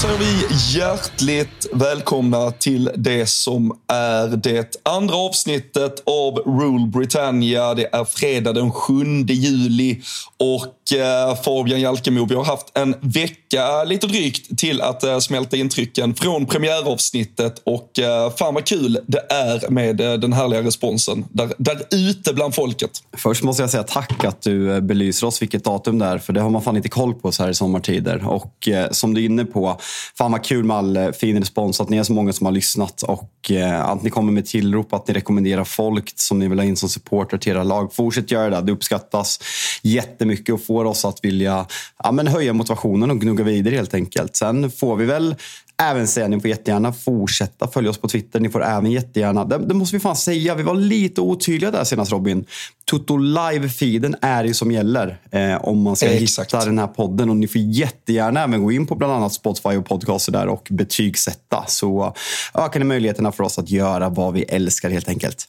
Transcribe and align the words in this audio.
Då 0.00 0.02
säger 0.02 0.09
vi 0.20 0.46
hjärtligt 0.78 1.66
välkomna 1.72 2.50
till 2.50 2.90
det 2.96 3.26
som 3.26 3.78
är 3.88 4.28
det 4.28 4.76
andra 4.82 5.16
avsnittet 5.16 6.02
av 6.06 6.34
Rule 6.34 6.86
Britannia. 6.86 7.74
Det 7.74 7.88
är 7.92 8.04
fredag 8.04 8.52
den 8.52 8.72
7 8.72 9.04
juli 9.28 10.02
och 10.38 10.98
eh, 10.98 11.42
Fabian 11.42 11.80
Jalkemo, 11.80 12.26
vi 12.26 12.34
har 12.34 12.44
haft 12.44 12.66
en 12.74 12.94
vecka 13.00 13.84
lite 13.84 14.06
drygt 14.06 14.58
till 14.58 14.80
att 14.80 15.04
eh, 15.04 15.18
smälta 15.18 15.56
intrycken 15.56 16.14
från 16.14 16.46
premiäravsnittet 16.46 17.62
och 17.64 17.98
eh, 17.98 18.32
fan 18.32 18.54
vad 18.54 18.64
kul 18.64 18.98
det 19.06 19.26
är 19.30 19.70
med 19.70 19.96
den 19.96 20.32
härliga 20.32 20.62
responsen 20.62 21.24
där, 21.30 21.52
där 21.58 21.82
ute 21.90 22.34
bland 22.34 22.54
folket. 22.54 22.90
Först 23.16 23.42
måste 23.42 23.62
jag 23.62 23.70
säga 23.70 23.82
tack 23.82 24.24
att 24.24 24.42
du 24.42 24.80
belyser 24.80 25.26
oss 25.26 25.42
vilket 25.42 25.64
datum 25.64 25.98
det 25.98 26.06
är, 26.06 26.18
för 26.18 26.32
det 26.32 26.40
har 26.40 26.50
man 26.50 26.62
fan 26.62 26.76
inte 26.76 26.88
koll 26.88 27.14
på 27.14 27.32
så 27.32 27.42
här 27.42 27.50
i 27.50 27.54
sommartider. 27.54 28.28
Och 28.28 28.68
som 28.90 29.14
du 29.14 29.20
är 29.20 29.24
inne 29.24 29.44
på, 29.44 29.80
fan 30.18 30.32
vad 30.32 30.44
kul 30.44 30.64
med 30.64 30.76
all 30.76 30.96
eh, 30.96 31.10
fin 31.10 31.38
respons, 31.38 31.80
att 31.80 31.88
ni 31.88 31.96
är 31.96 32.02
så 32.02 32.12
många 32.12 32.32
som 32.32 32.46
har 32.46 32.52
lyssnat 32.52 33.02
och 33.02 33.50
eh, 33.50 33.80
att 33.80 34.02
ni 34.02 34.10
kommer 34.10 34.32
med 34.32 34.46
tillrop, 34.46 34.92
att 34.92 35.08
ni 35.08 35.14
rekommenderar 35.14 35.64
folk 35.64 36.12
som 36.16 36.38
ni 36.38 36.48
vill 36.48 36.58
ha 36.58 36.66
in 36.66 36.76
som 36.76 36.88
supporter 36.88 37.38
till 37.38 37.52
era 37.52 37.62
lag. 37.62 37.94
Fortsätt 37.94 38.30
göra 38.30 38.50
det, 38.50 38.66
det 38.66 38.72
uppskattas 38.72 39.40
jättemycket 39.82 40.54
och 40.54 40.64
får 40.64 40.84
oss 40.84 41.04
att 41.04 41.24
vilja 41.24 41.66
ja, 42.04 42.12
men 42.12 42.26
höja 42.26 42.52
motivationen 42.52 43.10
och 43.10 43.20
gnugga 43.20 43.44
vidare 43.44 43.74
helt 43.74 43.94
enkelt. 43.94 44.36
Sen 44.36 44.70
får 44.70 44.96
vi 44.96 45.04
väl 45.04 45.34
även 45.80 46.08
säga, 46.08 46.28
ni 46.28 46.40
får 46.40 46.50
jättegärna 46.50 46.92
fortsätta 46.92 47.68
följa 47.68 47.90
oss 47.90 47.98
på 47.98 48.08
Twitter. 48.08 48.40
Ni 48.40 48.48
får 48.48 48.64
även 48.64 48.90
jättegärna, 48.90 49.44
det, 49.44 49.58
det 49.58 49.74
måste 49.74 49.96
vi 49.96 50.00
fan 50.00 50.16
säga, 50.16 50.54
vi 50.54 50.62
var 50.62 50.74
lite 50.74 51.20
otydliga 51.20 51.70
där 51.70 51.84
senast 51.84 52.12
Robin. 52.12 52.44
Toto 52.84 53.16
Live-feeden 53.16 54.16
är 54.22 54.44
ju 54.44 54.54
som 54.54 54.72
gäller 54.72 55.20
eh, 55.30 55.64
om 55.64 55.82
man 55.82 55.96
ska 55.96 56.06
Exakt. 56.06 56.54
hitta 56.54 56.64
den 56.64 56.78
här 56.78 56.86
podden. 56.86 57.30
Och 57.30 57.36
ni 57.36 57.48
får 57.48 57.60
jättegärna 57.60 58.44
även 58.44 58.62
gå 58.62 58.72
in 58.72 58.86
på 58.86 58.94
bland 58.94 59.12
annat 59.12 59.32
Spotify 59.32 59.68
och 59.68 59.86
podcaster 59.86 60.32
där 60.32 60.46
och 60.46 60.68
betygsätta. 60.70 61.64
Så 61.68 62.14
ökar 62.54 62.80
ni 62.80 62.86
möjligheterna 62.86 63.32
för 63.32 63.44
oss 63.44 63.58
att 63.58 63.70
göra 63.70 64.08
vad 64.08 64.34
vi 64.34 64.42
älskar 64.42 64.90
helt 64.90 65.08
enkelt. 65.08 65.46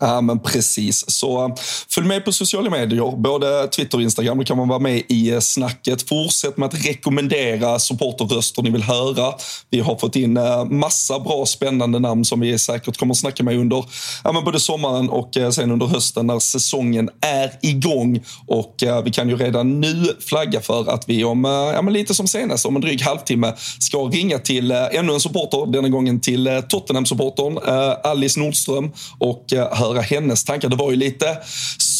Ja, 0.00 0.20
men 0.20 0.38
precis. 0.38 1.10
Så 1.10 1.44
eh, 1.44 1.54
följ 1.90 2.06
med 2.06 2.24
på 2.24 2.32
sociala 2.32 2.70
medier, 2.70 3.16
både 3.16 3.68
Twitter 3.68 3.98
och 3.98 4.02
Instagram. 4.02 4.38
Då 4.38 4.44
kan 4.44 4.56
man 4.56 4.68
vara 4.68 4.78
med 4.78 5.02
i 5.08 5.30
eh, 5.30 5.40
snacket. 5.40 6.08
Fortsätt 6.08 6.56
med 6.56 6.66
att 6.66 6.86
rekommendera 6.86 7.78
supporterröster 7.78 8.62
ni 8.62 8.70
vill 8.70 8.82
höra. 8.82 9.34
Vi 9.70 9.80
har 9.80 9.96
fått 9.96 10.16
in 10.16 10.36
eh, 10.36 10.64
massa 10.64 11.18
bra 11.18 11.46
spännande 11.46 11.98
namn 11.98 12.24
som 12.24 12.40
vi 12.40 12.58
säkert 12.58 12.96
kommer 12.96 13.14
att 13.14 13.18
snacka 13.18 13.42
med 13.42 13.58
under 13.58 13.84
ja, 14.24 14.32
men 14.32 14.44
både 14.44 14.60
sommaren 14.60 15.10
och 15.10 15.36
sen 15.52 15.70
under 15.70 15.86
hösten 15.86 16.26
när 16.26 16.38
säsongen 16.38 17.10
är 17.20 17.52
igång. 17.62 18.24
Och 18.46 18.74
vi 19.04 19.10
kan 19.10 19.28
ju 19.28 19.36
redan 19.36 19.80
nu 19.80 20.16
flagga 20.20 20.60
för 20.60 20.90
att 20.90 21.08
vi 21.08 21.24
om, 21.24 21.44
ja, 21.44 21.82
men 21.82 21.92
lite 21.92 22.14
som 22.14 22.28
senast, 22.28 22.66
om 22.66 22.76
en 22.76 22.82
dryg 22.82 23.02
halvtimme 23.02 23.54
ska 23.78 23.98
ringa 23.98 24.38
till 24.38 24.70
ännu 24.70 25.12
en 25.12 25.20
supporter, 25.20 25.72
denna 25.72 25.88
gången 25.88 26.20
till 26.20 26.62
Tottenham-supportern 26.68 27.58
Alice 28.04 28.40
Nordström 28.40 28.92
och 29.18 29.44
höra 29.70 29.87
hennes 29.96 30.44
tankar. 30.44 30.68
Det 30.68 30.76
var 30.76 30.90
ju 30.90 30.96
lite 30.96 31.38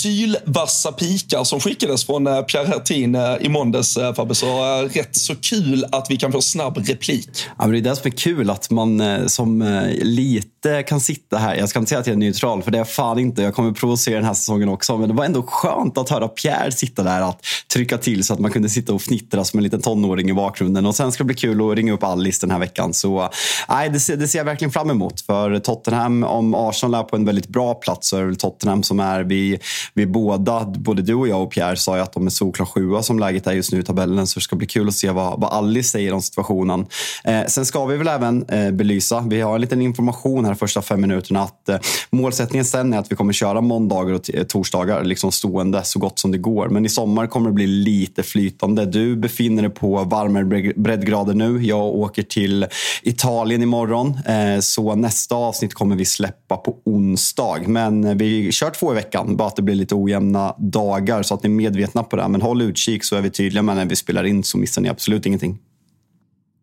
sylvassa 0.02 0.92
pikar 0.92 1.44
som 1.44 1.60
skickades 1.60 2.04
från 2.06 2.26
eh, 2.26 2.42
Pierre 2.42 2.66
Hertin 2.66 3.14
eh, 3.14 3.36
i 3.40 3.48
måndags, 3.48 3.96
eh, 3.96 4.14
Fabbe. 4.14 4.34
Så 4.34 4.82
rätt 4.92 5.16
så 5.16 5.34
kul 5.36 5.84
att 5.92 6.06
vi 6.10 6.16
kan 6.16 6.32
få 6.32 6.40
snabb 6.40 6.78
replik. 6.78 7.28
Ja, 7.58 7.66
men 7.66 7.70
det 7.70 7.78
är 7.78 7.80
det 7.80 7.96
som 7.96 8.06
är 8.06 8.16
kul, 8.16 8.50
att 8.50 8.70
man 8.70 9.02
som 9.28 9.82
lite 10.02 10.82
kan 10.82 11.00
sitta 11.00 11.38
här. 11.38 11.54
Jag 11.54 11.68
ska 11.68 11.78
inte 11.78 11.88
säga 11.88 12.00
att 12.00 12.06
jag 12.06 12.14
är 12.14 12.18
neutral, 12.18 12.62
för 12.62 12.70
det 12.70 12.76
är 12.76 12.80
jag 12.80 12.90
fan 12.90 13.18
inte. 13.18 13.42
Jag 13.42 13.54
kommer 13.54 13.72
provocera 13.72 14.14
den 14.14 14.24
här 14.24 14.34
säsongen 14.34 14.68
också. 14.68 14.96
Men 14.96 15.08
det 15.08 15.14
var 15.14 15.24
ändå 15.24 15.42
skönt 15.42 15.98
att 15.98 16.10
höra 16.10 16.28
Pierre 16.28 16.72
sitta 16.72 17.02
där, 17.02 17.20
att 17.20 17.44
trycka 17.72 17.98
till 17.98 18.24
så 18.24 18.34
att 18.34 18.40
man 18.40 18.50
kunde 18.50 18.68
sitta 18.68 18.94
och 18.94 19.02
fnittra 19.02 19.44
som 19.44 19.58
en 19.58 19.64
liten 19.64 19.80
tonåring 19.80 20.30
i 20.30 20.32
bakgrunden. 20.32 20.86
Och 20.86 20.94
sen 20.94 21.12
ska 21.12 21.24
det 21.24 21.26
bli 21.26 21.36
kul 21.36 21.70
att 21.70 21.76
ringa 21.76 21.92
upp 21.92 22.04
Alice 22.04 22.46
den 22.46 22.50
här 22.50 22.58
veckan. 22.58 22.94
Så 22.94 23.30
nej, 23.68 23.90
det, 23.90 24.00
ser, 24.00 24.16
det 24.16 24.28
ser 24.28 24.38
jag 24.38 24.44
verkligen 24.44 24.72
fram 24.72 24.90
emot. 24.90 25.20
För 25.20 25.58
Tottenham, 25.58 26.24
om 26.24 26.54
Arsenal 26.54 27.00
är 27.00 27.04
på 27.04 27.16
en 27.16 27.24
väldigt 27.24 27.48
bra 27.48 27.74
plats 27.74 28.08
så 28.08 28.16
är 28.16 28.20
det 28.20 28.26
väl 28.26 28.36
Tottenham 28.36 28.82
som 28.82 29.00
är 29.00 29.20
vid 29.22 29.60
vi 29.94 30.06
båda, 30.06 30.64
både 30.64 31.02
du 31.02 31.14
och 31.14 31.28
jag 31.28 31.42
och 31.42 31.52
Pierre 31.52 31.76
sa 31.76 31.96
ju 31.96 32.02
att 32.02 32.12
de 32.12 32.26
är 32.26 32.30
solklar 32.30 32.66
sjua 32.66 33.02
som 33.02 33.18
läget 33.18 33.46
är 33.46 33.52
just 33.52 33.72
nu 33.72 33.80
i 33.80 33.82
tabellen. 33.82 34.26
Så 34.26 34.38
det 34.38 34.44
ska 34.44 34.56
bli 34.56 34.66
kul 34.66 34.88
att 34.88 34.94
se 34.94 35.10
vad, 35.10 35.40
vad 35.40 35.52
Alice 35.52 35.88
säger 35.88 36.12
om 36.12 36.22
situationen. 36.22 36.86
Eh, 37.24 37.44
sen 37.46 37.66
ska 37.66 37.86
vi 37.86 37.96
väl 37.96 38.08
även 38.08 38.44
eh, 38.48 38.70
belysa, 38.70 39.20
vi 39.20 39.40
har 39.40 39.54
en 39.54 39.60
liten 39.60 39.82
information 39.82 40.44
här 40.44 40.54
första 40.54 40.82
fem 40.82 41.00
minuterna 41.00 41.42
att 41.42 41.68
eh, 41.68 41.78
målsättningen 42.10 42.64
sen 42.64 42.92
är 42.92 42.98
att 42.98 43.12
vi 43.12 43.16
kommer 43.16 43.32
köra 43.32 43.60
måndagar 43.60 44.14
och 44.14 44.30
eh, 44.34 44.44
torsdagar 44.44 45.04
liksom 45.04 45.32
stående 45.32 45.84
så 45.84 45.98
gott 45.98 46.18
som 46.18 46.32
det 46.32 46.38
går. 46.38 46.68
Men 46.68 46.84
i 46.84 46.88
sommar 46.88 47.26
kommer 47.26 47.48
det 47.50 47.54
bli 47.54 47.66
lite 47.66 48.22
flytande. 48.22 48.86
Du 48.86 49.16
befinner 49.16 49.62
dig 49.62 49.70
på 49.70 50.04
varmare 50.04 50.72
breddgrader 50.76 51.34
nu. 51.34 51.64
Jag 51.64 51.84
åker 51.84 52.22
till 52.22 52.66
Italien 53.02 53.62
imorgon. 53.62 54.18
Eh, 54.26 54.60
så 54.60 54.94
nästa 54.94 55.34
avsnitt 55.34 55.74
kommer 55.74 55.96
vi 55.96 56.04
släppa 56.04 56.56
på 56.56 56.76
onsdag. 56.84 57.60
Men 57.66 58.04
eh, 58.04 58.14
vi 58.14 58.52
kör 58.52 58.70
två 58.70 58.92
i 58.92 58.94
veckan, 58.94 59.36
bara 59.36 59.48
att 59.48 59.56
det 59.56 59.62
blir 59.62 59.74
lite 59.78 59.94
ojämna 59.94 60.54
dagar 60.58 61.22
så 61.22 61.34
att 61.34 61.42
ni 61.42 61.46
är 61.46 61.54
medvetna 61.54 62.02
på 62.02 62.16
det. 62.16 62.28
Men 62.28 62.42
håll 62.42 62.62
utkik 62.62 63.04
så 63.04 63.16
är 63.16 63.20
vi 63.20 63.30
tydliga 63.30 63.62
med 63.62 63.76
när 63.76 63.86
vi 63.86 63.96
spelar 63.96 64.24
in 64.24 64.44
så 64.44 64.58
missar 64.58 64.82
ni 64.82 64.88
absolut 64.88 65.26
ingenting. 65.26 65.58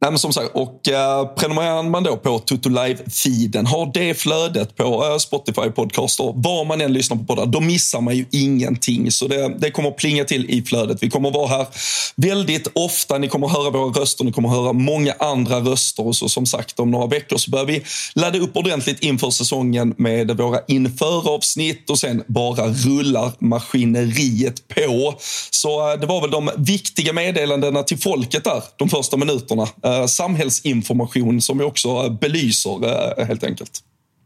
Nej, 0.01 0.11
men 0.11 0.19
som 0.19 0.33
sagt, 0.33 0.51
och 0.53 0.89
eh, 0.89 1.27
prenumererar 1.27 1.83
man 1.83 2.03
då 2.03 2.17
på 2.17 2.39
Toto 2.39 2.69
Live-feeden, 2.69 3.65
har 3.65 3.91
det 3.93 4.13
flödet 4.13 4.75
på 4.75 5.05
eh, 5.05 5.17
Spotify 5.17 5.69
podcaster, 5.69 6.33
var 6.35 6.65
man 6.65 6.81
än 6.81 6.93
lyssnar 6.93 7.17
på 7.17 7.23
poddar, 7.23 7.45
då 7.45 7.59
missar 7.59 8.01
man 8.01 8.15
ju 8.15 8.25
ingenting. 8.31 9.11
Så 9.11 9.27
det, 9.27 9.55
det 9.59 9.71
kommer 9.71 9.89
att 9.89 9.97
plinga 9.97 10.25
till 10.25 10.49
i 10.49 10.61
flödet. 10.61 11.03
Vi 11.03 11.09
kommer 11.09 11.29
att 11.29 11.35
vara 11.35 11.47
här 11.47 11.67
väldigt 12.15 12.67
ofta. 12.73 13.17
Ni 13.17 13.27
kommer 13.27 13.47
att 13.47 13.53
höra 13.53 13.69
våra 13.69 14.01
röster, 14.01 14.23
ni 14.23 14.31
kommer 14.31 14.49
att 14.49 14.55
höra 14.55 14.73
många 14.73 15.13
andra 15.19 15.59
röster. 15.59 16.07
Och 16.07 16.15
så 16.15 16.29
som 16.29 16.45
sagt, 16.45 16.79
om 16.79 16.91
några 16.91 17.07
veckor 17.07 17.37
så 17.37 17.51
börjar 17.51 17.65
vi 17.65 17.83
ladda 18.15 18.39
upp 18.39 18.57
ordentligt 18.57 18.99
inför 18.99 19.29
säsongen 19.29 19.93
med 19.97 20.37
våra 20.37 20.59
införavsnitt 20.67 21.89
och 21.89 21.99
sen 21.99 22.23
bara 22.27 22.67
rullar 22.67 23.31
maskineriet 23.39 24.67
på. 24.67 25.15
Så 25.51 25.91
eh, 25.91 25.99
det 25.99 26.07
var 26.07 26.21
väl 26.21 26.31
de 26.31 26.49
viktiga 26.57 27.13
meddelandena 27.13 27.83
till 27.83 27.97
folket 27.97 28.43
där, 28.43 28.63
de 28.77 28.89
första 28.89 29.17
minuterna. 29.17 29.67
Eh, 29.85 30.05
samhällsinformation 30.05 31.41
som 31.41 31.57
vi 31.57 31.63
också 31.63 32.09
belyser 32.09 32.85
eh, 33.19 33.25
helt 33.25 33.43
enkelt. 33.43 33.79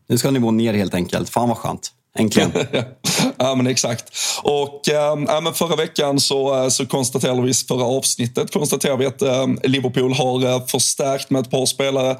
Nu 0.10 0.18
ska 0.18 0.32
nivån 0.32 0.58
ner 0.58 0.74
helt 0.74 0.94
enkelt. 0.94 1.30
Fan 1.30 1.48
vad 1.50 1.58
skönt. 1.58 1.92
Äntligen. 2.18 2.52
ja, 3.38 3.56
men 3.56 3.68
exakt. 3.68 4.04
Och 4.44 4.90
ehm, 4.90 5.26
ja, 5.28 5.42
men 5.42 5.54
Förra 5.54 5.76
veckan 5.76 6.20
så, 6.20 6.64
eh, 6.64 6.70
så 6.70 6.86
konstaterade 6.86 7.42
vi, 7.42 7.54
förra 7.54 7.84
avsnittet 7.84 8.54
konstaterade 8.54 9.00
vi 9.00 9.06
att 9.06 9.22
äh, 9.22 9.48
Liverpool 9.64 10.14
har 10.14 10.46
äh, 10.46 10.66
förstärkt 10.66 11.30
med 11.30 11.42
ett 11.42 11.52
par 11.52 11.66
spelare. 11.66 12.18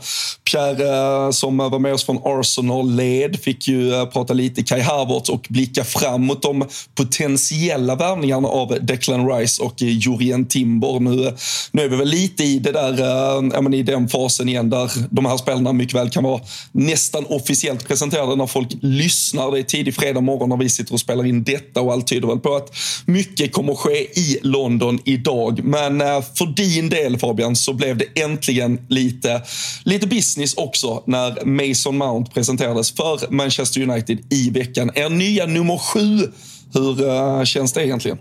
Pierre 0.52 1.26
äh, 1.26 1.32
som 1.32 1.58
var 1.58 1.80
med 1.80 1.94
oss 1.94 2.04
från 2.04 2.22
Arsenal 2.24 2.92
led 2.92 3.40
fick 3.40 3.68
ju 3.68 3.94
äh, 3.94 4.06
prata 4.06 4.34
lite 4.34 4.64
Kai 4.64 4.82
Havertz 4.82 5.30
och 5.30 5.46
blicka 5.50 5.84
fram 5.84 6.26
mot 6.26 6.42
de 6.42 6.66
potentiella 6.96 7.96
värvningarna 7.96 8.48
av 8.48 8.78
Declan 8.82 9.30
Rice 9.32 9.64
och 9.64 9.82
Jurien 9.82 10.46
Timber. 10.46 11.00
Nu, 11.00 11.34
nu 11.72 11.82
är 11.82 11.90
vi 11.90 11.96
väl 11.96 12.08
lite 12.08 12.44
i 12.44 12.60
det 12.60 12.72
där, 12.72 13.74
äh, 13.74 13.80
i 13.80 13.84
den 13.84 14.10
fasen 14.10 14.50
igen 14.50 14.70
där 14.70 14.92
de 15.10 15.26
här 15.26 15.38
spelarna 15.38 15.74
mycket 15.74 15.96
väl 15.96 16.10
kan 16.10 16.24
vara 16.24 16.42
nästan 16.72 17.26
officiellt 17.26 17.88
presenterade 17.88 18.36
när 18.36 18.48
folk 18.48 18.68
lyssnar. 18.82 19.52
Det 19.52 19.60
är 19.60 19.64
tidig 19.80 19.96
fredag 19.96 20.22
morgon 20.22 20.50
när 20.50 20.58
vi 20.58 20.70
sitter 20.70 20.94
och 20.94 21.00
spelar 21.00 21.26
in 21.26 21.44
detta 21.44 21.82
och 21.82 21.94
allt 21.94 22.08
tyder 22.08 22.28
väl 22.28 22.40
på 22.40 22.56
att 22.56 22.76
mycket 23.06 23.54
kommer 23.54 23.74
att 23.74 23.80
ske 23.80 24.20
i 24.20 24.40
London 24.42 25.00
idag. 25.06 25.64
Men 25.64 26.02
eh, 26.02 26.22
för 26.36 26.46
din 26.46 26.90
del 26.90 27.18
Fabian 27.18 27.56
så 27.56 27.74
blev 27.74 27.98
det 27.98 28.22
äntligen 28.22 28.80
lite, 28.90 29.42
lite 29.84 30.08
business 30.08 30.54
också 30.54 31.04
när 31.08 31.46
Mason 31.46 31.98
Mount 31.98 32.32
presenterades 32.32 32.92
för 32.92 33.32
Manchester 33.32 33.82
United 33.82 34.20
i 34.30 34.50
veckan. 34.50 34.92
Er 34.96 35.10
nya 35.10 35.46
nummer 35.46 35.78
sju 35.78 36.32
hur 36.74 37.10
eh, 37.10 37.44
känns 37.44 37.74
det 37.74 37.86
egentligen? 37.86 38.18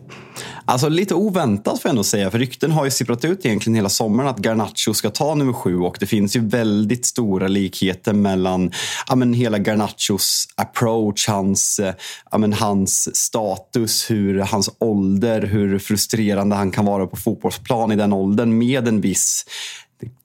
Alltså 0.65 0.89
lite 0.89 1.15
oväntat 1.15 1.83
får 1.83 1.89
jag 1.89 1.91
ändå 1.91 2.05
säga, 2.05 2.31
för 2.31 2.39
rykten 2.39 2.71
har 2.71 2.85
ju 2.85 2.91
sipprat 2.91 3.25
ut 3.25 3.47
egentligen 3.47 3.75
hela 3.75 3.89
sommaren 3.89 4.29
att 4.29 4.39
Garnacho 4.39 4.95
ska 4.95 5.11
ta 5.11 5.35
nummer 5.35 5.53
sju 5.53 5.79
och 5.79 5.97
det 6.01 6.07
finns 6.07 6.37
ju 6.37 6.41
väldigt 6.41 7.07
stora 7.07 7.49
likheter 7.49 8.13
mellan 8.13 8.71
ja, 9.09 9.15
men 9.15 9.35
hela 9.35 9.59
Garnachos 9.59 10.49
approach, 10.55 11.29
hans, 11.29 11.79
eh, 11.79 11.95
ja, 12.31 12.39
men 12.39 12.53
hans 12.53 13.17
status, 13.17 14.11
hur, 14.11 14.39
hans 14.39 14.71
ålder, 14.79 15.43
hur 15.43 15.79
frustrerande 15.79 16.57
han 16.57 16.71
kan 16.71 16.85
vara 16.85 17.07
på 17.07 17.17
fotbollsplan 17.17 17.93
i 17.93 17.97
den 17.97 18.13
åldern 18.13 18.59
med 18.59 18.89
en 18.89 19.01
viss 19.01 19.45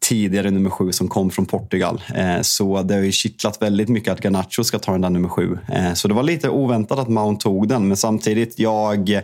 tidigare 0.03 0.51
nummer 0.51 0.69
sju 0.69 0.91
som 0.91 1.07
kom 1.07 1.29
från 1.29 1.45
Portugal. 1.45 2.01
Eh, 2.15 2.41
så 2.41 2.83
det 2.83 2.93
har 2.93 3.01
ju 3.01 3.11
kittlat 3.11 3.61
väldigt 3.61 3.89
mycket 3.89 4.13
att 4.13 4.25
Garnacho 4.25 4.63
ska 4.63 4.79
ta 4.79 4.91
den 4.91 5.01
där 5.01 5.09
nummer 5.09 5.29
sju. 5.29 5.57
Eh, 5.73 5.93
så 5.93 6.07
det 6.07 6.13
var 6.13 6.23
lite 6.23 6.49
oväntat 6.49 6.99
att 6.99 7.07
Mount 7.07 7.43
tog 7.43 7.67
den, 7.67 7.87
men 7.87 7.97
samtidigt, 7.97 8.59
jag, 8.59 9.21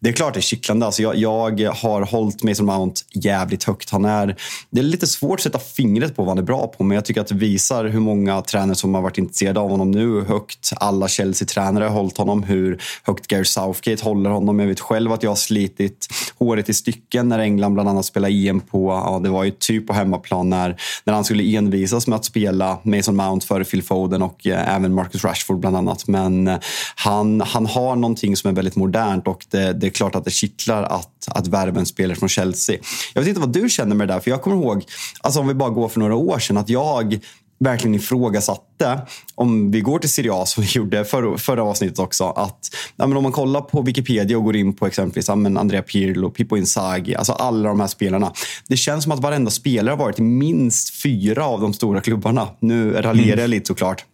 det 0.00 0.08
är 0.08 0.12
klart 0.12 0.34
det 0.34 0.40
är 0.40 0.42
kittlande. 0.42 0.86
Alltså 0.86 1.02
jag, 1.02 1.60
jag 1.60 1.72
har 1.72 2.02
hållit 2.02 2.42
Mason 2.42 2.66
Mount 2.66 3.00
jävligt 3.14 3.64
högt. 3.64 3.90
Han 3.90 4.04
är, 4.04 4.36
det 4.70 4.80
är 4.80 4.84
lite 4.84 5.06
svårt 5.06 5.38
att 5.38 5.42
sätta 5.42 5.58
fingret 5.58 6.16
på 6.16 6.22
vad 6.22 6.28
han 6.28 6.38
är 6.38 6.42
bra 6.42 6.66
på, 6.66 6.84
men 6.84 6.94
jag 6.94 7.04
tycker 7.04 7.20
att 7.20 7.26
det 7.26 7.34
visar 7.34 7.84
hur 7.84 8.00
många 8.00 8.42
tränare 8.42 8.74
som 8.74 8.94
har 8.94 9.02
varit 9.02 9.18
intresserade 9.18 9.60
av 9.60 9.70
honom 9.70 9.90
nu. 9.90 10.00
Hur 10.00 10.24
högt 10.24 10.72
alla 10.76 11.08
Chelsea-tränare 11.08 11.84
har 11.84 11.90
hållit 11.90 12.18
honom, 12.18 12.42
hur 12.42 12.82
högt 13.02 13.26
Gary 13.26 13.44
Southgate 13.44 14.04
håller 14.04 14.30
honom. 14.30 14.58
Jag 14.58 14.66
vet 14.66 14.80
själv 14.80 15.12
att 15.12 15.22
jag 15.22 15.30
har 15.30 15.36
slitit 15.36 16.08
håret 16.38 16.68
i 16.68 16.74
stycken 16.74 17.28
när 17.28 17.38
England 17.38 17.74
bland 17.74 17.88
annat 17.88 18.04
spelade 18.04 18.34
EM 18.34 18.60
på, 18.60 18.88
ja, 18.88 19.20
det 19.22 19.28
var 19.28 19.44
ju 19.44 19.50
typ 19.50 19.86
på 19.86 19.92
hemmaplan 20.12 20.50
när, 20.50 20.76
när 21.04 21.14
han 21.14 21.24
skulle 21.24 21.56
envisas 21.56 22.06
med 22.06 22.16
att 22.16 22.24
spela 22.24 22.78
Mason 22.82 23.16
Mount 23.16 23.46
före 23.46 23.64
Phil 23.64 23.82
Foden 23.82 24.22
och 24.22 24.46
eh, 24.46 24.76
även 24.76 24.94
Marcus 24.94 25.24
Rashford 25.24 25.58
bland 25.58 25.76
annat. 25.76 26.08
Men 26.08 26.48
eh, 26.48 26.58
han, 26.96 27.40
han 27.40 27.66
har 27.66 27.96
någonting 27.96 28.36
som 28.36 28.50
är 28.50 28.54
väldigt 28.54 28.76
modernt 28.76 29.26
och 29.26 29.46
det, 29.50 29.72
det 29.72 29.86
är 29.86 29.90
klart 29.90 30.14
att 30.14 30.24
det 30.24 30.30
kittlar 30.30 30.82
att, 30.82 31.28
att 31.28 31.46
värva 31.46 31.80
en 31.80 31.86
spelare 31.86 32.16
från 32.16 32.28
Chelsea. 32.28 32.76
Jag 33.14 33.22
vet 33.22 33.28
inte 33.28 33.40
vad 33.40 33.52
du 33.52 33.68
känner 33.68 33.96
med 33.96 34.08
det 34.08 34.14
där, 34.14 34.20
för 34.20 34.30
jag 34.30 34.42
kommer 34.42 34.56
ihåg, 34.56 34.84
alltså 35.20 35.40
om 35.40 35.48
vi 35.48 35.54
bara 35.54 35.70
går 35.70 35.88
för 35.88 36.00
några 36.00 36.14
år 36.14 36.38
sedan, 36.38 36.56
att 36.56 36.68
jag 36.68 37.20
verkligen 37.62 37.94
ifrågasatte, 37.94 39.00
om 39.34 39.70
vi 39.70 39.80
går 39.80 39.98
till 39.98 40.10
Serie 40.10 40.32
A 40.32 40.46
som 40.46 40.62
vi 40.62 40.68
gjorde 40.68 41.04
förra, 41.04 41.38
förra 41.38 41.62
avsnittet 41.62 41.98
också, 41.98 42.24
att 42.24 42.70
ja, 42.96 43.06
men 43.06 43.16
om 43.16 43.22
man 43.22 43.32
kollar 43.32 43.60
på 43.60 43.82
Wikipedia 43.82 44.38
och 44.38 44.44
går 44.44 44.56
in 44.56 44.76
på 44.76 44.86
exempelvis 44.86 45.28
ja, 45.28 45.34
men 45.34 45.56
Andrea 45.56 45.82
Pirlo, 45.82 46.30
Pippo 46.30 46.56
Inzaghi, 46.56 47.14
alltså 47.14 47.32
alla 47.32 47.68
de 47.68 47.80
här 47.80 47.86
spelarna. 47.86 48.32
Det 48.68 48.76
känns 48.76 49.04
som 49.04 49.12
att 49.12 49.20
varenda 49.20 49.50
spelare 49.50 49.92
har 49.92 49.98
varit 49.98 50.18
i 50.18 50.22
minst 50.22 51.02
fyra 51.02 51.46
av 51.46 51.60
de 51.60 51.74
stora 51.74 52.00
klubbarna. 52.00 52.48
Nu 52.60 52.92
raljerar 52.92 53.28
jag 53.28 53.38
mm. 53.38 53.50
lite 53.50 53.66
såklart. 53.66 54.04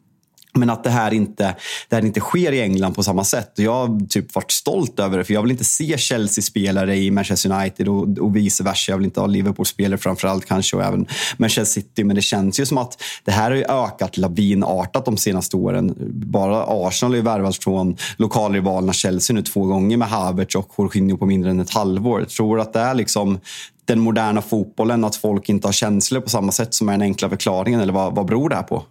Men 0.58 0.70
att 0.70 0.84
det 0.84 0.90
här, 0.90 1.14
inte, 1.14 1.56
det 1.88 1.96
här 1.96 2.05
inte 2.05 2.20
sker 2.20 2.52
i 2.52 2.60
England 2.60 2.94
på 2.94 3.02
samma 3.02 3.25
sätt. 3.25 3.52
Jag 3.56 3.72
har 3.72 4.06
typ 4.06 4.34
varit 4.34 4.50
stolt 4.50 5.00
över 5.00 5.19
det, 5.19 5.25
för 5.25 5.34
jag 5.34 5.43
vill 5.43 5.50
inte 5.50 5.64
se 5.64 5.99
Chelsea-spelare 5.99 6.96
i 6.96 7.10
Manchester 7.10 7.52
United 7.52 7.88
och, 7.88 8.19
och 8.19 8.37
vice 8.37 8.64
versa. 8.64 8.93
Jag 8.93 8.96
vill 8.96 9.05
inte 9.05 9.20
ha 9.20 9.26
Liverpool-spelare 9.26 9.99
framförallt 9.99 10.46
kanske 10.46 10.76
och 10.76 10.84
även 10.84 11.06
Manchester 11.37 11.81
City. 11.81 12.05
Men 12.05 12.16
det 12.16 12.22
känns 12.22 12.60
ju 12.60 12.66
som 12.66 12.78
att 12.78 13.02
det 13.25 13.32
här 13.32 13.50
har 13.50 13.84
ökat 13.84 14.16
lavinartat 14.16 15.05
de 15.05 15.16
senaste 15.16 15.56
åren. 15.56 15.94
Bara 16.12 16.64
Arsenal 16.69 17.12
har 17.12 17.16
ju 17.16 17.22
värvats 17.22 17.58
från 17.58 17.96
lokalrivalerna 18.16 18.93
Chelsea 18.93 19.34
nu 19.34 19.43
två 19.43 19.64
gånger 19.64 19.96
med 19.96 20.08
Havertz 20.08 20.55
och 20.55 20.72
Jorginho 20.78 21.16
på 21.16 21.26
mindre 21.26 21.50
än 21.50 21.60
ett 21.60 21.75
halvår. 21.75 22.20
Jag 22.20 22.28
tror 22.28 22.60
att 22.60 22.72
det 22.72 22.81
är 22.81 22.94
liksom 22.94 23.38
den 23.84 24.00
moderna 24.00 24.43
fotbollen, 24.43 25.05
att 25.05 25.16
folk 25.16 25.49
inte 25.49 25.69
har 25.69 25.72
känslor 25.72 26.20
på 26.20 26.28
samma 26.28 26.52
sätt 26.52 26.75
som 26.75 26.88
är 26.88 26.93
den 26.93 27.02
enkla 27.02 27.28
förklaringen. 27.28 27.81
Eller 27.81 27.93
vad, 27.93 28.14
vad 28.14 28.26
beror 28.26 28.49
det 28.49 28.56
här 28.56 28.62
på? 28.62 28.82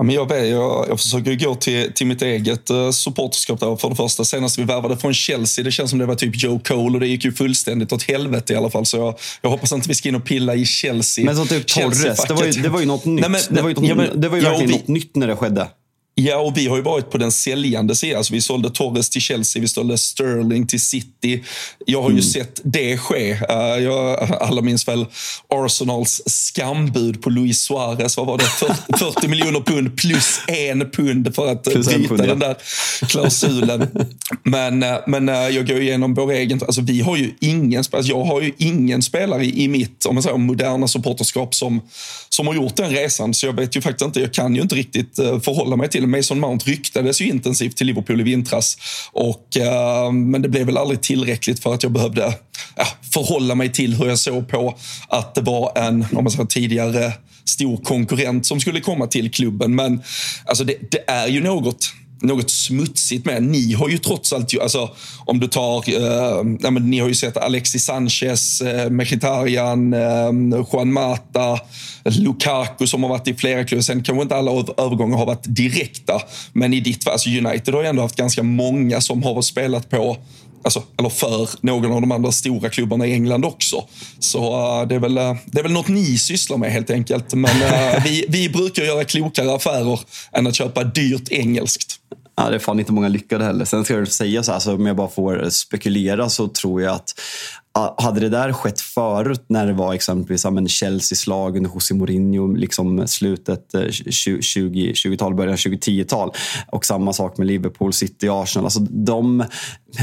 Ja, 0.00 0.04
men 0.04 0.14
jag, 0.14 0.48
jag, 0.48 0.86
jag 0.88 1.00
försöker 1.00 1.34
gå 1.34 1.54
till, 1.54 1.92
till 1.92 2.06
mitt 2.06 2.22
eget 2.22 2.70
uh, 2.70 2.90
supporterskap 2.90 3.60
där. 3.60 3.76
För 3.76 3.88
det 3.88 3.96
första, 3.96 4.24
senast 4.24 4.58
vi 4.58 4.64
värvade 4.64 4.96
från 4.96 5.14
Chelsea, 5.14 5.64
det 5.64 5.70
känns 5.70 5.90
som 5.90 5.98
det 5.98 6.06
var 6.06 6.14
typ 6.14 6.42
Joe 6.42 6.60
Cole 6.64 6.94
och 6.94 7.00
det 7.00 7.06
gick 7.06 7.24
ju 7.24 7.32
fullständigt 7.32 7.92
åt 7.92 8.02
helvete 8.02 8.52
i 8.52 8.56
alla 8.56 8.70
fall. 8.70 8.86
Så 8.86 8.96
jag, 8.96 9.14
jag 9.42 9.50
hoppas 9.50 9.72
inte 9.72 9.88
vi 9.88 9.94
ska 9.94 10.08
in 10.08 10.14
och 10.14 10.24
pilla 10.24 10.54
i 10.54 10.64
Chelsea. 10.64 11.24
Men 11.24 11.36
som 11.36 11.46
typ 11.46 11.66
Torres, 11.66 12.26
det 12.28 12.34
var, 12.34 12.44
ju, 12.44 12.52
det 12.52 12.68
var 12.68 12.80
ju 12.80 12.86
något 12.86 13.04
nytt. 13.04 13.20
Nej, 13.20 13.30
men, 13.30 13.40
det 13.50 13.62
var 13.62 13.68
ju, 13.68 13.74
ja, 13.80 13.94
men, 13.94 14.20
det 14.20 14.28
var 14.28 14.36
ju 14.36 14.42
verkligen 14.42 14.70
vi, 14.70 14.76
något 14.78 14.88
nytt 14.88 15.16
när 15.16 15.26
det 15.26 15.36
skedde. 15.36 15.68
Ja, 16.14 16.36
och 16.36 16.56
vi 16.56 16.66
har 16.66 16.76
ju 16.76 16.82
varit 16.82 17.10
på 17.10 17.18
den 17.18 17.32
säljande 17.32 17.96
sidan. 17.96 18.18
Alltså, 18.18 18.32
vi 18.32 18.40
sålde 18.40 18.70
Torres 18.70 19.10
till 19.10 19.20
Chelsea, 19.20 19.62
vi 19.62 19.68
sålde 19.68 19.98
Sterling 19.98 20.66
till 20.66 20.80
City. 20.80 21.44
Jag 21.86 22.02
har 22.02 22.08
ju 22.08 22.12
mm. 22.12 22.22
sett 22.22 22.60
det 22.64 22.98
ske. 22.98 23.32
Uh, 23.32 23.84
jag, 23.84 24.32
alla 24.40 24.62
minns 24.62 24.88
väl 24.88 25.06
Arsenals 25.48 26.22
skambud 26.26 27.22
på 27.22 27.30
Luis 27.30 27.60
Suarez. 27.60 28.16
Vad 28.16 28.26
var 28.26 28.38
det? 28.38 28.44
40, 28.44 28.74
40 28.98 29.28
miljoner 29.28 29.60
pund 29.60 29.96
plus 29.96 30.40
en 30.48 30.90
pund 30.90 31.34
för 31.34 31.52
att 31.52 31.62
plus 31.62 31.86
bryta 31.86 32.08
pund, 32.08 32.20
ja. 32.20 32.26
den 32.26 32.38
där 32.38 32.56
klausulen. 33.08 33.86
men 34.42 34.82
uh, 34.82 34.96
men 35.06 35.28
uh, 35.28 35.48
jag 35.48 35.66
går 35.66 35.80
igenom 35.80 36.14
vår 36.14 36.32
egen... 36.32 36.60
Alltså, 36.62 36.80
vi 36.80 37.00
har 37.00 37.16
ju 37.16 37.34
ingen, 37.40 37.84
alltså, 37.90 38.12
jag 38.12 38.24
har 38.24 38.40
ju 38.40 38.52
ingen 38.58 39.02
spelare 39.02 39.44
i, 39.44 39.64
i 39.64 39.68
mitt 39.68 40.06
om 40.06 40.14
man 40.14 40.22
säger, 40.22 40.36
moderna 40.36 40.88
supporterskap 40.88 41.54
som, 41.54 41.80
som 42.28 42.46
har 42.46 42.54
gjort 42.54 42.76
den 42.76 42.90
resan. 42.90 43.34
Så 43.34 43.46
jag 43.46 43.52
vet 43.52 43.76
ju 43.76 43.80
faktiskt 43.80 44.06
inte, 44.06 44.20
jag 44.20 44.32
kan 44.32 44.54
ju 44.54 44.62
inte 44.62 44.74
riktigt 44.74 45.16
förhålla 45.16 45.76
mig 45.76 45.88
till 45.88 46.09
Mason 46.10 46.40
Mount 46.40 46.70
ryktades 46.70 47.20
ju 47.20 47.28
intensivt 47.28 47.76
till 47.76 47.86
Liverpool 47.86 48.20
i 48.20 48.22
vintras. 48.22 48.76
Och, 49.12 49.56
eh, 49.56 50.12
men 50.12 50.42
det 50.42 50.48
blev 50.48 50.66
väl 50.66 50.76
aldrig 50.76 51.02
tillräckligt 51.02 51.62
för 51.62 51.74
att 51.74 51.82
jag 51.82 51.92
behövde 51.92 52.34
förhålla 53.14 53.54
mig 53.54 53.72
till 53.72 53.94
hur 53.94 54.06
jag 54.06 54.18
såg 54.18 54.48
på 54.48 54.78
att 55.08 55.34
det 55.34 55.40
var 55.40 55.78
en 55.78 56.06
om 56.12 56.24
man 56.24 56.30
säger, 56.30 56.44
tidigare 56.44 57.12
stor 57.44 57.76
konkurrent 57.76 58.46
som 58.46 58.60
skulle 58.60 58.80
komma 58.80 59.06
till 59.06 59.30
klubben. 59.30 59.74
Men 59.74 60.02
alltså 60.44 60.64
det, 60.64 60.90
det 60.90 61.10
är 61.10 61.28
ju 61.28 61.42
något 61.42 61.92
något 62.20 62.50
smutsigt 62.50 63.26
med. 63.26 63.42
Ni 63.42 63.72
har 63.72 63.88
ju 63.88 63.98
trots 63.98 64.32
allt, 64.32 64.60
alltså, 64.60 64.90
om 65.24 65.40
du 65.40 65.48
tar, 65.48 65.88
eh, 65.88 66.56
ja, 66.60 66.70
men 66.70 66.90
ni 66.90 66.98
har 66.98 67.08
ju 67.08 67.14
sett 67.14 67.36
Alexis 67.36 67.84
Sanchez, 67.84 68.60
eh, 68.60 68.90
Mkhitaryan, 68.90 69.92
eh, 69.92 70.64
Juan 70.72 70.92
Mata, 70.92 71.60
Lukaku 72.04 72.86
som 72.86 73.02
har 73.02 73.10
varit 73.10 73.28
i 73.28 73.34
flera 73.34 73.64
klubbar. 73.64 73.82
Sen 73.82 74.02
kanske 74.02 74.22
inte 74.22 74.36
alla 74.36 74.50
övergångar 74.50 75.18
har 75.18 75.26
varit 75.26 75.44
direkta, 75.44 76.22
men 76.52 76.74
i 76.74 76.80
ditt 76.80 77.04
fall, 77.04 77.12
alltså 77.12 77.30
United 77.30 77.74
har 77.74 77.82
ju 77.82 77.88
ändå 77.88 78.02
haft 78.02 78.16
ganska 78.16 78.42
många 78.42 79.00
som 79.00 79.22
har 79.22 79.42
spelat 79.42 79.90
på 79.90 80.16
Alltså, 80.64 80.82
eller 80.98 81.08
för 81.08 81.48
någon 81.66 81.92
av 81.92 82.00
de 82.00 82.12
andra 82.12 82.32
stora 82.32 82.70
klubbarna 82.70 83.06
i 83.06 83.12
England 83.12 83.44
också. 83.44 83.84
Så 84.18 84.40
uh, 84.80 84.88
det, 84.88 84.94
är 84.94 84.98
väl, 84.98 85.18
uh, 85.18 85.34
det 85.46 85.58
är 85.58 85.62
väl 85.62 85.72
något 85.72 85.88
ni 85.88 86.18
sysslar 86.18 86.56
med 86.56 86.72
helt 86.72 86.90
enkelt. 86.90 87.34
Men 87.34 87.62
uh, 87.62 88.02
vi, 88.04 88.26
vi 88.28 88.48
brukar 88.48 88.82
göra 88.82 89.04
klokare 89.04 89.54
affärer 89.54 90.00
än 90.32 90.46
att 90.46 90.54
köpa 90.54 90.84
dyrt 90.84 91.28
engelskt. 91.28 91.96
Ja, 92.36 92.50
det 92.50 92.54
är 92.54 92.58
fan 92.58 92.78
inte 92.78 92.92
många 92.92 93.08
lyckade 93.08 93.44
heller. 93.44 93.64
Sen 93.64 93.84
ska 93.84 93.94
jag 93.94 94.08
säga 94.08 94.42
så 94.42 94.52
här, 94.52 94.58
så 94.58 94.74
om 94.74 94.86
jag 94.86 94.96
bara 94.96 95.08
får 95.08 95.50
spekulera 95.50 96.28
så 96.28 96.48
tror 96.48 96.82
jag 96.82 96.94
att 96.94 97.14
hade 97.98 98.20
det 98.20 98.28
där 98.28 98.52
skett 98.52 98.80
förut 98.80 99.44
när 99.46 99.66
det 99.66 99.72
var 99.72 99.94
exempelvis 99.94 100.44
ja, 100.44 100.66
Chelseas 100.66 101.26
lag 101.26 101.56
under 101.56 101.70
José 101.70 101.94
Mourinho, 101.94 102.46
liksom 102.52 103.08
slutet 103.08 103.74
eh, 103.74 103.88
20, 103.90 104.92
20-tal, 104.92 105.34
början 105.34 105.56
2010-tal 105.56 106.32
och 106.72 106.84
samma 106.84 107.12
sak 107.12 107.38
med 107.38 107.46
Liverpool, 107.46 107.92
City, 107.92 108.28
Arsenal. 108.28 108.64
Alltså 108.64 108.80
de, 108.80 109.44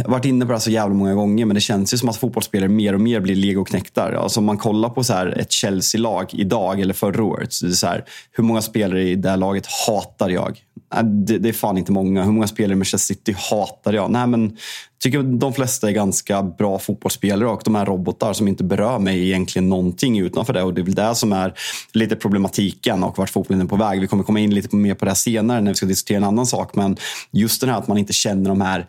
varit 0.06 0.26
inne 0.26 0.46
på 0.46 0.52
det 0.52 0.56
här 0.56 0.60
så 0.60 0.72
jävla 0.72 0.96
många 0.96 1.14
gånger, 1.14 1.46
men 1.46 1.56
det 1.56 1.62
känns 1.62 1.94
ju 1.94 1.98
som 1.98 2.10
att 2.10 2.18
fotbollsspelare 2.18 2.70
mer 2.70 2.94
och 2.94 3.02
mer 3.02 3.20
blir 3.20 3.36
legoknektar. 3.36 4.12
Alltså 4.12 4.40
om 4.40 4.46
man 4.46 4.58
kollar 4.58 4.90
på 4.90 5.04
så 5.04 5.14
här 5.14 5.40
ett 5.40 5.52
Chelsea-lag 5.52 6.34
idag 6.34 6.80
eller 6.80 6.94
förra 6.94 7.24
året. 7.24 7.54
Så 7.54 7.66
det 7.66 7.72
är 7.72 7.74
så 7.74 7.88
här, 7.88 8.06
hur 8.32 8.44
många 8.44 8.62
spelare 8.62 9.04
i 9.04 9.16
det 9.16 9.30
här 9.30 9.38
laget 9.38 9.66
hatar 9.88 10.30
jag? 10.30 10.62
Äh, 10.96 11.04
det, 11.04 11.38
det 11.38 11.50
är 11.50 11.54
fan 11.54 11.78
inte 11.78 11.92
många. 11.92 12.24
Hur 12.24 12.32
många 12.32 12.48
spelare 12.48 12.74
i 12.74 12.76
Manchester 12.76 13.14
City 13.14 13.36
hatar 13.52 13.94
jag? 13.94 14.12
Nej, 14.12 14.28
men 14.28 14.58
tycker 15.00 15.24
de 15.24 15.54
flesta 15.54 15.90
är 15.90 15.92
ganska 15.92 16.44
bra 16.44 16.80
fotbollsspelare 16.80 17.50
och 17.50 17.62
de 17.66 17.76
är 17.76 17.86
robotar 17.86 18.34
som 18.34 18.48
inte 18.48 18.64
berör 18.64 19.00
mig 19.00 19.28
egentligen 19.28 19.70
någonting 19.70 20.20
utanför 20.20 20.54
det. 20.54 20.64
Och 20.64 20.74
det 20.74 20.82
är 20.82 20.84
väl 20.84 20.96
det 20.96 21.16
som 21.16 21.34
är 21.34 21.54
lite 21.94 22.16
problematiken 22.16 23.04
och 23.04 23.18
vart 23.18 23.30
fotbollen 23.30 23.62
är 23.62 23.66
på 23.66 23.76
väg. 23.76 24.02
Vi 24.02 24.08
kommer 24.08 24.24
komma 24.24 24.40
in 24.40 24.56
lite 24.56 24.76
mer 24.76 24.94
på 24.94 25.06
det 25.06 25.16
senare 25.16 25.62
när 25.62 25.72
vi 25.72 25.76
ska 25.76 25.86
diskutera 25.86 26.18
en 26.18 26.24
annan 26.24 26.46
sak. 26.46 26.76
Men 26.76 26.98
just 27.32 27.62
det 27.62 27.68
här 27.68 27.78
att 27.78 27.88
man 27.88 27.98
inte 27.98 28.14
känner 28.14 28.50
de 28.50 28.62
här 28.62 28.88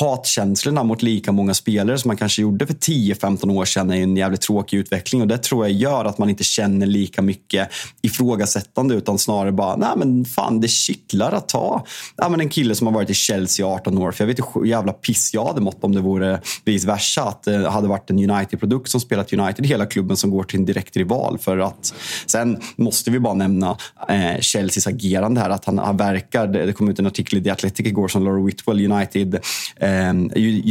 hatkänslorna 0.00 0.82
mot 0.82 1.02
lika 1.02 1.32
många 1.32 1.54
spelare 1.54 1.98
som 1.98 2.08
man 2.08 2.16
kanske 2.16 2.42
gjorde 2.42 2.66
för 2.66 2.74
10-15 2.74 3.52
år 3.52 3.64
sedan 3.64 3.90
är 3.90 4.02
en 4.02 4.16
jävligt 4.16 4.40
tråkig 4.40 4.78
utveckling. 4.78 5.22
Och 5.22 5.28
det 5.28 5.38
tror 5.38 5.66
jag 5.66 5.72
gör 5.72 6.04
att 6.04 6.18
man 6.18 6.30
inte 6.30 6.44
känner 6.44 6.86
lika 6.86 7.22
mycket 7.22 7.68
ifrågasättande 8.02 8.94
utan 8.94 9.18
snarare 9.18 9.52
bara, 9.52 9.76
nej 9.76 9.90
men 9.96 10.24
fan 10.24 10.60
det 10.60 10.68
kittlar 10.68 11.32
att 11.32 11.48
ta 11.48 11.84
ja, 12.16 12.28
men 12.28 12.40
en 12.40 12.48
kille 12.48 12.74
som 12.74 12.86
har 12.86 12.94
varit 12.94 13.10
i 13.10 13.14
Chelsea 13.14 13.66
i 13.66 13.68
18 13.68 13.98
år. 13.98 14.12
För 14.12 14.24
jag 14.24 14.26
vet 14.26 14.46
hur 14.54 14.64
jävla 14.64 14.92
piss 14.92 15.34
jag 15.34 15.49
hade 15.50 15.60
mått 15.60 15.84
om 15.84 15.94
det 15.94 16.00
vore 16.00 16.40
vice 16.64 16.86
versa. 16.86 17.22
Att 17.22 17.42
det 17.42 17.70
hade 17.70 17.88
varit 17.88 18.10
en 18.10 18.30
United-produkt 18.30 18.90
som 18.90 19.00
spelat 19.00 19.32
United, 19.32 19.66
hela 19.66 19.86
klubben 19.86 20.16
som 20.16 20.30
går 20.30 20.44
till 20.44 20.58
en 20.58 20.64
direkt 20.64 20.96
rival. 20.96 21.38
För 21.38 21.58
att, 21.58 21.94
sen 22.26 22.60
måste 22.76 23.10
vi 23.10 23.20
bara 23.20 23.34
nämna 23.34 23.76
eh, 24.08 24.40
Chelseas 24.40 24.86
agerande 24.86 25.40
här. 25.40 25.50
Att 25.50 25.64
han, 25.64 25.78
han 25.78 25.96
verkar, 25.96 26.46
det, 26.46 26.72
kom 26.72 26.88
ut 26.88 26.98
en 26.98 27.06
artikel 27.06 27.38
i 27.38 27.42
The 27.42 27.50
Athletic 27.50 27.86
igår 27.86 28.08
som 28.08 28.24
Laura 28.24 28.44
Whitwell, 28.46 28.92
United, 28.92 29.34
eh, 29.76 30.10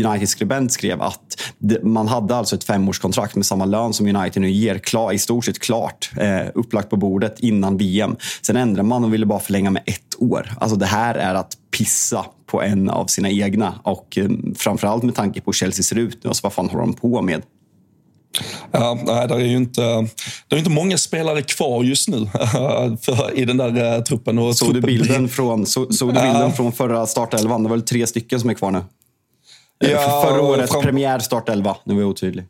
United-skribent, 0.06 0.72
skrev 0.72 1.02
att 1.02 1.42
man 1.84 2.08
hade 2.08 2.36
alltså 2.36 2.56
ett 2.56 2.64
femårskontrakt 2.64 3.36
med 3.36 3.46
samma 3.46 3.66
lön 3.66 3.94
som 3.94 4.16
United 4.16 4.42
nu 4.42 4.50
ger, 4.50 4.78
klar, 4.78 5.12
i 5.14 5.20
stort 5.20 5.46
sett 5.46 5.60
klart, 5.60 6.12
eh, 6.18 6.48
upplagt 6.56 6.90
på 6.90 6.96
bordet 6.96 7.40
innan 7.40 7.78
VM. 7.78 8.16
Sen 8.42 8.56
ändrade 8.56 8.90
man 8.90 9.04
och 9.04 9.14
ville 9.14 9.26
bara 9.26 9.40
förlänga 9.40 9.72
med 9.72 9.84
ett 9.86 10.16
år. 10.18 10.54
Alltså 10.60 10.78
det 10.78 10.86
här 10.86 11.16
är 11.16 11.36
att 11.36 11.59
pissa 11.72 12.26
på 12.46 12.62
en 12.62 12.90
av 12.90 13.06
sina 13.06 13.30
egna. 13.30 13.80
Och 13.84 14.18
eh, 14.18 14.30
framförallt 14.56 15.04
med 15.04 15.16
tanke 15.16 15.42
på 15.42 15.46
hur 15.46 15.54
Chelsea 15.54 15.84
ser 15.84 15.96
ut 15.96 16.24
nu. 16.24 16.28
Alltså 16.28 16.44
vad 16.44 16.54
fan 16.54 16.70
håller 16.70 16.86
de 16.86 16.94
på 16.94 17.22
med? 17.22 17.42
Ja, 18.72 18.98
nej, 19.06 19.28
det 19.28 19.34
är 19.34 19.40
ju 19.40 19.58
inte, 19.58 19.82
det 20.48 20.56
är 20.56 20.58
inte 20.58 20.70
många 20.70 20.98
spelare 20.98 21.42
kvar 21.42 21.84
just 21.84 22.08
nu 22.08 22.18
för, 23.02 23.38
i 23.40 23.46
den 23.46 23.58
där 23.58 23.98
uh, 23.98 24.04
truppen. 24.04 24.40
Och 24.40 24.56
såg, 24.56 24.68
truppen 24.68 24.82
du 24.82 24.88
bilden 25.00 25.30
från, 25.30 25.66
så, 25.66 25.94
såg 25.94 26.10
du 26.10 26.14
bilden 26.14 26.42
uh, 26.42 26.52
från 26.52 26.72
förra 26.72 27.06
startelvan? 27.06 27.64
Det 27.64 27.70
var 27.70 27.76
väl 27.76 27.86
tre 27.86 28.08
stycken 28.08 28.40
som 28.40 28.50
är 28.50 28.54
kvar 28.54 28.72
nu? 28.72 28.84
Ja, 29.80 30.26
Förra 30.28 30.42
årets 30.42 30.72
fram... 30.72 30.84
premiär 30.84 31.20
startelva. 31.20 31.78
Nu 31.84 31.94
var 31.94 32.02
jag 32.02 32.10
otydlig. 32.10 32.46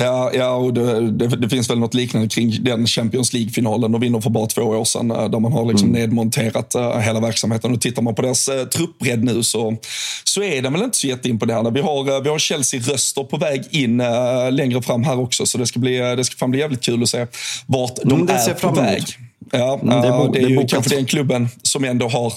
Ja, 0.00 0.30
ja 0.34 0.54
och 0.54 0.74
det, 0.74 1.10
det, 1.10 1.26
det, 1.28 1.48
finns 1.48 1.70
väl 1.70 1.78
något 1.78 1.94
liknande 1.94 2.28
kring 2.28 2.64
den 2.64 2.86
Champions 2.86 3.32
League-finalen 3.32 3.92
de 3.92 4.00
vinner 4.00 4.20
för 4.20 4.30
bara 4.30 4.46
två 4.46 4.62
år 4.62 4.84
sedan. 4.84 5.10
Eh, 5.10 5.30
där 5.30 5.40
man 5.40 5.52
har 5.52 5.64
liksom 5.64 5.88
mm. 5.88 6.00
nedmonterat 6.00 6.74
uh, 6.76 6.98
hela 6.98 7.20
verksamheten. 7.20 7.72
Och 7.72 7.80
tittar 7.80 8.02
man 8.02 8.14
på 8.14 8.22
deras 8.22 8.48
uh, 8.48 8.64
truppbredd 8.64 9.24
nu 9.24 9.42
så, 9.42 9.76
så 10.24 10.42
är 10.42 10.62
den 10.62 10.72
väl 10.72 10.82
inte 10.82 10.96
så 10.96 11.06
jätteimponerande. 11.06 11.70
Vi 11.70 11.80
har, 11.80 12.10
uh, 12.10 12.22
vi 12.22 12.28
har 12.28 12.38
Chelsea-röster 12.38 13.24
på 13.24 13.36
väg 13.36 13.62
in 13.70 14.02
längre 14.50 14.82
fram 14.82 15.04
här 15.04 15.20
också. 15.20 15.46
Så 15.46 15.58
det 15.58 15.66
ska, 15.66 15.80
bli, 15.80 15.98
det 15.98 16.24
ska 16.24 16.36
fan 16.36 16.50
bli 16.50 16.60
jävligt 16.60 16.84
kul 16.84 17.02
att 17.02 17.08
se 17.08 17.26
vart 17.66 17.96
de 17.96 18.12
mm, 18.12 18.28
är 18.28 18.54
på 18.54 18.70
väg. 18.70 19.04
Ja, 19.52 19.80
det, 19.82 19.90
är, 19.90 20.32
det 20.32 20.38
är 20.38 20.48
ju 20.48 20.66
kanske 20.66 20.94
den 20.94 21.06
klubben 21.06 21.48
som 21.62 21.84
ändå 21.84 22.08
har, 22.08 22.32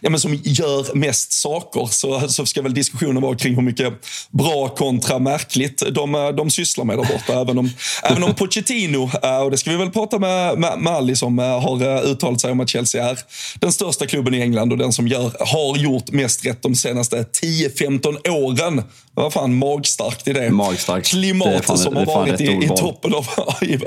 ja, 0.00 0.10
men 0.10 0.20
som 0.20 0.34
gör 0.44 0.94
mest 0.94 1.32
saker. 1.32 1.86
Så, 1.90 2.28
så 2.28 2.46
ska 2.46 2.62
väl 2.62 2.74
diskussionen 2.74 3.22
vara 3.22 3.36
kring 3.36 3.54
hur 3.54 3.62
mycket 3.62 3.92
bra 4.30 4.68
kontra 4.68 5.18
märkligt 5.18 5.82
de, 5.90 6.32
de 6.36 6.50
sysslar 6.50 6.84
med 6.84 6.98
där 6.98 7.04
borta. 7.04 7.40
Även 7.40 7.58
om, 7.58 7.70
även 8.02 8.22
om 8.22 8.34
Pochettino, 8.34 9.10
eh, 9.22 9.38
och 9.38 9.50
det 9.50 9.58
ska 9.58 9.70
vi 9.70 9.76
väl 9.76 9.90
prata 9.90 10.18
med, 10.18 10.58
med, 10.58 10.78
med 10.78 10.92
Ali 10.92 11.16
som 11.16 11.38
eh, 11.38 11.60
har 11.60 11.82
eh, 11.82 12.10
uttalat 12.10 12.40
sig 12.40 12.52
om 12.52 12.60
att 12.60 12.68
Chelsea 12.68 13.10
är 13.10 13.18
den 13.60 13.72
största 13.72 14.06
klubben 14.06 14.34
i 14.34 14.40
England 14.40 14.72
och 14.72 14.78
den 14.78 14.92
som 14.92 15.08
gör, 15.08 15.32
har 15.40 15.76
gjort 15.76 16.10
mest 16.12 16.46
rätt 16.46 16.62
de 16.62 16.74
senaste 16.74 17.24
10-15 17.42 18.30
åren. 18.30 18.82
Vad 19.22 19.32
fan 19.32 19.54
magstarkt 19.54 20.28
i 20.28 20.32
det 20.32 20.50
magstarkt. 20.50 21.08
klimatet 21.08 21.66
det 21.66 21.78
som 21.78 21.96
har 21.96 22.06
varit 22.06 22.40
i, 22.40 22.44
i, 22.44 22.68
toppen 22.68 23.14
av, 23.14 23.28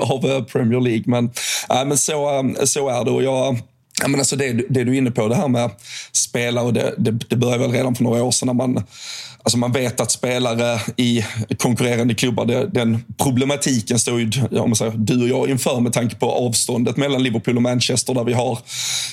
av 0.00 0.44
Premier 0.44 0.80
League. 0.80 1.04
Men, 1.06 1.24
äh, 1.70 1.84
men 1.84 1.98
så, 1.98 2.52
så 2.64 2.88
är 2.88 3.04
det. 3.04 3.10
Och 3.10 3.22
jag, 3.22 3.58
Ja, 4.00 4.08
men 4.08 4.20
alltså 4.20 4.36
det, 4.36 4.52
det 4.52 4.84
du 4.84 4.92
är 4.92 4.98
inne 4.98 5.10
på, 5.10 5.28
det 5.28 5.34
här 5.34 5.48
med 5.48 5.70
spelare, 6.12 6.70
det, 6.70 6.94
det, 6.98 7.10
det 7.10 7.36
började 7.36 7.58
väl 7.58 7.72
redan 7.72 7.94
för 7.94 8.04
några 8.04 8.22
år 8.22 8.30
sedan 8.30 8.46
när 8.46 8.54
man 8.54 8.84
Alltså 9.44 9.58
man 9.58 9.72
vet 9.72 10.00
att 10.00 10.10
spelare 10.10 10.80
i 10.96 11.24
konkurrerande 11.58 12.14
klubbar, 12.14 12.70
den 12.72 13.04
problematiken 13.22 13.98
står 13.98 14.20
ju 14.20 14.30
ja, 14.50 14.74
säger, 14.74 14.92
du 14.96 15.22
och 15.22 15.28
jag 15.28 15.50
inför 15.50 15.80
med 15.80 15.92
tanke 15.92 16.16
på 16.16 16.30
avståndet 16.30 16.96
mellan 16.96 17.22
Liverpool 17.22 17.56
och 17.56 17.62
Manchester 17.62 18.14
där 18.14 18.24
vi 18.24 18.32
har 18.32 18.58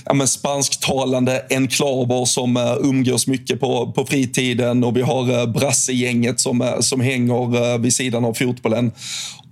ja, 0.05 0.13
men 0.13 0.27
spansktalande 0.27 1.45
enklaver 1.50 2.25
som 2.25 2.57
uh, 2.57 2.77
umgås 2.79 3.27
mycket 3.27 3.59
på, 3.59 3.91
på 3.91 4.05
fritiden 4.05 4.83
och 4.83 4.98
vi 4.98 5.01
har 5.01 5.31
uh, 5.31 5.51
brassegänget 5.53 6.39
som, 6.39 6.62
uh, 6.62 6.79
som 6.79 7.01
hänger 7.01 7.74
uh, 7.74 7.77
vid 7.77 7.93
sidan 7.93 8.25
av 8.25 8.33
fotbollen 8.33 8.91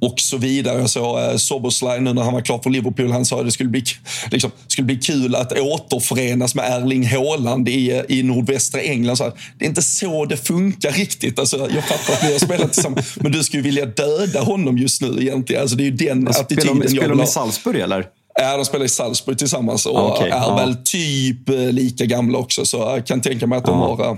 och 0.01 0.19
så 0.19 0.37
vidare. 0.37 0.79
Jag 0.79 0.89
såg 0.89 1.19
eh, 1.19 1.35
Soboslaj 1.35 2.01
nu 2.01 2.13
när 2.13 2.21
han 2.21 2.33
var 2.33 2.41
klar 2.41 2.59
för 2.59 2.69
Liverpool. 2.69 3.11
Han 3.11 3.25
sa 3.25 3.39
att 3.39 3.45
det 3.45 3.51
skulle 3.51 3.69
bli, 3.69 3.83
liksom, 4.31 4.51
skulle 4.67 4.85
bli 4.85 4.97
kul 4.97 5.35
att 5.35 5.59
återförenas 5.59 6.55
med 6.55 6.65
Erling 6.65 7.07
Haaland 7.07 7.69
i, 7.69 7.91
eh, 7.91 8.01
i 8.09 8.23
nordvästra 8.23 8.81
England. 8.81 9.17
Så 9.17 9.33
det 9.57 9.65
är 9.65 9.69
inte 9.69 9.81
så 9.81 10.25
det 10.25 10.37
funkar 10.37 10.91
riktigt. 10.91 11.39
Alltså, 11.39 11.57
jag 11.57 11.83
fattar 11.83 12.13
att 12.13 12.23
vi 12.23 12.31
har 12.31 12.39
spelat 12.39 12.73
tillsammans, 12.73 13.15
men 13.21 13.31
du 13.31 13.43
skulle 13.43 13.63
vilja 13.63 13.85
döda 13.85 14.41
honom 14.41 14.77
just 14.77 15.01
nu 15.01 15.21
egentligen. 15.21 15.61
Alltså, 15.61 15.77
det 15.77 15.83
är 15.83 15.85
ju 15.85 15.91
den 15.91 16.27
alltså, 16.27 16.41
attityden 16.41 16.75
spelar, 16.75 16.87
Spelar 16.87 17.15
de 17.15 17.23
i 17.23 17.27
Salzburg 17.27 17.79
eller? 17.79 18.05
Ja, 18.39 18.57
de 18.57 18.65
spelar 18.65 18.85
i 18.85 18.89
Salzburg 18.89 19.37
tillsammans 19.37 19.85
och 19.85 20.11
okay, 20.11 20.29
är 20.29 20.35
ja. 20.35 20.55
väl 20.55 20.75
typ 20.83 21.49
eh, 21.49 21.55
lika 21.55 22.05
gamla 22.05 22.37
också. 22.37 22.65
Så 22.65 22.77
jag 22.77 23.05
kan 23.05 23.21
tänka 23.21 23.47
mig 23.47 23.57
att 23.57 23.65
de 23.65 23.79
har 23.79 24.17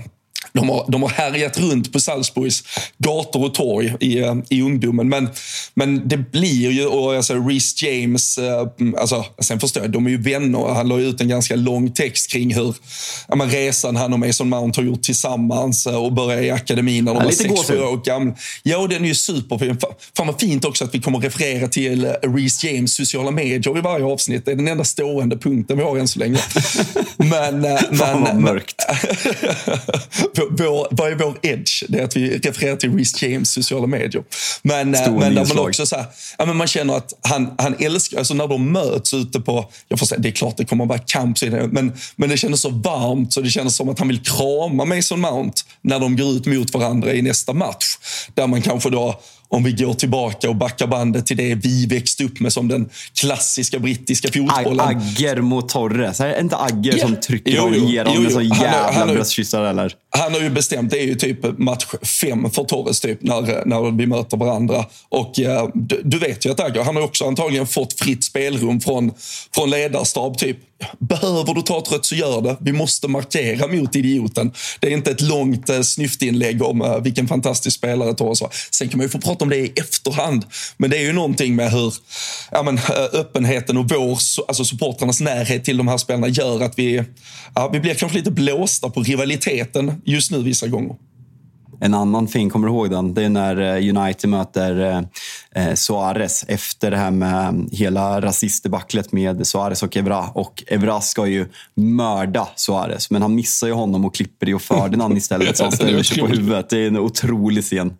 de 0.52 0.68
har, 0.68 0.84
de 0.88 1.02
har 1.02 1.08
härjat 1.08 1.58
runt 1.58 1.92
på 1.92 2.00
Salzburgs 2.00 2.62
gator 2.98 3.44
och 3.44 3.54
torg 3.54 3.94
i, 4.00 4.18
eh, 4.18 4.34
i 4.48 4.62
ungdomen. 4.62 5.08
Men, 5.08 5.28
men 5.74 6.08
det 6.08 6.16
blir 6.16 6.70
ju, 6.70 6.86
och 6.86 7.24
säger 7.24 7.40
Reece 7.40 7.82
James, 7.82 8.38
eh, 8.38 8.66
alltså, 8.98 9.24
sen 9.38 9.60
förstår 9.60 9.82
jag, 9.82 9.92
de 9.92 10.06
är 10.06 10.10
ju 10.10 10.22
vänner. 10.22 10.74
Han 10.74 10.88
la 10.88 10.98
ut 10.98 11.20
en 11.20 11.28
ganska 11.28 11.56
lång 11.56 11.92
text 11.92 12.30
kring 12.30 12.54
hur 12.54 12.74
ja, 13.28 13.36
men 13.36 13.50
resan 13.50 13.96
han 13.96 14.12
och 14.12 14.18
Mason 14.18 14.48
Mount 14.48 14.80
har 14.80 14.86
gjort 14.86 15.02
tillsammans 15.02 15.86
eh, 15.86 16.04
och 16.04 16.12
började 16.12 16.46
i 16.46 16.50
akademin 16.50 17.04
när 17.04 17.14
de 17.14 17.24
var 17.24 17.30
sex, 17.30 17.68
sju 17.68 17.80
år 17.80 18.04
gamla. 18.04 18.34
Ja, 18.62 18.86
den 18.86 19.04
är 19.04 19.08
ju 19.08 19.14
superfin. 19.14 19.78
Fan 20.16 20.26
vad 20.26 20.40
fint 20.40 20.64
också 20.64 20.84
att 20.84 20.94
vi 20.94 21.00
kommer 21.00 21.18
referera 21.18 21.68
till 21.68 22.06
Reece 22.06 22.64
James 22.64 22.94
sociala 22.94 23.30
medier 23.30 23.78
i 23.78 23.80
varje 23.80 24.04
avsnitt. 24.04 24.44
Det 24.44 24.52
är 24.52 24.56
den 24.56 24.68
enda 24.68 24.84
stående 24.84 25.36
punkten 25.36 25.76
vi 25.76 25.82
har 25.82 25.98
än 25.98 26.08
så 26.08 26.18
länge. 26.18 26.38
men, 27.16 27.60
men, 27.60 27.96
Fan 27.96 28.22
vad 28.22 28.36
mörkt. 28.36 28.86
vår, 30.50 30.88
vad 30.90 31.12
är 31.12 31.14
vår 31.14 31.38
edge? 31.42 31.84
Det 31.88 31.98
är 31.98 32.04
att 32.04 32.16
vi 32.16 32.38
refererar 32.38 32.76
till 32.76 32.96
Reece 32.96 33.22
James 33.22 33.50
sociala 33.50 33.86
medier. 33.86 34.24
Men, 34.62 34.94
eh, 34.94 35.12
men 35.12 35.34
där 35.34 35.54
man 35.54 35.68
också 35.68 35.86
så 35.86 35.96
här, 35.96 36.06
ja, 36.38 36.46
men 36.46 36.56
man 36.56 36.66
känner 36.66 36.96
att 36.96 37.12
han, 37.22 37.54
han 37.58 37.74
älskar, 37.78 38.18
alltså 38.18 38.34
när 38.34 38.46
de 38.46 38.72
möts 38.72 39.14
ute 39.14 39.40
på, 39.40 39.70
jag 39.88 39.98
får 39.98 40.06
säga, 40.06 40.18
det 40.18 40.28
är 40.28 40.32
klart 40.32 40.56
det 40.56 40.64
kommer 40.64 40.84
att 40.84 40.88
vara 40.88 40.98
kamp, 40.98 41.38
men, 41.70 41.92
men 42.16 42.28
det 42.28 42.36
kändes 42.36 42.60
så 42.60 42.70
varmt 42.70 43.32
så 43.32 43.40
det 43.40 43.50
kändes 43.50 43.76
som 43.76 43.88
att 43.88 43.98
han 43.98 44.08
vill 44.08 44.20
krama 44.22 44.84
Mason 44.84 45.20
Mount 45.20 45.62
när 45.80 46.00
de 46.00 46.16
går 46.16 46.32
ut 46.32 46.46
mot 46.46 46.74
varandra 46.74 47.12
i 47.14 47.22
nästa 47.22 47.52
match. 47.52 47.96
Där 48.34 48.46
man 48.46 48.62
kanske 48.62 48.90
då 48.90 49.20
om 49.50 49.64
vi 49.64 49.72
går 49.72 49.94
tillbaka 49.94 50.48
och 50.48 50.56
backar 50.56 50.86
bandet 50.86 51.26
till 51.26 51.36
det 51.36 51.54
vi 51.54 51.86
växte 51.86 52.24
upp 52.24 52.40
med 52.40 52.52
som 52.52 52.68
den 52.68 52.88
klassiska 53.14 53.78
brittiska 53.78 54.28
fotbollen. 54.32 54.80
Agger 54.80 55.36
mot 55.36 55.68
Torres. 55.68 56.20
Är 56.20 56.28
det 56.28 56.40
inte 56.40 56.56
Agger 56.56 56.96
yeah. 56.96 57.08
som 57.08 57.16
trycker 57.16 57.52
jo, 57.56 57.70
jo, 57.74 57.88
ger 57.88 58.04
honom 58.04 58.26
en 58.26 58.32
sån 58.32 58.48
jävla 58.48 59.06
bröstkyssar 59.06 59.64
eller? 59.64 59.94
Han 60.10 60.32
har 60.32 60.40
ju 60.40 60.50
bestämt, 60.50 60.90
det 60.90 60.98
är 60.98 61.06
ju 61.06 61.14
typ 61.14 61.58
match 61.58 61.86
fem 62.02 62.50
för 62.50 62.64
Torres 62.64 63.00
typ 63.00 63.22
när, 63.22 63.66
när 63.66 63.98
vi 63.98 64.06
möter 64.06 64.36
varandra. 64.36 64.84
Och 65.08 65.38
uh, 65.38 65.68
du, 65.74 66.00
du, 66.04 66.18
vet 66.18 66.46
ju 66.46 66.50
att 66.50 66.60
Agger, 66.60 66.84
han 66.84 66.96
har 66.96 67.02
också 67.02 67.26
antagligen 67.26 67.66
fått 67.66 67.92
fritt 67.92 68.24
spelrum 68.24 68.80
från, 68.80 69.12
från 69.54 69.70
ledarstab 69.70 70.38
typ. 70.38 70.56
Behöver 70.98 71.54
du 71.54 71.62
ta 71.62 71.78
ett 71.78 71.92
rött 71.92 72.04
så 72.04 72.14
gör 72.14 72.42
det. 72.42 72.56
Vi 72.60 72.72
måste 72.72 73.08
markera 73.08 73.66
mot 73.66 73.96
idioten. 73.96 74.52
Det 74.80 74.86
är 74.86 74.90
inte 74.90 75.10
ett 75.10 75.20
långt 75.20 75.68
eh, 75.68 75.80
snyftinlägg 75.80 76.62
om 76.62 76.82
eh, 76.82 76.98
vilken 76.98 77.28
fantastisk 77.28 77.76
spelare 77.76 78.14
Torres 78.14 78.40
var. 78.40 78.50
Sen 78.70 78.88
kan 78.88 78.98
man 78.98 79.04
ju 79.04 79.08
få 79.08 79.18
prata 79.18 79.44
om 79.44 79.48
det 79.48 79.56
i 79.56 79.72
efterhand. 79.76 80.44
Men 80.76 80.90
det 80.90 80.96
är 80.96 81.02
ju 81.02 81.12
någonting 81.12 81.56
med 81.56 81.72
hur 81.72 81.94
ja, 82.50 82.62
men, 82.62 82.78
eh, 82.78 82.82
öppenheten 83.12 83.76
och 83.76 83.90
vår, 83.90 84.18
alltså 84.48 84.64
supportrarnas 84.64 85.20
närhet 85.20 85.64
till 85.64 85.76
de 85.76 85.88
här 85.88 85.98
spelarna 85.98 86.28
gör 86.28 86.62
att 86.62 86.78
vi, 86.78 87.04
ja, 87.54 87.68
vi 87.68 87.80
blir 87.80 87.94
kanske 87.94 88.18
lite 88.18 88.30
blåsta 88.30 88.90
på 88.90 89.02
rivaliteten 89.02 90.02
just 90.04 90.30
nu 90.30 90.42
vissa 90.42 90.66
gånger. 90.66 90.96
En 91.80 91.94
annan 91.94 92.28
fin, 92.28 92.50
kommer 92.50 92.68
du 92.68 92.74
ihåg 92.74 92.90
den? 92.90 93.14
Det 93.14 93.24
är 93.24 93.28
när 93.28 93.60
eh, 93.60 93.96
United 93.96 94.30
möter 94.30 95.04
eh, 95.54 95.74
Suarez 95.74 96.44
efter 96.48 96.90
det 96.90 96.96
här 96.96 97.10
med 97.10 97.68
hela 97.72 98.20
rasistdebaclet 98.20 99.12
med 99.12 99.46
Suarez 99.46 99.82
och 99.82 99.96
Evra. 99.96 100.24
Och 100.28 100.64
Evra 100.66 101.00
ska 101.00 101.26
ju 101.26 101.46
mörda 101.74 102.48
Suarez, 102.56 103.10
men 103.10 103.22
han 103.22 103.34
missar 103.34 103.66
ju 103.66 103.72
honom 103.72 104.04
och 104.04 104.14
klipper 104.14 104.46
Rio 104.46 104.58
Ferdinand 104.58 105.16
istället 105.16 105.56
så 105.56 105.64
han 105.64 105.72
ställer 105.80 106.02
sig 106.02 106.18
på 106.18 106.26
huvudet. 106.26 106.70
Det 106.70 106.78
är 106.78 106.86
en 106.86 106.98
otrolig 106.98 107.64
scen. 107.64 107.92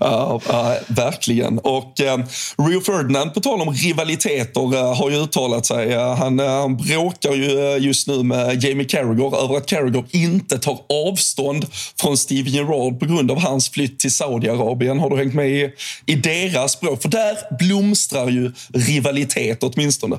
Ja, 0.00 0.40
ja, 0.48 0.76
verkligen. 0.88 1.58
Och 1.58 2.00
eh, 2.00 2.18
Rio 2.58 2.80
Ferdinand, 2.80 3.34
på 3.34 3.40
tal 3.40 3.60
om 3.60 3.74
rivaliteter, 3.74 4.74
eh, 4.74 4.96
har 4.96 5.10
ju 5.10 5.16
uttalat 5.16 5.66
sig. 5.66 5.92
Eh, 5.92 6.16
han, 6.16 6.40
eh, 6.40 6.46
han 6.46 6.76
bråkar 6.76 7.32
ju 7.32 7.74
eh, 7.74 7.84
just 7.84 8.08
nu 8.08 8.22
med 8.22 8.64
Jamie 8.64 8.84
Carragher 8.84 9.44
över 9.44 9.56
att 9.56 9.66
Carragher 9.66 10.04
inte 10.10 10.58
tar 10.58 10.78
avstånd 11.08 11.66
från 12.00 12.16
Steven 12.16 12.52
Gerrard 12.52 13.00
på 13.00 13.06
grund 13.06 13.30
av 13.30 13.38
hans 13.40 13.70
flytt 13.70 13.98
till 13.98 14.12
Saudiarabien. 14.12 14.98
Har 14.98 15.10
du 15.10 15.16
hängt 15.16 15.34
med 15.34 15.50
i, 15.50 15.70
i 16.06 16.14
deras 16.14 16.72
språk? 16.72 17.02
För 17.02 17.08
där 17.08 17.36
blomstrar 17.58 18.28
ju 18.28 18.52
rivalitet 18.74 19.62
åtminstone. 19.62 20.16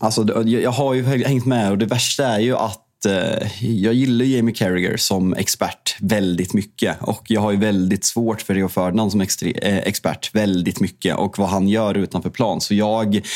Alltså, 0.00 0.42
jag 0.46 0.70
har 0.70 0.94
ju 0.94 1.24
hängt 1.24 1.46
med 1.46 1.70
och 1.70 1.78
det 1.78 1.86
värsta 1.86 2.26
är 2.26 2.40
ju 2.40 2.56
att 2.56 2.85
Eh, 3.04 3.64
jag 3.64 3.94
gillar 3.94 4.24
Jamie 4.24 4.54
Carragher 4.54 4.96
som 4.96 5.34
expert 5.34 5.96
väldigt 6.00 6.54
mycket. 6.54 6.96
Och 7.00 7.24
jag 7.26 7.40
har 7.40 7.50
ju 7.50 7.56
väldigt 7.56 8.04
svårt 8.04 8.42
för 8.42 8.54
Rio 8.54 8.68
Ferdinand 8.68 9.10
som 9.10 9.20
eh, 9.20 9.76
expert 9.76 10.34
väldigt 10.34 10.80
mycket. 10.80 11.16
Och 11.16 11.38
vad 11.38 11.48
han 11.48 11.68
gör 11.68 11.94
utanför 11.94 12.30
plan. 12.30 12.60
Så 12.60 12.74
jag 12.74 13.26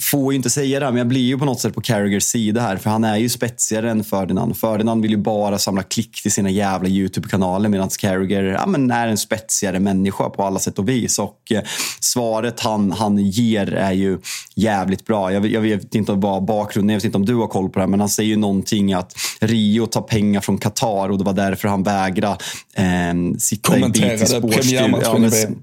får 0.00 0.32
ju 0.32 0.36
inte 0.36 0.50
säga 0.50 0.80
det, 0.80 0.86
men 0.86 0.96
jag 0.96 1.08
blir 1.08 1.20
ju 1.20 1.38
på 1.38 1.44
något 1.44 1.60
sätt 1.60 1.74
på 1.74 1.80
Carragers 1.80 2.22
sida 2.22 2.60
här. 2.60 2.76
För 2.76 2.90
han 2.90 3.04
är 3.04 3.16
ju 3.16 3.28
spetsigare 3.28 3.90
än 3.90 4.04
Ferdinand. 4.04 4.56
Ferdinand 4.56 5.02
vill 5.02 5.10
ju 5.10 5.16
bara 5.16 5.58
samla 5.58 5.82
klick 5.82 6.22
till 6.22 6.32
sina 6.32 6.50
jävla 6.50 6.88
YouTube-kanaler. 6.88 7.68
Medan 7.68 7.88
Carragher 7.98 8.42
ja, 8.42 8.66
men 8.66 8.90
är 8.90 9.08
en 9.08 9.18
spetsigare 9.18 9.80
människa 9.80 10.30
på 10.30 10.42
alla 10.42 10.58
sätt 10.58 10.78
och 10.78 10.88
vis. 10.88 11.18
Och 11.18 11.52
eh, 11.52 11.62
svaret 12.00 12.60
han, 12.60 12.92
han 12.92 13.18
ger 13.18 13.74
är 13.74 13.92
ju 13.92 14.18
jävligt 14.54 15.06
bra. 15.06 15.32
Jag, 15.32 15.46
jag 15.46 15.60
vet 15.60 15.94
inte 15.94 16.12
vad 16.12 16.44
bakgrunden 16.44 16.94
jag 16.94 16.98
vet 16.98 17.04
inte 17.04 17.18
om 17.18 17.24
du 17.24 17.34
har 17.34 17.48
koll 17.48 17.68
på 17.68 17.78
det 17.78 17.82
här, 17.82 17.90
men 17.90 18.00
han 18.00 18.08
säger 18.08 18.30
ju 18.30 18.36
någonting 18.36 18.95
att 18.98 19.12
Rio 19.40 19.86
tar 19.86 20.00
pengar 20.00 20.40
från 20.40 20.58
Qatar 20.58 21.08
och 21.08 21.18
det 21.18 21.24
var 21.24 21.32
därför 21.32 21.68
han 21.68 21.82
vägrade 21.82 22.36
eh, 22.74 23.38
sitta 23.38 23.78
i 23.78 23.82
BT's 23.82 24.24
spårstudio. 24.24 25.56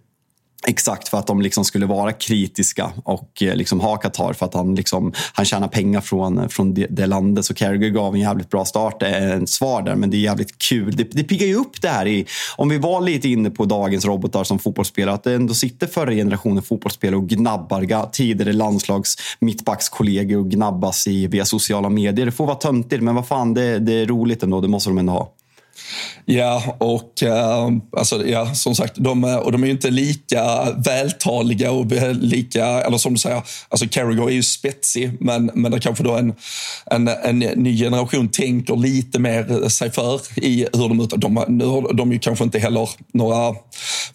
Exakt, 0.67 1.07
för 1.07 1.17
att 1.17 1.27
de 1.27 1.41
liksom 1.41 1.65
skulle 1.65 1.85
vara 1.85 2.11
kritiska 2.11 2.91
och 3.03 3.43
eh, 3.43 3.55
liksom 3.55 3.79
ha 3.79 3.97
Qatar 3.97 4.33
för 4.33 4.45
att 4.45 4.53
han, 4.53 4.75
liksom, 4.75 5.13
han 5.33 5.45
tjänar 5.45 5.67
pengar 5.67 6.01
från, 6.01 6.37
eh, 6.37 6.47
från 6.47 6.73
det, 6.73 6.87
det 6.89 7.05
landet. 7.05 7.45
Så 7.45 7.53
Carragher 7.53 7.89
gav 7.89 8.13
en 8.13 8.21
jävligt 8.21 8.49
bra 8.49 8.65
start, 8.65 9.01
eh, 9.03 9.31
en 9.31 9.47
svar 9.47 9.81
där, 9.81 9.95
men 9.95 10.09
det 10.09 10.17
är 10.17 10.19
jävligt 10.19 10.57
kul. 10.57 10.95
Det, 10.95 11.03
det 11.03 11.23
piggar 11.23 11.47
ju 11.47 11.55
upp 11.55 11.81
det 11.81 11.87
här. 11.87 12.07
I, 12.07 12.25
om 12.55 12.69
vi 12.69 12.77
var 12.77 13.01
lite 13.01 13.29
inne 13.29 13.49
på 13.49 13.65
dagens 13.65 14.05
robotar 14.05 14.43
som 14.43 14.59
fotbollsspelare, 14.59 15.15
att 15.15 15.23
det 15.23 15.33
ändå 15.33 15.53
sitter 15.53 15.87
förra 15.87 16.11
generationen 16.11 16.63
fotbollsspelare 16.63 17.17
och 17.17 17.29
gnabbar 17.29 18.09
tidigare 18.11 18.53
landslags 18.53 19.15
mittbackskollegor 19.39 20.39
och 20.39 20.49
gnabbas 20.49 21.07
i, 21.07 21.27
via 21.27 21.45
sociala 21.45 21.89
medier. 21.89 22.25
Det 22.25 22.31
får 22.31 22.45
vara 22.45 22.55
töntigt, 22.55 23.03
men 23.03 23.15
vad 23.15 23.27
fan, 23.27 23.53
det, 23.53 23.79
det 23.79 23.93
är 23.93 24.05
roligt 24.05 24.43
ändå. 24.43 24.61
Det 24.61 24.67
måste 24.67 24.89
de 24.89 24.97
ändå 24.97 25.13
ha. 25.13 25.33
Ja, 26.25 26.75
och 26.77 27.23
eh, 27.23 27.69
alltså, 27.97 28.27
ja, 28.27 28.53
som 28.53 28.75
sagt, 28.75 28.93
de, 28.95 29.23
och 29.23 29.51
de 29.51 29.63
är 29.63 29.67
ju 29.67 29.73
inte 29.73 29.89
lika 29.89 30.71
vältaliga 30.85 31.71
och 31.71 31.85
lika, 32.13 32.65
eller 32.65 32.97
som 32.97 33.13
du 33.13 33.19
säger, 33.19 33.41
alltså 33.69 33.87
Carragher 33.87 34.27
är 34.27 34.33
ju 34.33 34.43
spetsig, 34.43 35.17
men, 35.19 35.51
men 35.53 35.71
det 35.71 35.79
kanske 35.79 36.03
då 36.03 36.15
en, 36.15 36.33
en, 36.85 37.07
en 37.07 37.39
ny 37.39 37.77
generation 37.77 38.29
tänker 38.29 38.75
lite 38.75 39.19
mer 39.19 39.69
sig 39.69 39.91
för 39.91 40.21
i 40.35 40.67
hur 40.73 40.89
de 40.89 40.99
uttalar. 40.99 41.21
De, 41.21 41.57
nu 41.57 41.65
har 41.65 41.93
de 41.93 42.11
ju 42.11 42.19
kanske 42.19 42.43
inte 42.43 42.59
heller 42.59 42.89
några, 43.13 43.55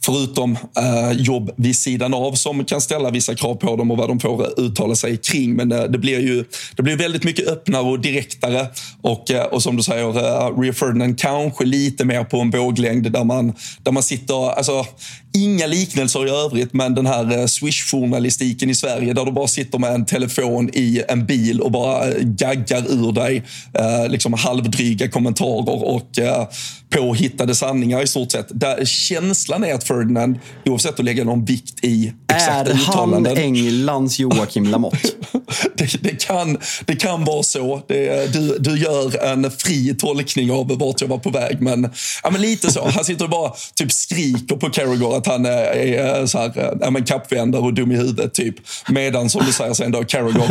förutom 0.05 0.59
eh, 0.79 1.13
jobb 1.13 1.51
vid 1.57 1.77
sidan 1.77 2.15
av, 2.15 2.33
som 2.33 2.65
kan 2.65 2.81
ställa 2.81 3.11
vissa 3.11 3.35
krav 3.35 3.55
på 3.55 3.77
dem 3.77 3.91
och 3.91 3.97
vad 3.97 4.09
de 4.09 4.21
får 4.21 4.61
uttala 4.61 4.95
sig 4.95 5.17
kring. 5.17 5.55
Men 5.55 5.73
eh, 5.73 5.83
det 5.83 5.99
blir 5.99 6.21
ju 6.21 6.45
det 6.77 6.83
blir 6.83 6.97
väldigt 6.97 7.25
mycket 7.25 7.49
öppnare 7.49 7.83
och 7.83 8.01
direktare. 8.01 8.67
Och, 9.03 9.31
eh, 9.31 9.45
och 9.45 9.63
som 9.63 9.77
du 9.77 9.83
säger, 9.83 10.09
uh, 10.09 10.61
Rio 10.61 10.73
Ferdinand 10.73 11.19
kanske 11.19 11.58
lite 11.65 12.05
mer 12.05 12.25
på 12.25 12.41
en 12.41 12.51
våglängd 12.51 13.13
där 13.13 13.25
man, 13.25 13.53
där 13.83 13.93
man 13.93 14.03
sitter... 14.03 14.51
Alltså, 14.51 14.87
inga 15.33 15.67
liknelser 15.67 16.27
i 16.27 16.31
övrigt, 16.31 16.73
men 16.73 16.95
den 16.95 17.07
här 17.07 17.39
eh, 17.39 17.47
Swish-journalistiken 17.47 18.71
i 18.71 18.75
Sverige 18.75 19.13
där 19.13 19.25
du 19.25 19.33
bara 19.33 19.49
sitter 19.49 19.79
med 19.79 19.95
en 19.95 20.07
telefon 20.07 20.71
i 20.73 21.03
en 21.09 21.27
bil 21.27 21.61
och 21.61 21.71
bara 21.71 22.09
eh, 22.09 22.23
gaggar 22.23 22.85
ur 22.93 23.13
dig 23.13 23.43
eh, 23.75 24.09
liksom 24.09 24.33
halvdryga 24.33 25.09
kommentarer 25.09 25.85
och 25.85 26.19
eh, 26.19 26.49
påhittade 26.91 27.55
sanningar 27.55 28.03
i 28.03 28.07
stort 28.07 28.33
sett. 28.33 28.47
Där 28.51 28.85
känslan 28.85 29.65
är 29.65 29.75
att 29.75 29.85
Ferdinand, 29.85 30.39
oavsett 30.67 30.99
att 30.99 31.05
lägga 31.05 31.25
någon 31.25 31.45
vikt 31.45 31.85
i 31.85 32.13
exakta 32.33 32.73
uttalanden... 32.73 33.33
Är 33.33 33.37
han 33.37 33.45
Englands 33.45 34.19
Joakim 34.19 34.65
Lamotte? 34.65 35.09
det, 35.75 36.03
det, 36.03 36.25
kan, 36.25 36.59
det 36.87 36.97
kan 36.97 37.25
vara 37.25 37.43
så. 37.43 37.83
Det, 37.89 38.33
du, 38.33 38.59
du 38.59 38.79
gör 38.79 39.25
en 39.25 39.51
fri 39.51 39.95
tolkning 39.99 40.53
av 40.53 40.79
vart 40.79 41.01
jag 41.01 41.09
var 41.09 41.19
på 41.19 41.31
väg, 41.31 41.48
men, 41.61 41.91
ja, 42.23 42.31
men 42.31 42.41
lite 42.41 42.73
så. 42.73 42.89
Han 42.89 43.05
sitter 43.05 43.25
och 43.25 43.31
bara 43.31 43.53
typ 43.75 43.93
skriker 43.93 44.57
på 44.57 44.71
Carragher 44.71 45.17
att 45.17 45.27
han 45.27 45.47
är 45.47 46.27
så 46.27 46.39
här, 46.39 46.77
ja, 46.81 46.91
men 46.91 47.05
kappvändare 47.05 47.63
och 47.63 47.75
dum 47.75 47.93
i 47.93 47.97
huvudet. 47.97 48.35
typ. 48.35 48.55
Medan, 48.89 49.31
som 49.31 49.47
du 49.47 49.53
säger, 49.53 49.75
sen 49.75 49.93
då 49.93 50.05
Carragher 50.05 50.51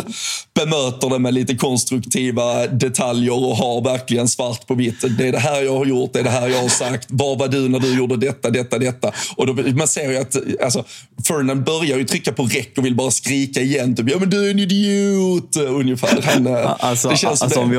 bemöter 0.54 1.10
det 1.10 1.19
med 1.19 1.34
lite 1.34 1.56
konstruktiva 1.56 2.67
detaljer 2.67 3.34
och 3.34 3.58
har 3.58 3.82
verkligen 3.82 4.28
svart 4.28 4.67
på 4.67 4.74
vitt. 4.74 5.17
Det 5.17 5.28
är 5.28 5.32
det 5.32 5.39
här 5.39 5.62
jag 5.62 5.78
har 5.78 5.86
gjort, 5.86 6.13
det 6.13 6.19
är 6.19 6.24
det 6.24 6.30
här 6.30 6.48
jag 6.48 6.62
har 6.62 6.69
sagt. 6.69 7.08
Var 7.10 7.36
var 7.36 7.48
du 7.48 7.69
när 7.69 7.80
du 7.80 7.98
gjorde 7.98 8.17
detta, 8.17 8.50
detta, 8.50 8.78
detta? 8.78 9.12
Och 9.36 9.48
då, 9.48 9.54
man 9.54 9.88
ser 9.88 10.12
ju 10.12 10.17
att 10.17 10.36
alltså, 10.63 10.84
Ferdinand 11.28 11.63
börjar 11.63 11.98
ju 11.98 12.04
trycka 12.04 12.32
på 12.32 12.43
räck 12.43 12.78
och 12.78 12.86
vill 12.86 12.95
bara 12.95 13.12
skrika 13.12 13.62
igen. 13.62 13.95
Typ, 13.95 14.10
ja 14.10 14.17
men 14.19 14.30
du 14.30 14.48
är 14.48 14.52
en 14.52 14.60
idiot! 14.60 15.56
Ungefär. 15.58 16.21
Han, 16.21 16.48
alltså, 16.80 17.10
det 17.10 17.17
känns 17.17 17.41
alltså, 17.41 17.60
om 17.60 17.69
vi 17.69 17.78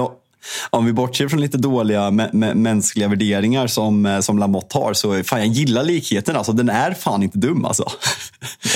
om 0.71 0.87
vi 0.87 0.93
bortser 0.93 1.29
från 1.29 1.41
lite 1.41 1.59
dåliga 1.59 2.11
mänskliga 2.55 3.09
värderingar 3.09 3.67
som, 3.67 4.07
eh, 4.07 4.21
som 4.21 4.39
Lamotte 4.39 4.79
har 4.79 4.95
så 4.95 5.25
fan, 5.25 5.39
jag 5.39 5.49
gillar 5.49 5.85
likheten. 5.85 6.37
Alltså, 6.37 6.53
den 6.53 6.69
är 6.69 6.95
fan 6.95 7.23
inte 7.23 7.39
dum 7.39 7.65
alltså. 7.65 7.85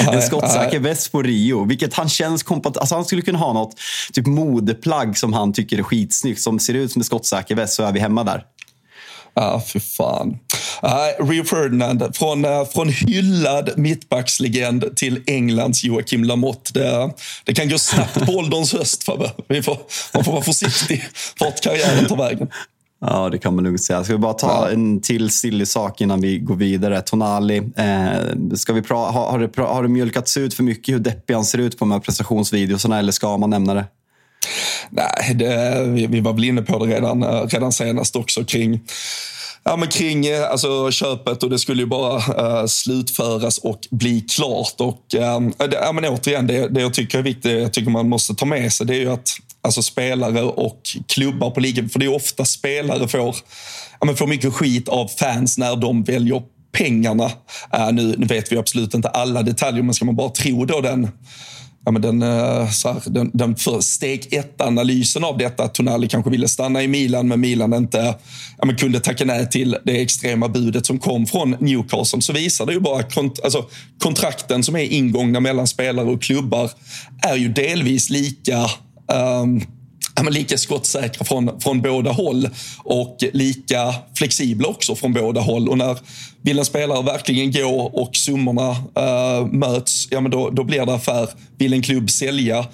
Nej, 0.06 0.16
en 0.16 0.22
skottsäker 0.22 0.78
väst 0.78 1.12
på 1.12 1.22
Rio. 1.22 1.64
Vilket 1.64 1.94
han 1.94 2.08
känns 2.08 2.42
kompat 2.42 2.76
alltså, 2.76 2.94
Han 2.94 3.04
skulle 3.04 3.22
kunna 3.22 3.38
ha 3.38 3.52
något 3.52 3.74
typ 4.12 4.26
modeplagg 4.26 5.18
som 5.18 5.32
han 5.32 5.52
tycker 5.52 5.78
är 5.78 5.82
skitsnyggt. 5.82 6.40
Som 6.40 6.58
ser 6.58 6.74
ut 6.74 6.92
som 6.92 7.00
en 7.00 7.04
skottsäker 7.04 7.54
väst 7.54 7.74
så 7.74 7.82
är 7.82 7.92
vi 7.92 8.00
hemma 8.00 8.24
där. 8.24 8.44
Ja, 9.34 9.42
ah, 9.42 9.60
för 9.60 9.80
fan. 9.80 10.38
Uh, 10.84 11.28
Rio 11.28 11.44
Ferdinand, 11.44 12.16
från, 12.16 12.44
uh, 12.44 12.64
från 12.64 12.88
hyllad 12.88 13.70
mittbackslegend 13.76 14.96
till 14.96 15.22
Englands 15.26 15.84
Joakim 15.84 16.24
Lamotte. 16.24 16.72
Det, 16.72 17.10
det 17.44 17.54
kan 17.54 17.68
gå 17.68 17.78
snabbt 17.78 18.26
på 18.26 18.32
ålderns 18.38 18.72
höst, 18.72 19.04
Fabbe. 19.04 19.30
Vi 19.48 19.62
får, 19.62 19.78
man 20.14 20.24
får 20.24 20.32
vara 20.32 20.42
försiktig 20.42 21.04
vart 21.40 21.60
karriären 21.60 22.06
tar 22.08 22.16
vägen. 22.16 22.48
Ja, 23.00 23.28
det 23.28 23.38
kan 23.38 23.54
man 23.54 23.64
lugnt 23.64 23.82
säga. 23.82 24.04
Ska 24.04 24.12
vi 24.12 24.18
bara 24.18 24.32
ta 24.32 24.68
ja. 24.68 24.70
en 24.70 25.00
till 25.00 25.30
sillig 25.30 25.68
sak 25.68 26.00
innan 26.00 26.20
vi 26.20 26.38
går 26.38 26.54
vidare? 26.54 27.00
Tonali, 27.00 27.56
eh, 27.56 28.54
ska 28.54 28.72
vi 28.72 28.80
pra- 28.80 29.10
har, 29.10 29.30
har, 29.30 29.38
det, 29.38 29.62
har 29.62 29.82
det 29.82 29.88
mjölkats 29.88 30.36
ut 30.36 30.54
för 30.54 30.62
mycket 30.62 30.94
hur 30.94 31.00
deppig 31.00 31.34
han 31.34 31.44
ser 31.44 31.58
ut 31.58 31.78
på 31.78 31.84
de 31.84 31.92
här 31.92 32.00
prestationsvideorna 32.00 32.98
eller 32.98 33.12
ska 33.12 33.36
man 33.36 33.50
nämna 33.50 33.74
det? 33.74 33.84
Nej, 34.90 35.34
det, 35.34 35.84
vi, 35.86 36.06
vi 36.06 36.20
var 36.20 36.32
väl 36.32 36.44
inne 36.44 36.62
på 36.62 36.84
det 36.84 36.94
redan, 36.94 37.22
eh, 37.22 37.46
redan 37.46 37.72
senast 37.72 38.16
också 38.16 38.44
kring 38.44 38.80
Ja, 39.64 39.76
men 39.76 39.88
kring 39.88 40.26
eh, 40.26 40.50
alltså, 40.50 40.90
köpet 40.90 41.42
och 41.42 41.50
det 41.50 41.58
skulle 41.58 41.82
ju 41.82 41.86
bara 41.86 42.16
uh, 42.16 42.66
slutföras 42.66 43.58
och 43.58 43.80
bli 43.90 44.20
klart. 44.20 44.74
Och, 44.78 45.04
uh, 45.14 45.66
det, 45.68 45.76
ja, 45.82 45.92
men 45.92 46.04
återigen, 46.04 46.46
det, 46.46 46.68
det 46.68 46.80
jag 46.80 46.94
tycker 46.94 47.18
är 47.18 47.22
viktigt, 47.22 47.60
jag 47.60 47.72
tycker 47.72 47.90
man 47.90 48.08
måste 48.08 48.34
ta 48.34 48.46
med 48.46 48.72
sig, 48.72 48.86
det 48.86 48.94
är 48.94 49.00
ju 49.00 49.12
att 49.12 49.28
alltså, 49.62 49.82
spelare 49.82 50.42
och 50.42 50.80
klubbar 51.08 51.50
på 51.50 51.60
ligan, 51.60 51.88
för 51.88 51.98
det 51.98 52.04
är 52.04 52.14
ofta 52.14 52.44
spelare 52.44 53.08
får, 53.08 53.36
ja, 54.00 54.06
men 54.06 54.16
får 54.16 54.26
mycket 54.26 54.54
skit 54.54 54.88
av 54.88 55.08
fans 55.08 55.58
när 55.58 55.76
de 55.76 56.04
väljer 56.04 56.42
pengarna. 56.72 57.24
Uh, 57.76 57.92
nu, 57.92 58.14
nu 58.18 58.26
vet 58.26 58.52
vi 58.52 58.58
absolut 58.58 58.94
inte 58.94 59.08
alla 59.08 59.42
detaljer, 59.42 59.82
men 59.82 59.94
ska 59.94 60.04
man 60.04 60.16
bara 60.16 60.30
tro 60.30 60.64
då 60.64 60.80
den 60.80 61.10
ja, 61.84 61.92
men 61.92 62.02
den, 62.02 62.22
eh, 62.22 62.70
så 62.70 62.92
här, 62.92 63.02
den, 63.06 63.30
den 63.34 63.56
för 63.56 63.80
steg 63.80 64.28
ett-analysen 64.30 65.24
av 65.24 65.38
detta, 65.38 65.64
att 65.64 65.74
Tonali 65.74 66.08
kanske 66.08 66.30
ville 66.30 66.48
stanna 66.48 66.82
i 66.82 66.88
Milan, 66.88 67.28
men 67.28 67.40
Milan 67.40 67.74
inte 67.74 68.14
ja, 68.58 68.66
men 68.66 68.76
kunde 68.76 69.00
tacka 69.00 69.24
nej 69.24 69.50
till 69.50 69.76
det 69.84 70.02
extrema 70.02 70.48
budet 70.48 70.86
som 70.86 70.98
kom 70.98 71.26
från 71.26 71.50
Newcastle, 71.60 72.22
så 72.22 72.32
visar 72.32 72.66
det 72.66 72.72
ju 72.72 72.80
bara 72.80 73.02
kont 73.02 73.40
alltså, 73.44 73.64
kontrakten 73.98 74.62
som 74.62 74.76
är 74.76 74.92
ingångna 74.92 75.40
mellan 75.40 75.66
spelare 75.66 76.06
och 76.06 76.22
klubbar 76.22 76.70
är 77.22 77.36
ju 77.36 77.48
delvis 77.48 78.10
lika 78.10 78.58
um, 79.42 79.60
ja, 80.14 80.22
lika 80.22 80.58
skottsäkra 80.58 81.24
från, 81.24 81.60
från 81.60 81.82
båda 81.82 82.10
håll 82.10 82.48
och 82.84 83.16
lika 83.32 83.94
flexibla 84.14 84.68
också 84.68 84.94
från 84.94 85.12
båda 85.12 85.40
håll. 85.40 85.68
Och 85.68 85.78
när 85.78 85.98
vill 86.42 86.58
en 86.58 86.64
spelare 86.64 87.02
verkligen 87.02 87.52
gå 87.52 87.80
och 87.82 88.16
summorna 88.16 88.70
uh, 88.70 89.46
möts, 89.52 90.08
ja, 90.10 90.20
men 90.20 90.30
då, 90.30 90.50
då 90.50 90.64
blir 90.64 90.86
det 90.86 90.94
affär. 90.94 91.28
Vill 91.58 91.72
en 91.72 91.82
klubb 91.82 92.10
sälja, 92.10 92.66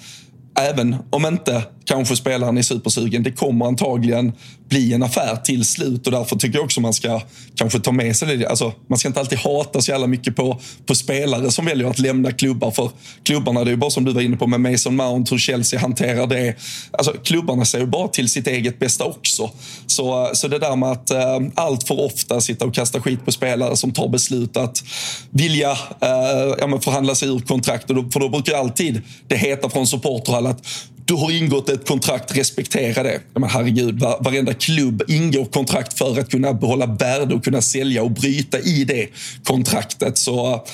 även 0.59 0.95
om 1.09 1.25
inte 1.25 1.63
kanske 1.89 2.15
spelaren 2.15 2.57
är 2.57 2.61
supersugen. 2.61 3.23
Det 3.23 3.31
kommer 3.31 3.65
antagligen 3.65 4.33
bli 4.67 4.93
en 4.93 5.03
affär 5.03 5.35
till 5.35 5.65
slut 5.65 6.05
och 6.05 6.11
därför 6.11 6.35
tycker 6.35 6.57
jag 6.57 6.65
också 6.65 6.81
man 6.81 6.93
ska 6.93 7.21
kanske 7.55 7.79
ta 7.79 7.91
med 7.91 8.15
sig 8.15 8.37
det. 8.37 8.47
Alltså, 8.47 8.73
man 8.87 8.99
ska 8.99 9.07
inte 9.07 9.19
alltid 9.19 9.39
hata 9.39 9.81
så 9.81 9.91
jävla 9.91 10.07
mycket 10.07 10.35
på, 10.35 10.59
på 10.85 10.95
spelare 10.95 11.51
som 11.51 11.65
väljer 11.65 11.87
att 11.87 11.99
lämna 11.99 12.31
klubbar. 12.31 12.71
För 12.71 12.91
klubbarna, 13.23 13.63
det 13.63 13.69
är 13.69 13.71
ju 13.71 13.77
bara 13.77 13.89
som 13.89 14.05
du 14.05 14.11
var 14.11 14.21
inne 14.21 14.37
på 14.37 14.47
med 14.47 14.61
Mason 14.61 14.95
Mount, 14.95 15.31
hur 15.31 15.39
Chelsea 15.39 15.79
hanterar 15.79 16.27
det. 16.27 16.55
Alltså, 16.91 17.11
klubbarna 17.11 17.65
ser 17.65 17.79
ju 17.79 17.85
bara 17.85 18.07
till 18.07 18.29
sitt 18.29 18.47
eget 18.47 18.79
bästa 18.79 19.05
också. 19.05 19.51
Så, 19.87 20.29
så 20.33 20.47
det 20.47 20.59
där 20.59 20.75
med 20.75 20.91
att 20.91 21.11
eh, 21.11 21.39
allt 21.55 21.87
för 21.87 21.99
ofta 21.99 22.41
sitta 22.41 22.65
och 22.65 22.75
kasta 22.75 23.01
skit 23.01 23.25
på 23.25 23.31
spelare 23.31 23.75
som 23.75 23.91
tar 23.91 24.09
beslut 24.09 24.57
att 24.57 24.83
vilja 25.29 25.71
eh, 26.01 26.55
ja, 26.59 26.79
förhandla 26.81 27.15
sig 27.15 27.29
ur 27.29 27.39
kontrakt. 27.39 27.87
För 27.87 28.19
då 28.19 28.29
brukar 28.29 28.57
alltid 28.57 29.01
det 29.27 29.35
heta 29.35 29.69
från 29.69 29.87
supporterhåll 29.87 30.47
att 30.47 30.65
du 31.09 31.15
har 31.15 31.31
ingått 31.31 31.69
ett 31.69 31.87
kontrakt, 31.87 32.37
respektera 32.37 33.03
det. 33.03 33.19
Men 33.33 33.49
herregud, 33.49 33.99
varenda 33.99 34.53
klubb 34.53 35.03
ingår 35.07 35.45
kontrakt 35.45 35.97
för 35.97 36.19
att 36.19 36.29
kunna 36.29 36.53
behålla 36.53 36.85
värde 36.85 37.35
och 37.35 37.43
kunna 37.43 37.61
sälja 37.61 38.03
och 38.03 38.11
bryta 38.11 38.59
i 38.59 38.83
det 38.83 39.07
kontraktet. 39.43 40.17
Så 40.17 40.65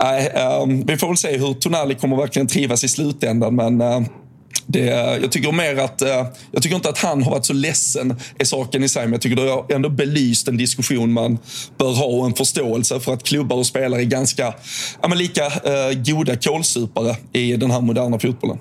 äh, 0.00 0.26
äh, 0.26 0.66
vi 0.86 0.96
får 0.96 1.08
väl 1.08 1.16
se 1.16 1.36
hur 1.36 1.54
Tonali 1.54 1.94
kommer 1.94 2.16
verkligen 2.16 2.48
trivas 2.48 2.84
i 2.84 2.88
slutändan. 2.88 3.54
Men 3.54 3.80
äh, 3.80 4.00
det, 4.66 4.84
jag 5.22 5.32
tycker 5.32 5.52
mer 5.52 5.76
att, 5.76 6.02
eh, 6.02 6.26
jag 6.52 6.62
tycker 6.62 6.76
inte 6.76 6.88
att 6.88 6.98
han 6.98 7.22
har 7.22 7.30
varit 7.30 7.46
så 7.46 7.52
ledsen 7.52 8.16
i 8.38 8.44
saken 8.44 8.84
i 8.84 8.88
sig, 8.88 9.02
men 9.02 9.12
jag 9.12 9.20
tycker 9.20 9.36
det 9.36 9.50
har 9.50 9.72
ändå 9.72 9.88
belyst 9.88 10.48
en 10.48 10.56
diskussion 10.56 11.12
man 11.12 11.38
bör 11.78 11.94
ha 11.94 12.06
och 12.06 12.26
en 12.26 12.34
förståelse 12.34 13.00
för 13.00 13.12
att 13.12 13.22
klubbar 13.22 13.56
och 13.56 13.66
spelare 13.66 14.00
är 14.00 14.04
ganska 14.04 14.54
ja, 15.02 15.08
men 15.08 15.18
lika 15.18 15.46
eh, 15.46 15.92
goda 16.06 16.36
kålsupare 16.36 17.16
i 17.32 17.56
den 17.56 17.70
här 17.70 17.80
moderna 17.80 18.18
fotbollen. 18.18 18.58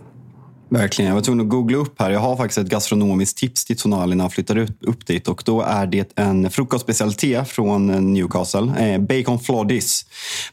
Verkligen. 0.69 1.09
Jag 1.09 1.15
var 1.15 1.21
tvungen 1.21 1.45
att 1.45 1.49
googla 1.49 1.77
upp 1.77 2.01
här. 2.01 2.11
Jag 2.11 2.19
har 2.19 2.37
faktiskt 2.37 2.57
ett 2.57 2.67
gastronomiskt 2.67 3.37
tips 3.37 3.65
till 3.65 3.77
Tonali 3.77 4.15
när 4.15 4.23
han 4.23 4.31
flyttar 4.31 4.67
upp 4.79 5.07
dit. 5.07 5.27
Och 5.27 5.43
då 5.45 5.61
är 5.61 5.87
det 5.87 6.11
en 6.15 6.49
frukostspecialitet 6.49 7.47
från 7.47 8.13
Newcastle. 8.13 8.73
Eh, 8.79 9.01
bacon 9.01 9.39
floddies. 9.39 10.05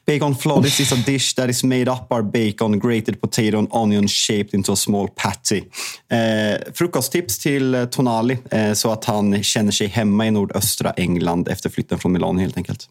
Bacon 0.07 0.37
floddies 0.37 0.81
is 0.81 0.93
a 0.93 0.97
dish 1.07 1.35
that 1.35 1.51
is 1.51 1.65
made 1.65 1.91
up 1.91 2.09
by 2.09 2.23
bacon, 2.23 2.79
grated 2.79 3.21
potato 3.21 3.59
and 3.59 3.69
onion 3.71 4.09
shaped 4.09 4.55
into 4.55 4.73
a 4.73 4.77
small 4.77 5.09
patty. 5.09 5.63
Eh, 6.11 6.73
frukosttips 6.75 7.39
till 7.39 7.87
Tonali 7.91 8.39
eh, 8.51 8.73
så 8.73 8.91
att 8.91 9.05
han 9.05 9.43
känner 9.43 9.73
sig 9.73 9.87
hemma 9.87 10.27
i 10.27 10.31
nordöstra 10.31 10.91
England 10.91 11.49
efter 11.49 11.71
flytten 11.71 11.99
från 11.99 12.13
Milano 12.13 12.41
helt 12.41 12.57
enkelt. 12.57 12.89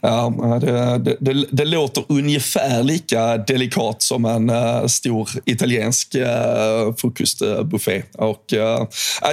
Ja, 0.00 0.32
det, 0.60 1.16
det, 1.20 1.46
det, 1.50 1.64
låter 1.64 2.04
ungefär 2.08 2.82
lika 2.82 3.36
delikat 3.36 4.02
som 4.02 4.24
en 4.24 4.50
uh, 4.50 4.86
stor 4.86 5.30
italiensk 5.44 6.14
uh, 6.14 6.94
frukostbuffé. 6.96 8.02
Och, 8.14 8.52
uh, 8.52 8.84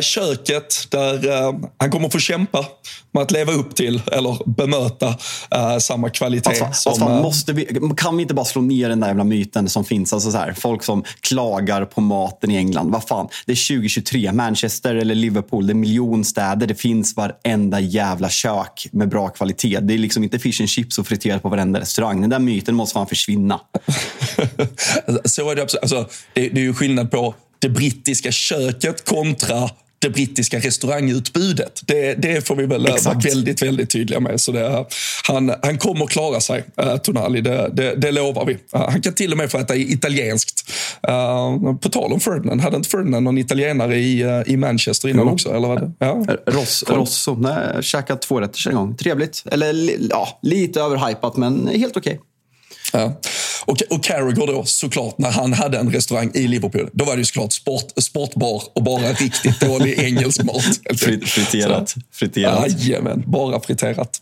köket, 0.01 0.88
där 0.89 1.27
uh, 1.27 1.55
han 1.77 1.91
kommer 1.91 2.09
få 2.09 2.19
kämpa 2.19 2.65
med 3.12 3.23
att 3.23 3.31
leva 3.31 3.51
upp 3.51 3.75
till 3.75 4.01
eller 4.12 4.49
bemöta 4.49 5.15
samma 5.79 6.09
kvalitet. 6.09 6.49
Alltså, 6.49 6.91
som, 6.91 7.07
alltså, 7.07 7.23
måste 7.23 7.53
vi, 7.53 7.79
kan 7.97 8.17
vi 8.17 8.21
inte 8.21 8.33
bara 8.33 8.45
slå 8.45 8.62
ner 8.62 8.89
den 8.89 8.99
där 8.99 9.07
jävla 9.07 9.23
myten 9.23 9.69
som 9.69 9.86
finns? 9.86 10.13
Alltså, 10.13 10.31
så 10.31 10.38
här, 10.38 10.53
folk 10.53 10.83
som 10.83 11.03
klagar 11.21 11.86
på 11.86 12.01
maten 12.01 12.51
i 12.51 12.55
England. 12.55 12.91
Vad 12.91 13.03
fan, 13.03 13.27
det 13.45 13.51
är 13.51 13.67
2023. 13.67 14.31
Manchester 14.31 14.95
eller 14.95 15.15
Liverpool, 15.15 15.67
det 15.67 15.73
är 15.73 15.75
miljonstäder. 15.75 16.67
Det 16.67 16.75
finns 16.75 17.15
varenda 17.15 17.79
jävla 17.79 18.29
kök 18.29 18.88
med 18.91 19.09
bra 19.09 19.29
kvalitet. 19.29 19.79
Det 19.79 19.93
är 19.93 19.97
liksom 19.97 20.12
Liksom 20.13 20.23
inte 20.23 20.39
fish 20.39 20.62
and 20.62 20.69
chips 20.69 20.99
och 20.99 21.08
friterat 21.08 21.41
på 21.41 21.49
varenda 21.49 21.80
restaurang. 21.80 22.21
Den 22.21 22.30
där 22.30 22.39
myten 22.39 22.76
måste 22.76 22.93
fan 22.93 23.08
försvinna. 23.08 23.60
så 25.26 25.52
är 25.52 25.56
det 25.56 25.62
absolut. 25.62 25.82
Alltså, 25.82 26.10
det, 26.34 26.49
det 26.49 26.62
är 26.62 26.63
ju 26.63 26.73
skillnad 26.73 27.12
på 27.12 27.36
det 27.60 27.69
brittiska 27.69 28.32
köket 28.32 29.06
kontra 29.06 29.69
det 30.03 30.09
brittiska 30.09 30.59
restaurangutbudet. 30.59 31.81
Det, 31.85 32.13
det 32.13 32.47
får 32.47 32.55
vi 32.55 32.65
väl 32.65 32.85
Exakt. 32.85 33.05
vara 33.05 33.19
väldigt, 33.19 33.61
väldigt 33.61 33.89
tydliga 33.89 34.19
med. 34.19 34.41
Så 34.41 34.51
det, 34.51 34.85
han, 35.27 35.53
han 35.61 35.77
kommer 35.77 36.05
klara 36.05 36.39
sig, 36.39 36.63
uh, 36.81 36.97
Tonali. 36.97 37.41
Det, 37.41 37.69
det, 37.73 37.95
det 37.95 38.11
lovar 38.11 38.45
vi. 38.45 38.53
Uh, 38.53 38.89
han 38.89 39.01
kan 39.01 39.13
till 39.13 39.31
och 39.31 39.37
med 39.37 39.51
få 39.51 39.57
äta 39.57 39.75
italienskt. 39.75 40.71
Uh, 41.07 41.75
på 41.75 41.89
tal 41.89 42.13
om 42.13 42.19
Ferdinand, 42.19 42.61
hade 42.61 42.77
inte 42.77 42.89
Ferdinand 42.89 43.23
någon 43.23 43.37
italienare 43.37 43.95
i, 43.95 44.23
uh, 44.23 44.53
i 44.53 44.57
Manchester 44.57 45.09
innan 45.09 45.27
jo. 45.27 45.33
också? 45.33 45.49
Eller 45.49 45.67
vad? 45.67 45.93
Ja. 45.99 46.25
Ross, 46.47 46.83
Rosso. 46.87 47.35
Nej, 47.35 47.83
käkat 47.83 48.21
tvårätters 48.21 48.67
en 48.67 48.75
gång. 48.75 48.97
Trevligt. 48.97 49.43
Eller 49.51 49.89
ja, 50.09 50.39
lite 50.41 50.81
överhypat, 50.81 51.37
men 51.37 51.67
helt 51.67 51.97
okej. 51.97 52.13
Okay. 52.13 52.33
Ja. 52.93 53.19
Och, 53.65 53.82
och 53.89 54.03
Carragher 54.03 54.47
då, 54.47 54.65
såklart, 54.65 55.17
när 55.17 55.32
han 55.32 55.53
hade 55.53 55.77
en 55.77 55.91
restaurang 55.91 56.32
i 56.34 56.47
Liverpool, 56.47 56.89
då 56.93 57.06
var 57.06 57.13
det 57.13 57.19
ju 57.19 57.25
såklart 57.25 57.53
sport, 57.53 57.91
sportbar 57.97 58.63
och 58.73 58.84
bara 58.84 59.13
riktigt 59.13 59.60
dålig 59.60 59.93
engelsk 59.99 60.43
mat. 60.43 60.79
friterat. 60.97 61.95
friterat. 62.12 62.82
Jajamän, 62.82 63.23
bara 63.27 63.60
friterat. 63.60 64.21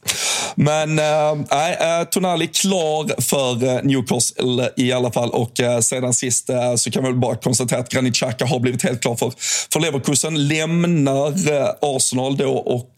Men 0.56 1.00
äh, 1.00 2.02
äh, 2.02 2.06
Tonali 2.06 2.48
klar 2.48 3.22
för 3.22 3.64
äh, 3.64 3.84
Newcastle 3.84 4.70
i 4.78 4.92
alla 4.92 5.12
fall 5.12 5.30
och 5.30 5.60
äh, 5.60 5.80
sedan 5.80 6.14
sist 6.14 6.50
så 6.78 6.92
kan 6.92 7.04
vi 7.04 7.14
bara 7.14 7.36
konstatera 7.36 7.80
att 7.80 7.90
Granit 7.90 8.16
Xhaka 8.16 8.46
har 8.46 8.60
blivit 8.60 8.84
helt 8.84 9.02
klar 9.02 9.16
för, 9.16 9.34
för 9.74 9.80
Leverkusen. 9.80 10.48
Lämnar 10.48 11.34
Arsenal 11.82 12.38
då 12.38 12.54
och 12.54 12.92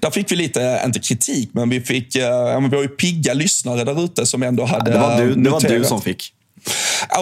där 0.00 0.10
fick 0.10 0.32
vi 0.32 0.36
lite, 0.36 0.82
inte 0.86 0.98
kritik, 0.98 1.50
men 1.52 1.70
vi 1.70 1.80
fick, 1.80 2.16
äh, 2.16 2.60
vi 2.70 2.76
har 2.76 2.82
ju 2.82 2.88
pigga 2.88 3.34
lyssnare 3.34 3.84
där 3.84 4.04
ute 4.04 4.26
som 4.26 4.42
ändå 4.42 4.64
hade 4.64 4.90
det 4.90 4.98
var 4.98 5.16
du, 5.20 5.34
det 5.34 5.50
var 5.50 5.60
du 5.60 5.84
som 5.84 6.02
fick. 6.02 6.32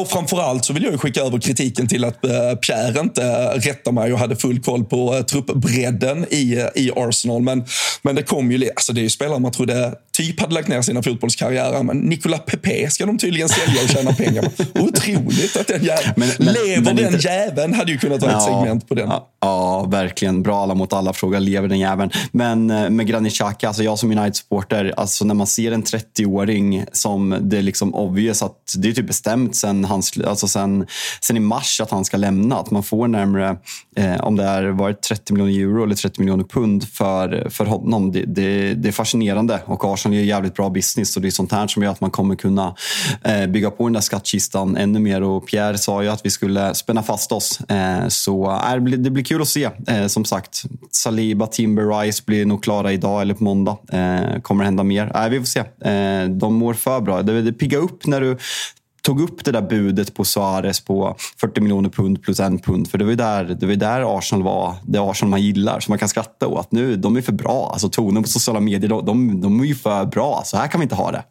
Och 0.01 0.09
framförallt 0.09 0.64
så 0.64 0.72
vill 0.72 0.85
jag 0.85 1.01
skicka 1.01 1.20
över 1.20 1.38
kritiken 1.38 1.88
till 1.88 2.05
att 2.05 2.25
uh, 2.25 2.55
Pierre 2.55 3.01
inte 3.01 3.22
rättar 3.55 3.92
mig 3.92 4.12
och 4.12 4.18
hade 4.18 4.37
full 4.37 4.61
koll 4.61 4.85
på 4.85 5.14
uh, 5.14 5.22
truppbredden 5.22 6.27
i, 6.31 6.68
i 6.75 6.90
Arsenal. 6.96 7.42
Men, 7.42 7.64
men 8.03 8.14
det 8.14 8.22
kom 8.22 8.53
ju, 8.53 8.70
alltså 8.70 8.92
det 8.92 9.01
är 9.01 9.03
ju 9.03 9.11
spelare 9.11 9.38
man 9.38 9.53
trodde 9.53 9.94
typ 10.16 10.40
hade 10.40 10.55
lagt 10.55 10.68
ner 10.68 10.83
sina 10.83 11.03
fotbollskarriärer. 11.03 11.83
Men 11.83 11.99
Nicola 11.99 12.38
Pepe 12.38 12.90
ska 12.90 13.07
de 13.07 13.18
tydligen 13.18 13.49
sälja 13.49 13.83
och 13.83 13.88
tjäna 13.88 14.12
pengar 14.12 14.42
på. 14.42 14.81
Otroligt 14.85 15.57
att 15.57 15.66
den 15.66 15.85
jäveln... 15.85 16.12
Men, 16.16 16.29
men, 16.38 16.55
lever 16.55 16.83
men 16.83 16.96
den 16.96 17.14
inte... 17.14 17.29
jäveln 17.29 17.75
hade 17.75 17.92
ju 17.92 17.99
kunnat 17.99 18.22
vara 18.22 18.33
ja, 18.33 18.38
ett 18.38 18.44
segment 18.44 18.88
på 18.88 18.94
den. 18.94 19.09
Ja, 19.09 19.29
ja, 19.40 19.85
verkligen. 19.85 20.42
Bra 20.42 20.62
alla 20.62 20.75
mot 20.75 20.92
alla 20.92 21.12
fråga 21.12 21.38
lever 21.38 21.68
den 21.68 21.79
jäveln. 21.79 22.11
Men 22.33 22.66
med 22.66 23.07
Granit 23.07 23.33
Xhaka, 23.33 23.68
alltså 23.68 23.83
jag 23.83 23.99
som 23.99 24.11
United-supporter, 24.11 24.94
alltså 24.96 25.25
när 25.25 25.35
man 25.35 25.46
ser 25.46 25.72
en 25.72 25.83
30-åring 25.83 26.85
som 26.92 27.37
det 27.40 27.59
är 27.59 27.62
liksom 27.62 27.94
obvious 27.94 28.42
att 28.42 28.75
det 28.77 28.88
är 28.88 28.92
typ 28.92 29.11
bestämt 29.26 29.56
sen, 29.56 29.84
hans, 29.84 30.18
alltså 30.26 30.48
sen, 30.48 30.86
sen 31.20 31.36
i 31.36 31.40
mars 31.40 31.80
att 31.80 31.90
han 31.90 32.04
ska 32.04 32.16
lämna. 32.16 32.56
Att 32.56 32.70
man 32.70 32.82
får 32.82 33.08
närmare, 33.08 33.56
eh, 33.96 34.20
om 34.20 34.36
det 34.36 34.44
är 34.44 34.64
varit 34.64 35.02
30 35.02 35.32
miljoner 35.32 35.60
euro 35.60 35.84
eller 35.84 35.94
30 35.94 36.20
miljoner 36.20 36.44
pund 36.44 36.88
för, 36.88 37.48
för 37.50 37.64
honom. 37.64 38.12
Det, 38.12 38.24
det, 38.26 38.74
det 38.74 38.88
är 38.88 38.92
fascinerande 38.92 39.60
och 39.66 39.84
Arsenal 39.84 40.16
gör 40.16 40.24
jävligt 40.24 40.54
bra 40.54 40.70
business 40.70 41.16
och 41.16 41.22
det 41.22 41.28
är 41.28 41.30
sånt 41.30 41.52
här 41.52 41.66
som 41.66 41.82
gör 41.82 41.90
att 41.90 42.00
man 42.00 42.10
kommer 42.10 42.36
kunna 42.36 42.74
eh, 43.24 43.46
bygga 43.46 43.70
på 43.70 43.84
den 43.84 43.92
där 43.92 44.00
skattkistan 44.00 44.76
ännu 44.76 44.98
mer. 44.98 45.22
Och 45.22 45.46
Pierre 45.46 45.78
sa 45.78 46.02
ju 46.02 46.08
att 46.08 46.26
vi 46.26 46.30
skulle 46.30 46.74
spänna 46.74 47.02
fast 47.02 47.32
oss. 47.32 47.60
Eh, 47.60 48.08
så 48.08 48.50
eh, 48.50 48.74
det, 48.74 48.80
blir, 48.80 48.96
det 48.98 49.10
blir 49.10 49.24
kul 49.24 49.42
att 49.42 49.48
se. 49.48 49.70
Eh, 49.88 50.06
som 50.06 50.24
sagt, 50.24 50.64
Saliba, 50.90 51.46
Timber, 51.46 52.00
Rice 52.00 52.22
blir 52.26 52.46
nog 52.46 52.62
klara 52.62 52.92
idag 52.92 53.22
eller 53.22 53.34
på 53.34 53.44
måndag. 53.44 53.76
Eh, 53.92 54.40
kommer 54.42 54.64
det 54.64 54.66
hända 54.66 54.82
mer? 54.82 55.12
Eh, 55.14 55.28
vi 55.28 55.38
får 55.38 55.46
se. 55.46 55.60
Eh, 55.90 56.28
de 56.28 56.54
mår 56.54 56.74
för 56.74 57.00
bra. 57.00 57.22
Det, 57.22 57.42
det 57.42 57.52
piggar 57.52 57.78
upp 57.78 58.06
när 58.06 58.20
du 58.20 58.38
tog 59.06 59.20
upp 59.20 59.44
det 59.44 59.52
där 59.52 59.62
budet 59.62 60.14
på 60.14 60.24
Suarez 60.24 60.80
på 60.80 61.16
40 61.40 61.60
miljoner 61.60 61.88
pund 61.88 62.22
plus 62.22 62.40
en 62.40 62.58
pund. 62.58 62.90
För 62.90 62.98
det 62.98 63.04
var 63.04 63.10
ju 63.10 63.16
där, 63.16 63.44
det 63.44 63.66
var 63.66 63.74
där 63.74 64.18
Arsenal 64.18 64.44
var, 64.44 64.74
det 64.84 64.98
Arsenal 64.98 65.30
man 65.30 65.42
gillar. 65.42 65.80
Så 65.80 65.90
man 65.90 65.98
kan 65.98 66.08
skratta 66.08 66.46
åt. 66.46 66.72
Nu, 66.72 66.96
de 66.96 67.16
är 67.16 67.22
för 67.22 67.32
bra. 67.32 67.70
Alltså 67.72 67.88
tonen 67.88 68.22
på 68.22 68.28
sociala 68.28 68.60
medier, 68.60 68.88
de, 68.88 69.06
de, 69.06 69.40
de 69.40 69.60
är 69.60 69.64
ju 69.64 69.74
för 69.74 70.04
bra. 70.04 70.42
Så 70.44 70.56
här 70.56 70.68
kan 70.68 70.80
vi 70.80 70.82
inte 70.82 70.94
ha 70.94 71.10
det. 71.10 71.22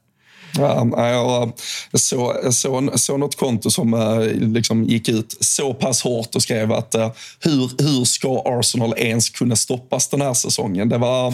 Ja, 0.57 1.53
jag 1.91 2.01
såg, 2.01 2.53
så, 2.53 2.91
så 2.95 3.17
något 3.17 3.35
konto 3.35 3.71
som 3.71 3.93
eh, 3.93 4.19
liksom 4.41 4.83
gick 4.83 5.09
ut 5.09 5.37
så 5.39 5.73
pass 5.73 6.01
hårt 6.01 6.35
och 6.35 6.41
skrev 6.41 6.71
att 6.71 6.95
eh, 6.95 7.11
hur, 7.39 7.83
hur 7.83 8.05
ska 8.05 8.41
Arsenal 8.45 8.93
ens 8.97 9.29
kunna 9.29 9.55
stoppas 9.55 10.07
den 10.07 10.21
här 10.21 10.33
säsongen? 10.33 10.89
Det 10.89 10.97
var, 10.97 11.33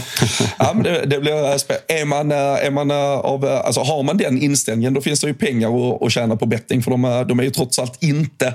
ja, 0.60 0.72
men 0.74 0.84
det, 0.84 1.06
det 1.06 1.20
blir, 1.20 1.46
eh, 1.46 2.02
är 2.02 2.06
man, 2.06 2.32
är 2.32 2.72
man 2.72 2.92
av, 2.92 3.46
alltså 3.46 3.82
har 3.82 4.04
man 4.04 4.18
den 4.18 4.42
inställningen 4.42 4.94
då 4.94 5.02
finns 5.02 5.20
det 5.20 5.28
ju 5.28 5.34
pengar 5.34 5.94
att, 5.94 6.04
att 6.04 6.12
tjäna 6.12 6.36
på 6.36 6.46
betting 6.46 6.84
för 6.84 6.92
de, 6.92 7.26
de 7.28 7.40
är 7.40 7.44
ju 7.44 7.50
trots 7.50 7.80
allt 7.80 8.04
inte 8.04 8.54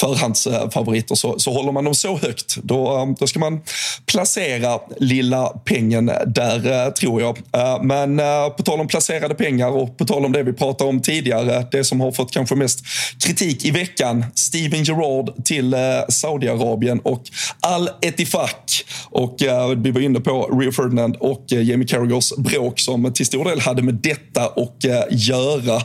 förhandsfavoriter. 0.00 1.14
Så, 1.14 1.38
så 1.38 1.52
håller 1.52 1.72
man 1.72 1.84
dem 1.84 1.94
så 1.94 2.16
högt 2.16 2.56
då, 2.62 3.14
då 3.20 3.26
ska 3.26 3.38
man 3.38 3.60
placera 4.06 4.78
lilla 4.96 5.46
pengen 5.46 6.06
där 6.26 6.90
tror 6.90 7.20
jag. 7.20 7.38
Men 7.82 8.16
på 8.56 8.62
tal 8.62 8.80
om 8.80 8.88
placerade 8.88 9.34
pengar 9.34 9.68
och 9.68 9.98
på 10.02 10.06
tal 10.06 10.24
om 10.24 10.32
det 10.32 10.42
vi 10.42 10.52
pratade 10.52 10.90
om 10.90 11.00
tidigare, 11.00 11.66
det 11.70 11.84
som 11.84 12.00
har 12.00 12.12
fått 12.12 12.32
kanske 12.32 12.54
mest 12.54 12.84
kritik 13.24 13.64
i 13.64 13.70
veckan. 13.70 14.24
Steven 14.34 14.84
Gerrard 14.84 15.44
till 15.44 15.74
eh, 15.74 15.80
Saudiarabien 16.08 17.00
och 17.00 17.22
Al 17.60 17.88
Etifak. 18.00 18.84
Och 19.10 19.42
eh, 19.42 19.68
vi 19.68 19.90
var 19.90 20.00
inne 20.00 20.20
på 20.20 20.58
Rio 20.60 20.72
Ferdinand 20.72 21.16
och 21.16 21.52
eh, 21.52 21.62
Jamie 21.62 21.88
Carragers 21.88 22.32
bråk 22.36 22.80
som 22.80 23.12
till 23.12 23.26
stor 23.26 23.44
del 23.44 23.60
hade 23.60 23.82
med 23.82 23.94
detta 23.94 24.44
att 24.46 24.84
eh, 24.84 25.02
göra. 25.10 25.82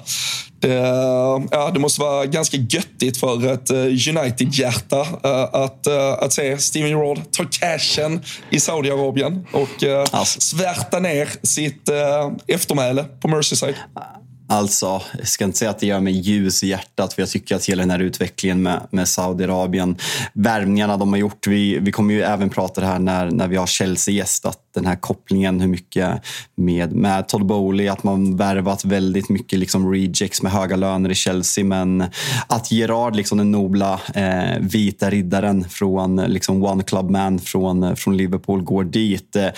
Det, 0.59 0.73
ja, 1.51 1.71
det 1.73 1.79
måste 1.79 2.01
vara 2.01 2.25
ganska 2.25 2.57
göttigt 2.57 3.17
för 3.17 3.53
ett 3.53 3.69
eh, 3.69 3.77
United-hjärta 4.17 5.01
eh, 5.23 5.43
att, 5.43 5.87
eh, 5.87 6.13
att 6.13 6.33
se 6.33 6.57
Steven 6.57 6.89
Gerrard 6.89 7.31
ta 7.31 7.43
cashen 7.43 8.21
i 8.49 8.59
Saudiarabien 8.59 9.47
och 9.51 9.83
alltså. 10.11 10.41
svärta 10.41 10.99
ner 10.99 11.29
sitt 11.43 11.89
eftermäle 12.47 13.03
på 13.03 13.27
Merseyside. 13.27 13.75
Alltså, 14.49 15.01
jag 15.17 15.27
ska 15.27 15.45
inte 15.45 15.57
säga 15.57 15.71
att 15.71 15.79
det 15.79 15.87
gör 15.87 15.99
mig 15.99 16.13
ljus 16.13 16.63
i 16.63 16.67
hjärtat 16.67 17.13
för 17.13 17.21
jag 17.21 17.29
tycker 17.29 17.55
att 17.55 17.65
hela 17.65 17.81
den 17.81 17.91
här 17.91 17.99
utvecklingen 17.99 18.63
med, 18.63 18.87
med 18.89 19.07
Saudiarabien, 19.07 19.97
värvningarna 20.33 20.97
de 20.97 21.09
har 21.09 21.19
gjort. 21.19 21.47
Vi, 21.47 21.79
vi 21.79 21.91
kommer 21.91 22.13
ju 22.13 22.21
även 22.21 22.49
prata 22.49 22.81
det 22.81 22.87
här 22.87 22.99
när, 22.99 23.31
när 23.31 23.47
vi 23.47 23.55
har 23.55 23.67
Chelsea 23.67 24.13
gästat 24.13 24.59
den 24.73 24.85
här 24.85 24.95
kopplingen, 24.95 25.61
hur 25.61 25.67
mycket 25.67 26.21
med, 26.55 26.91
med 26.91 27.27
Todd 27.27 27.45
Bowley, 27.45 27.87
att 27.87 28.03
man 28.03 28.37
värvat 28.37 28.85
väldigt 28.85 29.29
mycket 29.29 29.59
liksom 29.59 29.91
rejects 29.91 30.41
med 30.41 30.51
höga 30.51 30.75
löner 30.75 31.09
i 31.09 31.15
Chelsea. 31.15 31.63
Men 31.63 32.03
att 32.47 32.71
Gerard, 32.71 33.15
liksom 33.15 33.37
den 33.37 33.51
nobla 33.51 33.99
eh, 34.13 34.59
vita 34.59 35.09
riddaren 35.09 35.69
från 35.69 36.15
liksom 36.15 36.63
one 36.63 36.83
club 36.83 37.09
man 37.09 37.39
från, 37.39 37.95
från 37.95 38.17
Liverpool, 38.17 38.61
går 38.63 38.83
dit. 38.83 39.35
Eh, 39.35 39.49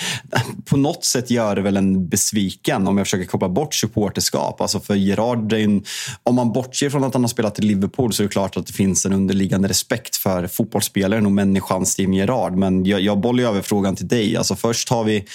på 0.66 0.78
något 0.78 1.04
sätt 1.04 1.32
gör 1.32 1.56
det 1.56 1.62
väl 1.62 1.78
en 1.78 2.08
besviken 2.08 2.88
om 2.88 2.98
jag 2.98 3.08
försöker 3.08 3.26
koppla 3.26 3.50
bort 3.50 3.74
supporterskap. 3.74 4.62
Alltså 4.62 4.79
Alltså 4.80 4.94
för 4.94 4.96
Gerard, 4.96 5.54
en, 5.54 5.84
om 6.24 6.36
man 6.36 6.54
bortser 6.54 6.90
från 6.90 7.04
att 7.04 7.14
han 7.14 7.24
har 7.24 7.28
spelat 7.28 7.60
i 7.60 7.62
Liverpool 7.62 8.14
så 8.14 8.24
är 8.24 8.28
det 8.28 8.32
klart 8.32 8.58
att 8.58 8.68
det 8.68 8.74
finns 8.74 9.06
en 9.06 9.14
underliggande 9.14 9.68
respekt 9.68 10.16
för 10.16 10.48
fotbollsspelaren 10.48 11.26
och 11.26 11.32
människan 11.32 11.86
Steven 11.86 12.14
Gerard. 12.14 12.56
Men 12.56 12.86
jag, 12.86 13.02
jag 13.02 13.20
bollar 13.20 13.44
över 13.44 13.62
frågan 13.62 13.96
till 13.96 14.08
dig. 14.08 14.38
Alltså 14.38 14.56
först 14.56 14.90
har 14.90 15.04
vi 15.04 15.26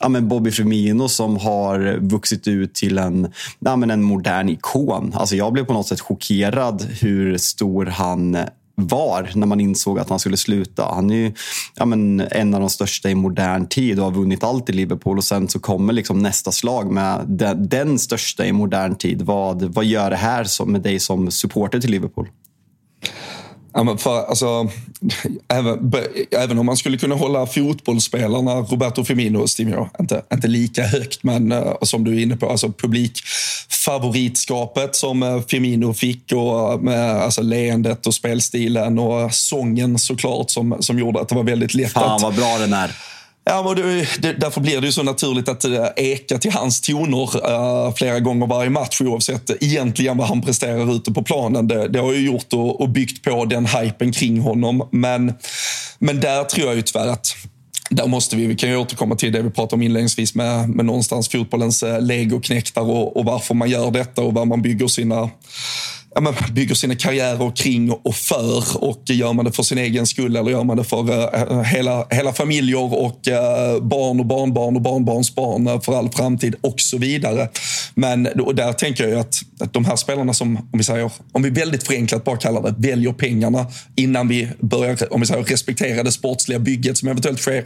ja, 0.00 0.08
men 0.08 0.28
Bobby 0.28 0.50
Firmino 0.50 1.08
som 1.08 1.36
har 1.36 1.98
vuxit 2.00 2.48
ut 2.48 2.74
till 2.74 2.98
en, 2.98 3.32
ja, 3.58 3.76
men 3.76 3.90
en 3.90 4.02
modern 4.02 4.48
ikon. 4.48 5.12
Alltså 5.14 5.36
jag 5.36 5.52
blev 5.52 5.64
på 5.64 5.72
något 5.72 5.86
sätt 5.86 6.00
chockerad 6.00 6.82
hur 7.00 7.38
stor 7.38 7.86
han 7.86 8.36
var 8.76 9.30
när 9.34 9.46
man 9.46 9.60
insåg 9.60 9.98
att 9.98 10.10
han 10.10 10.18
skulle 10.18 10.36
sluta. 10.36 10.84
Han 10.94 11.10
är 11.10 11.14
ju 11.14 11.32
ja, 11.74 11.84
men, 11.84 12.20
en 12.20 12.54
av 12.54 12.60
de 12.60 12.70
största 12.70 13.10
i 13.10 13.14
modern 13.14 13.66
tid 13.66 13.98
och 13.98 14.04
har 14.04 14.12
vunnit 14.12 14.44
allt 14.44 14.70
i 14.70 14.72
Liverpool. 14.72 15.18
Och 15.18 15.24
Sen 15.24 15.48
så 15.48 15.58
kommer 15.58 15.92
liksom 15.92 16.18
nästa 16.18 16.52
slag 16.52 16.92
med 16.92 17.24
den, 17.28 17.68
den 17.68 17.98
största 17.98 18.46
i 18.46 18.52
modern 18.52 18.94
tid. 18.94 19.22
Vad, 19.22 19.62
vad 19.62 19.84
gör 19.84 20.10
det 20.10 20.16
här 20.16 20.44
som, 20.44 20.72
med 20.72 20.82
dig 20.82 21.00
som 21.00 21.30
supporter 21.30 21.80
till 21.80 21.90
Liverpool? 21.90 22.28
Ja, 23.76 23.82
men 23.82 23.98
för, 23.98 24.24
alltså, 24.24 24.68
även, 25.48 25.92
även 26.30 26.58
om 26.58 26.66
man 26.66 26.76
skulle 26.76 26.98
kunna 26.98 27.14
hålla 27.14 27.46
fotbollsspelarna 27.46 28.54
Roberto 28.54 29.04
Firmino 29.04 29.38
och 29.38 29.50
Steve 29.50 29.88
inte, 30.00 30.22
inte 30.32 30.48
lika 30.48 30.82
högt, 30.82 31.22
men 31.22 31.52
uh, 31.52 31.74
som 31.82 32.04
du 32.04 32.16
är 32.16 32.20
inne 32.22 32.36
på, 32.36 32.50
alltså 32.50 32.72
publikfavoritskapet 32.72 34.96
som 34.96 35.22
uh, 35.22 35.42
Firmino 35.48 35.94
fick 35.94 36.32
och 36.32 36.74
uh, 36.74 36.80
med 36.80 37.10
alltså, 37.10 37.42
leendet 37.42 38.06
och 38.06 38.14
spelstilen 38.14 38.98
och 38.98 39.34
sången 39.34 39.98
såklart 39.98 40.50
som, 40.50 40.76
som 40.80 40.98
gjorde 40.98 41.20
att 41.20 41.28
det 41.28 41.34
var 41.34 41.44
väldigt 41.44 41.74
lätt 41.74 41.92
Fan 41.92 42.16
att... 42.16 42.22
vad 42.22 42.34
bra 42.34 42.58
den 42.58 42.72
är. 42.72 42.90
Ja, 43.50 43.62
men 43.62 43.76
det, 43.76 44.06
det, 44.18 44.32
därför 44.32 44.60
blir 44.60 44.80
det 44.80 44.86
ju 44.86 44.92
så 44.92 45.02
naturligt 45.02 45.48
att 45.48 45.64
äh, 45.64 45.86
eka 45.96 46.38
till 46.38 46.52
hans 46.52 46.80
toner 46.80 47.46
äh, 47.46 47.86
eh, 47.86 47.94
flera 47.94 48.20
gånger 48.20 48.46
varje 48.46 48.70
match 48.70 49.00
oavsett 49.00 49.62
egentligen 49.62 50.16
vad 50.16 50.28
han 50.28 50.42
presterar 50.42 50.96
ute 50.96 51.12
på 51.12 51.22
planen. 51.22 51.68
Det, 51.68 51.88
det 51.88 51.98
har 51.98 52.12
ju 52.12 52.26
gjort 52.26 52.52
och, 52.52 52.80
och 52.80 52.88
byggt 52.88 53.24
på 53.24 53.44
den 53.44 53.66
hypen 53.66 54.12
kring 54.12 54.40
honom. 54.40 54.88
Men, 54.92 55.34
men 55.98 56.20
där 56.20 56.44
tror 56.44 56.66
jag 56.66 56.76
ju 56.76 56.82
tyvärr 56.82 57.08
att 57.08 57.36
där 57.90 58.06
måste 58.06 58.36
vi, 58.36 58.46
vi 58.46 58.56
kan 58.56 58.70
ju 58.70 58.76
återkomma 58.76 59.16
till 59.16 59.32
det 59.32 59.42
vi 59.42 59.50
pratade 59.50 59.74
om 59.74 59.82
inledningsvis 59.82 60.34
med, 60.34 60.68
med 60.68 60.84
någonstans 60.84 61.28
fotbollens 61.28 61.82
eh, 61.82 62.00
legoknektar 62.00 62.82
legoknäktar 62.82 62.82
och, 62.82 63.16
och 63.16 63.24
varför 63.24 63.54
man 63.54 63.70
gör 63.70 63.90
detta 63.90 64.22
och 64.22 64.34
vad 64.34 64.46
man 64.46 64.62
bygger 64.62 64.86
sina 64.86 65.30
ja, 66.16 66.20
man 66.20 66.34
bygger 66.52 66.74
sina 66.74 66.94
karriärer 66.94 67.56
kring 67.56 67.90
och 67.90 68.14
för. 68.14 68.84
Och 68.84 69.02
gör 69.06 69.32
man 69.32 69.44
det 69.44 69.52
för 69.52 69.62
sin 69.62 69.78
egen 69.78 70.06
skull 70.06 70.36
eller 70.36 70.50
gör 70.50 70.64
man 70.64 70.76
det 70.76 70.84
för 70.84 71.10
uh, 71.10 71.62
hela, 71.62 72.06
hela 72.10 72.32
familjer 72.32 72.94
och 72.94 73.28
uh, 73.28 73.82
barn 73.82 74.20
och 74.20 74.26
barnbarn 74.26 74.76
och 74.76 74.82
barnbarns 74.82 75.34
barn 75.34 75.68
uh, 75.68 75.80
för 75.80 75.98
all 75.98 76.10
framtid 76.10 76.54
och 76.60 76.80
så 76.80 76.98
vidare. 76.98 77.48
Men 77.94 78.26
och 78.26 78.54
där 78.54 78.72
tänker 78.72 79.08
jag 79.08 79.20
att, 79.20 79.34
att 79.60 79.72
de 79.72 79.84
här 79.84 79.96
spelarna 79.96 80.34
som, 80.34 80.56
om 80.56 80.78
vi 80.78 80.84
säger, 80.84 81.10
om 81.32 81.42
vi 81.42 81.50
väldigt 81.50 81.86
förenklat 81.86 82.24
bara 82.24 82.36
kallar 82.36 82.62
det, 82.62 82.74
väljer 82.88 83.12
pengarna 83.12 83.66
innan 83.96 84.28
vi 84.28 84.48
börjar 84.60 85.12
om 85.12 85.20
vi 85.20 85.26
säger, 85.26 85.42
respektera 85.42 86.02
det 86.02 86.12
sportsliga 86.12 86.58
bygget 86.58 86.98
som 86.98 87.08
eventuellt 87.08 87.40
sker 87.40 87.64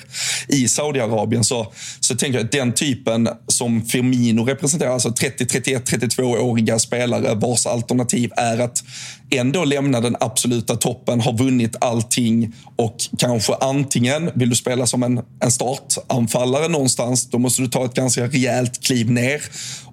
i 0.48 0.68
Saudiarabien 0.68 1.44
så, 1.44 1.72
så 2.00 2.16
tänker 2.16 2.38
jag 2.38 2.44
att 2.44 2.52
den 2.52 2.72
typen 2.72 3.28
som 3.46 3.82
Firmino 3.82 4.44
representerar, 4.44 4.90
alltså 4.90 5.12
30, 5.12 5.46
31, 5.46 5.92
32-åriga 5.92 6.78
spelare 6.78 7.34
vars 7.34 7.66
alternativ 7.66 8.32
är 8.40 8.58
att 8.58 8.84
ändå 9.30 9.64
lämna 9.64 10.00
den 10.00 10.16
absoluta 10.20 10.76
toppen, 10.76 11.20
ha 11.20 11.32
vunnit 11.32 11.76
allting 11.80 12.54
och 12.76 12.96
kanske 13.18 13.54
antingen 13.54 14.30
vill 14.34 14.50
du 14.50 14.56
spela 14.56 14.86
som 14.86 15.02
en, 15.02 15.20
en 15.40 15.50
startanfallare 15.50 16.68
någonstans, 16.68 17.30
då 17.30 17.38
måste 17.38 17.62
du 17.62 17.68
ta 17.68 17.84
ett 17.84 17.94
ganska 17.94 18.26
rejält 18.26 18.84
kliv 18.84 19.10
ner. 19.10 19.42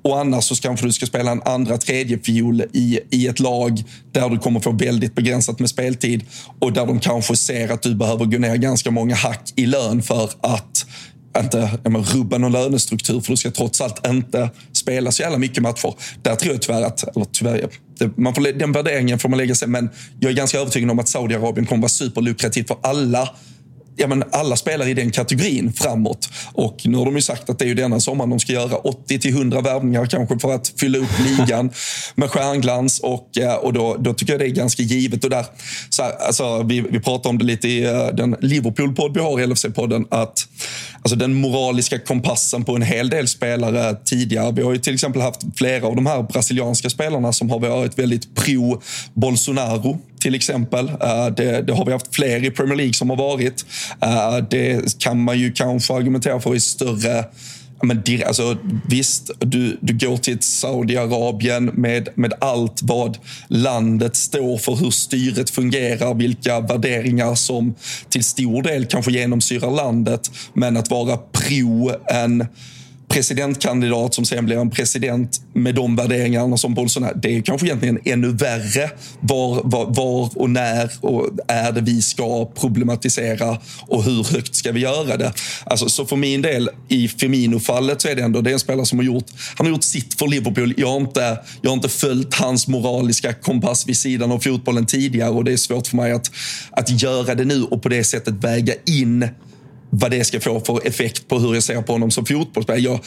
Och 0.01 0.19
annars 0.19 0.43
så 0.43 0.55
kanske 0.55 0.85
du 0.85 0.91
ska 0.91 1.05
spela 1.05 1.31
en 1.31 1.41
andra, 1.45 1.77
tredje 1.77 2.19
fiol 2.19 2.61
i, 2.73 2.99
i 3.09 3.27
ett 3.27 3.39
lag 3.39 3.83
där 4.11 4.29
du 4.29 4.37
kommer 4.37 4.59
få 4.59 4.71
väldigt 4.71 5.15
begränsat 5.15 5.59
med 5.59 5.69
speltid 5.69 6.25
och 6.59 6.73
där 6.73 6.85
de 6.85 6.99
kanske 6.99 7.35
ser 7.35 7.69
att 7.69 7.81
du 7.81 7.95
behöver 7.95 8.25
gå 8.25 8.37
ner 8.37 8.55
ganska 8.55 8.91
många 8.91 9.15
hack 9.15 9.53
i 9.55 9.65
lön 9.65 10.01
för 10.01 10.29
att 10.41 10.85
inte 11.37 11.79
men, 11.83 12.03
rubba 12.03 12.37
någon 12.37 12.51
lönestruktur 12.51 13.19
för 13.21 13.33
du 13.33 13.37
ska 13.37 13.51
trots 13.51 13.81
allt 13.81 14.07
inte 14.07 14.49
spela 14.73 15.11
så 15.11 15.21
jävla 15.21 15.37
mycket 15.37 15.63
matcher. 15.63 15.93
Där 16.21 16.35
tror 16.35 16.53
jag 16.53 16.61
tyvärr 16.61 16.81
att, 16.81 17.15
eller 17.15 17.25
tyvärr, 17.31 17.69
man 18.15 18.35
får, 18.35 18.59
den 18.59 18.71
värderingen 18.71 19.19
får 19.19 19.29
man 19.29 19.37
lägga 19.37 19.55
sig 19.55 19.67
men 19.67 19.89
jag 20.19 20.31
är 20.31 20.35
ganska 20.35 20.59
övertygad 20.59 20.91
om 20.91 20.99
att 20.99 21.09
Saudiarabien 21.09 21.65
kommer 21.65 21.81
vara 21.81 21.89
superlukrativt 21.89 22.67
för 22.67 22.77
alla 22.83 23.29
ja, 23.97 24.07
men 24.07 24.23
alla 24.31 24.55
spelare 24.55 24.89
i 24.89 24.93
den 24.93 25.11
kategorin 25.11 25.73
framåt. 25.73 26.29
Och 26.53 26.81
nu 26.83 26.97
har 26.97 27.05
de 27.05 27.15
ju 27.15 27.21
sagt 27.21 27.49
att 27.49 27.59
det 27.59 27.65
är 27.65 27.67
ju 27.67 27.75
denna 27.75 27.99
sommar 27.99 28.27
de 28.27 28.39
ska 28.39 28.53
göra 28.53 28.75
80 28.75 29.19
till 29.19 29.31
100 29.31 29.61
värvningar 29.61 30.05
kanske 30.05 30.39
för 30.39 30.53
att 30.53 30.73
fylla 30.79 30.97
upp 30.97 31.19
ligan 31.25 31.71
med 32.15 32.29
stjärnglans. 32.29 32.99
Och, 32.99 33.37
eh, 33.37 33.53
och 33.53 33.73
då, 33.73 33.95
då 33.99 34.13
tycker 34.13 34.33
jag 34.33 34.39
det 34.39 34.45
är 34.45 34.49
ganska 34.49 34.83
givet. 34.83 35.23
Och 35.23 35.29
där, 35.29 35.45
så 35.89 36.03
här, 36.03 36.11
alltså, 36.27 36.63
vi, 36.63 36.81
vi 36.81 36.99
pratar 36.99 37.29
om 37.29 37.37
det 37.37 37.45
lite 37.45 37.67
i 37.67 37.87
uh, 37.87 38.07
den 38.13 38.35
Liverpool-podd 38.41 39.13
vi 39.13 39.19
har 39.19 39.39
i 39.39 39.45
LFC-podden. 39.45 40.05
att 40.11 40.47
alltså, 41.01 41.15
Den 41.15 41.33
moraliska 41.33 41.99
kompassen 41.99 42.63
på 42.63 42.75
en 42.75 42.81
hel 42.81 43.09
del 43.09 43.27
spelare 43.27 43.95
tidigare. 44.05 44.51
Vi 44.51 44.61
har 44.61 44.73
ju 44.73 44.77
till 44.77 44.93
exempel 44.93 45.21
haft 45.21 45.41
flera 45.55 45.87
av 45.87 45.95
de 45.95 46.05
här 46.05 46.23
brasilianska 46.23 46.89
spelarna 46.89 47.33
som 47.33 47.49
har 47.49 47.59
varit 47.59 47.99
väldigt 47.99 48.35
pro 48.35 48.81
Bolsonaro 49.13 49.99
till 50.19 50.35
exempel. 50.35 50.89
Eh, 50.89 51.27
det, 51.37 51.61
det, 51.61 51.73
har 51.73 51.85
vi 51.85 51.91
haft 51.91 52.15
fler 52.15 52.45
i 52.45 52.51
Premier 52.51 52.75
League 52.75 52.93
som 52.93 53.09
har 53.09 53.17
varit. 53.17 53.65
Eh, 54.01 54.37
det 54.49 54.99
kan 54.99 55.23
man 55.23 55.39
ju 55.39 55.51
kanske 55.51 55.93
argumentera 55.93 56.39
för 56.39 56.55
i 56.55 56.59
större 56.59 57.25
men 57.81 58.03
alltså, 58.25 58.57
visst, 58.87 59.31
du, 59.39 59.77
du 59.81 60.07
går 60.07 60.17
till 60.17 60.37
Saudiarabien 60.41 61.65
med, 61.65 62.09
med 62.15 62.33
allt 62.39 62.79
vad 62.83 63.17
landet 63.47 64.15
står 64.15 64.57
för, 64.57 64.75
hur 64.75 64.91
styret 64.91 65.49
fungerar, 65.49 66.13
vilka 66.13 66.59
värderingar 66.59 67.35
som 67.35 67.75
till 68.09 68.23
stor 68.23 68.63
del 68.63 68.85
kanske 68.85 69.11
genomsyrar 69.11 69.71
landet. 69.71 70.31
Men 70.53 70.77
att 70.77 70.89
vara 70.89 71.17
pro 71.17 71.91
en 72.05 72.45
presidentkandidat 73.09 74.13
som 74.13 74.25
sen 74.25 74.45
blir 74.45 74.57
en 74.57 74.69
president 74.69 75.41
med 75.53 75.75
de 75.75 75.95
värderingarna 75.95 76.57
som 76.57 76.73
Bolsonaro. 76.73 77.13
Det 77.15 77.37
är 77.37 77.41
kanske 77.41 77.67
egentligen 77.67 77.99
ännu 78.05 78.31
värre. 78.31 78.89
Var, 79.19 79.61
var, 79.63 79.85
var 79.85 80.31
och 80.35 80.49
när 80.49 80.91
och 81.01 81.29
är 81.47 81.71
det 81.71 81.81
vi 81.81 82.01
ska 82.01 82.45
problematisera 82.45 83.57
och 83.81 84.03
hur 84.03 84.23
högt 84.23 84.55
ska 84.55 84.71
vi 84.71 84.79
göra 84.79 85.17
det? 85.17 85.33
Alltså, 85.65 85.89
så 85.89 86.05
för 86.05 86.15
min 86.15 86.41
del, 86.41 86.69
i 86.89 87.07
Firmino-fallet 87.07 88.01
så 88.01 88.07
är 88.07 88.15
det 88.15 88.21
ändå 88.21 88.41
det 88.41 88.49
är 88.49 88.53
en 88.53 88.59
spelare 88.59 88.85
som 88.85 88.99
har 88.99 89.05
gjort, 89.05 89.25
han 89.55 89.67
har 89.67 89.73
gjort 89.73 89.83
sitt 89.83 90.13
för 90.13 90.27
Liverpool. 90.27 90.73
Jag 90.77 90.87
har, 90.87 90.97
inte, 90.97 91.39
jag 91.61 91.69
har 91.69 91.75
inte 91.75 91.89
följt 91.89 92.33
hans 92.33 92.67
moraliska 92.67 93.33
kompass 93.33 93.87
vid 93.87 93.97
sidan 93.97 94.31
av 94.31 94.39
fotbollen 94.39 94.85
tidigare 94.85 95.29
och 95.29 95.43
det 95.43 95.53
är 95.53 95.57
svårt 95.57 95.87
för 95.87 95.95
mig 95.95 96.11
att, 96.11 96.31
att 96.71 97.01
göra 97.01 97.35
det 97.35 97.45
nu 97.45 97.63
och 97.63 97.81
på 97.83 97.89
det 97.89 98.03
sättet 98.03 98.33
väga 98.43 98.73
in 98.85 99.27
vad 99.89 100.11
det 100.11 100.23
ska 100.23 100.39
få 100.39 100.59
för 100.59 100.87
effekt 100.87 101.27
på 101.27 101.39
hur 101.39 101.53
jag 101.53 101.63
ser 101.63 101.81
på 101.81 101.93
honom 101.93 102.11
som 102.11 102.25
fotbollsspelare. 102.25 102.81
Jag, 102.81 102.99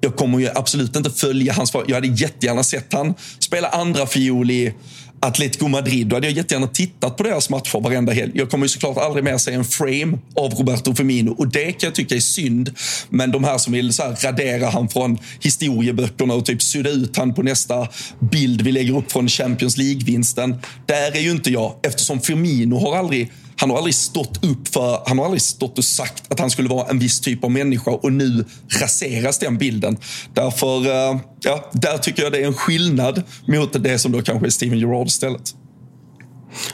jag 0.00 0.16
kommer 0.16 0.38
ju 0.38 0.48
absolut 0.54 0.96
inte 0.96 1.10
följa 1.10 1.52
hans... 1.52 1.74
Jag 1.86 1.94
hade 1.94 2.06
jättegärna 2.06 2.62
sett 2.62 2.92
han 2.92 3.14
spela 3.38 3.68
andra 3.68 4.06
fiol 4.06 4.50
i 4.50 4.74
Atletico 5.20 5.68
Madrid. 5.68 6.06
Då 6.06 6.16
hade 6.16 6.26
jag 6.26 6.36
jättegärna 6.36 6.66
tittat 6.66 7.16
på 7.16 7.22
deras 7.22 7.50
matcher 7.50 7.80
varenda 7.80 8.12
helg. 8.12 8.32
Jag 8.34 8.50
kommer 8.50 8.64
ju 8.64 8.68
såklart 8.68 8.96
aldrig 8.96 9.24
mer 9.24 9.38
se 9.38 9.52
en 9.52 9.64
frame 9.64 10.18
av 10.36 10.54
Roberto 10.54 10.94
Firmino 10.94 11.30
och 11.30 11.48
det 11.48 11.72
kan 11.72 11.86
jag 11.86 11.94
tycka 11.94 12.14
är 12.14 12.20
synd. 12.20 12.70
Men 13.08 13.30
de 13.30 13.44
här 13.44 13.58
som 13.58 13.72
vill 13.72 13.92
så 13.92 14.02
här 14.02 14.16
radera 14.24 14.70
han 14.70 14.88
från 14.88 15.18
historieböckerna 15.40 16.34
och 16.34 16.46
typ 16.46 16.62
sudda 16.62 16.90
ut 16.90 17.16
han 17.16 17.34
på 17.34 17.42
nästa 17.42 17.88
bild 18.30 18.62
vi 18.62 18.72
lägger 18.72 18.96
upp 18.96 19.12
från 19.12 19.28
Champions 19.28 19.76
League-vinsten. 19.76 20.56
Där 20.86 21.16
är 21.16 21.20
ju 21.20 21.30
inte 21.30 21.50
jag 21.50 21.74
eftersom 21.82 22.20
Firmino 22.20 22.78
har 22.78 22.96
aldrig 22.96 23.32
han 23.60 23.70
har 23.70 23.76
aldrig 23.76 23.94
stått 23.94 24.44
upp 24.44 24.68
för, 24.68 25.02
han 25.06 25.18
har 25.18 25.24
aldrig 25.24 25.42
stått 25.42 25.78
och 25.78 25.84
sagt 25.84 26.32
att 26.32 26.40
han 26.40 26.50
skulle 26.50 26.68
vara 26.68 26.88
en 26.88 26.98
viss 26.98 27.20
typ 27.20 27.44
av 27.44 27.50
människa 27.50 27.90
och 27.90 28.12
nu 28.12 28.44
raseras 28.80 29.38
den 29.38 29.58
bilden. 29.58 29.96
Därför, 30.34 30.86
eh, 30.86 31.20
ja, 31.40 31.70
där 31.72 31.98
tycker 31.98 32.22
jag 32.22 32.32
det 32.32 32.38
är 32.38 32.46
en 32.46 32.54
skillnad 32.54 33.22
mot 33.46 33.82
det 33.82 33.98
som 33.98 34.12
då 34.12 34.22
kanske 34.22 34.46
är 34.46 34.50
Steven 34.50 34.78
Gerrard 34.78 35.06
istället. 35.06 35.54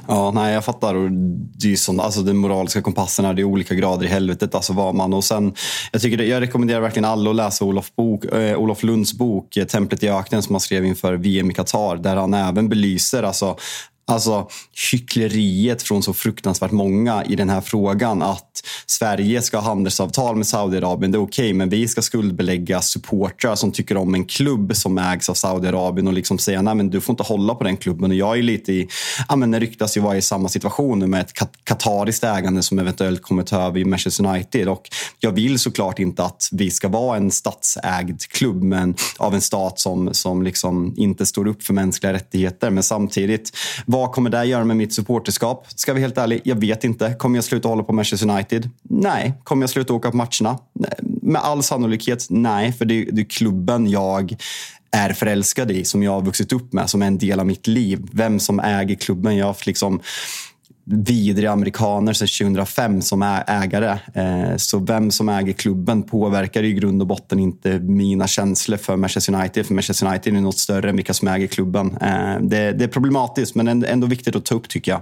Ja, 0.09 0.31
nej, 0.31 0.55
jag 0.55 0.65
fattar. 0.65 0.95
det 1.61 1.73
är 1.73 1.77
sån, 1.77 2.01
alltså, 2.01 2.23
den 2.23 2.37
moraliska 2.37 2.83
kompassen 2.83 3.25
är 3.25 3.35
det 3.35 3.43
är 3.43 3.45
olika 3.45 3.75
grader 3.75 4.07
i 4.07 4.09
helvetet. 4.09 4.55
Alltså, 4.55 4.73
var 4.73 4.93
man. 4.93 5.15
Och 5.15 5.25
sen, 5.25 5.55
jag, 5.93 6.03
tycker 6.03 6.17
det, 6.17 6.27
jag 6.27 6.41
rekommenderar 6.41 6.81
verkligen 6.81 7.05
alla 7.05 7.31
att 7.31 7.37
läsa 7.37 7.65
Olof, 7.65 7.95
bok, 7.97 8.25
eh, 8.25 8.57
Olof 8.57 8.83
Lunds 8.83 9.13
bok 9.15 9.57
eh, 9.57 9.65
Templet 9.65 10.03
i 10.03 10.09
öknen 10.09 10.43
som 10.43 10.55
han 10.55 10.61
skrev 10.61 10.85
inför 10.85 11.15
VM 11.15 11.51
i 11.51 11.55
Qatar. 11.55 11.97
Där 11.97 12.17
han 12.17 12.35
även 12.35 12.69
belyser 12.69 13.23
alltså, 13.23 13.57
Alltså 14.07 14.49
hyckleriet 14.93 15.83
från 15.83 16.03
så 16.03 16.15
fruktansvärt 16.15 16.71
många 16.71 17.25
i 17.25 17.37
den 17.37 17.51
här 17.51 17.61
frågan 17.61 18.23
att 18.23 18.63
Sverige 18.87 19.43
ska 19.43 19.59
ha 19.59 19.65
handelsavtal 19.65 20.37
med 20.37 20.47
Saudiarabien, 20.47 21.13
det 21.13 21.19
är 21.19 21.23
okej, 21.23 21.45
okay, 21.45 21.55
men 21.55 21.69
vi 21.69 21.89
ska 21.89 22.03
skuldbelägga 22.03 22.81
supportrar 22.81 23.55
som 23.55 23.73
tycker 23.73 23.97
om 23.97 24.15
en 24.15 24.25
klubb 24.25 24.77
som 24.77 24.99
ägs 24.99 25.29
av 25.29 25.35
Saudiarabien 25.35 26.07
och 26.07 26.13
liksom 26.13 26.39
säga 26.39 26.63
nej 26.63 26.75
men 26.75 26.91
du 26.91 27.01
får 27.01 27.13
inte 27.13 27.23
hålla 27.23 27.55
på 27.55 27.65
den 27.65 27.77
klubben. 27.77 28.11
Och 28.11 28.17
jag 28.17 28.39
är 28.39 28.43
lite 28.43 28.73
i, 28.73 28.89
ja 29.29 29.37
men 29.37 29.51
det 29.51 29.61
ryktas 29.61 29.97
ju 29.97 30.01
vara 30.01 30.17
i 30.17 30.23
samma 30.23 30.49
situation 30.49 30.99
nu 30.99 31.07
med 31.07 31.21
ett 31.21 31.33
katariskt 31.65 32.25
ägande 32.25 32.63
som 32.63 32.79
eventuellt 32.79 33.23
kommer 33.23 33.43
ta 33.43 33.61
över 33.67 33.81
i 33.81 33.85
Manchester 33.85 34.27
United. 34.27 34.69
Och 34.69 34.89
jag 35.21 35.33
vill 35.33 35.59
såklart 35.59 35.99
inte 35.99 36.25
att 36.25 36.49
vi 36.53 36.71
ska 36.71 36.89
vara 36.89 37.17
en 37.17 37.31
statsägd 37.31 38.23
klubb 38.23 38.63
men 38.63 38.95
av 39.17 39.35
en 39.35 39.41
stat 39.41 39.81
som, 39.81 40.15
som 40.15 40.43
liksom 40.43 40.95
inte 40.97 41.27
står 41.27 41.49
upp 41.49 41.63
för 41.63 41.75
mänskliga 41.75 42.13
rättigheter. 42.13 42.71
Men 42.71 42.83
samtidigt 42.83 43.53
vad 43.95 44.13
kommer 44.13 44.31
det 44.31 44.45
göra 44.45 44.65
med 44.65 44.77
mitt 44.77 44.93
supporterskap? 44.93 45.67
Ska 45.75 45.93
vi 45.93 46.01
helt 46.01 46.19
ärlig, 46.19 46.41
jag 46.45 46.57
vet 46.57 46.85
inte. 46.85 47.15
Kommer 47.19 47.37
jag 47.37 47.45
sluta 47.45 47.69
hålla 47.69 47.83
på 47.83 47.93
Manchester 47.93 48.31
United? 48.31 48.71
Nej. 48.83 49.35
Kommer 49.45 49.63
jag 49.63 49.71
sluta 49.71 49.93
åka 49.93 50.11
på 50.11 50.17
matcherna? 50.17 50.59
Med 51.23 51.43
all 51.43 51.63
sannolikhet 51.63 52.27
nej, 52.31 52.73
för 52.73 52.85
det, 52.85 53.05
det 53.05 53.21
är 53.21 53.25
klubben 53.25 53.91
jag 53.91 54.37
är 54.91 55.13
förälskad 55.13 55.71
i, 55.71 55.85
som 55.85 56.03
jag 56.03 56.13
har 56.13 56.23
vuxit 56.23 56.53
upp 56.53 56.73
med, 56.73 56.91
som 56.91 57.03
är 57.03 57.07
en 57.07 57.19
del 57.19 57.41
av 57.41 57.47
mitt 57.47 57.67
liv. 57.67 58.09
Vem 58.13 58.41
som 58.41 58.61
äger 58.61 58.95
klubben. 58.95 59.37
Jag 59.37 59.47
har 59.47 59.57
liksom 59.67 60.01
vidriga 60.85 61.51
amerikaner 61.51 62.13
sedan 62.13 62.29
2005 62.49 63.03
som 63.03 63.23
är 63.23 63.45
ägare. 63.47 63.99
Eh, 64.15 64.57
så 64.57 64.79
vem 64.79 65.11
som 65.11 65.29
äger 65.29 65.53
klubben 65.53 66.03
påverkar 66.03 66.63
i 66.63 66.73
grund 66.73 67.03
och 67.03 67.07
botten 67.09 67.39
inte 67.39 67.79
mina 67.79 68.27
känslor 68.27 68.77
för 68.77 68.97
Manchester 68.97 69.35
United. 69.35 69.67
För 69.67 69.75
Manchester 69.75 70.07
United 70.07 70.37
är 70.37 70.41
något 70.41 70.59
större 70.59 70.91
än 70.91 70.97
vilka 70.97 71.15
som 71.15 71.29
äger 71.29 71.47
klubben. 71.47 71.97
Eh, 72.01 72.41
det, 72.41 72.73
det 72.73 72.85
är 72.85 72.89
problematiskt 72.89 73.55
men 73.55 73.85
ändå 73.85 74.07
viktigt 74.07 74.37
att 74.37 74.45
ta 74.45 74.55
upp 74.55 74.69
tycker 74.69 74.93
jag. 74.93 75.01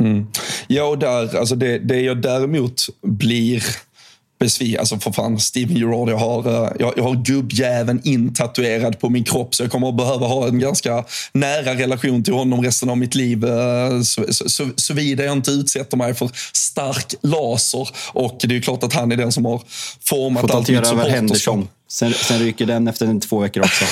Mm. 0.00 0.26
Ja, 0.66 0.84
och 0.84 0.98
där, 0.98 1.36
alltså 1.36 1.54
det, 1.54 1.78
det 1.78 2.00
jag 2.00 2.22
däremot 2.22 2.82
blir 3.02 3.62
besviken. 4.42 4.80
Alltså 4.80 4.98
för 4.98 5.12
fan, 5.12 5.40
Steven 5.40 5.76
Gerrard, 5.76 6.10
jag 6.10 6.16
har, 6.16 6.48
eh, 6.48 6.72
jag, 6.78 6.92
jag 6.96 7.02
har 7.02 7.14
gubbjäveln 7.14 8.00
intatuerad 8.04 9.00
på 9.00 9.08
min 9.08 9.24
kropp 9.24 9.54
så 9.54 9.62
jag 9.62 9.70
kommer 9.70 9.88
att 9.88 9.96
behöva 9.96 10.26
ha 10.26 10.48
en 10.48 10.58
ganska 10.58 11.04
nära 11.32 11.74
relation 11.74 12.24
till 12.24 12.34
honom 12.34 12.62
resten 12.62 12.90
av 12.90 12.98
mitt 12.98 13.14
liv. 13.14 13.44
Eh, 13.44 14.02
Såvida 14.02 14.32
så, 14.32 14.48
så, 14.48 14.70
så 14.76 14.92
jag 14.98 15.32
inte 15.32 15.50
utsätter 15.50 15.96
mig 15.96 16.14
för 16.14 16.30
stark 16.52 17.14
laser. 17.22 17.88
Och 18.12 18.38
det 18.42 18.56
är 18.56 18.60
klart 18.60 18.82
att 18.82 18.92
han 18.92 19.12
är 19.12 19.16
den 19.16 19.32
som 19.32 19.44
har 19.44 19.62
format 20.04 20.50
allt 20.50 20.68
mitt 20.68 20.86
supporterskap. 20.86 21.60
Sen, 21.92 22.12
sen 22.12 22.38
ryker 22.38 22.66
den 22.66 22.88
efter 22.88 23.06
en, 23.06 23.20
två 23.20 23.38
veckor 23.38 23.62
också. 23.62 23.84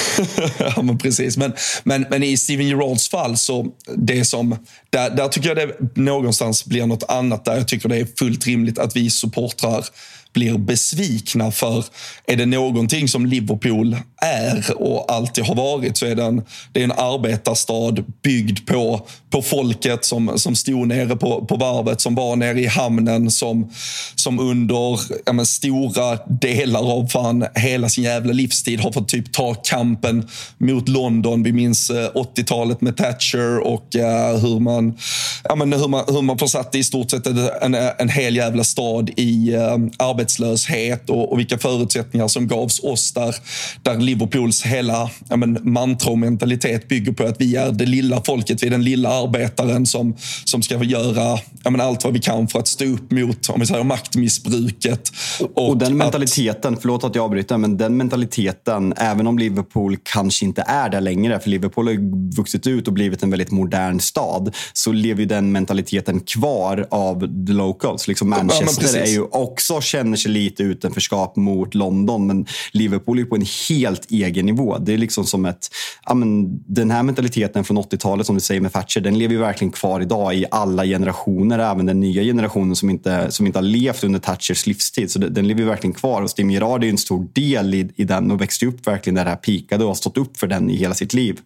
ja, 0.76 0.82
men 0.82 0.98
precis. 0.98 1.36
Men, 1.36 1.52
men, 1.84 2.06
men 2.10 2.22
i 2.22 2.36
Steven 2.36 2.68
Gerrards 2.68 3.08
fall, 3.08 3.36
så 3.36 3.66
det 3.96 4.24
som, 4.24 4.56
där, 4.90 5.10
där 5.10 5.28
tycker 5.28 5.48
jag 5.48 5.56
det 5.56 6.00
någonstans 6.00 6.64
blir 6.64 6.86
något 6.86 7.02
annat. 7.08 7.44
Där 7.44 7.56
jag 7.56 7.68
tycker 7.68 7.88
det 7.88 7.96
är 7.96 8.06
fullt 8.18 8.46
rimligt 8.46 8.78
att 8.78 8.96
vi 8.96 9.10
supportrar 9.10 9.84
blir 10.32 10.58
besvikna 10.58 11.50
för 11.50 11.84
är 12.26 12.36
det 12.36 12.46
någonting 12.46 13.08
som 13.08 13.26
Liverpool 13.26 13.96
är 14.22 14.82
och 14.82 15.12
alltid 15.12 15.44
har 15.44 15.54
varit 15.54 15.96
så 15.96 16.06
är 16.06 16.14
det 16.14 16.24
en, 16.24 16.42
det 16.72 16.80
är 16.80 16.84
en 16.84 16.92
arbetarstad 16.92 18.04
byggd 18.22 18.66
på, 18.66 19.06
på 19.30 19.42
folket 19.42 20.04
som, 20.04 20.38
som 20.38 20.56
stod 20.56 20.88
nere 20.88 21.16
på, 21.16 21.46
på 21.46 21.56
varvet, 21.56 22.00
som 22.00 22.14
var 22.14 22.36
nere 22.36 22.60
i 22.60 22.66
hamnen, 22.66 23.30
som, 23.30 23.70
som 24.14 24.40
under 24.40 25.00
ja, 25.26 25.32
men, 25.32 25.46
stora 25.46 26.18
delar 26.40 26.92
av 26.92 27.06
fan 27.06 27.46
hela 27.54 27.88
sin 27.88 28.04
jävla 28.04 28.32
livstid 28.32 28.80
har 28.80 28.92
fått 28.92 29.08
typ 29.08 29.32
ta 29.32 29.54
kampen 29.54 30.28
mot 30.58 30.88
London. 30.88 31.42
Vi 31.42 31.52
minns 31.52 31.90
eh, 31.90 32.10
80-talet 32.10 32.80
med 32.80 32.96
Thatcher 32.96 33.58
och 33.58 33.86
uh, 33.96 34.40
hur, 34.40 34.60
man, 34.60 34.98
ja, 35.44 35.54
men, 35.54 35.72
hur, 35.72 35.88
man, 35.88 36.04
hur 36.08 36.22
man 36.22 36.38
försatte 36.38 36.78
i 36.78 36.84
stort 36.84 37.10
sett 37.10 37.26
en, 37.26 37.74
en 37.74 38.08
hel 38.08 38.36
jävla 38.36 38.64
stad 38.64 39.10
i 39.16 39.56
uh, 39.56 39.88
arbetslöshet 40.20 41.10
och, 41.10 41.32
och 41.32 41.38
vilka 41.38 41.58
förutsättningar 41.58 42.28
som 42.28 42.48
gavs 42.48 42.80
oss 42.80 43.12
där, 43.12 43.34
där 43.82 43.98
Liverpools 43.98 44.62
hela 44.62 45.10
ja, 45.28 45.36
men, 45.36 45.58
mantra 45.62 46.10
och 46.10 46.18
mentalitet 46.18 46.88
bygger 46.88 47.12
på 47.12 47.24
att 47.24 47.40
vi 47.40 47.56
är 47.56 47.72
det 47.72 47.86
lilla 47.86 48.22
folket, 48.26 48.62
vi 48.62 48.66
är 48.66 48.70
den 48.70 48.84
lilla 48.84 49.08
arbetaren 49.08 49.86
som, 49.86 50.16
som 50.44 50.62
ska 50.62 50.84
göra 50.84 51.38
ja, 51.64 51.70
men, 51.70 51.80
allt 51.80 52.04
vad 52.04 52.12
vi 52.12 52.18
kan 52.18 52.48
för 52.48 52.58
att 52.58 52.68
stå 52.68 52.84
upp 52.84 53.10
mot 53.10 53.48
om 53.48 53.60
vi 53.60 53.66
säger, 53.66 53.84
maktmissbruket. 53.84 55.12
Och, 55.54 55.68
och 55.68 55.76
den 55.76 55.96
mentaliteten, 55.96 56.74
att, 56.74 56.80
förlåt 56.80 57.04
att 57.04 57.14
jag 57.14 57.24
avbryter, 57.24 57.58
men 57.58 57.76
den 57.76 57.96
mentaliteten, 57.96 58.94
även 58.96 59.26
om 59.26 59.38
Liverpool 59.38 59.96
kanske 60.02 60.44
inte 60.44 60.64
är 60.66 60.88
där 60.88 61.00
längre, 61.00 61.40
för 61.40 61.50
Liverpool 61.50 61.86
har 61.86 62.36
vuxit 62.36 62.66
ut 62.66 62.88
och 62.88 62.94
blivit 62.94 63.22
en 63.22 63.30
väldigt 63.30 63.50
modern 63.50 64.00
stad, 64.00 64.54
så 64.72 64.92
lever 64.92 65.20
ju 65.20 65.26
den 65.26 65.52
mentaliteten 65.52 66.20
kvar 66.20 66.86
av 66.90 67.20
the 67.46 67.52
locals. 67.52 68.08
Liksom 68.08 68.30
Manchester 68.30 68.98
ja, 68.98 69.04
är 69.04 69.10
ju 69.10 69.22
också 69.22 69.80
känner 70.10 70.16
sig 70.16 70.30
lite 70.30 70.62
utanförskap 70.62 71.36
mot 71.36 71.74
London, 71.74 72.26
men 72.26 72.46
Liverpool 72.72 73.18
är 73.18 73.24
på 73.24 73.34
en 73.34 73.46
helt 73.68 74.10
egen 74.10 74.46
nivå. 74.46 74.78
Det 74.78 74.92
är 74.92 74.98
liksom 74.98 75.24
som 75.24 75.44
ett... 75.44 75.68
Ja, 76.06 76.14
men, 76.14 76.60
den 76.66 76.90
här 76.90 77.02
mentaliteten 77.02 77.64
från 77.64 77.78
80-talet, 77.78 78.26
som 78.26 78.34
du 78.34 78.40
säger 78.40 78.60
med 78.60 78.72
Thatcher, 78.72 79.00
den 79.00 79.18
lever 79.18 79.34
ju 79.34 79.40
verkligen 79.40 79.72
kvar 79.72 80.00
idag 80.00 80.34
i 80.34 80.44
alla 80.50 80.84
generationer, 80.84 81.58
även 81.58 81.86
den 81.86 82.00
nya 82.00 82.22
generationen 82.22 82.76
som 82.76 82.90
inte, 82.90 83.30
som 83.30 83.46
inte 83.46 83.58
har 83.58 83.64
levt 83.64 84.04
under 84.04 84.18
Thatchers 84.18 84.66
livstid. 84.66 85.10
Så 85.10 85.18
det, 85.18 85.28
den 85.28 85.48
lever 85.48 85.60
ju 85.60 85.66
verkligen 85.66 85.94
kvar. 85.94 86.22
Och 86.22 86.30
Stim 86.30 86.50
Gerrard 86.50 86.84
är 86.84 86.88
en 86.88 86.98
stor 86.98 87.28
del 87.32 87.74
i, 87.74 87.88
i 87.96 88.04
den 88.04 88.30
och 88.30 88.40
växte 88.40 88.66
upp 88.66 88.86
verkligen 88.86 89.14
där 89.14 89.24
det 89.24 89.30
här 89.30 89.36
pikade 89.36 89.84
och 89.84 89.90
har 89.90 89.94
stått 89.94 90.18
upp 90.18 90.36
för 90.36 90.46
den 90.46 90.70
i 90.70 90.76
hela 90.76 90.94
sitt 90.94 91.14
liv. 91.14 91.40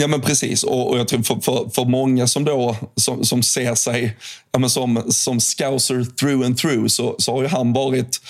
Ja 0.00 0.06
men 0.06 0.20
precis 0.20 0.62
och, 0.62 0.90
och 0.90 0.98
jag 0.98 1.08
tror 1.08 1.22
för, 1.22 1.40
för, 1.40 1.70
för 1.74 1.84
många 1.84 2.26
som 2.26 2.44
då 2.44 2.76
som, 2.96 3.24
som 3.24 3.42
ser 3.42 3.74
sig 3.74 4.16
ja, 4.52 4.68
som, 4.68 5.02
som 5.08 5.40
scouser 5.40 6.06
through 6.20 6.46
and 6.46 6.58
through 6.58 6.86
så, 6.86 7.16
så 7.18 7.32
har 7.32 7.42
ju 7.42 7.48
han 7.48 7.72
varit 7.72 8.20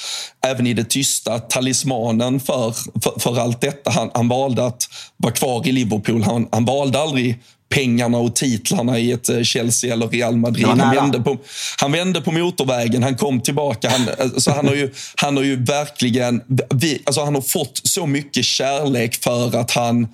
även 0.46 0.66
i 0.66 0.74
det 0.74 0.84
tysta 0.84 1.38
talismanen 1.38 2.40
för, 2.40 2.74
för, 3.02 3.20
för 3.20 3.38
allt 3.38 3.60
detta. 3.60 3.90
Han, 3.90 4.10
han 4.14 4.28
valde 4.28 4.66
att 4.66 4.88
vara 5.16 5.32
kvar 5.32 5.68
i 5.68 5.72
Liverpool. 5.72 6.22
Han, 6.22 6.48
han 6.52 6.64
valde 6.64 6.98
aldrig 6.98 7.38
pengarna 7.68 8.18
och 8.18 8.36
titlarna 8.36 8.98
i 8.98 9.12
ett 9.12 9.28
eh, 9.28 9.42
Chelsea 9.42 9.92
eller 9.92 10.08
Real 10.08 10.36
Madrid. 10.36 10.66
Han 10.66 10.94
vände, 10.94 11.20
på, 11.20 11.38
han 11.80 11.92
vände 11.92 12.20
på 12.20 12.32
motorvägen, 12.32 13.02
han 13.02 13.16
kom 13.16 13.40
tillbaka. 13.40 13.90
Han, 13.90 14.08
eh, 14.08 14.36
så 14.36 14.50
han, 14.50 14.68
har 14.68 14.74
ju, 14.74 14.92
han 15.16 15.36
har 15.36 15.44
ju 15.44 15.64
verkligen... 15.64 16.42
Vi, 16.74 17.02
alltså 17.04 17.24
han 17.24 17.34
har 17.34 17.42
fått 17.42 17.80
så 17.84 18.06
mycket 18.06 18.44
kärlek 18.44 19.22
för 19.22 19.56
att 19.56 19.70
han 19.70 20.08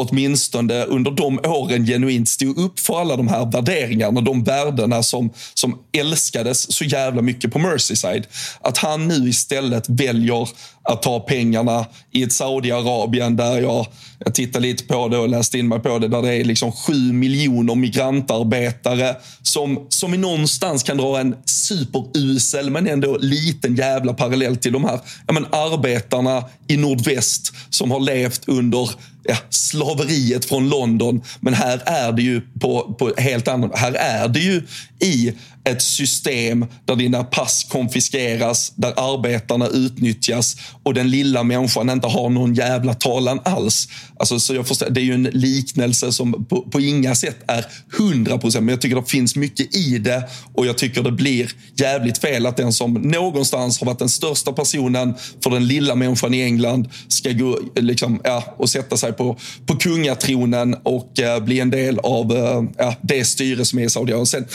åtminstone 0.00 0.84
under 0.84 1.10
de 1.10 1.38
åren 1.44 1.86
genuint 1.86 2.28
stod 2.28 2.58
upp 2.58 2.80
för 2.80 3.00
alla 3.00 3.16
de 3.16 3.28
här 3.28 3.52
värderingarna, 3.52 4.20
de 4.20 4.44
värdena 4.44 5.02
som, 5.02 5.30
som 5.54 5.78
älskades 5.92 6.72
så 6.72 6.84
jävla 6.84 7.22
mycket 7.22 7.52
på 7.52 7.58
Merseyside. 7.58 8.26
Att 8.60 8.78
han 8.78 9.08
nu 9.08 9.28
istället 9.28 9.88
väljer 9.88 10.48
att 10.90 11.02
ta 11.02 11.20
pengarna 11.20 11.86
i 12.10 12.22
ett 12.22 12.32
Saudiarabien 12.32 13.36
där 13.36 13.60
jag, 13.60 13.86
jag 14.18 14.34
tittade 14.34 14.66
lite 14.66 14.84
på 14.84 15.08
det 15.08 15.18
och 15.18 15.28
läste 15.28 15.58
in 15.58 15.68
mig 15.68 15.80
på 15.80 15.98
det, 15.98 16.08
där 16.08 16.22
det 16.22 16.34
är 16.34 16.44
liksom 16.44 16.72
sju 16.72 17.12
miljoner 17.12 17.74
migrantarbetare 17.74 19.16
som, 19.42 19.86
som 19.88 20.14
i 20.14 20.16
någonstans 20.16 20.82
kan 20.82 20.96
dra 20.96 21.20
en 21.20 21.36
superusel 21.44 22.70
men 22.70 22.86
ändå 22.86 23.16
liten 23.20 23.76
jävla 23.76 24.14
parallell 24.14 24.56
till 24.56 24.72
de 24.72 24.84
här 24.84 25.00
ja, 25.26 25.32
men 25.32 25.46
arbetarna 25.50 26.44
i 26.68 26.76
nordväst 26.76 27.54
som 27.70 27.90
har 27.90 28.00
levt 28.00 28.48
under 28.48 28.90
ja, 29.24 29.36
slaveriet 29.50 30.44
från 30.44 30.68
London. 30.68 31.22
Men 31.40 31.54
här 31.54 31.82
är 31.86 32.12
det 32.12 32.22
ju 32.22 32.40
på, 32.60 32.94
på 32.98 33.12
helt 33.16 33.48
annat. 33.48 33.78
Här 33.78 33.92
är 33.92 34.28
det 34.28 34.40
ju 34.40 34.62
i 35.00 35.32
ett 35.70 35.82
system 35.82 36.66
där 36.84 36.96
dina 36.96 37.24
pass 37.24 37.66
konfiskeras, 37.70 38.72
där 38.76 38.92
arbetarna 38.96 39.66
utnyttjas 39.66 40.56
och 40.82 40.94
den 40.94 41.10
lilla 41.10 41.42
människan 41.42 41.90
inte 41.90 42.06
har 42.06 42.28
någon 42.28 42.54
jävla 42.54 42.94
talan 42.94 43.40
alls. 43.44 43.88
Alltså, 44.16 44.40
så 44.40 44.54
jag 44.54 44.68
förstår, 44.68 44.90
det 44.90 45.00
är 45.00 45.04
ju 45.04 45.14
en 45.14 45.22
liknelse 45.22 46.12
som 46.12 46.44
på, 46.44 46.62
på 46.62 46.80
inga 46.80 47.14
sätt 47.14 47.36
är 47.46 47.66
hundra 47.98 48.38
procent, 48.38 48.64
men 48.64 48.72
jag 48.72 48.80
tycker 48.80 48.96
det 48.96 49.10
finns 49.10 49.36
mycket 49.36 49.76
i 49.76 49.98
det 49.98 50.28
och 50.52 50.66
jag 50.66 50.78
tycker 50.78 51.02
det 51.02 51.12
blir 51.12 51.50
jävligt 51.74 52.18
fel 52.18 52.46
att 52.46 52.56
den 52.56 52.72
som 52.72 52.94
någonstans 52.94 53.80
har 53.80 53.86
varit 53.86 53.98
den 53.98 54.08
största 54.08 54.52
personen 54.52 55.14
för 55.42 55.50
den 55.50 55.66
lilla 55.66 55.94
människan 55.94 56.34
i 56.34 56.42
England 56.42 56.88
ska 57.08 57.32
gå 57.32 57.58
liksom, 57.76 58.20
ja, 58.24 58.54
och 58.56 58.70
sätta 58.70 58.96
sig 58.96 59.12
på, 59.12 59.36
på 59.66 59.76
kungatronen 59.76 60.74
och 60.82 61.20
eh, 61.20 61.44
bli 61.44 61.60
en 61.60 61.70
del 61.70 61.98
av 61.98 62.36
eh, 62.36 62.62
ja, 62.78 62.94
det 63.02 63.24
styre 63.24 63.64
som 63.64 63.78
är 63.78 63.84
i 63.84 63.90
Saudiarabien 63.90 64.46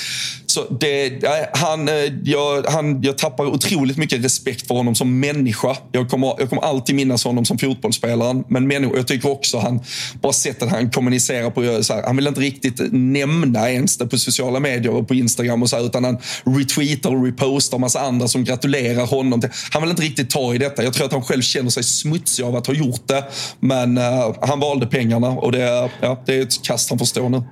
så 0.55 0.65
det, 0.79 1.23
han, 1.53 1.89
eh, 1.89 1.95
jag, 2.23 2.63
han, 2.63 3.01
jag 3.01 3.17
tappar 3.17 3.45
otroligt 3.45 3.97
mycket 3.97 4.23
respekt 4.23 4.67
för 4.67 4.75
honom 4.75 4.95
som 4.95 5.19
människa. 5.19 5.77
Jag 5.91 6.09
kommer, 6.09 6.35
jag 6.37 6.49
kommer 6.49 6.61
alltid 6.61 6.95
minnas 6.95 7.23
honom 7.23 7.45
som 7.45 7.57
fotbollsspelaren. 7.57 8.43
Men 8.47 8.67
människa, 8.67 8.95
jag 8.95 9.07
tycker 9.07 9.31
också 9.31 9.57
han, 9.57 9.81
bara 10.21 10.33
sättet 10.33 10.69
han 10.69 10.89
kommunicerar 10.89 11.49
på. 11.49 11.83
Så 11.83 11.93
här, 11.93 12.03
han 12.03 12.15
vill 12.15 12.27
inte 12.27 12.41
riktigt 12.41 12.81
nämna 12.91 13.71
ens 13.71 13.97
det 13.97 14.07
på 14.07 14.17
sociala 14.17 14.59
medier 14.59 14.93
och 14.93 15.07
på 15.07 15.13
Instagram 15.15 15.63
och 15.63 15.69
så 15.69 15.75
här, 15.75 15.85
utan 15.85 16.03
han 16.03 16.17
retweetar 16.43 17.15
och 17.15 17.25
repostar 17.25 17.77
massa 17.77 17.99
andra 17.99 18.27
som 18.27 18.43
gratulerar 18.43 19.05
honom. 19.05 19.41
Till, 19.41 19.49
han 19.71 19.81
vill 19.81 19.91
inte 19.91 20.03
riktigt 20.03 20.29
ta 20.29 20.55
i 20.55 20.57
detta. 20.57 20.83
Jag 20.83 20.93
tror 20.93 21.05
att 21.05 21.13
han 21.13 21.23
själv 21.23 21.41
känner 21.41 21.69
sig 21.69 21.83
smutsig 21.83 22.43
av 22.43 22.55
att 22.55 22.67
ha 22.67 22.73
gjort 22.73 23.07
det. 23.07 23.23
Men 23.59 23.97
uh, 23.97 24.35
han 24.41 24.59
valde 24.59 24.87
pengarna 24.87 25.29
och 25.29 25.51
det, 25.51 25.89
ja, 26.01 26.23
det 26.25 26.35
är 26.35 26.41
ett 26.41 26.63
kast 26.63 26.89
han 26.89 26.99
får 26.99 27.05
stå 27.05 27.29
nu. 27.29 27.43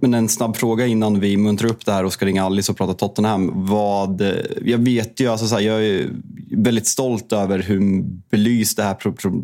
Men 0.00 0.14
en 0.14 0.28
snabb 0.28 0.56
fråga 0.56 0.86
innan 0.86 1.20
vi 1.20 1.36
muntrar 1.36 1.70
upp 1.70 1.86
det 1.86 1.92
här 1.92 2.04
och 2.04 2.12
ska 2.12 2.26
ringa 2.26 2.44
Alice 2.44 2.72
och 2.72 2.78
prata 2.78 2.94
Tottenham. 2.94 3.50
Vad, 3.54 4.20
eh, 4.20 4.34
jag 4.64 4.78
vet 4.78 5.20
ju, 5.20 5.28
alltså 5.28 5.46
så 5.46 5.54
här, 5.54 5.62
jag 5.62 5.84
är 5.84 6.10
väldigt 6.50 6.86
stolt 6.86 7.32
över 7.32 7.58
hur 7.58 8.02
belyst 8.30 8.76
det 8.76 8.82
här 8.82 8.96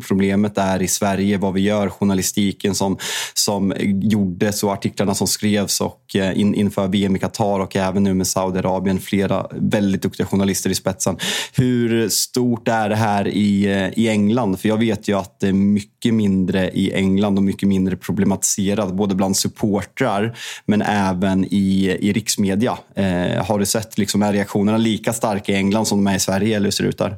problemet 0.07 0.57
är 0.57 0.81
i 0.81 0.87
Sverige. 0.87 1.37
Vad 1.37 1.53
vi 1.53 1.61
gör, 1.61 1.89
journalistiken 1.89 2.75
som, 2.75 2.97
som 3.33 3.73
gjordes 3.79 4.63
och 4.63 4.73
artiklarna 4.73 5.15
som 5.15 5.27
skrevs 5.27 5.81
och 5.81 6.15
eh, 6.15 6.39
in, 6.39 6.55
inför 6.55 6.87
VM 6.87 7.15
i 7.15 7.19
Qatar 7.19 7.59
och 7.59 7.75
även 7.75 8.03
nu 8.03 8.13
med 8.13 8.27
Saudiarabien. 8.27 8.99
Flera 8.99 9.47
väldigt 9.51 10.01
duktiga 10.01 10.25
journalister 10.25 10.69
i 10.69 10.75
spetsen. 10.75 11.17
Hur 11.53 12.09
stort 12.09 12.67
är 12.67 12.89
det 12.89 12.95
här 12.95 13.27
i, 13.27 13.65
eh, 13.65 13.99
i 13.99 14.09
England? 14.09 14.59
För 14.59 14.69
jag 14.69 14.77
vet 14.77 15.07
ju 15.07 15.17
att 15.17 15.39
det 15.39 15.47
är 15.47 15.53
mycket 15.53 16.13
mindre 16.13 16.69
i 16.69 16.93
England 16.93 17.37
och 17.37 17.43
mycket 17.43 17.69
mindre 17.69 17.95
problematiserat 17.95 18.93
både 18.93 19.15
bland 19.15 19.37
supportrar 19.37 20.37
men 20.65 20.81
även 20.81 21.45
i, 21.45 21.97
i 21.99 22.13
riksmedia. 22.13 22.77
Eh, 22.95 23.45
har 23.45 23.59
du 23.59 23.65
sett, 23.65 23.97
liksom, 23.97 24.23
är 24.23 24.33
reaktionerna 24.33 24.77
lika 24.77 25.13
starka 25.13 25.51
i 25.51 25.55
England 25.55 25.85
som 25.85 26.03
de 26.03 26.11
är 26.11 26.15
i 26.15 26.19
Sverige 26.19 26.55
eller 26.55 26.65
hur 26.65 26.71
ser 26.71 26.83
det 26.83 26.89
ut 26.89 26.97
där? 26.97 27.17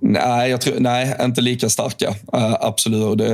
Nej, 0.00 0.50
jag 0.50 0.60
tror, 0.60 0.74
nej, 0.80 1.16
inte 1.20 1.40
lika 1.40 1.68
starka. 1.68 2.08
Uh, 2.08 2.56
absolut. 2.60 3.18
Det, 3.18 3.28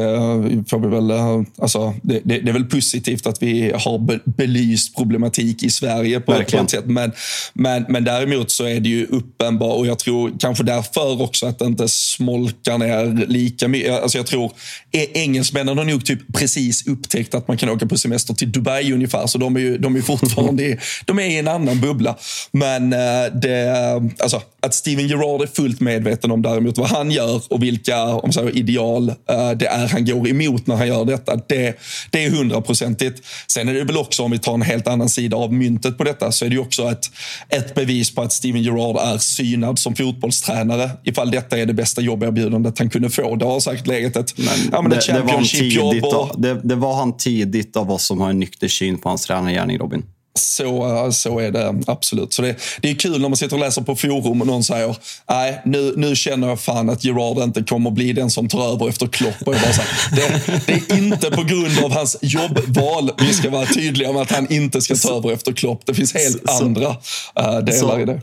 får 0.69 0.79
vi 0.79 0.89
väl, 0.89 1.11
uh, 1.11 1.43
alltså, 1.59 1.95
det, 2.03 2.21
det, 2.25 2.39
det, 2.39 2.51
är 2.51 2.53
väl 2.53 2.65
positivt 2.65 3.27
att 3.27 3.43
vi 3.43 3.73
har 3.75 3.99
be, 3.99 4.19
belyst 4.25 4.97
problematik 4.97 5.63
i 5.63 5.71
Sverige 5.71 6.21
på, 6.21 6.33
på 6.33 6.57
ett 6.57 6.71
sätt. 6.71 6.87
Men, 6.87 7.13
men, 7.53 7.85
men 7.89 8.05
däremot 8.05 8.51
så 8.51 8.65
är 8.65 8.81
det 8.81 8.89
ju 8.89 9.07
uppenbart, 9.07 9.79
och 9.79 9.87
jag 9.87 9.99
tror 9.99 10.33
kanske 10.39 10.65
därför 10.65 11.23
också 11.23 11.47
att 11.47 11.59
det 11.59 11.65
inte 11.65 11.89
smolkar 11.89 12.79
ner 12.79 13.27
lika 13.27 13.69
mycket. 13.69 14.03
Alltså 14.03 14.19
jag 14.19 14.27
tror 14.27 14.53
engelsmännen 14.93 15.79
har 15.79 15.85
nog 15.85 16.05
typ 16.05 16.21
precis 16.35 16.87
upptäckt 16.87 17.35
att 17.35 17.49
man 17.49 17.57
kan 17.57 17.69
åka 17.69 17.87
på 17.87 17.97
semester 17.97 18.35
till 18.35 18.53
Dubai 18.53 18.93
ungefär. 18.93 19.27
Så 19.27 19.39
de 19.39 19.57
är 19.57 19.61
ju 19.61 19.79
de 19.79 19.97
är 19.97 20.01
fortfarande 20.01 20.63
i, 20.69 20.79
de 21.05 21.19
är 21.19 21.23
i 21.23 21.39
en 21.39 21.49
annan 21.49 21.81
bubbla. 21.81 22.17
Men 22.53 22.93
uh, 22.93 23.41
det, 23.43 23.73
alltså, 24.19 24.43
att 24.63 24.75
Steven 24.75 25.09
Gerrard 25.09 25.43
är 25.43 25.47
fullt 25.47 25.81
medveten 25.81 26.31
om 26.31 26.43
däremot 26.43 26.79
vad 26.79 26.89
han 26.89 27.11
gör 27.11 27.43
och 27.49 27.63
vilka 27.63 28.05
om 28.05 28.33
så, 28.33 28.49
ideal 28.49 29.09
uh, 29.11 29.51
det 29.57 29.67
är 29.67 29.89
han 29.89 30.05
går 30.05 30.29
emot 30.29 30.67
när 30.67 30.77
han 30.77 30.89
gör 30.89 31.05
detta. 31.05 31.37
Det, 31.37 31.79
det 32.11 32.25
är 32.25 32.31
hundraprocentigt. 32.31 33.27
Sen 33.47 33.69
är 33.69 33.75
det 33.75 33.85
väl 33.85 33.97
också, 33.97 34.23
om 34.23 34.31
vi 34.31 34.39
tar 34.39 34.55
en 34.55 34.63
helt 34.63 34.89
annan 34.89 35.09
sida 35.09 35.37
av 35.37 35.53
myntet 35.53 35.99
på 35.99 36.05
detta, 36.05 36.33
så 36.33 36.45
är 36.45 36.51
det 36.51 36.59
också 36.59 36.91
ett, 36.91 37.11
ett 37.49 37.75
bevis 37.75 38.15
på 38.15 38.23
att 38.23 38.33
Steven 38.33 38.63
Gerrard 38.63 38.97
är 38.97 39.19
synad 39.19 39.79
som 39.79 39.95
fotbollstränare. 39.95 40.91
Ifall 41.05 41.31
detta 41.31 41.59
är 41.59 41.67
det 41.67 41.75
bästa 41.75 42.01
jobberbjudandet 42.01 42.79
han 42.79 42.91
kunde 42.91 43.11
få. 43.11 43.37
Det 43.37 43.45
har 43.45 43.61
säkert 43.61 43.87
legat 43.87 44.17
ett, 44.17 44.39
men, 44.39 44.47
ja, 44.73 44.83
men 44.83 44.91
det, 44.91 44.97
ett 44.97 45.05
Championship-jobb. 45.05 46.05
Och... 46.05 46.41
Det, 46.41 46.61
det 46.65 46.75
var 46.75 46.95
han 46.95 47.17
tidigt 47.17 47.77
av 47.77 47.91
oss 47.91 48.05
som 48.05 48.21
har 48.21 48.31
en 48.31 48.39
nykter 48.39 48.69
syn 48.69 48.99
på 48.99 49.09
hans 49.09 49.27
tränargärning, 49.27 49.79
Robin. 49.79 50.03
Så, 50.35 51.09
så 51.13 51.39
är 51.39 51.51
det 51.51 51.83
absolut. 51.87 52.33
Så 52.33 52.43
det, 52.43 52.57
det 52.81 52.91
är 52.91 52.95
kul 52.95 53.21
när 53.21 53.29
man 53.29 53.37
sitter 53.37 53.57
och 53.57 53.61
läser 53.61 53.83
på 53.83 53.97
forum 53.97 54.41
och 54.41 54.47
någon 54.47 54.63
säger 54.63 54.97
nej, 55.29 55.63
nu, 55.65 55.95
nu 55.97 56.17
känner 56.17 56.49
jag 56.49 56.61
fan 56.61 56.91
att 56.91 57.05
Gerard 57.05 57.39
inte 57.39 57.63
kommer 57.63 57.91
bli 57.91 58.13
den 58.13 58.31
som 58.31 58.49
tar 58.49 58.73
över 58.73 58.89
efter 58.89 59.07
Klopp. 59.07 59.35
Och 59.47 59.55
jag 59.55 59.63
bara 59.63 59.73
så 59.73 59.83
det, 60.17 60.43
det, 60.67 60.73
är 60.73 60.99
inte 60.99 61.31
på 61.31 61.43
grund 61.43 61.85
av 61.85 61.93
hans 61.93 62.17
jobbval 62.23 63.11
vi 63.19 63.33
ska 63.33 63.51
vara 63.51 63.67
tydliga 63.67 64.13
med 64.13 64.23
att 64.23 64.31
han 64.31 64.53
inte 64.53 64.81
ska 64.81 64.95
ta 64.95 65.17
över 65.17 65.33
efter 65.33 65.53
Klopp. 65.53 65.87
Det 65.87 65.95
finns 65.95 66.15
helt 66.15 66.43
så, 66.51 66.65
andra 66.65 66.89
uh, 66.89 67.59
delar 67.65 67.73
så, 67.73 68.01
i 68.01 68.05
det. 68.05 68.13
Eh, 68.13 68.21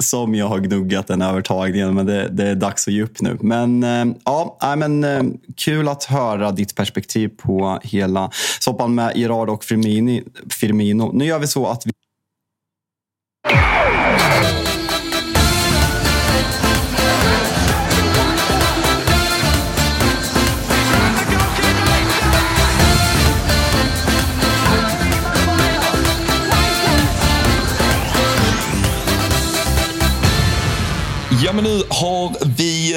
som 0.00 0.34
jag 0.34 0.48
har 0.48 0.58
gnuggat 0.58 1.06
den 1.06 1.22
övertagningen, 1.22 1.94
men 1.94 2.06
det, 2.06 2.28
det 2.28 2.48
är 2.48 2.54
dags 2.54 2.88
att 2.88 2.94
ge 2.94 3.02
upp 3.02 3.20
nu. 3.20 3.38
Men 3.40 3.84
uh, 3.84 4.14
ja, 4.24 4.74
men, 4.76 5.04
uh, 5.04 5.22
kul 5.56 5.88
att 5.88 6.04
höra 6.04 6.52
ditt 6.52 6.74
perspektiv 6.74 7.28
på 7.28 7.80
hela 7.82 8.30
soppan 8.60 8.94
med 8.94 9.16
Gerard 9.16 9.50
och 9.50 9.64
Firmini, 9.64 10.22
Firmino. 10.50 11.10
Nu 11.14 11.37
gör 11.38 11.40
vi 11.40 11.46
så 11.46 11.66
att 11.66 11.86
vi 11.86 11.92
Ja, 31.44 31.52
men 31.52 31.64
nu 31.64 31.82
har 31.88 32.44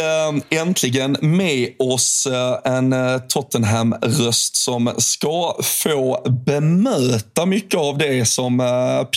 Eh, 0.02 0.60
äntligen 0.60 1.18
med 1.22 1.70
oss 1.80 2.28
eh, 2.28 2.74
en 2.74 2.94
eh, 2.94 3.18
Tottenham-röst 3.18 4.56
som 4.56 4.94
ska 4.98 5.56
få 5.62 6.24
bemöta 6.46 7.46
mycket 7.46 7.80
av 7.80 7.98
det 7.98 8.26
som 8.26 8.58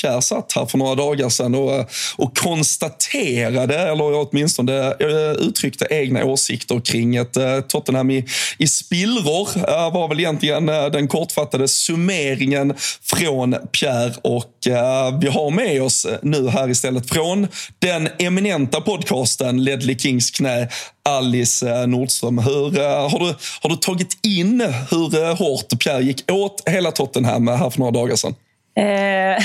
Pierre 0.01 0.23
satt 0.23 0.53
här 0.53 0.67
för 0.67 0.79
några 0.79 0.95
dagar 0.95 1.29
sedan 1.29 1.55
och, 1.55 1.91
och 2.17 2.37
konstaterade, 2.39 3.79
eller 3.79 4.29
åtminstone 4.29 4.95
uttryckte 5.39 5.87
egna 5.91 6.25
åsikter 6.25 6.81
kring 6.81 7.17
ett 7.17 7.37
Tottenham 7.69 8.11
i, 8.11 8.25
i 8.59 8.69
spillror. 8.69 9.49
var 9.91 10.09
väl 10.09 10.21
egentligen 10.21 10.67
den 10.67 11.09
kortfattade 11.09 11.69
summeringen 11.69 12.75
från 13.03 13.57
Pierre 13.73 14.15
och 14.23 14.53
vi 15.21 15.29
har 15.29 15.51
med 15.51 15.83
oss 15.83 16.07
nu 16.23 16.49
här 16.49 16.71
istället 16.71 17.11
från 17.11 17.49
den 17.79 18.09
eminenta 18.19 18.81
podcasten 18.81 19.65
Ledley 19.65 19.99
Kings 19.99 20.31
knä, 20.31 20.69
Alice 21.09 21.71
eh, 21.71 21.87
Nordström. 21.87 22.39
Hur, 22.39 22.79
eh, 22.79 23.11
har, 23.11 23.19
du, 23.19 23.35
har 23.63 23.69
du 23.69 23.77
tagit 23.77 24.27
in 24.27 24.61
hur 24.91 25.23
eh, 25.23 25.37
hårt 25.37 25.83
Pierre 25.85 26.03
gick 26.03 26.33
åt 26.33 26.63
hela 26.69 26.91
Tottenham 26.91 27.49
här 27.49 27.71
för 27.71 27.79
några 27.79 27.93
dagar 27.93 28.17
sedan? 28.17 28.35
Eh, 28.77 28.85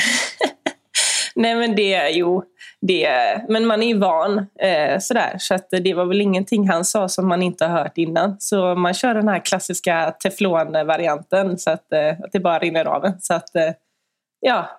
nej 1.35 1.55
men 1.55 1.75
det, 1.75 2.09
jo, 2.09 2.43
det, 2.81 3.09
men 3.49 3.65
man 3.65 3.83
är 3.83 3.87
ju 3.87 3.97
van 3.97 4.37
eh, 4.61 4.99
sådär. 4.99 5.35
Så 5.39 5.55
att 5.55 5.67
det 5.69 5.93
var 5.93 6.05
väl 6.05 6.21
ingenting 6.21 6.69
han 6.69 6.85
sa 6.85 7.09
som 7.09 7.27
man 7.27 7.43
inte 7.43 7.65
har 7.65 7.83
hört 7.83 7.97
innan. 7.97 8.35
Så 8.39 8.75
man 8.75 8.93
kör 8.93 9.13
den 9.13 9.27
här 9.27 9.45
klassiska 9.45 10.13
teflonvarianten, 10.23 11.57
så 11.57 11.69
att, 11.69 11.93
eh, 11.93 12.09
att 12.09 12.31
det 12.31 12.39
bara 12.39 12.59
rinner 12.59 12.85
av 12.85 13.05
en. 13.05 13.21
Så 13.21 13.33
att, 13.33 13.49
ja, 14.39 14.69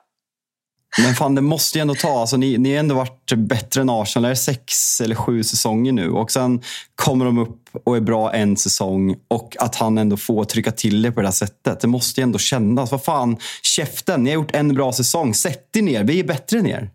men 0.99 1.14
fan, 1.14 1.34
det 1.34 1.41
måste 1.41 1.78
ju 1.78 1.82
ändå 1.82 1.95
ta. 1.95 2.20
Alltså, 2.20 2.36
ni, 2.36 2.59
ni 2.59 2.72
har 2.72 2.80
ändå 2.80 2.95
varit 2.95 3.32
bättre 3.36 3.80
än 3.80 3.91
Arsenal. 3.91 4.22
Det 4.22 4.30
är 4.30 4.34
sex 4.34 5.01
eller 5.01 5.14
sju 5.14 5.43
säsonger 5.43 5.93
nu. 5.93 6.11
Och 6.11 6.30
sen 6.30 6.62
kommer 6.95 7.24
de 7.24 7.38
upp 7.38 7.59
och 7.84 7.97
är 7.97 8.01
bra 8.01 8.32
en 8.32 8.57
säsong. 8.57 9.16
Och 9.28 9.57
att 9.59 9.74
han 9.74 9.99
ändå 9.99 10.16
får 10.16 10.45
trycka 10.45 10.70
till 10.70 11.03
det 11.03 11.12
på 11.12 11.20
det 11.20 11.26
här 11.26 11.32
sättet. 11.32 11.80
Det 11.80 11.88
måste 11.88 12.20
ju 12.20 12.22
ändå 12.22 12.38
kännas. 12.38 12.93
Vad 12.93 13.05
fan, 13.05 13.36
käften. 13.62 14.24
Ni 14.24 14.30
har 14.30 14.34
gjort 14.34 14.55
en 14.55 14.74
bra 14.74 14.93
säsong. 14.93 15.34
Sätt 15.34 15.76
er 15.76 15.82
ner. 15.82 16.05
Vi 16.05 16.20
är 16.20 16.24
bättre 16.24 16.59
än 16.59 16.66
er. 16.66 16.91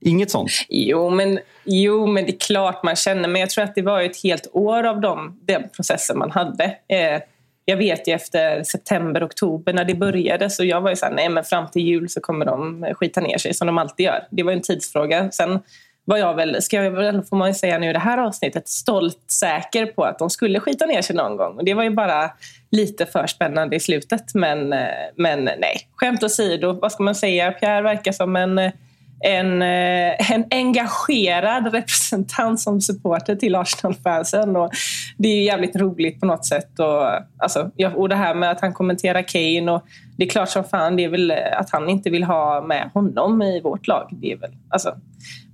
Inget 0.00 0.30
sånt? 0.30 0.50
Jo 0.68 1.10
men, 1.10 1.38
jo, 1.64 2.06
men 2.06 2.24
det 2.24 2.32
är 2.32 2.38
klart 2.38 2.82
man 2.84 2.96
känner. 2.96 3.28
Men 3.28 3.40
jag 3.40 3.50
tror 3.50 3.64
att 3.64 3.74
det 3.74 3.82
var 3.82 4.02
ett 4.02 4.22
helt 4.22 4.46
år 4.52 4.84
av 4.84 5.00
dem, 5.00 5.40
den 5.42 5.62
processen 5.76 6.18
man 6.18 6.30
hade. 6.30 6.64
Eh, 6.64 7.20
jag 7.68 7.76
vet 7.76 8.08
ju 8.08 8.12
efter 8.12 8.62
september, 8.62 9.26
oktober 9.26 9.72
när 9.72 9.84
det 9.84 9.94
började 9.94 10.50
så 10.50 10.64
jag 10.64 10.80
var 10.80 10.90
ju 10.90 10.96
såhär, 10.96 11.12
nej 11.12 11.28
men 11.28 11.44
fram 11.44 11.70
till 11.70 11.82
jul 11.82 12.08
så 12.08 12.20
kommer 12.20 12.44
de 12.44 12.86
skita 12.94 13.20
ner 13.20 13.38
sig 13.38 13.54
som 13.54 13.66
de 13.66 13.78
alltid 13.78 14.06
gör. 14.06 14.26
Det 14.30 14.42
var 14.42 14.52
en 14.52 14.62
tidsfråga. 14.62 15.30
Sen 15.30 15.60
var 16.04 16.16
jag 16.16 16.34
väl, 16.34 16.62
ska 16.62 16.82
jag 16.82 16.90
väl, 16.90 17.22
får 17.22 17.36
man 17.36 17.48
ju 17.48 17.54
säga 17.54 17.78
nu 17.78 17.90
i 17.90 17.92
det 17.92 17.98
här 17.98 18.18
avsnittet, 18.18 18.68
stolt 18.68 19.30
säker 19.30 19.86
på 19.86 20.04
att 20.04 20.18
de 20.18 20.30
skulle 20.30 20.60
skita 20.60 20.86
ner 20.86 21.02
sig 21.02 21.16
någon 21.16 21.36
gång. 21.36 21.56
Och 21.56 21.64
det 21.64 21.74
var 21.74 21.82
ju 21.82 21.90
bara 21.90 22.30
lite 22.70 23.06
för 23.06 23.26
spännande 23.26 23.76
i 23.76 23.80
slutet. 23.80 24.34
Men, 24.34 24.72
eh, 24.72 24.88
men 25.16 25.44
nej, 25.44 25.88
skämt 25.96 26.22
åsido, 26.22 26.72
vad 26.72 26.92
ska 26.92 27.02
man 27.02 27.14
säga? 27.14 27.52
Pierre 27.52 27.82
verkar 27.82 28.12
som 28.12 28.36
en 28.36 28.58
eh, 28.58 28.72
en, 29.20 29.62
eh, 29.62 30.32
en 30.32 30.44
engagerad 30.50 31.72
representant 31.72 32.60
som 32.60 32.80
supporter 32.80 33.36
till 33.36 33.54
Arsenal-fansen. 33.54 34.56
Och 34.56 34.70
det 35.16 35.28
är 35.28 35.42
jävligt 35.42 35.76
roligt 35.76 36.20
på 36.20 36.26
något 36.26 36.46
sätt. 36.46 36.78
Och, 36.78 37.10
alltså, 37.38 37.70
och 37.94 38.08
det 38.08 38.14
här 38.14 38.34
med 38.34 38.50
att 38.50 38.60
han 38.60 38.72
kommenterar 38.72 39.22
Kane. 39.22 39.72
Och 39.72 39.82
det 40.16 40.24
är 40.24 40.28
klart 40.28 40.48
som 40.48 40.64
fan 40.64 40.96
det 40.96 41.04
är 41.04 41.08
väl 41.08 41.30
att 41.52 41.70
han 41.70 41.88
inte 41.88 42.10
vill 42.10 42.24
ha 42.24 42.60
med 42.60 42.90
honom 42.94 43.42
i 43.42 43.60
vårt 43.60 43.86
lag. 43.86 44.08
Det 44.10 44.32
är 44.32 44.36
väl, 44.36 44.52
alltså, 44.68 44.94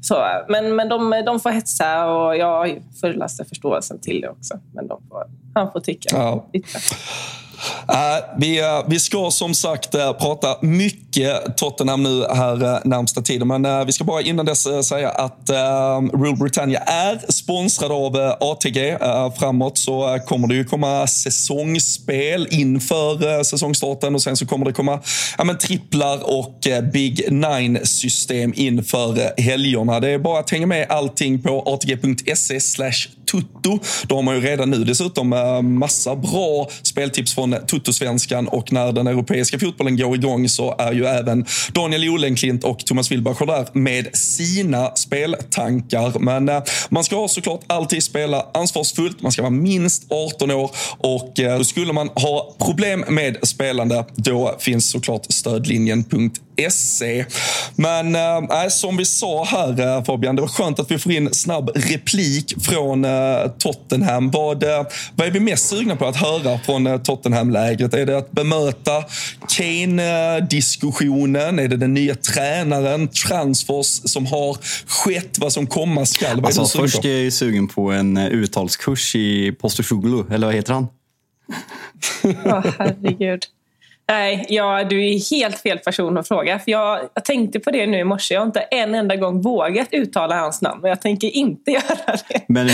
så, 0.00 0.24
men 0.48 0.76
men 0.76 0.88
de, 0.88 1.22
de 1.26 1.40
får 1.40 1.50
hetsa 1.50 2.06
och 2.06 2.36
jag 2.36 2.46
har 2.46 2.78
fullaste 3.00 3.44
förståelsen 3.44 4.00
till 4.00 4.20
det 4.20 4.28
också. 4.28 4.54
Men 4.74 4.88
de 4.88 5.02
får, 5.08 5.24
han 5.54 5.72
får 5.72 5.80
tycka. 5.80 6.08
Ja. 6.16 6.46
Uh, 6.54 6.62
Äh, 7.88 7.96
vi, 8.38 8.60
uh, 8.60 8.66
vi 8.86 9.00
ska 9.00 9.30
som 9.30 9.54
sagt 9.54 9.94
uh, 9.94 10.12
prata 10.12 10.56
mycket 10.60 11.56
Tottenham 11.56 12.02
nu 12.02 12.24
här 12.34 12.64
uh, 12.64 12.78
närmsta 12.84 13.22
tiden. 13.22 13.48
Men 13.48 13.86
vi 13.86 13.92
ska 13.92 14.04
bara 14.04 14.22
innan 14.22 14.46
dess 14.46 14.86
säga 14.86 15.10
att 15.10 15.50
ähm, 15.50 16.10
Rule 16.10 16.36
Britannia 16.36 16.78
är 16.78 17.32
sponsrad 17.32 17.92
av 17.92 18.36
ATG. 18.40 18.96
framåt 19.38 19.78
så 19.78 20.18
kommer 20.26 20.48
det 20.48 20.54
ju 20.54 20.64
komma 20.64 21.06
säsongsspel 21.06 22.48
inför 22.50 23.42
säsongstarten 23.42 24.14
och 24.14 24.22
sen 24.22 24.36
så 24.36 24.46
kommer 24.46 24.66
det 24.66 24.72
komma 24.72 25.00
ja, 25.38 25.44
men, 25.44 25.58
tripplar 25.58 26.38
och 26.38 26.66
Big 26.92 27.32
Nine-system 27.32 28.52
inför 28.56 29.40
helgerna. 29.40 30.00
Det 30.00 30.08
är 30.08 30.18
bara 30.18 30.40
att 30.40 30.50
hänga 30.50 30.66
med 30.66 30.90
allting 30.90 31.42
på 31.42 31.62
atg.se 31.66 32.60
Tutto. 33.32 33.78
Då 34.06 34.14
har 34.14 34.22
man 34.22 34.34
ju 34.34 34.40
redan 34.40 34.70
nu 34.70 34.84
dessutom 34.84 35.32
eh, 35.32 35.62
massa 35.62 36.16
bra 36.16 36.68
speltips 36.82 37.34
från 37.34 37.56
Tuttosvenskan 37.66 38.48
och 38.48 38.72
när 38.72 38.92
den 38.92 39.06
europeiska 39.06 39.58
fotbollen 39.58 39.96
går 39.96 40.14
igång 40.14 40.48
så 40.48 40.74
är 40.78 40.92
ju 40.92 41.04
även 41.04 41.46
Daniel 41.72 42.08
Olenklint 42.08 42.64
och 42.64 42.78
Thomas 42.78 43.10
Wilbacher 43.10 43.46
där 43.46 43.66
med 43.72 44.16
sina 44.16 44.94
speltankar. 44.94 46.18
Men 46.18 46.48
eh, 46.48 46.62
man 46.88 47.04
ska 47.04 47.28
såklart 47.28 47.60
alltid 47.66 48.02
spela 48.02 48.46
ansvarsfullt. 48.54 49.22
Man 49.22 49.32
ska 49.32 49.42
vara 49.42 49.50
minst 49.50 50.06
18 50.12 50.50
år 50.50 50.70
och 50.98 51.40
eh, 51.40 51.60
skulle 51.60 51.92
man 51.92 52.08
ha 52.08 52.54
problem 52.58 53.04
med 53.08 53.36
spelande, 53.42 54.04
då 54.14 54.56
finns 54.58 54.90
såklart 54.90 55.26
stödlinjen.se. 55.28 56.51
Men 57.76 58.14
äh, 58.14 58.68
som 58.70 58.96
vi 58.96 59.04
sa 59.04 59.44
här 59.44 60.04
Fabian, 60.04 60.36
det 60.36 60.42
var 60.42 60.48
skönt 60.48 60.80
att 60.80 60.90
vi 60.90 60.98
får 60.98 61.12
in 61.12 61.34
snabb 61.34 61.70
replik 61.74 62.54
från 62.62 63.04
äh, 63.04 63.10
Tottenham. 63.58 64.30
Vad, 64.30 64.62
äh, 64.62 64.86
vad 65.16 65.26
är 65.26 65.30
vi 65.30 65.40
mest 65.40 65.68
sugna 65.68 65.96
på 65.96 66.06
att 66.06 66.16
höra 66.16 66.58
från 66.58 66.86
äh, 66.86 66.98
Tottenham-lägret? 66.98 67.94
Är 67.94 68.06
det 68.06 68.18
att 68.18 68.32
bemöta 68.32 69.04
Kane-diskussionen? 69.48 71.58
Är 71.58 71.68
det 71.68 71.76
den 71.76 71.94
nya 71.94 72.14
tränaren? 72.14 73.08
Transfers 73.08 73.86
som 73.86 74.26
har 74.26 74.56
skett? 74.86 75.38
Vad 75.38 75.52
som 75.52 75.66
komma 75.66 76.06
skall? 76.06 76.44
Alltså, 76.44 76.64
först 76.64 77.04
är 77.04 77.24
jag 77.24 77.32
sugen 77.32 77.68
på 77.68 77.90
en 77.90 78.16
uttalskurs 78.16 79.16
i 79.16 79.52
Postosoglu, 79.52 80.24
eller 80.30 80.46
vad 80.46 80.56
heter 80.56 80.72
han? 80.72 80.86
Åh, 82.22 82.30
oh, 82.30 82.66
herregud. 82.78 83.42
Nej, 84.12 84.46
ja, 84.48 84.84
du 84.84 85.08
är 85.08 85.30
helt 85.30 85.58
fel 85.58 85.78
person 85.78 86.18
att 86.18 86.28
fråga. 86.28 86.58
För 86.58 86.70
jag, 86.70 87.00
jag 87.14 87.24
tänkte 87.24 87.60
på 87.60 87.70
det 87.70 87.86
nu 87.86 87.98
i 87.98 88.04
morse. 88.04 88.34
Jag 88.34 88.40
har 88.40 88.46
inte 88.46 88.60
en 88.60 88.94
enda 88.94 89.16
gång 89.16 89.42
vågat 89.42 89.88
uttala 89.90 90.40
hans 90.40 90.62
namn. 90.62 90.82
Och 90.82 90.88
jag 90.88 91.00
tänker 91.00 91.28
inte 91.28 91.70
göra 91.70 92.16
det. 92.28 92.40
Men 92.48 92.66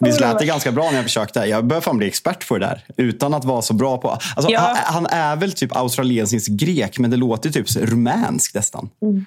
visst 0.00 0.20
lät 0.20 0.38
det 0.38 0.46
ganska 0.46 0.72
bra 0.72 0.84
när 0.84 0.94
jag 0.94 1.04
försökte. 1.04 1.40
Jag 1.40 1.66
börjar 1.66 1.80
fan 1.80 1.98
bli 1.98 2.06
expert 2.06 2.48
på 2.48 2.58
det 2.58 2.66
där. 2.66 2.84
Utan 2.96 3.34
att 3.34 3.44
vara 3.44 3.62
så 3.62 3.74
bra 3.74 3.98
på... 3.98 4.10
Alltså, 4.10 4.52
ja. 4.52 4.60
han, 4.60 5.06
han, 5.06 5.06
är 5.06 5.36
väl 5.36 5.52
typ 5.52 5.76
australiensisk 5.76 6.50
grek, 6.50 6.98
men 6.98 7.10
det 7.10 7.16
låter 7.16 7.50
typ 7.50 7.76
rumänskt 7.76 8.54
nästan. 8.54 8.90
Mm. 9.02 9.26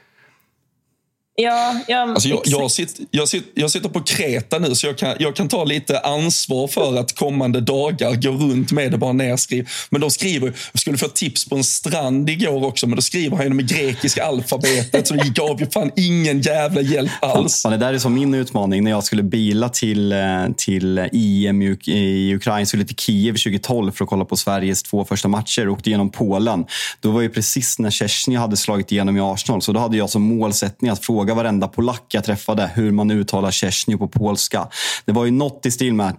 Ja, 1.41 1.79
ja, 1.87 2.01
alltså 2.01 2.29
jag, 2.29 2.41
jag, 2.45 2.71
sitter, 2.71 3.05
jag, 3.11 3.27
sitter, 3.27 3.61
jag 3.61 3.71
sitter 3.71 3.89
på 3.89 4.01
Kreta 4.01 4.59
nu, 4.59 4.75
så 4.75 4.87
jag 4.87 4.97
kan, 4.97 5.15
jag 5.19 5.35
kan 5.35 5.47
ta 5.47 5.63
lite 5.63 5.99
ansvar 5.99 6.67
för 6.67 6.99
att 6.99 7.15
kommande 7.15 7.61
dagar 7.61 8.15
gå 8.15 8.31
runt 8.31 8.71
med 8.71 8.91
det 8.91 8.97
bara 8.97 9.13
nedskriv. 9.13 9.69
Men 9.89 10.01
de 10.01 10.11
skriver, 10.11 10.53
jag 10.71 10.79
skulle 10.79 10.97
få 10.97 11.07
tips 11.07 11.49
på 11.49 11.55
en 11.55 11.63
strand 11.63 12.29
igår 12.29 12.65
också, 12.65 12.87
men 12.87 12.95
då 12.95 13.01
skriver 13.01 13.37
han 13.37 13.55
med 13.55 13.69
grekiska 13.69 14.25
alfabetet, 14.25 15.07
så 15.07 15.13
det 15.13 15.29
gav 15.29 15.59
ju 15.59 15.69
fan 15.69 15.91
ingen 15.95 16.41
jävla 16.41 16.81
hjälp 16.81 17.11
alls. 17.21 17.61
Fan, 17.61 17.71
det 17.71 17.77
där 17.77 17.93
är 17.93 17.99
som 17.99 18.13
min 18.13 18.33
utmaning 18.33 18.83
när 18.83 18.91
jag 18.91 19.03
skulle 19.03 19.23
bila 19.23 19.69
till, 19.69 20.11
eh, 20.11 20.19
till 20.57 20.97
EM 20.97 21.61
i 21.85 22.33
Ukraina, 22.35 22.65
skulle 22.65 22.85
till 22.85 22.95
Kiev 22.95 23.33
2012 23.33 23.91
för 23.91 24.03
att 24.03 24.09
kolla 24.09 24.25
på 24.25 24.35
Sveriges 24.35 24.83
två 24.83 25.05
första 25.05 25.27
matcher 25.27 25.67
och 25.67 25.73
åkte 25.73 25.89
genom 25.89 26.09
Polen. 26.09 26.65
Då 26.99 27.11
var 27.11 27.21
ju 27.21 27.29
precis 27.29 27.79
när 27.79 27.91
Chesney 27.91 28.37
hade 28.37 28.57
slagit 28.57 28.91
igenom 28.91 29.17
i 29.17 29.19
Arsenal, 29.19 29.61
så 29.61 29.71
då 29.71 29.79
hade 29.79 29.97
jag 29.97 30.09
som 30.09 30.21
målsättning 30.21 30.91
att 30.91 31.05
fråga 31.05 31.26
fråga 31.27 31.35
varenda 31.35 31.67
polack 31.67 32.05
jag 32.11 32.23
träffade 32.23 32.71
hur 32.75 32.91
man 32.91 33.11
uttalar 33.11 33.51
Czesny 33.51 33.97
på 33.97 34.07
polska. 34.07 34.67
Det 35.05 35.11
var 35.11 35.25
ju 35.25 35.31
något 35.31 35.65
i 35.65 35.71
stil 35.71 35.93
med 35.93 36.15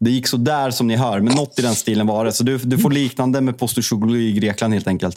Det 0.00 0.10
gick 0.10 0.26
så 0.26 0.36
där 0.36 0.70
som 0.70 0.86
ni 0.86 0.96
hör, 0.96 1.20
men 1.20 1.34
något 1.34 1.58
i 1.58 1.62
den 1.62 1.74
stilen 1.74 2.06
var 2.06 2.24
det. 2.24 2.32
Så 2.32 2.44
du, 2.44 2.58
du 2.58 2.78
får 2.78 2.90
liknande 2.90 3.40
med 3.40 3.58
Postosoglu 3.58 4.18
i 4.18 4.32
Grekland 4.32 4.74
helt 4.74 4.86
enkelt. 4.86 5.16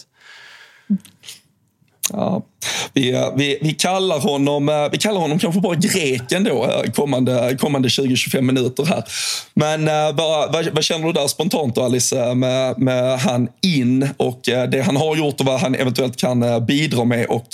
Ja, 2.14 2.41
vi, 2.93 3.14
eh, 3.14 3.30
vi, 3.36 3.60
vi, 3.62 3.74
kallar 3.74 4.20
honom, 4.20 4.70
eh, 4.70 4.89
vi 4.91 4.97
kallar 4.97 5.22
honom 5.22 5.39
kanske 5.39 5.62
bara 5.62 5.76
greken 5.76 6.43
då 6.43 6.66
eh, 6.66 6.91
kommande, 6.91 7.58
kommande 7.60 7.88
20-25 7.88 8.41
minuter 8.41 8.86
här. 8.86 9.03
Men 9.53 9.86
vad, 10.16 10.53
vad, 10.53 10.68
vad, 10.74 10.84
känner 10.84 11.08
du 11.08 11.14
där 11.14 11.28
spontant 11.28 11.76
då 11.76 11.84
Alice 11.84 12.36
med, 12.36 12.80
med 12.80 13.20
han 13.20 13.47
in 13.62 14.10
och 14.18 14.39
det 14.43 14.82
han 14.86 14.95
har 14.95 15.16
gjort 15.16 15.39
och 15.39 15.45
vad 15.45 15.60
han 15.60 15.76
eventuellt 15.76 16.18
kan 16.18 16.66
bidra 16.66 17.03
med 17.03 17.26
och 17.26 17.47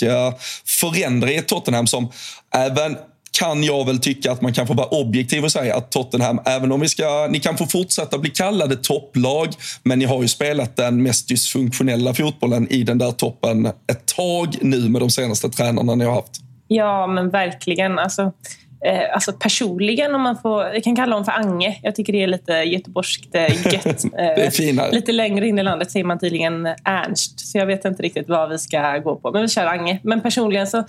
förändra 0.66 1.30
i 1.30 1.42
Tottenham 1.42 1.86
som 1.86 2.08
även 2.54 2.96
kan 3.38 3.64
jag 3.64 3.86
väl 3.86 3.98
tycka 3.98 4.32
att 4.32 4.40
man 4.40 4.52
kan 4.52 4.66
få 4.66 4.74
vara 4.74 4.86
objektiv 4.86 5.44
och 5.44 5.52
säga 5.52 5.76
att 5.76 5.90
Tottenham, 5.90 6.40
även 6.44 6.72
om 6.72 6.80
vi 6.80 6.88
ska, 6.88 7.28
ni 7.30 7.40
kan 7.40 7.56
få 7.56 7.66
fortsätta 7.66 8.18
bli 8.18 8.30
kallade 8.30 8.76
topplag, 8.76 9.48
men 9.82 9.98
ni 9.98 10.04
har 10.04 10.22
ju 10.22 10.28
spelat 10.28 10.76
den 10.76 11.02
mest 11.02 11.28
dysfunktionella 11.28 12.14
fotbollen 12.14 12.72
i 12.72 12.82
den 12.82 12.98
där 12.98 13.10
toppen 13.10 13.66
ett 13.66 14.06
tag 14.16 14.56
nu 14.60 14.88
med 14.88 15.02
de 15.02 15.10
senaste 15.10 15.48
tränarna 15.48 15.94
ni 15.94 16.04
har 16.04 16.14
haft. 16.14 16.40
Ja, 16.68 17.06
men 17.06 17.30
verkligen. 17.30 17.98
Alltså, 17.98 18.22
eh, 18.86 19.14
alltså 19.14 19.32
personligen, 19.32 20.14
om 20.14 20.22
man 20.22 20.38
får, 20.38 20.64
jag 20.64 20.84
kan 20.84 20.96
kalla 20.96 21.14
honom 21.14 21.24
för 21.24 21.32
Ange. 21.32 21.80
Jag 21.82 21.94
tycker 21.94 22.12
det 22.12 22.22
är 22.22 22.26
lite 22.26 22.52
göteborgskt 22.52 23.34
eh, 23.34 23.72
gött. 23.72 24.54
finare. 24.54 24.92
Lite 24.92 25.12
längre 25.12 25.48
in 25.48 25.58
i 25.58 25.62
landet 25.62 25.90
säger 25.90 26.04
man 26.04 26.18
tydligen 26.18 26.66
Ernst, 26.84 27.40
så 27.40 27.58
jag 27.58 27.66
vet 27.66 27.84
inte 27.84 28.02
riktigt 28.02 28.28
vad 28.28 28.50
vi 28.50 28.58
ska 28.58 28.98
gå 28.98 29.16
på. 29.16 29.30
Men 29.32 29.42
vi 29.42 29.48
kör 29.48 29.66
Ange. 29.66 30.00
Men 30.02 30.20
personligen 30.20 30.66
så 30.66 30.84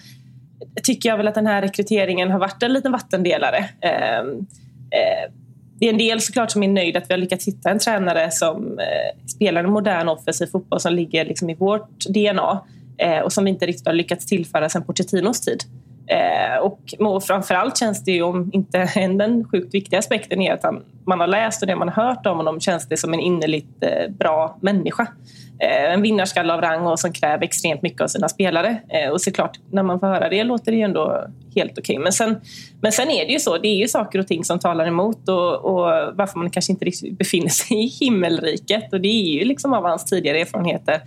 tycker 0.83 1.09
jag 1.09 1.17
väl 1.17 1.27
att 1.27 1.35
den 1.35 1.47
här 1.47 1.61
rekryteringen 1.61 2.31
har 2.31 2.39
varit 2.39 2.63
en 2.63 2.73
liten 2.73 2.91
vattendelare. 2.91 3.69
Ehm, 3.81 4.39
eh, 4.91 5.31
det 5.79 5.85
är 5.85 5.89
en 5.89 5.97
del 5.97 6.21
såklart 6.21 6.51
som 6.51 6.63
är 6.63 6.67
nöjd 6.67 6.97
att 6.97 7.09
vi 7.09 7.13
har 7.13 7.19
lyckats 7.19 7.47
hitta 7.47 7.69
en 7.69 7.79
tränare 7.79 8.31
som 8.31 8.79
eh, 8.79 9.27
spelar 9.27 9.63
en 9.63 9.71
modern 9.71 10.09
offensiv 10.09 10.45
fotboll 10.45 10.79
som 10.79 10.93
ligger 10.93 11.25
liksom 11.25 11.49
i 11.49 11.53
vårt 11.53 11.99
DNA 11.99 12.63
eh, 12.97 13.19
och 13.19 13.33
som 13.33 13.43
vi 13.43 13.49
inte 13.49 13.65
riktigt 13.65 13.87
har 13.87 13.93
lyckats 13.93 14.25
tillföra 14.25 14.69
sedan 14.69 14.83
Pochettinos 14.83 15.41
tid. 15.41 15.63
Och 16.61 17.23
framförallt 17.23 17.77
känns 17.77 18.03
det 18.03 18.11
ju, 18.11 18.21
om 18.21 18.49
inte 18.53 18.77
den 18.95 19.47
sjukt 19.49 19.73
viktiga 19.73 19.99
aspekten 19.99 20.41
är 20.41 20.53
att 20.53 20.73
man 21.05 21.19
har 21.19 21.27
läst 21.27 21.61
och 21.61 21.67
det 21.67 21.75
man 21.75 21.89
har 21.89 22.03
hört 22.03 22.25
om 22.25 22.37
honom 22.37 22.59
känns 22.59 22.87
det 22.87 22.97
som 22.97 23.13
en 23.13 23.19
innerligt 23.19 23.83
bra 24.09 24.57
människa. 24.61 25.07
Eh, 25.59 25.93
en 25.93 26.01
vinnarskalle 26.01 26.53
av 26.53 26.61
rang 26.61 26.87
och 26.87 26.99
som 26.99 27.13
kräver 27.13 27.43
extremt 27.43 27.81
mycket 27.81 28.01
av 28.01 28.07
sina 28.07 28.29
spelare. 28.29 28.81
Eh, 28.89 29.09
och 29.09 29.21
såklart, 29.21 29.59
när 29.71 29.83
man 29.83 29.99
får 29.99 30.07
höra 30.07 30.29
det 30.29 30.43
låter 30.43 30.71
det 30.71 30.77
ju 30.77 30.83
ändå 30.83 31.27
helt 31.55 31.71
okej. 31.71 31.81
Okay. 31.81 31.99
Men, 32.03 32.13
sen, 32.13 32.35
men 32.81 32.91
sen 32.91 33.09
är 33.09 33.25
det 33.25 33.31
ju 33.31 33.39
så, 33.39 33.57
det 33.57 33.67
är 33.67 33.75
ju 33.75 33.87
saker 33.87 34.19
och 34.19 34.27
ting 34.27 34.43
som 34.43 34.59
talar 34.59 34.87
emot 34.87 35.29
och, 35.29 35.65
och 35.65 36.13
varför 36.15 36.39
man 36.39 36.49
kanske 36.49 36.71
inte 36.71 36.85
riktigt 36.85 37.17
befinner 37.17 37.49
sig 37.49 37.77
i 37.83 37.87
himmelriket. 37.87 38.93
Och 38.93 39.01
det 39.01 39.07
är 39.07 39.39
ju 39.39 39.45
liksom 39.45 39.73
av 39.73 39.83
hans 39.83 40.05
tidigare 40.05 40.39
erfarenheter. 40.39 41.01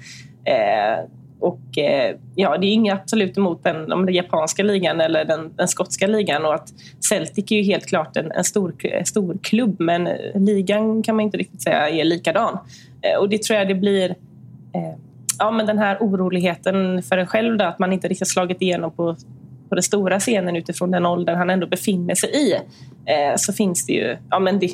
Eh, 0.44 1.04
och 1.40 1.78
eh, 1.78 2.16
ja, 2.34 2.58
det 2.58 2.66
är 2.66 2.72
inget 2.72 2.94
absolut 2.94 3.36
emot 3.36 3.64
den, 3.64 3.88
den 3.88 4.14
japanska 4.14 4.62
ligan 4.62 5.00
eller 5.00 5.24
den, 5.24 5.56
den, 5.56 5.68
skotska 5.68 6.06
ligan. 6.06 6.44
Och 6.44 6.54
att 6.54 6.68
Celtic 7.08 7.52
är 7.52 7.56
ju 7.56 7.62
helt 7.62 7.86
klart 7.86 8.16
en, 8.16 8.32
en 8.32 8.44
stor, 8.44 8.74
stor 9.04 9.38
klubb 9.42 9.76
men 9.78 10.08
ligan 10.34 11.02
kan 11.02 11.16
man 11.16 11.24
inte 11.24 11.38
riktigt 11.38 11.62
säga 11.62 11.88
är 11.88 12.04
likadan. 12.04 12.58
Eh, 13.02 13.18
och 13.20 13.28
det 13.28 13.42
tror 13.42 13.58
jag 13.58 13.68
det 13.68 13.74
blir 13.74 14.14
Eh, 14.74 14.98
ja, 15.38 15.50
men 15.50 15.66
den 15.66 15.78
här 15.78 15.96
oroligheten 16.00 17.02
för 17.02 17.18
en 17.18 17.26
själv, 17.26 17.58
då, 17.58 17.64
att 17.64 17.78
man 17.78 17.92
inte 17.92 18.08
riktigt 18.08 18.28
slagit 18.28 18.62
igenom 18.62 18.90
på, 18.90 19.16
på 19.68 19.74
den 19.74 19.82
stora 19.82 20.20
scenen 20.20 20.56
utifrån 20.56 20.90
den 20.90 21.06
ålder 21.06 21.34
han 21.34 21.50
ändå 21.50 21.66
befinner 21.66 22.14
sig 22.14 22.30
i, 22.30 22.54
eh, 23.06 23.36
så 23.36 23.52
finns 23.52 23.86
det 23.86 23.92
ju 23.92 24.16
ja, 24.30 24.38
men 24.38 24.58
det, 24.58 24.70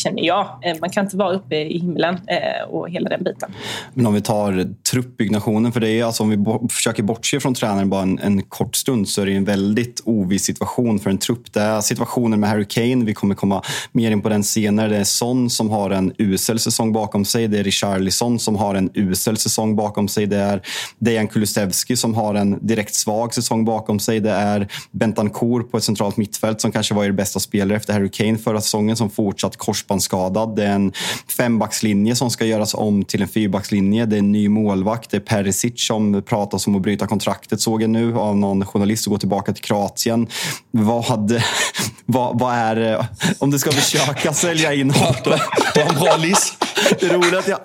känner 0.00 0.22
jag. 0.22 0.58
Eh, 0.62 0.76
man 0.80 0.90
kan 0.90 1.04
inte 1.04 1.16
vara 1.16 1.32
uppe 1.32 1.56
i 1.56 1.78
himlen 1.78 2.14
eh, 2.14 2.68
och 2.68 2.90
hela 2.90 3.08
den 3.08 3.24
biten. 3.24 3.52
Men 3.94 4.06
om 4.06 4.14
vi 4.14 4.20
tar 4.20 4.74
truppbyggnationen, 4.90 5.72
för 5.72 5.80
det 5.80 5.90
är 5.90 6.04
alltså 6.04 6.22
om 6.22 6.30
vi 6.30 6.68
försöker 6.68 7.02
bortse 7.02 7.40
från 7.40 7.54
tränaren 7.54 7.90
bara 7.90 8.02
en, 8.02 8.18
en, 8.18 8.42
kort 8.42 8.76
stund 8.76 9.08
så 9.08 9.22
är 9.22 9.26
det 9.26 9.32
en 9.32 9.44
väldigt 9.44 10.02
oviss 10.04 10.44
situation 10.44 10.98
för 10.98 11.10
en 11.10 11.18
trupp. 11.18 11.52
Det 11.52 11.60
är 11.60 11.80
situationen 11.80 12.40
med 12.40 12.50
Harry 12.50 12.64
Kane, 12.64 13.04
vi 13.04 13.14
kommer 13.14 13.34
komma 13.34 13.62
mer 13.92 14.10
in 14.10 14.20
på 14.20 14.28
den 14.28 14.44
senare. 14.44 14.88
Det 14.88 14.96
är 14.96 15.04
Son 15.04 15.50
som 15.50 15.70
har 15.70 15.90
en 15.90 16.12
usel 16.18 16.58
säsong 16.58 16.92
bakom 16.92 17.24
sig. 17.24 17.48
Det 17.48 17.58
är 17.58 17.64
Richarlison 17.64 18.38
som 18.38 18.56
har 18.56 18.74
en 18.74 18.90
usel 18.94 19.36
säsong 19.36 19.76
bakom 19.76 20.08
sig. 20.08 20.26
Det 20.26 20.36
är 20.36 20.62
Dejan 20.98 21.28
Kulusevski 21.28 21.96
som 21.96 22.14
har 22.14 22.34
en 22.34 22.66
direkt 22.66 22.94
svag 22.94 23.34
säsong 23.34 23.64
bakom 23.64 24.00
sig. 24.00 24.20
Det 24.20 24.30
är 24.30 24.68
Bentancourt 24.90 25.70
på 25.70 25.76
ett 25.76 25.84
centralt 25.84 26.16
mittfält 26.16 26.60
som 26.60 26.72
kanske 26.72 26.94
var 26.94 27.04
er 27.04 27.12
bästa 27.12 27.40
spelare 27.40 27.76
efter 27.76 27.92
Harry 27.92 28.10
Kane 28.10 28.38
förra 28.38 28.60
säsongen 28.60 28.96
som 28.96 29.10
fortsatt 29.10 29.56
kors 29.56 29.84
korsbandsskadad. 29.88 30.56
Det 30.56 30.64
är 30.64 30.74
en 30.74 30.92
fembackslinje 31.36 32.16
som 32.16 32.30
ska 32.30 32.44
göras 32.44 32.74
om 32.74 33.04
till 33.04 33.22
en 33.22 33.28
fyrbackslinje. 33.28 34.06
Det 34.06 34.16
är 34.16 34.18
en 34.18 34.32
ny 34.32 34.48
målvakt. 34.48 35.10
Det 35.10 35.16
är 35.16 35.20
Perisic 35.20 35.86
som 35.86 36.22
pratas 36.22 36.66
om 36.66 36.76
att 36.76 36.82
bryta 36.82 37.06
kontraktet 37.06 37.60
såg 37.60 37.82
jag 37.82 37.90
nu 37.90 38.18
av 38.18 38.36
någon 38.36 38.66
journalist 38.66 39.06
och 39.06 39.12
gå 39.12 39.18
tillbaka 39.18 39.52
till 39.52 39.64
Kroatien. 39.64 40.26
Vad, 40.70 41.42
vad, 42.06 42.38
vad 42.38 42.54
är 42.54 42.92
eh, 42.92 43.04
om 43.38 43.50
du 43.50 43.58
ska 43.58 43.72
försöka 43.72 44.32
sälja 44.32 44.74
in 44.74 44.90
honom? 44.90 45.14
Det 45.74 45.84
var 45.84 45.92
en 45.92 46.00
bra 46.00 46.16
list. 46.16 46.64
Det 47.00 47.06
är 47.06 47.14
roligt 47.14 47.34
att 47.34 47.48
jag... 47.48 47.60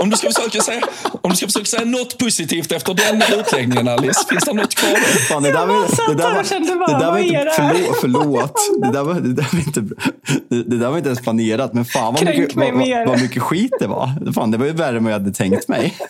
Om 0.00 0.10
du, 0.10 0.16
ska 0.16 0.30
försöka 0.30 0.60
säga, 0.60 0.80
om 1.22 1.30
du 1.30 1.36
ska 1.36 1.46
försöka 1.46 1.64
säga 1.64 1.84
något 1.84 2.18
positivt 2.18 2.72
efter 2.72 2.94
den 2.94 3.40
utläggningen, 3.40 3.88
Alice, 3.88 4.26
finns 4.28 4.44
det 4.44 4.52
något 4.52 4.74
kvar? 4.74 4.96
Fan, 5.28 5.42
det 5.42 5.52
där 5.52 5.66
var, 5.66 6.08
det 6.08 6.14
där 6.14 6.34
var, 6.34 6.86
det 6.86 7.04
där 7.04 7.10
var 7.10 7.18
inte, 7.18 7.52
förlåt, 7.56 7.96
förlåt. 8.00 8.54
Det 8.82 8.92
där 8.92 9.04
var, 9.04 9.14
det 9.14 9.32
där 9.32 9.48
var 9.52 9.58
inte, 9.58 9.80
det, 10.48 10.62
det 10.62 10.76
där 10.76 10.90
var 10.90 10.96
inte 10.96 11.08
ens 11.08 11.20
planerat, 11.20 11.74
men 11.74 11.84
fan 11.84 12.14
vad 12.14 12.24
mycket, 12.24 12.56
vad, 12.56 12.72
vad, 12.72 13.06
vad 13.06 13.22
mycket 13.22 13.42
skit 13.42 13.72
det 13.80 13.86
var. 13.86 14.32
Fan, 14.32 14.50
det 14.50 14.58
var 14.58 14.66
ju 14.66 14.72
värre 14.72 14.96
än 14.96 15.04
vad 15.04 15.12
jag 15.12 15.18
hade 15.18 15.32
tänkt 15.32 15.68
mig. 15.68 15.94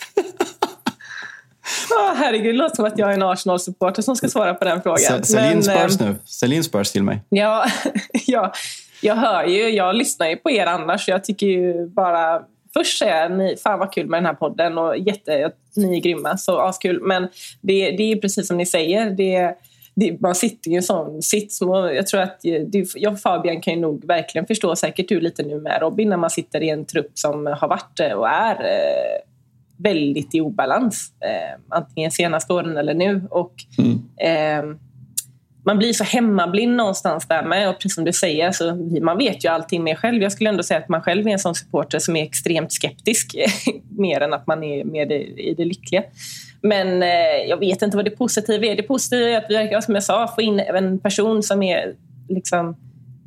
Oh, 1.89 2.15
herregud, 2.15 2.55
det 2.55 2.57
låter 2.57 2.75
som 2.75 2.85
att 2.85 2.97
jag 2.97 3.09
är 3.09 3.13
en 3.13 3.23
Arsenal-supporter 3.23 4.01
som 4.01 4.15
ska 4.15 4.29
svara 4.29 4.53
på 4.53 4.65
den 4.65 4.81
frågan. 4.81 5.23
Sälj 5.23 5.51
in 5.51 5.63
Spurs 5.63 5.99
nu. 5.99 6.15
Sälj 6.25 6.55
in 6.55 6.63
Spurs 6.63 6.91
till 6.91 7.03
mig. 7.03 7.21
Ja, 7.29 7.65
ja, 8.25 8.53
jag 9.01 9.15
hör 9.15 9.43
ju, 9.43 9.69
jag 9.69 9.95
lyssnar 9.95 10.29
ju 10.29 10.35
på 10.35 10.51
er 10.51 10.65
annars. 10.65 11.07
Jag 11.07 11.23
tycker 11.23 11.47
ju 11.47 11.87
bara 11.87 12.41
först 12.73 12.97
säga 12.97 13.29
ni, 13.29 13.55
fan 13.57 13.79
vad 13.79 13.93
kul 13.93 14.07
med 14.07 14.17
den 14.17 14.25
här 14.25 14.33
podden 14.33 14.77
och 14.77 14.97
jätte, 14.97 15.51
ni 15.75 15.97
är 15.97 16.01
grymma, 16.01 16.37
så 16.37 16.59
askul. 16.59 17.01
Men 17.01 17.27
det, 17.61 17.91
det 17.91 18.11
är 18.11 18.15
precis 18.15 18.47
som 18.47 18.57
ni 18.57 18.65
säger, 18.65 19.11
det, 19.11 19.55
det, 19.95 20.21
man 20.21 20.35
sitter 20.35 20.71
i 20.71 20.75
en 20.75 20.83
sån 20.83 21.21
sits. 21.21 21.59
Jag 21.93 22.07
tror 22.07 22.21
att 22.21 22.41
det, 22.41 22.95
jag 22.95 23.13
och 23.13 23.19
Fabian 23.19 23.61
kan 23.61 23.73
ju 23.73 23.79
nog 23.79 24.05
verkligen 24.05 24.47
förstå, 24.47 24.75
säkert 24.75 25.09
du 25.09 25.21
lite 25.21 25.43
nu 25.43 25.61
med 25.61 25.81
Robin, 25.81 26.09
när 26.09 26.17
man 26.17 26.29
sitter 26.29 26.63
i 26.63 26.69
en 26.69 26.85
trupp 26.85 27.11
som 27.13 27.45
har 27.45 27.67
varit 27.67 27.99
och 28.15 28.29
är 28.29 28.55
eh, 28.55 29.21
väldigt 29.77 30.35
i 30.35 30.41
obalans. 30.41 31.11
Eh, 31.19 31.59
antingen 31.69 32.11
senaste 32.11 32.53
åren 32.53 32.77
eller 32.77 32.93
nu. 32.93 33.21
Och, 33.29 33.53
mm. 33.77 33.99
eh, 34.17 34.75
man 35.63 35.77
blir 35.77 35.93
så 35.93 36.03
hemmablind 36.03 36.75
någonstans 36.75 37.27
där 37.27 37.43
med. 37.43 37.69
Och 37.69 37.75
precis 37.75 37.95
som 37.95 38.05
du 38.05 38.13
säger, 38.13 38.51
så 38.51 38.75
man 39.01 39.17
vet 39.17 39.45
ju 39.45 39.49
allting 39.49 39.83
mer 39.83 39.95
själv. 39.95 40.21
Jag 40.21 40.31
skulle 40.31 40.49
ändå 40.49 40.63
säga 40.63 40.79
att 40.79 40.89
man 40.89 41.01
själv 41.01 41.27
är 41.27 41.31
en 41.31 41.39
sån 41.39 41.55
supporter 41.55 41.99
som 41.99 42.15
är 42.15 42.23
extremt 42.23 42.71
skeptisk. 42.71 43.35
mer 43.97 44.21
än 44.21 44.33
att 44.33 44.47
man 44.47 44.63
är 44.63 44.83
med 44.83 45.11
i 45.11 45.53
det 45.57 45.65
lyckliga. 45.65 46.03
Men 46.61 47.03
eh, 47.03 47.47
jag 47.47 47.57
vet 47.57 47.81
inte 47.81 47.97
vad 47.97 48.05
det 48.05 48.11
positiva 48.11 48.65
är. 48.65 48.75
Det 48.75 48.83
positiva 48.83 49.29
är 49.29 49.37
att 49.37 49.45
vi, 49.49 49.81
som 49.81 49.93
jag 49.93 50.03
sa, 50.03 50.27
få 50.35 50.41
in 50.41 50.59
en 50.59 50.99
person 50.99 51.43
som 51.43 51.63
är 51.63 51.95
liksom, 52.29 52.69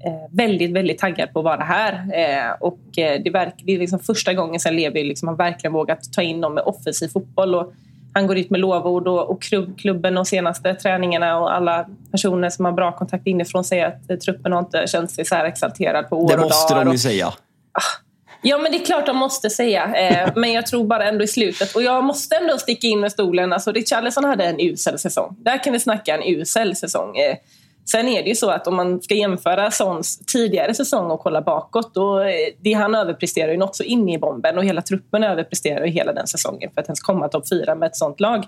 eh, 0.04 0.36
väldigt, 0.36 0.70
väldigt 0.70 0.98
taggad 0.98 1.32
på 1.32 1.38
att 1.38 1.44
vara 1.44 1.64
här. 1.64 1.92
Eh, 1.92 2.52
och 2.60 2.98
eh, 2.98 3.22
det, 3.22 3.30
verk, 3.30 3.54
det 3.64 3.74
är 3.74 3.78
liksom 3.78 3.98
första 3.98 4.34
gången 4.34 4.60
sen 4.60 4.76
Levi 4.76 5.04
liksom 5.04 5.28
har 5.28 5.36
verkligen 5.36 5.72
vågat 5.72 6.12
ta 6.12 6.22
in 6.22 6.40
någon 6.40 6.54
med 6.54 6.64
offensiv 6.64 7.08
fotboll. 7.08 7.54
Och 7.54 7.72
han 8.14 8.26
går 8.26 8.38
ut 8.38 8.50
med 8.50 8.60
lovord 8.60 9.08
och, 9.08 9.30
och 9.30 9.42
klubb, 9.42 9.78
klubben 9.78 10.18
och 10.18 10.26
senaste 10.26 10.74
träningarna 10.74 11.38
och 11.38 11.54
alla 11.54 11.86
personer 12.10 12.50
som 12.50 12.64
har 12.64 12.72
bra 12.72 12.92
kontakt 12.92 13.26
inifrån 13.26 13.64
säger 13.64 13.86
att 13.86 14.10
eh, 14.10 14.16
truppen 14.16 14.52
har 14.52 14.58
inte 14.58 14.86
känt 14.86 15.10
sig 15.10 15.24
så 15.24 15.34
här 15.34 15.44
exalterad 15.44 16.08
på 16.08 16.16
år 16.16 16.22
och 16.22 16.28
dagar. 16.28 16.38
Det 16.38 16.44
måste 16.44 16.74
de 16.74 16.92
ju 16.92 16.98
säga. 16.98 17.26
Ah, 17.26 18.02
ja, 18.42 18.58
men 18.58 18.72
det 18.72 18.78
är 18.78 18.84
klart 18.84 19.06
de 19.06 19.16
måste 19.16 19.50
säga. 19.50 19.94
Eh, 19.94 20.32
men 20.36 20.52
jag 20.52 20.66
tror 20.66 20.84
bara 20.84 21.08
ändå 21.08 21.24
i 21.24 21.28
slutet. 21.28 21.76
Och 21.76 21.82
jag 21.82 22.04
måste 22.04 22.36
ändå 22.36 22.58
sticka 22.58 22.86
in 22.86 23.00
med 23.00 23.12
stolen. 23.12 23.52
Alltså, 23.52 23.72
Richarlison 23.72 24.24
hade 24.24 24.44
en 24.44 24.60
usel 24.60 24.98
säsong. 24.98 25.36
Där 25.38 25.64
kan 25.64 25.72
vi 25.72 25.80
snacka 25.80 26.14
en 26.14 26.22
usel 26.40 26.76
säsong. 26.76 27.16
Sen 27.84 28.08
är 28.08 28.22
det 28.22 28.28
ju 28.28 28.34
så 28.34 28.50
att 28.50 28.66
om 28.66 28.76
man 28.76 29.02
ska 29.02 29.14
jämföra 29.14 29.70
Sons 29.70 30.18
tidigare 30.18 30.74
säsong 30.74 31.10
och 31.10 31.20
kolla 31.20 31.42
bakåt, 31.42 31.94
då 31.94 32.20
eh, 32.20 32.34
det 32.60 32.72
han 32.72 32.94
överpresterar 32.94 33.52
ju 33.52 33.58
något 33.58 33.76
så 33.76 33.82
in 33.82 34.08
i 34.08 34.18
bomben 34.18 34.58
och 34.58 34.64
hela 34.64 34.82
truppen 34.82 35.24
överpresterar 35.24 35.84
ju 35.84 35.90
hela 35.92 36.12
den 36.12 36.26
säsongen 36.26 36.70
för 36.74 36.80
att 36.80 36.86
ens 36.86 37.00
komma 37.00 37.28
topp 37.28 37.48
fyra 37.48 37.74
med 37.74 37.86
ett 37.86 37.96
sånt 37.96 38.20
lag. 38.20 38.38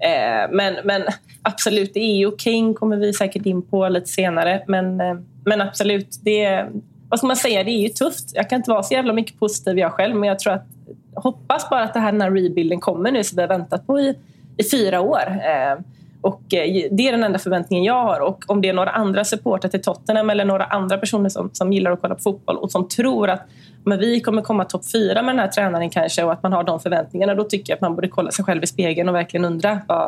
Eh, 0.00 0.50
men, 0.50 0.76
men 0.84 1.02
absolut, 1.42 1.94
det 1.94 2.00
är 2.00 2.16
ju 2.16 2.36
King 2.36 2.74
kommer 2.74 2.96
vi 2.96 3.12
säkert 3.12 3.46
in 3.46 3.62
på 3.62 3.88
lite 3.88 4.06
senare. 4.06 4.64
Men, 4.66 5.00
eh, 5.00 5.14
men 5.44 5.60
absolut, 5.60 6.18
det 6.24 6.66
vad 7.08 7.18
ska 7.18 7.26
man 7.26 7.36
säga, 7.36 7.64
det 7.64 7.70
är 7.70 7.80
ju 7.82 7.88
tufft. 7.88 8.30
Jag 8.34 8.50
kan 8.50 8.56
inte 8.56 8.70
vara 8.70 8.82
så 8.82 8.94
jävla 8.94 9.12
mycket 9.12 9.38
positiv 9.38 9.78
jag 9.78 9.92
själv, 9.92 10.16
men 10.16 10.28
jag 10.28 10.38
tror 10.38 10.52
att 10.52 10.66
hoppas 11.14 11.70
bara 11.70 11.82
att 11.82 11.94
det 11.94 12.00
här, 12.00 12.12
den 12.12 12.20
här 12.20 12.30
rebuilden 12.30 12.80
kommer 12.80 13.12
nu 13.12 13.24
som 13.24 13.36
vi 13.36 13.42
har 13.42 13.48
väntat 13.48 13.86
på 13.86 14.00
i, 14.00 14.14
i 14.56 14.70
fyra 14.70 15.00
år. 15.00 15.22
Eh, 15.28 15.78
och 16.20 16.54
eh, 16.54 16.88
det 16.90 17.08
är 17.08 17.12
den 17.12 17.24
enda 17.24 17.38
förväntningen 17.38 17.84
jag 17.84 18.02
har. 18.02 18.20
Och 18.20 18.44
om 18.46 18.60
det 18.60 18.68
är 18.68 18.72
några 18.72 18.90
andra 18.90 19.24
supportrar 19.24 19.70
till 19.70 19.82
Tottenham 19.82 20.30
eller 20.30 20.44
några 20.44 20.64
andra 20.64 20.98
personer 20.98 21.28
som, 21.28 21.50
som 21.52 21.72
gillar 21.72 21.90
att 21.90 22.00
kolla 22.00 22.14
på 22.14 22.20
fotboll 22.20 22.56
och 22.56 22.72
som 22.72 22.88
tror 22.88 23.30
att 23.30 23.42
men 23.84 23.98
vi 23.98 24.20
kommer 24.20 24.42
komma 24.42 24.64
topp 24.64 24.90
fyra 24.92 25.22
med 25.22 25.34
den 25.34 25.38
här 25.38 25.48
tränaren 25.48 25.90
kanske 25.90 26.24
och 26.24 26.32
att 26.32 26.42
man 26.42 26.52
har 26.52 26.64
de 26.64 26.80
förväntningarna, 26.80 27.34
då 27.34 27.44
tycker 27.44 27.72
jag 27.72 27.76
att 27.76 27.80
man 27.80 27.94
borde 27.94 28.08
kolla 28.08 28.30
sig 28.30 28.44
själv 28.44 28.62
i 28.62 28.66
spegeln 28.66 29.08
och 29.08 29.14
verkligen 29.14 29.44
undra 29.44 29.80
vad, 29.88 30.06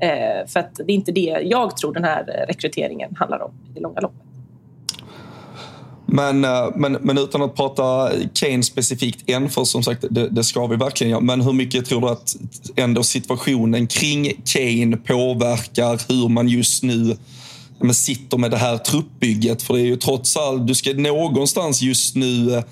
eh, 0.00 0.46
för 0.46 0.60
att 0.60 0.74
det 0.74 0.92
är 0.92 0.94
inte 0.94 1.12
det 1.12 1.40
jag 1.42 1.76
tror 1.76 1.94
den 1.94 2.04
här 2.04 2.20
eh, 2.20 2.46
rekryteringen 2.46 3.16
handlar 3.16 3.42
om 3.42 3.52
i 3.70 3.72
det 3.74 3.80
långa 3.80 4.00
loppet. 4.00 4.29
Men, 6.12 6.44
eh, 6.44 6.68
men, 6.76 6.92
men 6.92 7.18
utan 7.18 7.42
att 7.42 7.56
prata 7.56 8.10
Kane 8.34 8.62
specifikt 8.62 9.30
än, 9.30 9.50
för 9.50 9.64
som 9.64 9.82
sagt, 9.82 10.04
det, 10.10 10.28
det 10.28 10.44
ska 10.44 10.66
vi 10.66 10.76
verkligen 10.76 11.10
göra. 11.10 11.20
Men 11.20 11.40
hur 11.40 11.52
mycket 11.52 11.86
tror 11.86 12.00
du 12.00 12.08
att 12.08 12.36
ändå 12.76 13.02
situationen 13.02 13.86
kring 13.86 14.32
Kane 14.44 14.96
påverkar 14.96 16.00
hur 16.08 16.28
man 16.28 16.48
just 16.48 16.82
nu 16.82 17.16
men 17.82 17.94
sitter 17.94 18.38
med 18.38 18.50
det 18.50 18.56
här 18.56 18.78
truppbygget? 18.78 19.62
För 19.62 19.74
det 19.74 19.80
är 19.80 19.84
ju 19.84 19.96
trots 19.96 20.36
allt, 20.36 20.66
du 20.66 20.74
ska 20.74 20.92
någonstans 20.92 21.82
just 21.82 22.16
nu 22.16 22.54
eh, 22.54 22.64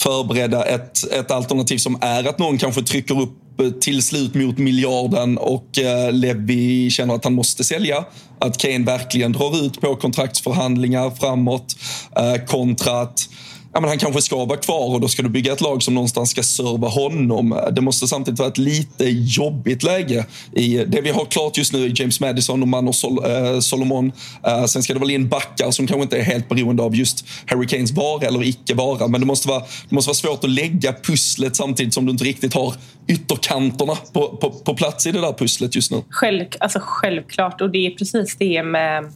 förbereda 0.00 0.64
ett, 0.64 1.12
ett 1.12 1.30
alternativ 1.30 1.78
som 1.78 1.98
är 2.00 2.28
att 2.28 2.38
någon 2.38 2.58
kanske 2.58 2.82
trycker 2.82 3.20
upp 3.20 3.32
Eh, 3.60 3.70
till 3.70 4.02
slut 4.02 4.34
mot 4.34 4.58
miljarden 4.58 5.38
och 5.38 5.78
eh, 5.78 6.12
Levi 6.12 6.90
känner 6.90 7.14
att 7.14 7.24
han 7.24 7.34
måste 7.34 7.64
sälja. 7.64 8.04
Att 8.38 8.58
Kane 8.58 8.84
verkligen 8.84 9.32
drar 9.32 9.64
ut 9.66 9.80
på 9.80 9.96
kontraktsförhandlingar 9.96 11.10
framåt 11.10 11.76
eh, 12.16 12.44
kontra 12.46 13.00
att 13.00 13.28
ja, 13.72 13.80
men 13.80 13.88
han 13.88 13.98
kanske 13.98 14.22
ska 14.22 14.44
vara 14.44 14.58
kvar 14.58 14.94
och 14.94 15.00
då 15.00 15.08
ska 15.08 15.22
du 15.22 15.28
bygga 15.28 15.52
ett 15.52 15.60
lag 15.60 15.82
som 15.82 15.94
någonstans 15.94 16.30
ska 16.30 16.42
serva 16.42 16.88
honom. 16.88 17.60
Det 17.72 17.80
måste 17.80 18.06
samtidigt 18.06 18.38
vara 18.38 18.48
ett 18.48 18.58
lite 18.58 19.04
jobbigt 19.08 19.82
läge. 19.82 20.26
I 20.52 20.84
det 20.84 21.00
vi 21.00 21.10
har 21.10 21.24
klart 21.24 21.58
just 21.58 21.72
nu 21.72 21.84
är 21.84 22.00
James 22.00 22.20
Madison 22.20 22.62
och 22.62 22.68
Mano 22.68 22.92
Sol 22.92 23.18
äh, 23.24 23.60
Solomon. 23.60 24.12
Äh, 24.46 24.64
sen 24.64 24.82
ska 24.82 24.94
det 24.94 25.00
väl 25.00 25.10
in 25.10 25.28
backar 25.28 25.70
som 25.70 25.86
kanske 25.86 26.02
inte 26.02 26.18
är 26.18 26.22
helt 26.22 26.48
beroende 26.48 26.82
av 26.82 26.96
just 26.96 27.24
Harry 27.46 27.66
Kanes 27.66 27.92
vara 27.92 28.26
eller 28.26 28.44
icke 28.44 28.74
vara. 28.74 29.08
Men 29.08 29.20
det 29.20 29.26
måste 29.26 29.48
vara, 29.48 29.60
det 29.88 29.94
måste 29.94 30.08
vara 30.08 30.14
svårt 30.14 30.44
att 30.44 30.50
lägga 30.50 30.92
pusslet 30.92 31.56
samtidigt 31.56 31.94
som 31.94 32.06
du 32.06 32.12
inte 32.12 32.24
riktigt 32.24 32.54
har 32.54 32.74
ytterkanterna 33.08 33.96
på, 34.12 34.28
på, 34.28 34.50
på 34.50 34.74
plats 34.74 35.06
i 35.06 35.12
det 35.12 35.20
där 35.20 35.32
pusslet 35.32 35.74
just 35.74 35.90
nu. 35.90 36.02
Själv, 36.10 36.44
alltså 36.60 36.78
självklart, 36.82 37.60
och 37.60 37.70
det 37.70 37.86
är 37.86 37.90
precis 37.90 38.36
det 38.36 38.62
med, 38.62 39.12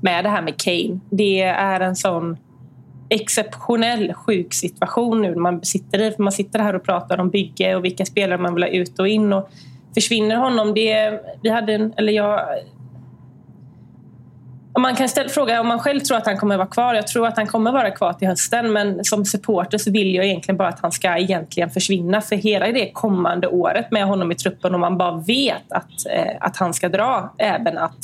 med 0.00 0.24
det 0.24 0.28
här 0.28 0.42
med 0.42 0.56
Kane. 0.60 1.00
Det 1.10 1.40
är 1.40 1.80
en 1.80 1.96
sån 1.96 2.36
exceptionell 3.08 4.12
sjuk 4.14 4.54
situation 4.54 5.22
nu 5.22 5.34
man 5.34 5.64
sitter 5.64 6.00
i. 6.00 6.10
För 6.10 6.22
man 6.22 6.32
sitter 6.32 6.58
här 6.58 6.74
och 6.74 6.84
pratar 6.84 7.20
om 7.20 7.30
bygge 7.30 7.76
och 7.76 7.84
vilka 7.84 8.04
spelare 8.04 8.38
man 8.38 8.54
vill 8.54 8.62
ha 8.62 8.70
ut 8.70 8.98
och 8.98 9.08
in. 9.08 9.32
Och 9.32 9.50
försvinner 9.94 10.36
honom, 10.36 10.74
det, 10.74 11.20
vi 11.42 11.48
hade 11.48 11.74
en, 11.74 11.92
eller 11.96 12.12
jag, 12.12 12.40
man 14.78 14.94
kan 14.94 15.08
ställa, 15.08 15.28
fråga 15.28 15.60
om 15.60 15.66
man 15.66 15.78
själv 15.78 16.00
tror 16.00 16.16
att 16.16 16.26
han 16.26 16.36
kommer 16.36 16.56
vara 16.56 16.66
kvar. 16.66 16.94
Jag 16.94 17.06
tror 17.06 17.26
att 17.26 17.36
han 17.36 17.46
kommer 17.46 17.72
vara 17.72 17.90
kvar 17.90 18.12
till 18.12 18.28
hösten 18.28 18.72
men 18.72 19.04
som 19.04 19.24
supporter 19.24 19.78
så 19.78 19.90
vill 19.90 20.14
jag 20.14 20.24
egentligen 20.24 20.56
bara 20.56 20.68
att 20.68 20.80
han 20.80 20.92
ska 20.92 21.18
egentligen 21.18 21.70
försvinna 21.70 22.20
för 22.20 22.36
hela 22.36 22.66
det 22.66 22.90
kommande 22.92 23.46
året 23.46 23.90
med 23.90 24.06
honom 24.06 24.32
i 24.32 24.34
truppen 24.34 24.74
och 24.74 24.80
man 24.80 24.98
bara 24.98 25.16
vet 25.16 25.72
att, 25.72 26.06
eh, 26.10 26.36
att 26.40 26.56
han 26.56 26.74
ska 26.74 26.88
dra. 26.88 27.34
Även 27.38 27.78
att 27.78 27.96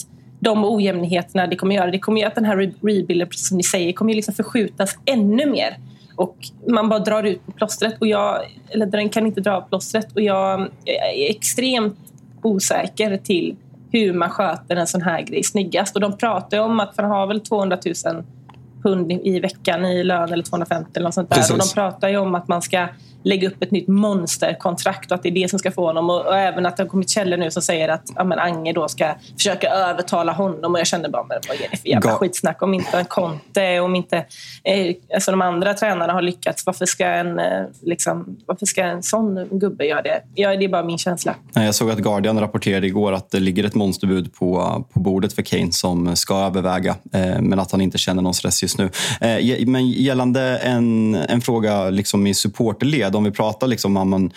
de 0.42 0.64
ojämnheterna 0.64 1.46
det 1.46 1.56
kommer 1.56 1.74
göra. 1.74 1.90
Det 1.90 1.98
kommer 1.98 2.20
göra 2.20 2.28
att 2.28 2.34
den 2.34 2.44
här 2.44 2.56
rebuilden, 2.56 3.28
precis 3.28 3.48
som 3.48 3.56
ni 3.56 3.62
säger, 3.62 3.92
kommer 3.92 4.14
liksom 4.14 4.34
förskjutas 4.34 4.98
ännu 5.04 5.46
mer. 5.46 5.78
Och 6.16 6.36
man 6.68 6.88
bara 6.88 6.98
drar 6.98 7.22
ut 7.22 7.40
plåstret. 7.56 7.94
Och 8.00 8.06
jag, 8.06 8.40
eller 8.70 8.86
den 8.86 9.08
kan 9.08 9.26
inte 9.26 9.40
dra 9.40 9.52
av 9.52 9.60
plåstret. 9.60 10.12
Och 10.12 10.20
jag 10.20 10.60
är 10.84 11.30
extremt 11.30 11.98
osäker 12.42 13.16
till 13.16 13.56
hur 13.90 14.12
man 14.12 14.30
sköter 14.30 14.76
en 14.76 14.86
sån 14.86 15.02
här 15.02 15.22
grej 15.22 15.42
snyggast. 15.42 15.94
Och 15.94 16.00
de 16.00 16.16
pratar 16.16 16.58
om 16.58 16.80
att, 16.80 16.94
han 16.96 17.10
har 17.10 17.26
väl 17.26 17.40
200 17.40 17.78
000 18.04 18.24
pund 18.82 19.12
i 19.12 19.40
veckan 19.40 19.84
i 19.84 20.04
lön 20.04 20.32
eller 20.32 20.44
250 20.44 20.90
eller 20.94 21.04
något 21.04 21.14
sånt 21.14 21.30
där. 21.30 21.36
Precis. 21.36 21.52
Och 21.52 21.58
de 21.58 21.68
pratar 21.74 22.08
ju 22.08 22.16
om 22.16 22.34
att 22.34 22.48
man 22.48 22.62
ska 22.62 22.88
lägga 23.22 23.48
upp 23.48 23.62
ett 23.62 23.70
nytt 23.70 23.88
monsterkontrakt 23.88 25.10
och 25.10 25.14
att 25.14 25.22
det 25.22 25.28
är 25.28 25.32
det 25.32 25.50
som 25.50 25.58
ska 25.58 25.70
få 25.70 25.86
honom. 25.86 26.10
Och, 26.10 26.26
och 26.26 26.36
även 26.36 26.66
att 26.66 26.76
det 26.76 26.82
har 26.82 26.88
kommit 26.88 27.10
källor 27.10 27.36
nu 27.36 27.50
som 27.50 27.62
säger 27.62 27.88
att 27.88 28.02
ja, 28.16 28.24
men 28.24 28.38
Ange 28.38 28.72
då 28.72 28.88
ska 28.88 29.14
försöka 29.36 29.70
övertala 29.70 30.32
honom. 30.32 30.72
Och 30.72 30.80
jag 30.80 30.86
kände 30.86 31.08
bara, 31.08 31.22
men 31.22 31.38
vad 31.48 31.56
är 31.56 31.68
det 31.70 31.76
för 31.76 31.88
jävla 31.88 32.12
skitsnack? 32.12 32.62
Om 32.62 32.74
inte 32.74 33.04
Conte, 33.08 33.80
om 33.80 33.94
inte 33.94 34.16
eh, 34.64 34.94
alltså 35.14 35.30
de 35.30 35.42
andra 35.42 35.74
tränarna 35.74 36.12
har 36.12 36.22
lyckats, 36.22 36.66
varför 36.66 36.86
ska 36.86 37.06
en, 37.06 37.38
eh, 37.38 37.64
liksom, 37.82 38.36
varför 38.46 38.66
ska 38.66 38.82
en 38.82 39.02
sån 39.02 39.48
gubbe 39.50 39.84
göra 39.84 40.02
det? 40.02 40.22
Ja, 40.34 40.56
det 40.56 40.64
är 40.64 40.68
bara 40.68 40.84
min 40.84 40.98
känsla. 40.98 41.34
Jag 41.54 41.74
såg 41.74 41.90
att 41.90 41.98
Guardian 41.98 42.40
rapporterade 42.40 42.86
igår 42.86 43.12
att 43.12 43.30
det 43.30 43.40
ligger 43.40 43.64
ett 43.64 43.74
monsterbud 43.74 44.34
på, 44.34 44.84
på 44.92 45.00
bordet 45.00 45.32
för 45.32 45.42
Kane 45.42 45.72
som 45.72 46.16
ska 46.16 46.38
överväga, 46.38 46.96
eh, 47.12 47.40
men 47.40 47.58
att 47.58 47.72
han 47.72 47.80
inte 47.80 47.98
känner 47.98 48.22
någon 48.22 48.34
stress 48.34 48.62
just 48.62 48.72
just 48.78 48.92
nu. 49.20 49.28
Eh, 49.28 49.66
men 49.66 49.90
gällande 49.90 50.58
en, 50.58 51.14
en 51.14 51.40
fråga 51.40 51.90
liksom 51.90 52.26
i 52.26 52.34
supporterled, 52.34 53.11
om 53.14 53.24
vi 53.24 53.30
pratar 53.30 53.66
liksom 53.66 53.96
om 53.96 54.30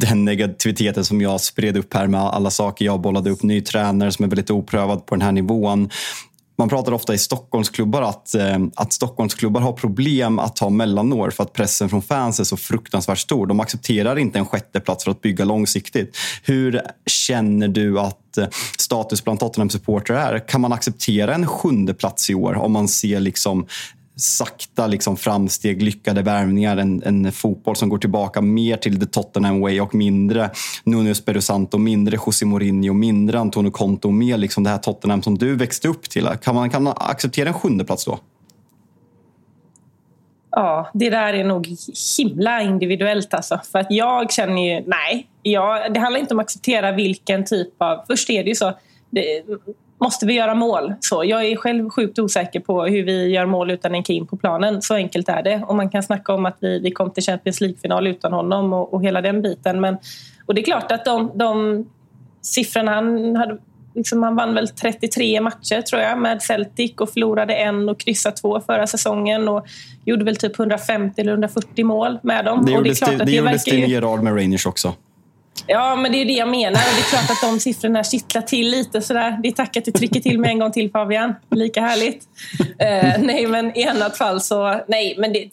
den 0.00 0.24
negativiteten 0.24 1.04
som 1.04 1.20
jag 1.20 1.40
spred 1.40 1.76
upp 1.76 1.94
här 1.94 2.06
med 2.06 2.20
alla 2.20 2.50
saker 2.50 2.84
jag 2.84 3.00
bollade 3.00 3.30
upp, 3.30 3.42
ny 3.42 3.60
tränare 3.60 4.12
som 4.12 4.24
är 4.24 4.28
väldigt 4.28 4.50
oprövad 4.50 5.06
på 5.06 5.14
den 5.14 5.22
här 5.22 5.32
nivån. 5.32 5.90
Man 6.60 6.68
pratar 6.68 6.92
ofta 6.92 7.14
i 7.14 7.18
Stockholmsklubbar 7.18 8.02
att, 8.02 8.34
eh, 8.34 8.58
att 8.74 8.92
Stockholmsklubbar 8.92 9.60
har 9.60 9.72
problem 9.72 10.38
att 10.38 10.56
ta 10.56 10.70
mellanår 10.70 11.30
för 11.30 11.42
att 11.42 11.52
pressen 11.52 11.88
från 11.88 12.02
fans 12.02 12.40
är 12.40 12.44
så 12.44 12.56
fruktansvärt 12.56 13.18
stor. 13.18 13.46
De 13.46 13.60
accepterar 13.60 14.18
inte 14.18 14.38
en 14.38 14.46
sjätteplats 14.46 15.04
för 15.04 15.10
att 15.10 15.20
bygga 15.20 15.44
långsiktigt. 15.44 16.16
Hur 16.42 16.82
känner 17.06 17.68
du 17.68 18.00
att 18.00 18.38
eh, 18.38 18.46
status 18.78 19.24
bland 19.24 19.40
Tottenham-supportrar 19.40 20.16
är? 20.16 20.48
Kan 20.48 20.60
man 20.60 20.72
acceptera 20.72 21.34
en 21.34 21.46
sjunde 21.46 21.94
plats 21.94 22.30
i 22.30 22.34
år 22.34 22.54
om 22.54 22.72
man 22.72 22.88
ser 22.88 23.20
liksom 23.20 23.66
sakta 24.20 24.86
liksom 24.86 25.16
framsteg, 25.16 25.82
lyckade 25.82 26.22
värvningar. 26.22 26.76
En, 26.76 27.02
en 27.02 27.32
fotboll 27.32 27.76
som 27.76 27.88
går 27.88 27.98
tillbaka 27.98 28.40
mer 28.40 28.76
till 28.76 29.00
the 29.00 29.06
Tottenham 29.06 29.60
way 29.60 29.80
och 29.80 29.94
mindre 29.94 30.50
Nuno 30.84 31.10
Espirito 31.10 31.40
Santo, 31.40 31.78
mindre 31.78 32.18
José 32.26 32.46
Mourinho, 32.46 32.94
mindre 32.94 33.38
Antonio 33.38 33.70
Conte 33.70 34.08
och 34.08 34.14
mer 34.14 34.36
liksom 34.36 34.64
det 34.64 34.70
här 34.70 34.78
Tottenham 34.78 35.22
som 35.22 35.38
du 35.38 35.56
växte 35.56 35.88
upp 35.88 36.10
till. 36.10 36.28
Kan 36.42 36.54
man, 36.54 36.70
kan 36.70 36.82
man 36.82 36.94
acceptera 36.96 37.48
en 37.48 37.54
sjunde 37.54 37.84
plats 37.84 38.04
då? 38.04 38.18
Ja, 40.50 40.90
det 40.94 41.10
där 41.10 41.32
är 41.32 41.44
nog 41.44 41.68
himla 42.18 42.62
individuellt. 42.62 43.34
Alltså. 43.34 43.60
För 43.72 43.78
att 43.78 43.86
jag 43.90 44.32
känner 44.32 44.74
ju, 44.74 44.84
nej. 44.86 45.26
Jag, 45.42 45.94
det 45.94 46.00
handlar 46.00 46.20
inte 46.20 46.34
om 46.34 46.40
att 46.40 46.44
acceptera 46.44 46.92
vilken 46.92 47.44
typ 47.44 47.82
av... 47.82 48.04
Först 48.06 48.30
är 48.30 48.44
det 48.44 48.48
ju 48.48 48.54
så. 48.54 48.72
Det, 49.10 49.42
måste 50.00 50.26
vi 50.26 50.32
göra 50.32 50.54
mål? 50.54 50.94
Så 51.00 51.24
jag 51.24 51.44
är 51.44 51.56
själv 51.56 51.90
sjukt 51.90 52.18
osäker 52.18 52.60
på 52.60 52.84
hur 52.84 53.04
vi 53.04 53.28
gör 53.28 53.46
mål 53.46 53.70
utan 53.70 53.94
en 53.94 54.02
Kim 54.02 54.26
på 54.26 54.36
planen. 54.36 54.82
Så 54.82 54.94
enkelt 54.94 55.28
är 55.28 55.42
det. 55.42 55.62
Och 55.66 55.76
man 55.76 55.90
kan 55.90 56.02
snacka 56.02 56.34
om 56.34 56.46
att 56.46 56.56
vi, 56.60 56.78
vi 56.78 56.90
kom 56.90 57.10
till 57.10 57.22
Champions 57.22 57.60
League-final 57.60 58.06
utan 58.06 58.32
honom 58.32 58.72
och, 58.72 58.94
och, 58.94 59.04
hela 59.04 59.20
den 59.20 59.42
biten. 59.42 59.80
Men, 59.80 59.96
och 60.46 60.54
det 60.54 60.60
är 60.60 60.64
klart 60.64 60.92
att 60.92 61.04
de, 61.04 61.30
de 61.34 61.86
siffrorna 62.42 62.94
han 62.94 63.36
hade 63.36 63.58
Liksom 63.94 64.22
han 64.22 64.36
vann 64.36 64.54
väl 64.54 64.68
33 64.68 65.40
matcher 65.40 65.82
tror 65.82 66.02
jag 66.02 66.18
med 66.18 66.42
Celtic 66.42 66.92
och 66.96 67.10
förlorade 67.10 67.54
en 67.54 67.88
och 67.88 68.00
kryssade 68.00 68.36
två 68.36 68.60
förra 68.60 68.86
säsongen 68.86 69.48
och 69.48 69.66
gjorde 70.04 70.24
väl 70.24 70.36
typ 70.36 70.58
150 70.58 71.20
eller 71.20 71.32
140 71.32 71.84
mål 71.84 72.18
med 72.22 72.44
dem. 72.44 72.66
Det 72.66 72.72
gjorde, 72.72 72.90
det, 72.90 73.18
det, 73.18 73.24
det 73.24 73.32
gjorde 73.32 73.58
Steve 73.58 73.86
Gerrard 73.86 74.22
med 74.22 74.36
Rangers 74.36 74.66
också. 74.66 74.94
Ja, 75.66 75.96
men 75.96 76.12
det 76.12 76.18
är 76.18 76.24
det 76.24 76.32
jag 76.32 76.48
menar. 76.48 76.70
Och 76.70 76.94
det 76.94 77.00
är 77.00 77.10
klart 77.10 77.30
att 77.30 77.40
de 77.42 77.60
siffrorna 77.60 78.04
kittlar 78.04 78.42
till 78.42 78.70
lite. 78.70 79.02
Sådär. 79.02 79.38
Det 79.42 79.48
är 79.48 79.52
tack 79.52 79.76
att 79.76 79.84
du 79.84 79.90
trycker 79.90 80.20
till 80.20 80.38
mig 80.38 80.50
en 80.50 80.58
gång 80.58 80.72
till 80.72 80.90
Fabian. 80.90 81.34
Lika 81.50 81.80
härligt. 81.80 82.28
Uh, 82.60 83.24
nej, 83.26 83.46
men 83.46 83.78
i 83.78 83.86
annat 83.86 84.18
fall 84.18 84.40
så... 84.40 84.80
Nej, 84.88 85.14
men 85.18 85.32
det, 85.32 85.50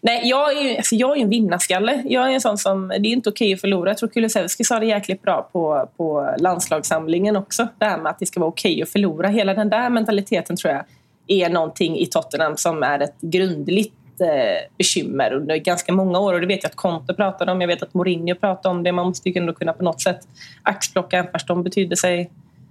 nej 0.00 0.28
jag, 0.28 0.56
är 0.56 0.62
ju, 0.62 0.76
alltså 0.76 0.94
jag 0.94 1.18
är 1.18 1.22
en 1.22 1.28
vinnarskalle. 1.28 2.02
Jag 2.04 2.30
är 2.30 2.34
en 2.34 2.40
sån 2.40 2.58
som... 2.58 2.88
Det 2.88 2.94
är 2.94 3.12
inte 3.12 3.30
okej 3.30 3.54
att 3.54 3.60
förlora. 3.60 3.90
Jag 3.90 3.98
tror 3.98 4.08
Kulusevski 4.08 4.64
sa 4.64 4.78
det 4.78 4.86
jäkligt 4.86 5.22
bra 5.22 5.48
på, 5.52 5.88
på 5.96 6.34
landslagssamlingen 6.38 7.36
också. 7.36 7.68
Det 7.78 7.84
här 7.84 7.98
med 7.98 8.10
att 8.10 8.18
det 8.18 8.26
ska 8.26 8.40
vara 8.40 8.50
okej 8.50 8.82
att 8.82 8.88
förlora. 8.88 9.28
Hela 9.28 9.54
den 9.54 9.68
där 9.68 9.90
mentaliteten 9.90 10.56
tror 10.56 10.74
jag 10.74 10.84
är 11.28 11.48
någonting 11.48 11.98
i 11.98 12.06
Tottenham 12.06 12.56
som 12.56 12.82
är 12.82 13.00
ett 13.00 13.20
grundligt 13.20 13.94
Eh, 14.20 14.68
bekymmer 14.78 15.32
under 15.32 15.56
ganska 15.56 15.92
många 15.92 16.18
år. 16.18 16.34
Och 16.34 16.40
det 16.40 16.46
vet 16.46 16.62
jag 16.62 16.70
att 16.70 16.76
Conte 16.76 17.14
pratade 17.14 17.52
om, 17.52 17.60
jag 17.60 17.68
vet 17.68 17.82
att 17.82 17.94
Mourinho 17.94 18.34
pratade 18.34 18.74
om 18.74 18.82
det. 18.82 18.92
Man 18.92 19.06
måste 19.06 19.28
ju 19.28 19.38
ändå 19.40 19.52
kunna 19.52 19.72
på 19.72 19.84
något 19.84 20.00
sätt 20.00 20.20
axplocka 20.62 21.26
fast 21.32 21.46
de 21.46 21.62
betydde 21.62 21.96
sig, 21.96 22.30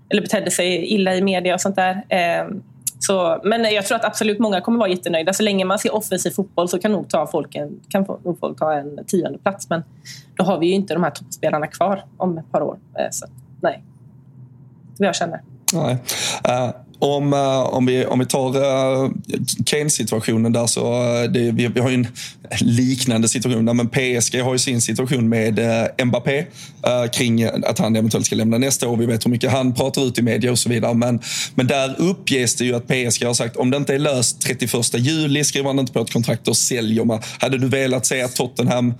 eller 0.09 0.21
betedde 0.21 0.51
sig 0.51 0.85
illa 0.85 1.15
i 1.15 1.21
media 1.21 1.53
och 1.53 1.61
sånt 1.61 1.75
där. 1.75 2.05
Eh, 2.09 2.47
så, 2.99 3.41
men 3.43 3.63
jag 3.63 3.85
tror 3.85 3.95
att 3.95 4.05
absolut 4.05 4.39
många 4.39 4.61
kommer 4.61 4.79
vara 4.79 4.89
jättenöjda. 4.89 5.33
Så 5.33 5.43
länge 5.43 5.65
man 5.65 5.79
ser 5.79 5.95
offensiv 5.95 6.31
fotboll 6.31 6.69
så 6.69 6.79
kan 6.79 6.91
nog 6.91 7.09
ta 7.09 7.27
folk 7.27 7.55
en, 7.55 7.79
kan 7.89 8.05
nog 8.23 8.39
folk 8.39 8.59
ta 8.59 8.73
en 8.73 9.05
tionde 9.05 9.37
plats. 9.37 9.69
Men 9.69 9.83
då 10.35 10.43
har 10.43 10.59
vi 10.59 10.67
ju 10.67 10.73
inte 10.73 10.93
de 10.93 11.03
här 11.03 11.11
toppspelarna 11.11 11.67
kvar 11.67 12.05
om 12.17 12.37
ett 12.37 12.51
par 12.51 12.61
år. 12.61 12.77
Eh, 12.99 13.07
så 13.11 13.25
nej, 13.61 13.83
det 14.97 15.03
är 15.03 15.05
vad 15.05 15.07
jag 15.07 15.15
känner. 15.15 15.41
Nej. 15.73 15.97
Uh, 16.47 16.71
om, 16.99 17.33
eh, 17.33 17.59
om, 17.59 17.85
vi, 17.85 18.05
om 18.05 18.19
vi 18.19 18.25
tar 18.25 18.55
eh, 18.55 19.09
Kane-situationen 19.65 20.53
där 20.53 20.67
så 20.67 20.93
eh, 20.93 21.31
det, 21.31 21.51
vi, 21.51 21.67
vi 21.67 21.79
har 21.79 21.89
ju 21.89 21.95
en 21.95 22.07
liknande 22.59 23.27
situation 23.27 23.65
där, 23.65 23.73
men 23.73 23.89
PSG 23.89 24.41
har 24.41 24.53
ju 24.53 24.59
sin 24.59 24.81
situation 24.81 25.29
med 25.29 25.59
Mbappé 26.05 26.45
kring 27.13 27.43
att 27.43 27.79
han 27.79 27.95
eventuellt 27.95 28.25
ska 28.25 28.35
lämna 28.35 28.57
nästa 28.57 28.87
år. 28.87 28.97
Vi 28.97 29.05
vet 29.05 29.25
hur 29.25 29.31
mycket 29.31 29.51
han 29.51 29.73
pratar 29.73 30.07
ut 30.07 30.19
i 30.19 30.21
media 30.21 30.51
och 30.51 30.59
så 30.59 30.69
vidare. 30.69 30.93
Men, 30.93 31.19
men 31.55 31.67
där 31.67 31.95
uppges 31.97 32.55
det 32.55 32.65
ju 32.65 32.75
att 32.75 32.87
PSG 32.87 33.25
har 33.25 33.33
sagt 33.33 33.55
om 33.55 33.71
det 33.71 33.77
inte 33.77 33.95
är 33.95 33.99
löst 33.99 34.41
31 34.41 34.73
juli 34.93 35.43
skriver 35.43 35.67
han 35.67 35.79
inte 35.79 35.93
på 35.93 35.99
ett 35.99 36.13
kontrakt, 36.13 36.47
och 36.47 36.57
säljer 36.57 37.05
man. 37.05 37.21
Hade 37.39 37.57
du 37.57 37.67
velat 37.67 38.05
se 38.05 38.21
att 38.21 38.35
Tottenham, 38.35 38.93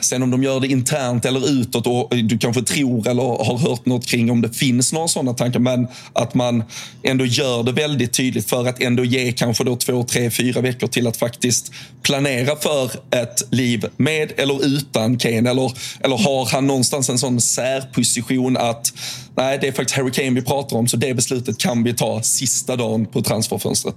sen 0.00 0.22
om 0.22 0.30
de 0.30 0.42
gör 0.42 0.60
det 0.60 0.68
internt 0.68 1.24
eller 1.24 1.50
utåt 1.50 1.86
och 1.86 2.16
du 2.16 2.38
kanske 2.38 2.62
tror 2.62 3.08
eller 3.08 3.22
har 3.22 3.58
hört 3.58 3.86
något 3.86 4.06
kring 4.06 4.30
om 4.30 4.40
det 4.40 4.50
finns 4.50 4.92
några 4.92 5.08
sådana 5.08 5.34
tankar, 5.34 5.60
men 5.60 5.86
att 6.12 6.34
man 6.34 6.64
ändå 7.02 7.17
gör 7.24 7.62
det 7.62 7.72
väldigt 7.72 8.12
tydligt 8.12 8.50
för 8.50 8.68
att 8.68 8.82
ändå 8.82 9.04
ge 9.04 9.32
kanske 9.32 9.64
då 9.64 9.76
två, 9.76 10.02
tre, 10.02 10.30
fyra 10.30 10.60
veckor 10.60 10.86
till 10.86 11.06
att 11.06 11.16
faktiskt 11.16 11.72
planera 12.02 12.56
för 12.56 12.90
ett 13.10 13.52
liv 13.52 13.86
med 13.96 14.32
eller 14.36 14.66
utan 14.66 15.18
Kane? 15.18 15.50
Eller, 15.50 15.72
eller 16.00 16.16
har 16.16 16.52
han 16.52 16.66
någonstans 16.66 17.08
en 17.08 17.18
sån 17.18 17.40
särposition 17.40 18.56
att 18.56 18.92
nej, 19.34 19.58
det 19.60 19.68
är 19.68 19.72
faktiskt 19.72 19.96
Harry 19.96 20.10
Kane 20.10 20.30
vi 20.30 20.42
pratar 20.42 20.76
om 20.76 20.88
så 20.88 20.96
det 20.96 21.14
beslutet 21.14 21.58
kan 21.58 21.84
vi 21.84 21.94
ta 21.94 22.22
sista 22.22 22.76
dagen 22.76 23.06
på 23.06 23.22
transferfönstret? 23.22 23.96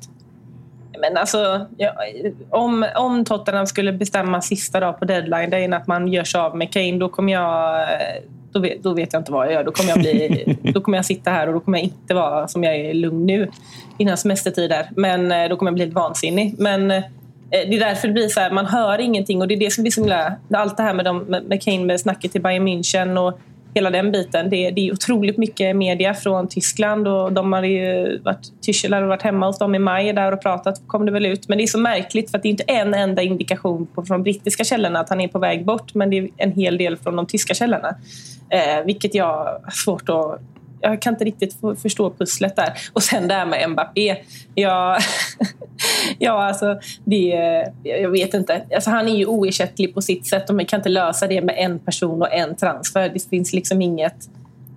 Men 1.02 1.18
alltså, 1.18 1.68
ja, 1.78 1.94
om, 2.50 2.86
om 2.96 3.26
Tottenham 3.26 3.68
skulle 3.68 3.94
bestämma 3.94 4.42
sista 4.42 4.80
dag 4.80 5.00
på 5.00 5.06
deadline, 5.06 5.50
det 5.50 5.58
är 5.58 5.74
att 5.74 5.88
man 5.88 6.08
gör 6.08 6.24
sig 6.24 6.42
av 6.42 6.58
med 6.58 6.74
Kane, 6.74 6.98
då 6.98 7.10
kommer 7.10 7.34
jag 7.34 7.82
eh, 7.82 8.24
då 8.52 8.60
vet, 8.60 8.84
då 8.84 8.94
vet 8.94 9.14
jag 9.14 9.20
inte 9.20 9.32
vad 9.32 9.46
jag 9.46 9.54
gör. 9.54 9.64
Då 9.64 9.72
kommer 9.72 9.90
jag, 9.90 10.00
bli, 10.00 10.58
då 10.62 10.82
kommer 10.82 10.98
jag 10.98 11.06
sitta 11.06 11.32
här 11.32 11.48
och 11.48 11.54
då 11.54 11.60
kommer 11.60 11.78
jag 11.78 11.86
inte 11.86 12.14
vara 12.14 12.48
som 12.48 12.64
jag 12.64 12.76
är 12.76 12.94
lugn 12.94 13.26
nu 13.26 13.52
innan 13.98 14.18
semestertider. 14.18 14.90
Men 14.96 15.32
eh, 15.32 15.50
då 15.50 15.56
kommer 15.56 15.70
jag 15.70 15.76
bli 15.76 15.84
helt 15.84 15.96
vansinnig. 15.96 16.56
Men 16.58 16.92
eh, 16.92 17.04
det 17.50 17.76
är 17.76 17.80
därför 17.80 18.08
det 18.08 18.14
blir 18.14 18.28
så 18.28 18.40
här, 18.40 18.52
man 18.52 18.66
hör 18.66 19.00
ingenting 19.00 19.42
och 19.42 19.48
det 19.48 19.54
är 19.54 19.60
det 19.60 19.72
som 19.72 19.84
blir 19.84 19.92
så 19.92 20.02
himla... 20.02 20.36
Allt 20.54 20.78
det 20.78 20.84
här 20.84 20.94
med, 20.94 21.06
de, 21.06 21.18
med 21.20 21.64
Kane 21.64 21.86
med 21.86 22.00
snacket 22.00 22.32
till 22.32 22.42
Bayern 22.42 22.68
München 22.68 23.18
och 23.18 23.40
hela 23.74 23.90
den 23.90 24.12
biten. 24.12 24.50
Det, 24.50 24.72
det 24.72 24.88
är 24.88 24.94
otroligt 24.94 25.38
mycket 25.38 25.76
media 25.76 26.14
från 26.14 26.48
Tyskland 26.48 27.08
och 27.08 27.34
de 27.34 27.54
har 27.54 27.64
ju 27.64 28.18
varit, 28.20 28.62
Tyschel 28.62 28.94
har 28.94 29.02
varit 29.02 29.22
hemma 29.22 29.46
hos 29.46 29.60
dem 29.60 29.76
i 29.76 29.80
maj 29.80 30.14
där 30.14 30.32
och 30.32 30.42
pratat, 30.42 30.82
kom 30.88 31.06
det 31.06 31.12
väl 31.12 31.26
ut. 31.26 31.48
Men 31.48 31.58
det 31.58 31.64
är 31.64 31.68
så 31.68 31.80
märkligt 31.80 32.32
för 32.32 32.38
att 32.38 32.44
det 32.44 32.48
är 32.48 32.52
inte 32.52 32.64
en 32.64 32.94
enda 32.94 33.22
indikation 33.22 33.88
på, 33.88 34.06
från 34.06 34.24
brittiska 34.24 34.64
källorna 34.64 35.00
att 35.00 35.10
han 35.10 35.22
är 35.22 35.28
på 35.28 35.40
väg 35.40 35.66
bort 35.66 35.94
men 35.94 36.10
det 36.10 36.18
är 36.18 36.30
en 36.38 36.52
hel 36.52 36.78
del 36.78 36.98
från 36.98 37.16
de 37.16 37.26
tyska 37.26 37.54
källorna. 37.54 37.96
Eh, 38.50 38.86
vilket 38.86 39.16
jag 39.16 39.26
har 39.26 39.72
svårt 39.72 40.10
att 40.10 40.42
jag 40.82 41.02
kan 41.02 41.14
inte 41.14 41.26
riktigt 41.26 41.56
förstå 41.82 42.10
pusslet 42.10 42.56
där. 42.56 42.74
Och 42.94 43.04
sen 43.04 43.28
det 43.28 43.34
här 43.34 43.46
med 43.46 43.70
Mbappé. 43.70 44.16
Ja, 44.56 44.98
ja 46.20 46.44
alltså, 46.44 46.80
det, 47.06 47.36
jag 47.84 48.10
vet 48.10 48.34
inte. 48.34 48.66
Alltså, 48.74 48.90
han 48.90 49.08
är 49.08 49.16
ju 49.16 49.26
oersättlig 49.26 49.94
på 49.94 50.02
sitt 50.02 50.28
sätt 50.28 50.50
och 50.50 50.56
man 50.56 50.66
kan 50.66 50.80
inte 50.80 50.90
lösa 50.90 51.28
det 51.28 51.42
med 51.42 51.56
en 51.58 51.80
person 51.80 52.22
och 52.22 52.34
en 52.34 52.56
transfer. 52.56 53.10
Det 53.10 53.30
finns 53.30 53.54
liksom 53.54 53.82
inget 53.82 54.30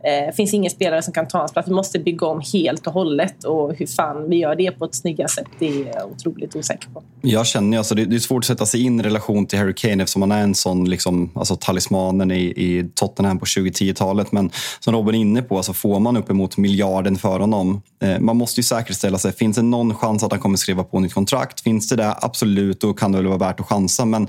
det 0.04 0.26
eh, 0.26 0.32
finns 0.32 0.54
ingen 0.54 0.70
spelare 0.70 1.02
som 1.02 1.12
kan 1.12 1.28
ta 1.28 1.38
hans 1.38 1.52
plats. 1.52 1.68
Vi 1.68 1.72
måste 1.72 1.98
bygga 1.98 2.26
om 2.26 2.42
helt 2.52 2.86
och 2.86 2.92
hållet. 2.92 3.44
Och 3.44 3.74
hur 3.74 3.86
fan 3.86 4.28
vi 4.28 4.36
gör 4.36 4.56
det 4.56 4.70
på 4.70 4.84
ett 4.84 4.94
snyggare 4.94 5.28
sätt, 5.28 5.46
det 5.58 5.66
är 5.66 5.86
jag 5.94 6.10
otroligt 6.10 6.56
osäker 6.56 6.88
på. 6.88 7.02
Jag 7.22 7.46
känner 7.46 7.78
alltså, 7.78 7.94
det 7.94 8.16
är 8.16 8.18
svårt 8.18 8.38
att 8.38 8.46
sätta 8.46 8.66
sig 8.66 8.82
in 8.82 9.00
i 9.00 9.02
relation 9.02 9.46
till 9.46 9.58
Harry 9.58 9.74
Kane 9.74 10.02
eftersom 10.02 10.22
han 10.22 10.32
är 10.32 10.42
en 10.42 10.54
sån 10.54 10.90
liksom, 10.90 11.30
alltså, 11.34 11.56
talismanen 11.56 12.30
i, 12.30 12.44
i 12.44 12.90
Tottenham 12.94 13.38
på 13.38 13.44
2010-talet. 13.44 14.32
Men 14.32 14.50
som 14.80 14.94
Robin 14.94 15.14
är 15.14 15.18
inne 15.18 15.42
på, 15.42 15.56
alltså, 15.56 15.72
får 15.72 16.00
man 16.00 16.16
uppemot 16.16 16.56
miljarden 16.56 17.16
för 17.16 17.40
honom. 17.40 17.82
Eh, 18.02 18.18
man 18.18 18.36
måste 18.36 18.60
ju 18.60 18.64
säkerställa 18.64 19.18
sig. 19.18 19.32
Finns 19.32 19.56
det 19.56 19.62
någon 19.62 19.94
chans 19.94 20.24
att 20.24 20.32
han 20.32 20.40
kommer 20.40 20.56
skriva 20.56 20.84
på 20.84 21.00
nytt 21.00 21.14
kontrakt? 21.14 21.60
Finns 21.60 21.88
det 21.88 21.96
det? 21.96 22.14
Absolut, 22.20 22.80
då 22.80 22.94
kan 22.94 23.12
det 23.12 23.18
väl 23.18 23.26
vara 23.26 23.38
värt 23.38 23.60
att 23.60 23.66
chansa. 23.66 24.04
Men 24.04 24.28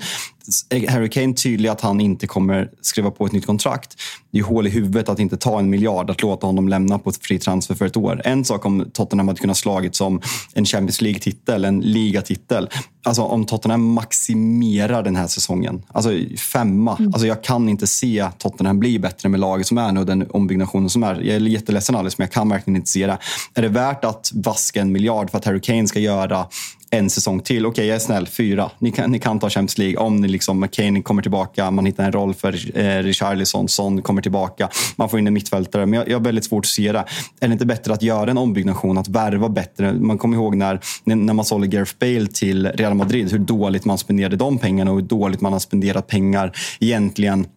Harry 0.89 1.09
Kane 1.09 1.33
tydlig 1.33 1.69
att 1.69 1.81
han 1.81 2.01
inte 2.01 2.27
kommer 2.27 2.69
skriva 2.81 3.11
på 3.11 3.25
ett 3.25 3.31
nytt 3.31 3.45
kontrakt. 3.45 3.95
Det 4.31 4.39
är 4.39 4.43
hål 4.43 4.67
i 4.67 4.69
huvudet 4.69 5.09
att 5.09 5.19
inte 5.19 5.37
ta 5.37 5.59
en 5.59 5.69
miljard, 5.69 6.09
att 6.09 6.21
låta 6.21 6.47
honom 6.47 6.69
lämna 6.69 6.99
på 6.99 7.09
ett 7.09 7.17
fri 7.17 7.39
transfer 7.39 7.75
för 7.75 7.85
ett 7.85 7.97
år. 7.97 8.21
En 8.25 8.45
sak 8.45 8.65
om 8.65 8.85
Tottenham 8.93 9.27
hade 9.27 9.39
kunnat 9.39 9.57
slagit 9.57 9.95
som 9.95 10.21
en 10.53 10.65
Champions 10.65 11.01
League-titel, 11.01 11.65
en 11.65 11.79
ligatitel. 11.79 12.69
alltså, 13.03 13.21
om 13.21 13.45
Tottenham 13.45 13.93
maximerar 13.93 15.03
den 15.03 15.15
här 15.15 15.27
säsongen. 15.27 15.83
Alltså 15.87 16.09
femma. 16.53 16.95
Mm. 16.95 17.13
Alltså, 17.13 17.27
jag 17.27 17.43
kan 17.43 17.69
inte 17.69 17.87
se 17.87 18.29
Tottenham 18.37 18.79
bli 18.79 18.99
bättre 18.99 19.29
med 19.29 19.39
laget 19.39 19.67
som 19.67 19.77
är 19.77 19.91
nu 19.91 19.99
och 19.99 20.05
den 20.05 20.27
ombyggnationen 20.29 20.89
som 20.89 21.03
är. 21.03 21.21
Jag 21.21 21.35
är 21.35 21.39
jätteledsen 21.39 21.95
Alice, 21.95 22.15
men 22.17 22.25
jag 22.25 22.31
kan 22.31 22.49
verkligen 22.49 22.75
inte 22.75 22.89
se 22.89 23.07
det. 23.07 23.17
Är 23.53 23.61
det 23.61 23.69
värt 23.69 24.05
att 24.05 24.31
vaska 24.33 24.81
en 24.81 24.91
miljard 24.91 25.31
för 25.31 25.37
att 25.37 25.45
Harry 25.45 25.61
Kane 25.61 25.87
ska 25.87 25.99
göra 25.99 26.47
en 26.89 27.09
säsong 27.09 27.39
till. 27.39 27.65
Okej, 27.65 27.71
okay, 27.71 27.85
jag 27.85 27.95
är 27.95 27.99
snäll. 27.99 28.27
Fyra. 28.27 28.71
Ni 28.79 28.91
kan, 28.91 29.11
ni 29.11 29.19
kan 29.19 29.39
ta 29.39 29.49
Champions 29.49 29.77
League 29.77 29.97
om 29.97 30.15
ni 30.15 30.27
liksom, 30.27 30.59
McCain 30.59 31.03
kommer 31.03 31.21
tillbaka, 31.21 31.71
man 31.71 31.85
hittar 31.85 32.03
en 32.03 32.11
roll 32.11 32.33
för 32.33 32.77
eh, 32.77 33.03
Richarlison, 33.03 33.67
Son 33.67 34.01
kommer 34.01 34.21
tillbaka, 34.21 34.69
man 34.95 35.09
får 35.09 35.19
in 35.19 35.27
en 35.27 35.33
mittfältare. 35.33 35.85
Men 35.85 35.99
jag, 35.99 36.09
jag 36.09 36.19
har 36.19 36.23
väldigt 36.23 36.45
svårt 36.45 36.65
att 36.65 36.69
se 36.69 36.91
det. 36.91 37.05
Är 37.39 37.47
det 37.47 37.53
inte 37.53 37.65
bättre 37.65 37.93
att 37.93 38.01
göra 38.01 38.31
en 38.31 38.37
ombyggnation, 38.37 38.97
att 38.97 39.07
värva 39.07 39.49
bättre? 39.49 39.93
Man 39.93 40.17
kommer 40.17 40.37
ihåg 40.37 40.55
när, 40.55 40.79
när 41.03 41.33
man 41.33 41.45
sålde 41.45 41.67
Gareth 41.67 41.93
Bale 41.99 42.27
till 42.27 42.67
Real 42.67 42.93
Madrid, 42.93 43.31
hur 43.31 43.39
dåligt 43.39 43.85
man 43.85 43.97
spenderade 43.97 44.35
de 44.35 44.57
pengarna 44.57 44.91
och 44.91 44.97
hur 44.97 45.07
dåligt 45.07 45.41
man 45.41 45.53
har 45.53 45.59
spenderat 45.59 46.07
pengar 46.07 46.51
egentligen 46.79 47.47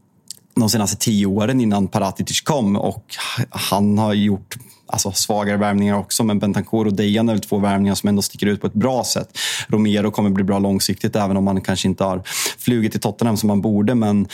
de 0.60 0.70
senaste 0.70 0.96
tio 0.96 1.26
åren 1.26 1.60
innan 1.60 1.88
Paratitic 1.88 2.40
kom 2.40 2.76
och 2.76 3.04
han 3.50 3.98
har 3.98 4.14
gjort 4.14 4.56
alltså, 4.86 5.12
svagare 5.12 5.56
värvningar 5.56 5.98
också, 5.98 6.24
men 6.24 6.38
Bentancourt 6.38 6.86
och 6.86 6.94
Dejan 6.94 7.28
är 7.28 7.32
väl 7.32 7.40
två 7.40 7.58
värvningar 7.58 7.94
som 7.94 8.08
ändå 8.08 8.22
sticker 8.22 8.46
ut 8.46 8.60
på 8.60 8.66
ett 8.66 8.72
bra 8.72 9.04
sätt. 9.04 9.38
Romero 9.68 10.10
kommer 10.10 10.30
bli 10.30 10.44
bra 10.44 10.58
långsiktigt, 10.58 11.16
även 11.16 11.36
om 11.36 11.44
man 11.44 11.60
kanske 11.60 11.88
inte 11.88 12.04
har 12.04 12.22
flugit 12.58 12.92
till 12.92 13.00
Tottenham 13.00 13.36
som 13.36 13.46
man 13.46 13.60
borde. 13.60 13.94
Men 13.94 14.28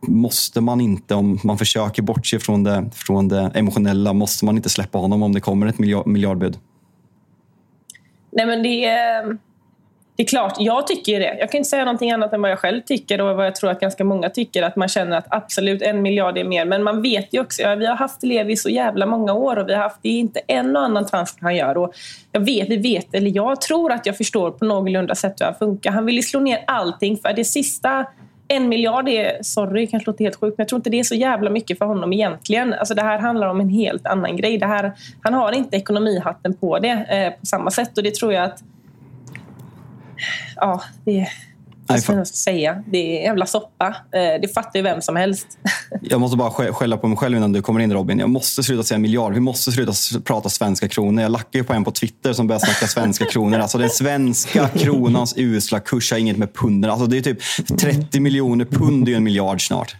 måste 0.00 0.60
man 0.60 0.80
inte, 0.80 1.14
om 1.14 1.38
man 1.44 1.58
försöker 1.58 2.02
bortse 2.02 2.38
från 2.38 2.64
det, 2.64 2.90
från 2.94 3.28
det 3.28 3.50
emotionella, 3.54 4.12
måste 4.12 4.44
man 4.44 4.56
inte 4.56 4.68
släppa 4.68 4.98
honom 4.98 5.22
om 5.22 5.32
det 5.32 5.40
kommer 5.40 5.66
ett 5.66 6.06
miljardbud? 6.06 6.58
Nej, 8.32 8.46
men 8.46 8.62
det 8.62 8.84
är 8.84 9.38
det 10.18 10.24
är 10.24 10.26
klart, 10.26 10.54
jag 10.58 10.86
tycker 10.86 11.20
det. 11.20 11.36
Jag 11.38 11.50
kan 11.50 11.58
inte 11.58 11.70
säga 11.70 11.84
någonting 11.84 12.10
annat 12.10 12.32
än 12.32 12.42
vad 12.42 12.50
jag 12.50 12.58
själv 12.58 12.80
tycker 12.80 13.20
och 13.20 13.36
vad 13.36 13.46
jag 13.46 13.54
tror 13.54 13.70
att 13.70 13.80
ganska 13.80 14.04
många 14.04 14.30
tycker. 14.30 14.62
Att 14.62 14.76
man 14.76 14.88
känner 14.88 15.16
att 15.16 15.26
absolut 15.30 15.82
en 15.82 16.02
miljard 16.02 16.38
är 16.38 16.44
mer. 16.44 16.64
Men 16.64 16.82
man 16.82 17.02
vet 17.02 17.34
ju 17.34 17.40
också, 17.40 17.62
ja, 17.62 17.74
vi 17.74 17.86
har 17.86 17.96
haft 17.96 18.22
Levi 18.22 18.56
så 18.56 18.68
jävla 18.68 19.06
många 19.06 19.32
år 19.32 19.56
och 19.56 19.68
vi 19.68 19.74
har 19.74 19.82
haft, 19.82 19.98
det 20.02 20.08
är 20.08 20.18
inte 20.18 20.40
en 20.46 20.76
och 20.76 20.82
annan 20.82 21.06
transfer 21.06 21.42
han 21.42 21.56
gör. 21.56 21.78
Och 21.78 21.94
jag 22.32 22.40
vet, 22.40 22.68
vi 22.68 22.76
vet, 22.76 23.14
eller 23.14 23.30
jag 23.36 23.60
tror 23.60 23.92
att 23.92 24.06
jag 24.06 24.16
förstår 24.16 24.50
på 24.50 24.64
någorlunda 24.64 25.14
sätt 25.14 25.34
hur 25.40 25.44
han 25.44 25.54
funkar. 25.54 25.90
Han 25.90 26.06
vill 26.06 26.16
ju 26.16 26.22
slå 26.22 26.40
ner 26.40 26.64
allting 26.66 27.16
för 27.16 27.32
det 27.32 27.44
sista 27.44 28.06
en 28.48 28.68
miljard 28.68 29.08
är, 29.08 29.42
sorry, 29.42 29.86
kanske 29.86 30.10
låter 30.10 30.24
helt 30.24 30.36
sjukt, 30.36 30.58
men 30.58 30.62
jag 30.62 30.68
tror 30.68 30.78
inte 30.78 30.90
det 30.90 30.98
är 30.98 31.04
så 31.04 31.14
jävla 31.14 31.50
mycket 31.50 31.78
för 31.78 31.86
honom 31.86 32.12
egentligen. 32.12 32.74
Alltså 32.74 32.94
det 32.94 33.02
här 33.02 33.18
handlar 33.18 33.46
om 33.46 33.60
en 33.60 33.68
helt 33.68 34.06
annan 34.06 34.36
grej. 34.36 34.58
Det 34.58 34.66
här, 34.66 34.92
han 35.22 35.34
har 35.34 35.52
inte 35.52 35.76
ekonomihatten 35.76 36.54
på 36.54 36.78
det 36.78 36.88
eh, 36.88 37.40
på 37.40 37.46
samma 37.46 37.70
sätt 37.70 37.98
och 37.98 38.04
det 38.04 38.14
tror 38.14 38.32
jag 38.32 38.44
att 38.44 38.62
ja, 40.56 40.82
det 41.04 41.20
är 41.20 41.28
vad 41.88 42.00
ska 42.00 42.12
jag 42.12 42.26
säga? 42.26 42.82
Det 42.86 43.18
är 43.18 43.22
jävla 43.22 43.46
soppa. 43.46 43.86
Eh, 43.86 44.40
det 44.42 44.54
fattar 44.54 44.78
ju 44.78 44.82
vem 44.82 45.00
som 45.00 45.16
helst. 45.16 45.46
Jag 46.00 46.20
måste 46.20 46.36
bara 46.36 46.72
skälla 46.72 46.96
på 46.96 47.08
mig 47.08 47.18
själv 47.18 47.36
innan 47.36 47.52
du 47.52 47.62
kommer 47.62 47.80
in 47.80 47.92
Robin. 47.92 48.18
Jag 48.18 48.30
måste 48.30 48.62
sluta 48.62 48.82
säga 48.82 48.98
miljard. 48.98 49.32
Vi 49.34 49.40
måste 49.40 49.72
sluta 49.72 49.92
prata 50.24 50.48
svenska 50.48 50.88
kronor. 50.88 51.22
Jag 51.22 51.32
lackar 51.32 51.58
ju 51.58 51.64
på 51.64 51.72
en 51.72 51.84
på 51.84 51.90
Twitter 51.90 52.32
som 52.32 52.46
börjar 52.46 52.60
snacka 52.60 52.86
svenska 52.86 53.24
kronor. 53.30 53.58
Alltså 53.58 53.78
den 53.78 53.90
svenska 53.90 54.68
kronans 54.68 55.34
usla 55.36 55.80
kurs 55.80 56.10
har 56.10 56.18
inget 56.18 56.36
med 56.36 56.54
punden. 56.54 56.90
Alltså 56.90 57.06
det 57.06 57.16
är 57.18 57.22
typ 57.22 57.38
30 57.78 58.20
miljoner 58.20 58.64
pund 58.64 59.06
det 59.06 59.12
är 59.12 59.16
en 59.16 59.24
miljard 59.24 59.66
snart. 59.66 59.96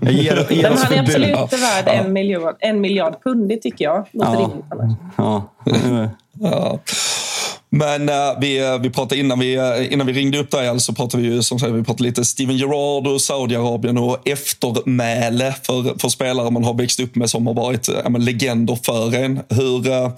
Jag 0.00 0.12
ger, 0.12 0.52
ger 0.52 0.62
Men 0.62 0.78
han 0.78 0.92
är 0.92 1.00
absolut 1.00 1.38
inte 1.38 1.56
värd 1.56 1.88
en, 1.88 2.12
miljard, 2.12 2.56
en 2.60 2.80
miljard 2.80 3.22
pund. 3.22 3.48
Det 3.48 3.56
tycker 3.56 3.84
jag 3.84 4.06
ja. 4.12 4.26
rimligt 4.26 4.66
annars. 4.70 4.98
Ja. 5.16 5.52
ja. 6.32 6.78
Men 7.70 8.08
uh, 8.08 8.40
vi, 8.40 8.58
eh, 8.58 8.78
vi 8.78 8.90
pratade 8.90 9.20
innan 9.20 9.38
vi, 9.38 9.54
eh, 9.54 9.92
innan 9.92 10.06
vi 10.06 10.12
ringde 10.12 10.38
upp 10.38 10.50
dig, 10.50 10.80
så 10.80 10.92
pratade 10.92 11.22
vi, 11.22 11.42
som 11.42 11.58
sagt, 11.58 11.72
vi 11.72 11.84
pratade 11.84 12.04
lite 12.04 12.24
Steven 12.24 12.56
Gerrard 12.56 13.06
och 13.06 13.20
Saudiarabien 13.20 13.98
och 13.98 14.28
eftermäle 14.28 15.54
för, 15.62 15.98
för 15.98 16.08
spelare 16.08 16.50
man 16.50 16.64
har 16.64 16.74
växt 16.74 17.00
upp 17.00 17.16
med 17.16 17.30
som 17.30 17.46
har 17.46 17.54
varit 17.54 17.88
uh, 17.88 18.18
legender 18.18 18.78
för 18.82 19.14
en. 19.14 19.40
Hur, 19.48 20.10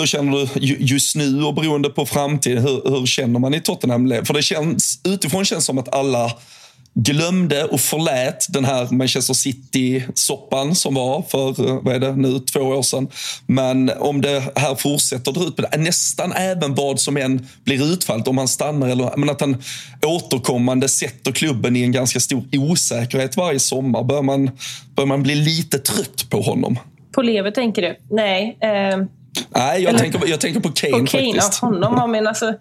hur 0.00 0.06
känner 0.06 0.32
du 0.32 0.76
just 0.78 1.16
nu 1.16 1.44
och 1.44 1.54
beroende 1.54 1.90
på 1.90 2.06
framtiden, 2.06 2.62
hur, 2.62 2.90
hur 2.90 3.06
känner 3.06 3.40
man 3.40 3.54
i 3.54 3.60
Tottenham? 3.60 4.08
För 4.24 4.34
det 4.34 4.42
känns, 4.42 5.00
utifrån 5.04 5.44
känns 5.44 5.64
som 5.64 5.78
att 5.78 5.94
alla 5.94 6.32
glömde 7.02 7.64
och 7.64 7.80
förlät 7.80 8.46
den 8.48 8.64
här 8.64 8.88
Manchester 8.90 9.34
City-soppan 9.34 10.74
som 10.74 10.94
var 10.94 11.22
för 11.22 11.68
eh, 11.68 11.82
vad 11.82 11.94
är 11.94 11.98
det, 11.98 12.16
nu, 12.16 12.38
två 12.38 12.60
år 12.60 12.82
sedan. 12.82 13.08
Men 13.46 13.90
om 13.98 14.20
det 14.20 14.42
här 14.56 14.74
fortsätter 14.74 15.32
dra 15.32 15.44
ut 15.44 15.56
på 15.56 15.62
det, 15.62 15.78
nästan 15.78 16.32
även 16.32 16.74
vad 16.74 17.00
som 17.00 17.16
än 17.16 17.46
blir 17.64 17.92
utfallet, 17.92 18.28
om 18.28 18.38
han 18.38 18.48
stannar 18.48 18.88
eller 18.88 19.16
men 19.16 19.30
att 19.30 19.40
han 19.40 19.62
återkommande 20.02 20.88
sätter 20.88 21.32
klubben 21.32 21.76
i 21.76 21.82
en 21.82 21.92
ganska 21.92 22.20
stor 22.20 22.44
osäkerhet 22.52 23.36
varje 23.36 23.58
sommar. 23.58 24.04
Bör 24.04 24.22
man, 24.22 24.50
bör 24.96 25.06
man 25.06 25.22
bli 25.22 25.34
lite 25.34 25.78
trött 25.78 26.30
på 26.30 26.40
honom? 26.40 26.78
På 27.12 27.22
Lever 27.22 27.50
tänker 27.50 27.82
du? 27.82 27.96
Nej. 28.10 28.58
Eh... 28.60 28.68
Nej, 29.54 29.82
jag, 29.82 29.90
eller... 29.90 29.98
tänker, 29.98 30.28
jag 30.28 30.40
tänker 30.40 30.60
på 30.60 30.68
Kane, 30.68 30.92
på 30.92 31.06
Kane 31.06 31.32
faktiskt. 31.32 31.58
Ja, 31.62 31.68
honom, 31.68 32.10
men 32.10 32.26
alltså, 32.26 32.54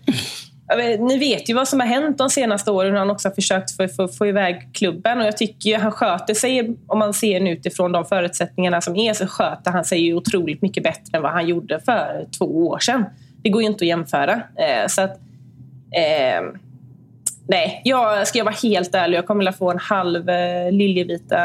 ni 0.99 1.17
vet 1.17 1.49
ju 1.49 1.53
vad 1.53 1.67
som 1.67 1.79
har 1.79 1.87
hänt 1.87 2.17
de 2.17 2.29
senaste 2.29 2.71
åren. 2.71 2.95
Han 2.95 3.09
också 3.09 3.27
har 3.27 3.33
försökt 3.35 3.75
få, 3.75 3.87
få, 3.87 4.07
få 4.07 4.27
iväg 4.27 4.69
klubben. 4.73 5.19
Och 5.19 5.25
jag 5.25 5.37
tycker 5.37 5.69
ju 5.69 5.77
han 5.77 5.91
sköter 5.91 6.33
sig, 6.33 6.75
om 6.87 6.99
man 6.99 7.13
ser 7.13 7.39
nu 7.39 7.51
utifrån 7.51 7.91
de 7.91 8.05
förutsättningarna 8.05 8.81
som 8.81 8.95
är, 8.95 9.13
så 9.13 9.27
sköter 9.27 9.71
han 9.71 9.85
sig 9.85 9.99
ju 9.99 10.13
otroligt 10.13 10.61
mycket 10.61 10.83
bättre 10.83 11.17
än 11.17 11.21
vad 11.21 11.31
han 11.31 11.47
gjorde 11.47 11.79
för 11.79 12.27
två 12.37 12.67
år 12.67 12.79
sedan. 12.79 13.05
Det 13.43 13.49
går 13.49 13.61
ju 13.61 13.67
inte 13.67 13.83
att 13.83 13.87
jämföra. 13.87 14.33
Eh, 14.33 14.87
så 14.87 15.01
att, 15.01 15.17
eh, 15.91 16.41
nej, 17.47 17.81
jag, 17.83 18.27
ska 18.27 18.37
jag 18.37 18.45
vara 18.45 18.55
helt 18.63 18.95
ärlig, 18.95 19.17
jag 19.17 19.27
kommer 19.27 19.49
att 19.49 19.57
få 19.57 19.71
en 19.71 19.79
halv 19.79 20.29
eh, 20.29 20.71
liljevita 20.71 21.37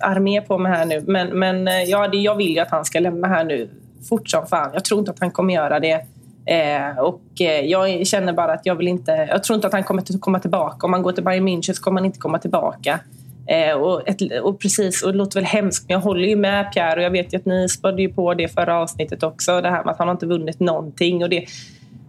armé 0.00 0.40
på 0.40 0.58
mig 0.58 0.72
här 0.72 0.84
nu. 0.84 1.04
Men, 1.06 1.38
men 1.38 1.68
eh, 1.68 1.82
ja, 1.82 2.08
det, 2.08 2.18
jag 2.18 2.34
vill 2.34 2.54
ju 2.54 2.58
att 2.58 2.70
han 2.70 2.84
ska 2.84 3.00
lämna 3.00 3.28
här 3.28 3.44
nu 3.44 3.68
fort 4.08 4.28
som 4.28 4.46
fan. 4.46 4.70
Jag 4.74 4.84
tror 4.84 5.00
inte 5.00 5.10
att 5.10 5.20
han 5.20 5.30
kommer 5.30 5.54
göra 5.54 5.80
det 5.80 6.06
Eh, 6.46 6.98
och 6.98 7.40
eh, 7.40 7.64
jag 7.64 8.06
känner 8.06 8.32
bara 8.32 8.52
att 8.52 8.66
jag 8.66 8.74
vill 8.74 8.88
inte... 8.88 9.12
Jag 9.30 9.44
tror 9.44 9.54
inte 9.54 9.66
att 9.66 9.72
han 9.72 9.84
kommer 9.84 10.02
att 10.02 10.20
komma 10.20 10.40
tillbaka. 10.40 10.86
Om 10.86 10.90
man 10.90 11.02
går 11.02 11.12
till 11.12 11.24
Bayern 11.24 11.48
München 11.48 11.72
så 11.72 11.82
kommer 11.82 12.00
han 12.00 12.06
inte 12.06 12.18
komma 12.18 12.38
tillbaka. 12.38 13.00
Eh, 13.46 13.76
och, 13.76 14.08
ett, 14.08 14.42
och, 14.42 14.60
precis, 14.60 15.02
och 15.02 15.12
det 15.12 15.18
låter 15.18 15.40
väl 15.40 15.44
hemskt, 15.44 15.84
men 15.88 15.94
jag 15.94 16.00
håller 16.00 16.28
ju 16.28 16.36
med 16.36 16.72
Pierre 16.72 16.96
och 16.96 17.02
jag 17.02 17.10
vet 17.10 17.32
ju 17.32 17.36
att 17.36 17.46
ni 17.46 17.68
spörde 17.68 18.02
ju 18.02 18.08
på 18.12 18.34
det 18.34 18.48
förra 18.48 18.78
avsnittet 18.78 19.22
också. 19.22 19.60
Det 19.60 19.70
här 19.70 19.84
med 19.84 19.92
att 19.92 19.98
han 19.98 20.08
har 20.08 20.14
inte 20.14 20.26
vunnit 20.26 20.60
någonting. 20.60 21.22
Och 21.22 21.28
det, 21.28 21.46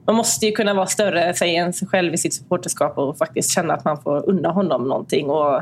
man 0.05 0.15
måste 0.15 0.45
ju 0.45 0.51
kunna 0.51 0.73
vara 0.73 0.85
större 0.85 1.33
sig 1.33 1.55
än 1.55 1.73
sig 1.73 1.87
själv 1.87 2.13
i 2.13 2.17
sitt 2.17 2.33
supporterskap 2.33 2.97
och 2.97 3.17
faktiskt 3.17 3.51
känna 3.51 3.73
att 3.73 3.85
man 3.85 4.01
får 4.01 4.29
unna 4.29 4.49
honom 4.49 4.87
någonting. 4.87 5.29
Och, 5.29 5.61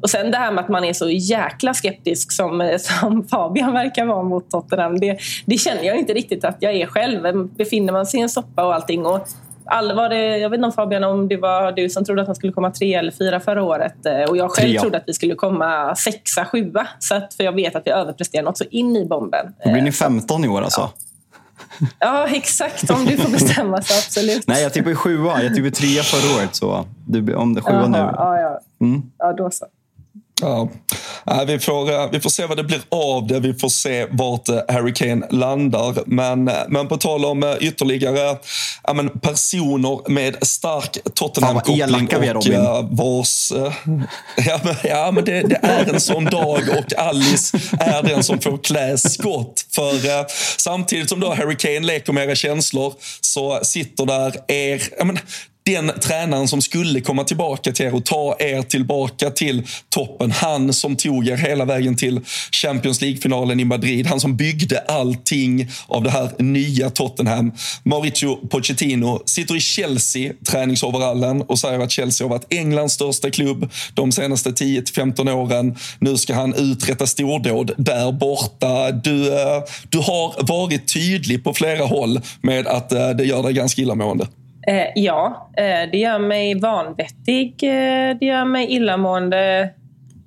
och 0.00 0.10
sen 0.10 0.30
det 0.30 0.36
här 0.36 0.52
med 0.52 0.64
att 0.64 0.70
man 0.70 0.84
är 0.84 0.92
så 0.92 1.10
jäkla 1.10 1.74
skeptisk 1.74 2.32
som, 2.32 2.78
som 2.80 3.24
Fabian 3.30 3.72
verkar 3.72 4.04
vara 4.04 4.22
mot 4.22 4.50
Tottenham. 4.50 5.00
Det, 5.00 5.18
det 5.46 5.58
känner 5.58 5.84
jag 5.84 5.96
inte 5.96 6.14
riktigt 6.14 6.44
att 6.44 6.56
jag 6.60 6.74
är 6.74 6.86
själv. 6.86 7.48
Befinner 7.48 7.92
man 7.92 8.06
sig 8.06 8.20
i 8.20 8.22
en 8.22 8.28
soppa 8.28 8.64
och 8.64 8.74
allting. 8.74 9.06
Och 9.06 9.28
all, 9.64 9.96
var 9.96 10.08
det, 10.08 10.38
jag 10.38 10.50
vet 10.50 10.58
inte 10.58 10.66
om 10.66 10.72
Fabian 10.72 11.04
om 11.04 11.28
det 11.28 11.36
var 11.36 11.72
du 11.72 11.90
som 11.90 12.04
trodde 12.04 12.22
att 12.22 12.28
man 12.28 12.36
skulle 12.36 12.52
komma 12.52 12.70
tre 12.70 12.94
eller 12.94 13.12
fyra 13.12 13.40
förra 13.40 13.62
året. 13.62 14.06
Eh, 14.06 14.22
och 14.22 14.36
jag 14.36 14.50
själv 14.50 14.78
trodde 14.78 14.98
att 14.98 15.04
vi 15.06 15.12
skulle 15.12 15.34
komma 15.34 15.96
sexa, 15.96 16.44
sjua. 16.44 16.88
Så 16.98 17.14
att, 17.14 17.34
för 17.34 17.44
jag 17.44 17.52
vet 17.52 17.76
att 17.76 17.86
vi 17.86 17.90
överpresterar 17.90 18.42
något 18.42 18.58
så 18.58 18.64
in 18.70 18.96
i 18.96 19.06
bomben. 19.06 19.54
Då 19.64 19.72
blir 19.72 19.82
ni 19.82 19.92
15 19.92 20.40
eh, 20.40 20.46
i 20.46 20.48
år 20.48 20.62
alltså? 20.62 20.80
Ja. 20.80 20.92
Ja, 21.98 22.28
exakt. 22.28 22.90
Om 22.90 23.04
du 23.04 23.16
får 23.16 23.30
bestämma 23.30 23.82
så 23.82 23.94
absolut. 23.94 24.46
Nej, 24.46 24.62
jag 24.62 24.72
tippar 24.72 24.94
sjua. 24.94 25.42
Jag 25.42 25.54
tippade 25.54 25.70
trea 25.70 26.02
förra 26.02 26.38
året. 26.38 26.54
Så 26.54 26.84
du, 27.06 27.34
om 27.34 27.54
det 27.54 27.62
sjua 27.62 27.88
nu. 27.88 27.98
Ja, 27.98 28.40
ja. 28.40 28.60
Mm. 28.80 29.02
ja, 29.18 29.32
då 29.32 29.50
så. 29.50 29.66
Ja. 30.40 30.68
Vi, 31.46 31.58
får, 31.58 31.92
eh, 31.92 32.10
vi 32.12 32.20
får 32.20 32.30
se 32.30 32.46
vad 32.46 32.56
det 32.56 32.64
blir 32.64 32.80
av 32.88 33.26
det. 33.26 33.40
Vi 33.40 33.54
får 33.54 33.68
se 33.68 34.06
vart 34.10 34.48
eh, 34.48 34.58
Harry 34.68 34.94
Kane 34.94 35.26
landar. 35.30 35.94
Men, 36.06 36.50
men 36.68 36.88
på 36.88 36.96
tal 36.96 37.24
om 37.24 37.56
ytterligare 37.60 38.36
ja, 38.82 38.92
men 38.92 39.08
personer 39.08 40.10
med 40.10 40.46
stark 40.46 40.98
Tottenham-koppling 41.14 42.36
och 42.36 42.46
uh, 42.46 42.88
vars... 42.90 43.52
Ja, 44.46 44.60
men, 44.64 44.74
ja, 44.84 45.10
men 45.10 45.24
det, 45.24 45.42
det, 45.42 45.58
är 45.62 45.94
en 45.94 46.00
sån 46.00 46.24
dag 46.24 46.62
och 46.78 46.98
Alice 46.98 47.58
är 47.80 48.02
den 48.02 48.22
som 48.24 48.40
får 48.40 48.58
klä 48.58 48.98
skott. 48.98 49.66
För 49.74 50.26
samtidigt 50.60 51.08
som 51.08 51.20
då 51.20 51.34
Harry 51.34 51.56
Kane 51.56 51.80
leker 51.80 52.12
med 52.12 52.28
era 52.28 52.34
känslor 52.34 52.94
så 53.20 53.60
sitter 53.62 54.06
där 54.06 54.34
er... 54.48 54.82
Ja, 54.98 55.04
men, 55.04 55.18
den 55.62 55.92
tränaren 56.00 56.48
som 56.48 56.62
skulle 56.62 57.00
komma 57.00 57.24
tillbaka 57.24 57.72
till 57.72 57.86
er 57.86 57.94
och 57.94 58.04
ta 58.04 58.36
er 58.38 58.62
tillbaka 58.62 59.30
till 59.30 59.66
toppen. 59.88 60.30
Han 60.30 60.72
som 60.72 60.96
tog 60.96 61.28
er 61.28 61.36
hela 61.36 61.64
vägen 61.64 61.96
till 61.96 62.20
Champions 62.52 63.00
League-finalen 63.00 63.60
i 63.60 63.64
Madrid. 63.64 64.06
Han 64.06 64.20
som 64.20 64.36
byggde 64.36 64.78
allting 64.78 65.68
av 65.86 66.02
det 66.02 66.10
här 66.10 66.30
nya 66.38 66.90
Tottenham. 66.90 67.52
Mauricio 67.82 68.36
Pochettino 68.48 69.22
sitter 69.24 69.56
i 69.56 69.60
Chelsea, 69.60 70.32
träningsoverallen 70.48 71.42
och 71.42 71.58
säger 71.58 71.78
att 71.78 71.90
Chelsea 71.90 72.24
har 72.26 72.30
varit 72.30 72.52
Englands 72.52 72.94
största 72.94 73.30
klubb 73.30 73.70
de 73.94 74.12
senaste 74.12 74.50
10-15 74.50 75.32
åren. 75.32 75.76
Nu 75.98 76.16
ska 76.16 76.34
han 76.34 76.54
uträtta 76.54 77.06
stordåd 77.06 77.70
där 77.78 78.12
borta. 78.12 78.90
Du, 78.90 79.28
eh, 79.28 79.62
du 79.88 79.98
har 79.98 80.46
varit 80.46 80.92
tydlig 80.92 81.44
på 81.44 81.54
flera 81.54 81.84
håll 81.84 82.20
med 82.42 82.66
att 82.66 82.92
eh, 82.92 83.10
det 83.10 83.24
gör 83.24 83.42
dig 83.42 83.52
ganska 83.52 83.82
illamående. 83.82 84.26
Eh, 84.70 84.86
ja, 84.94 85.50
eh, 85.56 85.90
det 85.92 85.98
gör 85.98 86.18
mig 86.18 86.60
vanvettig. 86.60 87.54
Eh, 87.62 88.16
det 88.20 88.26
gör 88.26 88.44
mig 88.44 88.72
illamående. 88.72 89.70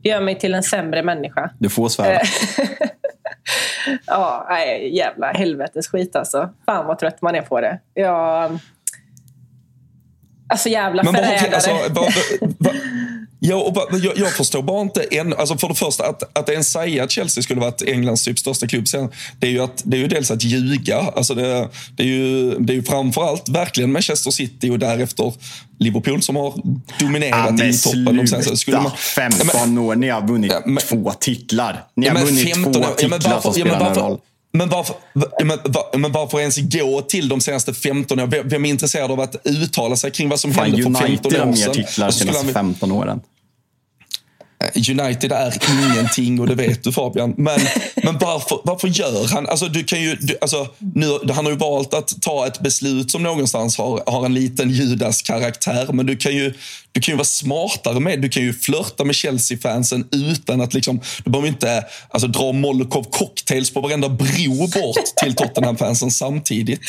Det 0.02 0.10
gör 0.10 0.22
mig 0.22 0.40
till 0.40 0.54
en 0.54 0.64
sämre 0.64 1.04
människa. 1.04 1.50
Du 1.60 1.70
får 1.70 1.90
svära. 1.90 2.20
ja, 4.08 4.46
nej, 4.50 4.96
jävla 4.96 5.32
helvetes 5.32 5.88
skit 5.88 6.16
alltså. 6.16 6.50
Fan 6.66 6.86
vad 6.86 7.00
trött 7.00 7.22
man 7.22 7.36
är 7.36 7.42
på 7.42 7.62
det. 7.62 7.80
Jag... 7.94 8.60
Alltså 10.54 10.70
jävla 10.70 11.04
Men 11.04 11.14
bara, 11.14 11.24
förrädare. 11.26 11.56
alltså, 11.56 11.72
Ja, 13.46 13.56
och 13.56 13.74
bara, 13.74 13.98
jag, 13.98 14.18
jag 14.18 14.32
förstår 14.32 14.62
bara 14.62 14.82
inte 14.82 15.02
en, 15.12 15.34
alltså 15.34 15.58
för 15.58 15.68
det 15.68 15.76
första 15.76 16.06
att, 16.06 16.38
att 16.40 16.50
ens 16.50 16.72
säga 16.72 17.04
att 17.04 17.12
Chelsea 17.12 17.44
skulle 17.44 17.62
varit 17.62 17.82
Englands 17.82 18.24
typ 18.26 18.40
största 18.40 18.68
klubb 18.68 18.88
sen, 18.88 19.10
det 19.40 19.48
är 19.48 19.52
ju, 19.52 19.60
att, 19.64 19.82
det 19.86 19.98
är 19.98 20.02
ju 20.02 20.08
dels 20.08 20.32
att 20.32 20.44
ljuga. 20.44 20.98
Alltså 21.16 21.34
det, 21.36 21.70
det, 21.96 22.04
är 22.04 22.08
ju, 22.08 22.56
det 22.60 22.74
är 22.74 22.76
ju 22.76 22.84
framförallt 22.84 23.50
verkligen 23.50 23.92
Manchester 23.92 24.32
City 24.32 24.70
och 24.70 24.80
därefter 24.80 25.34
Liverpool 25.80 26.22
som 26.22 26.36
har 26.36 26.54
dominerat 27.00 27.60
Ja, 27.60 27.66
i 27.66 27.74
toppen. 27.78 28.18
De 28.18 28.28
senaste. 28.28 28.58
Skulle 28.58 28.82
man, 28.82 28.92
15 28.98 29.78
år, 29.78 29.96
ni 29.96 30.10
har 30.10 30.28
vunnit 30.28 30.52
Ja, 30.52 30.62
men- 30.66 30.78
två 30.84 31.12
titlar. 31.20 31.84
Ni 31.96 32.06
Ja, 32.06 32.12
har 32.12 32.18
men 32.20 32.26
vunnit 32.28 32.54
15 32.54 32.74
två 32.74 32.80
år. 32.80 32.86
Ja, 33.02 33.08
men 33.08 33.20
titlar 33.20 33.34
varför- 33.36 33.52
som 33.52 33.60
ja, 33.60 33.66
men 33.66 33.74
spelar 33.76 33.80
någon 33.80 33.88
varför- 33.88 34.02
roll. 34.02 34.20
Men 34.58 34.70
varför, 34.70 34.96
va- 35.14 35.28
men, 35.44 35.60
va- 35.66 35.90
men 35.98 36.12
varför 36.12 36.40
ens 36.40 36.58
gå 36.58 37.02
till 37.02 37.28
de 37.30 37.42
senaste 37.42 37.74
15 37.74 38.20
åren? 38.20 38.30
Vem- 38.30 38.66
är 38.66 38.70
intresserad 38.70 39.12
av 39.12 39.20
att 39.20 39.36
uttala 39.44 39.96
sig 39.96 40.12
kring 40.12 40.30
vad 40.30 40.40
som 40.40 40.52
hände 40.52 40.78
för 40.84 40.84
15 40.84 41.06
United 41.06 41.34
har 41.40 41.42
år 41.42 41.50
mer 41.50 41.56
sedan? 41.56 41.74
titlar 41.74 42.08
de 42.08 42.14
senaste 42.14 42.46
han- 42.46 42.54
15 42.54 42.92
åren. 42.92 43.22
Eh, 44.64 45.00
United 45.00 45.32
är 45.32 45.54
ingenting 45.92 46.40
och 46.40 46.48
det 46.48 46.56
vet 46.56 46.84
du 46.84 46.92
Fabian. 46.92 47.34
Men, 47.38 47.60
men 47.96 48.18
varför, 48.18 48.60
varför 48.64 48.88
gör 48.88 49.28
han... 49.34 49.48
Alltså, 49.48 49.66
du 49.66 49.84
kan 49.84 50.02
ju, 50.02 50.16
du, 50.16 50.38
alltså, 50.42 50.68
nu, 50.96 51.20
han 51.30 51.46
har 51.46 51.52
ju 51.52 51.58
valt 51.58 51.94
att 51.94 52.22
ta 52.22 52.48
ett 52.48 52.60
beslut 52.60 53.12
som 53.12 53.24
någonstans 53.24 53.78
har, 53.78 54.04
har 54.06 54.26
en 54.26 54.34
liten 54.34 54.70
Judas-karaktär. 54.70 55.88
Men 55.94 56.06
du 56.06 56.18
kan, 56.18 56.36
ju, 56.36 56.54
du 56.92 57.02
kan 57.02 57.12
ju 57.12 57.16
vara 57.16 57.26
smartare 57.26 58.00
med 58.00 58.22
Du 58.22 58.30
kan 58.30 58.44
ju 58.44 58.54
flörta 58.54 59.04
med 59.04 59.16
Chelsea-fansen 59.16 60.08
utan 60.12 60.62
att... 60.62 60.74
Liksom, 60.74 61.00
du 61.24 61.32
behöver 61.32 61.48
inte 61.48 61.84
alltså, 62.10 62.28
dra 62.28 62.52
Molotov 62.52 63.04
cocktails 63.04 63.74
på 63.74 63.82
varenda 63.82 64.10
bro 64.10 64.58
bort 64.58 65.16
till 65.16 65.36
Tottenham-fansen 65.36 66.12
samtidigt. 66.12 66.80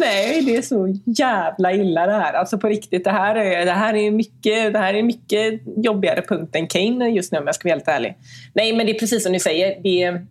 Nej, 0.00 0.42
det 0.42 0.56
är 0.56 0.62
så 0.62 0.98
jävla 1.04 1.72
illa 1.72 2.06
det 2.06 2.12
här. 2.12 2.32
Alltså 2.32 2.58
på 2.58 2.68
riktigt, 2.68 3.04
det 3.04 3.10
här 3.10 3.36
är, 3.36 3.66
det 3.66 3.72
här 3.72 3.94
är, 3.94 4.10
mycket, 4.10 4.72
det 4.72 4.78
här 4.78 4.94
är 4.94 5.02
mycket 5.02 5.62
jobbigare 5.84 6.22
punkt 6.28 6.56
än 6.56 6.66
Kane 6.66 7.15
just 7.16 7.32
nu 7.32 7.38
om 7.38 7.46
jag 7.46 7.54
ska 7.54 7.68
vara 7.68 7.74
helt 7.74 7.88
ärlig. 7.88 8.16
Nej, 8.52 8.72
men 8.72 8.86
det 8.86 8.92
är 8.92 8.98
precis 8.98 9.22
som 9.22 9.32
ni 9.32 9.40
säger. 9.40 9.82
Det 9.82 10.02
är, 10.02 10.26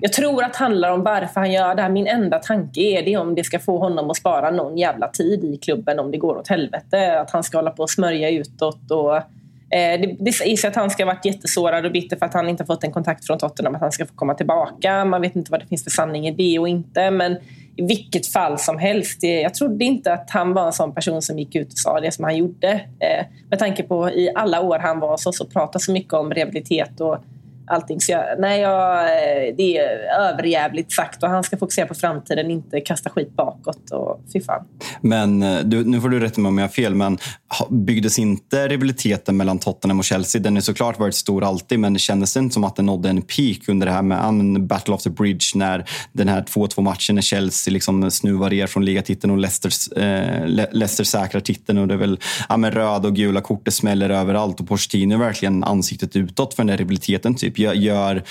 jag 0.00 0.12
tror 0.12 0.44
att 0.44 0.52
det 0.52 0.58
handlar 0.58 0.90
om 0.90 1.02
varför 1.02 1.40
han 1.40 1.52
gör 1.52 1.74
det 1.74 1.82
här. 1.82 1.90
Min 1.90 2.06
enda 2.06 2.38
tanke 2.38 2.80
är 2.80 3.02
det 3.02 3.16
om 3.16 3.34
det 3.34 3.44
ska 3.44 3.58
få 3.58 3.78
honom 3.78 4.10
att 4.10 4.16
spara 4.16 4.50
någon 4.50 4.78
jävla 4.78 5.08
tid 5.08 5.44
i 5.44 5.56
klubben 5.56 5.98
om 5.98 6.10
det 6.10 6.18
går 6.18 6.36
åt 6.36 6.48
helvete. 6.48 7.20
Att 7.20 7.30
han 7.30 7.42
ska 7.42 7.58
hålla 7.58 7.70
på 7.70 7.82
och 7.82 7.90
smörja 7.90 8.30
utåt 8.30 8.90
och 8.90 9.16
eh, 9.16 10.00
det, 10.00 10.16
det 10.18 10.32
sägs 10.32 10.64
att 10.64 10.76
han 10.76 10.90
ska 10.90 11.04
ha 11.04 11.12
varit 11.12 11.24
jättesårad 11.24 11.86
och 11.86 11.92
bitter 11.92 12.16
för 12.16 12.26
att 12.26 12.34
han 12.34 12.48
inte 12.48 12.62
har 12.62 12.66
fått 12.66 12.84
en 12.84 12.92
kontakt 12.92 13.26
från 13.26 13.38
Tottenham, 13.38 13.74
att 13.74 13.80
han 13.80 13.92
ska 13.92 14.06
få 14.06 14.14
komma 14.14 14.34
tillbaka. 14.34 15.04
Man 15.04 15.22
vet 15.22 15.36
inte 15.36 15.50
vad 15.50 15.60
det 15.60 15.66
finns 15.66 15.84
för 15.84 15.90
sanning 15.90 16.28
i 16.28 16.30
det 16.30 16.58
och 16.58 16.68
inte. 16.68 17.10
Men 17.10 17.36
i 17.80 17.86
vilket 17.86 18.26
fall 18.26 18.58
som 18.58 18.78
helst. 18.78 19.22
Jag 19.22 19.54
trodde 19.54 19.84
inte 19.84 20.12
att 20.12 20.30
han 20.30 20.52
var 20.52 20.66
en 20.66 20.72
sån 20.72 20.94
person 20.94 21.22
som 21.22 21.38
gick 21.38 21.54
ut 21.54 21.72
och 21.72 21.78
sa 21.78 22.00
det 22.00 22.12
som 22.12 22.24
han 22.24 22.36
gjorde. 22.36 22.72
Eh, 22.72 23.26
med 23.50 23.58
tanke 23.58 23.82
på 23.82 24.10
i 24.10 24.30
alla 24.34 24.60
år 24.60 24.78
han 24.78 25.00
var 25.00 25.16
så, 25.16 25.32
så 25.32 25.46
pratade 25.46 25.84
så 25.84 25.92
mycket 25.92 26.12
om 26.12 26.32
rehabilitet 26.32 27.00
och 27.00 27.16
allting. 27.70 28.00
Så 28.00 28.12
jag, 28.12 28.24
nej, 28.38 28.60
jag, 28.60 28.98
eh, 29.00 29.54
det 29.56 29.78
är 29.78 29.98
överjävligt 30.20 30.92
sagt 30.92 31.22
och 31.22 31.28
han 31.28 31.42
ska 31.42 31.56
fokusera 31.56 31.86
på 31.86 31.94
framtiden, 31.94 32.50
inte 32.50 32.80
kasta 32.80 33.10
skit 33.10 33.36
bakåt. 33.36 33.90
Och, 33.90 34.20
fy 34.32 34.40
fan. 34.40 34.64
Men 35.00 35.42
eh, 35.42 35.58
du, 35.64 35.84
nu 35.84 36.00
får 36.00 36.08
du 36.08 36.20
rätta 36.20 36.40
mig 36.40 36.48
om 36.48 36.58
jag 36.58 36.64
har 36.64 36.72
fel, 36.72 36.94
men 36.94 37.18
byggdes 37.70 38.18
inte 38.18 38.68
rivaliteten 38.68 39.36
mellan 39.36 39.58
Tottenham 39.58 39.98
och 39.98 40.04
Chelsea? 40.04 40.40
Den 40.42 40.54
har 40.54 40.60
såklart 40.60 40.98
varit 40.98 41.14
stor 41.14 41.44
alltid, 41.44 41.78
men 41.78 41.92
det 41.92 41.98
kändes 41.98 42.36
inte 42.36 42.54
som 42.54 42.64
att 42.64 42.76
den 42.76 42.86
nådde 42.86 43.08
en 43.08 43.22
peak 43.22 43.68
under 43.68 43.86
det 43.86 43.92
här 43.92 44.02
med 44.02 44.62
Battle 44.66 44.94
of 44.94 45.02
the 45.02 45.10
Bridge 45.10 45.46
när 45.54 45.84
den 46.12 46.28
här 46.28 46.42
2-2 46.42 46.82
matchen 46.82 47.14
när 47.14 47.22
Chelsea 47.22 47.72
liksom 47.72 48.10
snuvar 48.10 48.52
er 48.52 48.66
från 48.66 48.84
ligatiteln 48.84 49.30
och 49.32 49.38
Leicester, 49.38 49.98
eh, 50.02 50.46
Le- 50.46 50.66
Leicester 50.72 51.04
säkrar 51.04 51.40
titeln. 51.40 51.78
Och 51.78 51.88
det 51.88 51.94
är 51.94 51.98
väl 51.98 52.18
ja, 52.48 52.56
röda 52.56 53.08
och 53.08 53.16
gula 53.16 53.40
kort, 53.40 53.64
det 53.64 53.70
smäller 53.70 54.10
överallt 54.10 54.60
och 54.60 54.68
Pochettino 54.68 55.14
är 55.14 55.18
verkligen 55.18 55.64
ansiktet 55.64 56.16
utåt 56.16 56.54
för 56.54 56.62
den 56.62 56.66
där 56.66 56.76
rivaliteten. 56.76 57.34
Typ. 57.34 57.58
Gör, 57.60 58.22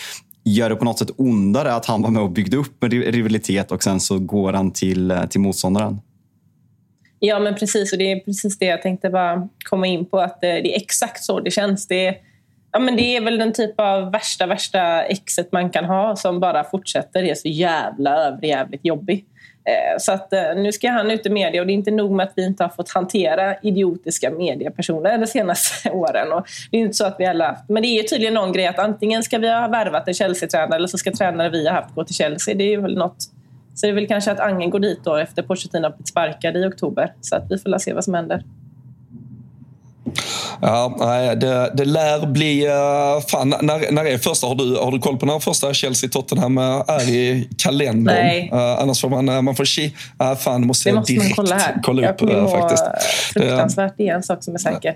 gör, 0.44 0.70
det 0.70 0.76
på 0.76 0.86
något 0.86 1.00
sätt 1.00 1.12
ondare 1.18 1.74
att 1.74 1.86
han 1.86 2.02
var 2.02 2.10
med 2.10 2.22
och 2.22 2.32
byggde 2.32 2.58
upp 2.58 2.84
en 2.84 2.90
rivalitet 2.90 3.72
och 3.72 3.84
sen 3.84 4.00
så 4.00 4.20
går 4.20 4.54
han 4.54 4.72
till, 4.72 5.12
eh, 5.12 5.26
till 5.26 5.40
motståndaren? 5.40 6.02
Ja, 7.20 7.40
men 7.40 7.56
precis. 7.56 7.92
Och 7.94 8.00
det 8.00 8.12
är 8.12 8.20
precis 8.20 8.60
det 8.60 8.66
jag 8.66 8.82
tänkte 8.82 9.10
bara 9.10 9.50
komma 9.70 9.88
in 9.88 10.06
på. 10.06 10.20
Att 10.20 10.44
eh, 10.44 10.48
det 10.48 10.76
är 10.76 10.82
exakt 10.82 11.24
så 11.24 11.40
det 11.40 11.52
känns. 11.52 11.88
Det 11.88 12.06
är, 12.06 12.16
ja, 12.72 12.80
men 12.80 12.96
det 12.96 13.16
är 13.18 13.22
väl 13.22 13.38
den 13.38 13.54
typ 13.54 13.80
av 13.80 14.12
värsta, 14.12 14.46
värsta 14.46 15.04
exet 15.04 15.52
man 15.52 15.70
kan 15.70 15.86
ha 15.86 16.16
som 16.16 16.40
bara 16.40 16.64
fortsätter. 16.64 17.24
Det 17.24 17.30
är 17.30 17.36
så 17.36 17.48
jävla 17.48 18.16
överjävligt 18.16 18.86
jobbig. 18.86 19.26
Eh, 19.66 19.98
så 20.00 20.12
att 20.12 20.34
eh, 20.34 20.56
nu 20.56 20.72
ska 20.72 20.90
han 20.90 21.12
ut 21.12 21.26
i 21.26 21.30
media 21.30 21.62
och 21.62 21.68
det 21.68 21.74
är 21.74 21.76
inte 21.76 21.92
nog 21.92 22.12
med 22.12 22.24
att 22.24 22.34
vi 22.36 22.46
inte 22.46 22.64
har 22.64 22.70
fått 22.70 22.90
hantera 22.90 23.56
idiotiska 23.60 24.32
mediepersoner 24.32 25.18
de 25.18 25.28
senaste 25.28 25.90
åren. 25.94 26.32
Och 26.32 26.48
det 26.72 26.78
är 26.78 26.82
inte 26.82 26.94
så 26.94 27.06
att 27.06 27.16
vi 27.20 27.26
alla 27.26 27.48
haft. 27.48 27.70
Men 27.70 27.84
det 27.84 27.88
är 27.88 28.04
tydligen 28.04 28.34
någon 28.34 28.54
grej 28.54 28.68
att 28.68 28.80
antingen 28.80 29.24
ska 29.24 29.38
vi 29.38 29.54
ha 29.54 29.68
värvat 29.68 30.08
en 30.08 30.14
Chelsea-tränare 30.14 30.76
eller 30.76 30.88
så 30.88 30.98
ska 30.98 31.12
tränare 31.12 31.50
vi 31.50 31.68
har 31.68 31.76
haft 31.76 31.96
gå 31.96 32.04
till 32.04 32.16
Chelsea. 32.16 32.56
Det 32.56 32.74
är 32.74 32.78
väl 32.78 32.98
något 32.98 33.30
så 33.80 33.86
det 33.86 33.92
är 33.92 33.94
väl 33.94 34.08
kanske 34.08 34.32
att 34.32 34.40
Angen 34.40 34.70
går 34.70 34.80
dit 34.80 35.04
då 35.04 35.16
efter 35.16 35.44
Pochettino 35.44 35.84
har 35.84 35.90
blivit 35.90 36.08
sparkad 36.08 36.58
i 36.58 36.66
oktober. 36.66 37.14
Så 37.22 37.36
att 37.36 37.52
vi 37.52 37.58
får 37.58 37.78
se 37.78 37.94
vad 37.94 38.04
som 38.04 38.14
händer. 38.14 38.44
Ja, 40.62 41.36
det, 41.36 41.72
det 41.74 41.86
lär 41.86 42.26
bli... 42.26 42.68
Uh, 42.68 43.22
fan, 43.28 43.50
när, 43.62 43.92
när 43.92 44.06
är 44.06 44.18
första? 44.18 44.48
Har 44.48 44.56
du, 44.56 44.76
har 44.76 44.92
du 44.92 45.00
koll 45.00 45.18
på 45.18 45.26
när 45.26 45.40
första 45.40 45.74
Chelsea-Tottenham 45.74 46.58
eh, 46.58 46.96
är 46.96 47.10
i 47.10 47.50
kalendern? 47.58 48.16
Nej. 48.16 48.50
Uh, 48.54 48.60
annars 48.60 49.02
får 49.02 49.10
man, 49.10 49.46
man 49.46 49.56
får 49.56 49.66
ki... 49.66 49.96
Uh, 50.24 50.36
fan, 50.36 50.68
måste 50.68 50.90
Det 50.90 50.94
jag 50.94 51.00
måste 51.00 51.14
man 51.14 51.22
direkt 51.22 51.36
kolla 51.36 51.56
här. 51.56 51.80
kolla 51.84 52.02
jag 52.02 52.12
upp 52.12 52.20
kommer 52.20 52.36
uh, 52.36 52.60
faktiskt. 52.60 52.84
fruktansvärt. 53.34 53.94
Det 53.98 54.08
är 54.08 54.16
en 54.16 54.24
sak 54.24 54.44
som 54.44 54.54
är 54.54 54.58
säker. 54.58 54.96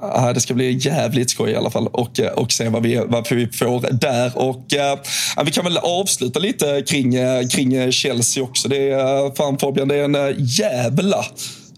Ja, 0.00 0.32
det 0.32 0.40
ska 0.40 0.54
bli 0.54 0.78
jävligt 0.80 1.30
skoj 1.30 1.50
i 1.50 1.56
alla 1.56 1.70
fall 1.70 1.86
och, 1.86 2.20
eh, 2.20 2.32
och 2.32 2.52
se 2.52 2.68
vad 2.68 2.82
vi, 2.82 2.96
vad 3.06 3.30
vi 3.30 3.46
får 3.46 3.92
där. 3.92 4.38
Och, 4.38 4.74
eh, 4.74 4.98
ja, 5.36 5.42
vi 5.44 5.50
kan 5.50 5.64
väl 5.64 5.78
avsluta 5.78 6.38
lite 6.38 6.82
kring, 6.86 7.14
eh, 7.14 7.46
kring 7.46 7.92
Chelsea 7.92 8.42
också. 8.42 8.68
Det 8.68 8.90
är, 8.90 9.26
eh, 9.26 9.32
fan 9.34 9.58
Fabian, 9.58 9.88
det 9.88 9.96
är 9.96 10.04
en 10.04 10.14
eh, 10.14 10.34
jävla 10.38 11.24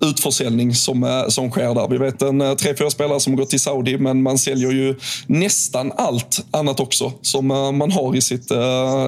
utförsäljning 0.01 0.75
som, 0.75 1.05
eh, 1.05 1.29
som 1.29 1.51
sker 1.51 1.75
där. 1.75 1.89
Vi 1.89 1.99
vet 1.99 2.23
en 2.23 2.41
eh, 2.41 2.55
tre, 2.55 2.75
fyra 2.79 2.91
spelare 2.91 3.21
som 3.21 3.37
gått 3.37 3.51
till 3.51 3.61
Saudi, 3.61 3.99
men 3.99 4.23
man 4.23 4.39
säljer 4.39 4.71
ju 4.71 4.95
nästan 5.27 5.93
allt 5.97 6.47
annat 6.51 6.81
också 6.81 7.13
som 7.23 7.51
eh, 7.51 7.73
man 7.73 7.91
har 7.93 8.17
i 8.17 8.21
sitt, 8.21 8.47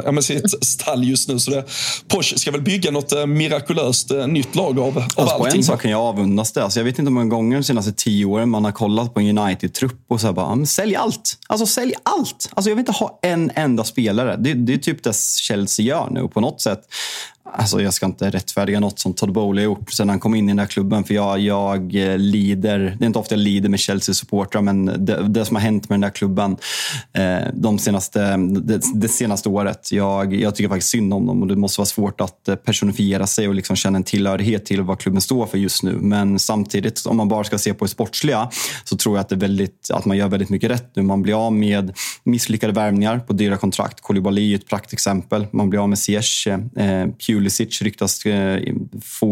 ja, 0.05 0.13
men 0.13 0.23
sitt 0.23 0.65
stall 0.65 1.05
just 1.05 1.29
nu. 1.29 1.39
Så 1.39 1.51
det, 1.51 1.65
Porsche 2.09 2.39
ska 2.39 2.51
väl 2.51 2.63
bygga 2.63 2.91
något 2.91 3.29
mirakulöst 3.29 4.11
nytt 4.29 4.55
lag 4.55 4.79
av, 4.79 4.99
av 4.99 5.03
Alltså 5.03 5.39
på 5.39 5.45
allting. 5.45 5.59
en 5.61 5.65
sak 5.65 5.83
kan 5.83 5.91
jag 5.91 6.01
avundas 6.01 6.53
det. 6.53 6.65
Alltså 6.65 6.81
jag 6.81 6.85
vet 6.85 6.99
inte 6.99 7.09
hur 7.09 7.15
många 7.15 7.27
gånger 7.31 7.57
de 7.57 7.65
senaste 7.65 7.93
tio 7.93 8.25
åren 8.25 8.49
man 8.49 8.65
har 8.65 8.73
kollat 8.73 9.15
på 9.15 9.21
en 9.21 9.39
United-trupp 9.39 9.99
och 10.09 10.21
så 10.21 10.27
här 10.27 10.35
bara, 10.35 10.47
"Ja, 10.47 10.55
men 10.55 10.67
sälj 10.67 10.97
allt. 10.97 11.39
Alltså 11.47 11.67
sälj 11.67 11.95
allt. 12.03 12.51
Alltså 12.55 12.71
jag 12.71 12.77
vill 12.77 12.81
inte 12.83 12.93
ha 12.93 13.19
en 13.23 13.51
enda 13.55 13.85
spelare. 13.85 14.37
Det, 14.37 14.55
det 14.55 14.75
är 14.75 14.79
typ 14.79 15.03
det 15.05 15.17
Chelsea 15.17 15.87
gör 15.87 16.09
nu. 16.11 16.29
På 16.29 16.41
något 16.41 16.61
sätt, 16.61 16.81
alltså 17.53 17.83
jag 17.83 17.95
ska 17.95 18.07
inte 18.07 18.31
rättfärdiga 18.31 18.81
något 18.81 18.99
som 18.99 19.15
Todd 19.15 19.33
Bowley 19.33 19.65
har 19.65 19.73
gjort 19.73 19.93
sedan 19.93 20.09
han 20.09 20.21
kom 20.21 20.35
in 20.35 20.45
i 20.45 20.51
den 20.51 20.59
här 20.59 20.67
klubben. 20.67 21.05
För 21.05 21.15
jag, 21.15 21.39
jag 21.39 21.95
eh, 21.95 22.19
lider, 22.19 22.79
det 22.99 23.05
är 23.05 23.07
inte 23.07 23.19
ofta 23.19 23.35
jag 23.35 23.43
lider 23.43 23.69
med 23.69 23.81
Chelsea-supportrar, 23.81 24.63
men 24.63 24.85
det, 24.85 25.29
det 25.29 25.45
som 25.45 25.57
har 25.57 25.63
hänt 25.63 25.89
med 25.89 25.95
den 25.95 26.01
där 26.01 26.11
klubben 26.11 26.57
eh, 27.13 27.49
de 27.55 27.79
senaste, 27.79 28.37
det, 28.37 28.81
det 28.95 29.09
senaste 29.09 29.49
året. 29.49 29.93
Jag, 29.93 30.35
jag 30.35 30.55
tycker 30.55 30.69
faktiskt 30.69 30.91
synd 30.91 31.15
om 31.15 31.27
dem 31.27 31.43
och 31.43 31.49
det 31.49 31.57
måste 31.57 31.81
vara 31.81 31.87
svårt 31.87 32.21
att 32.21 32.49
eh, 32.49 32.55
personifiera 32.55 33.27
sig 33.27 33.49
och 33.49 33.55
liksom 33.55 33.77
känna 33.77 33.97
en 33.97 34.05
tillhörighet 34.05 34.67
till 34.67 34.83
vad 34.83 34.99
klubben 34.99 35.21
står 35.21 35.47
för 35.47 35.59
just 35.59 35.83
nu. 35.83 35.93
Men 35.93 36.39
samtidigt, 36.39 37.07
om 37.07 37.17
man 37.17 37.29
bara 37.29 37.45
ska 37.45 37.59
se 37.59 37.75
på 37.75 37.85
det 37.85 37.91
sportsliga, 37.91 38.51
så 38.85 38.97
tror 38.97 39.17
jag 39.17 39.21
att, 39.21 39.29
det 39.29 39.35
är 39.35 39.41
väldigt, 39.41 39.91
att 39.93 40.05
man 40.05 40.17
gör 40.17 40.29
väldigt 40.29 40.51
mycket 40.51 40.71
rätt 40.71 40.91
nu. 40.97 41.03
Man 41.03 41.23
blir 41.23 41.47
av 41.47 41.53
med 41.53 41.97
misslyckade 42.25 42.73
värvningar 42.73 43.19
på 43.19 43.33
dyra 43.33 43.57
kontrakt. 43.57 44.01
Koulibaly 44.01 44.53
är 44.53 44.57
ett 44.57 44.69
praktexempel. 44.69 45.47
Man 45.51 45.71
blir 45.71 45.81
av 45.81 45.89
med 45.89 45.99
Ziyech. 45.99 46.47
Eh, 46.47 46.87
eh 46.87 47.09
Pulisic 47.39 47.83
ryktas... 47.83 48.27
Eh, 48.27 48.75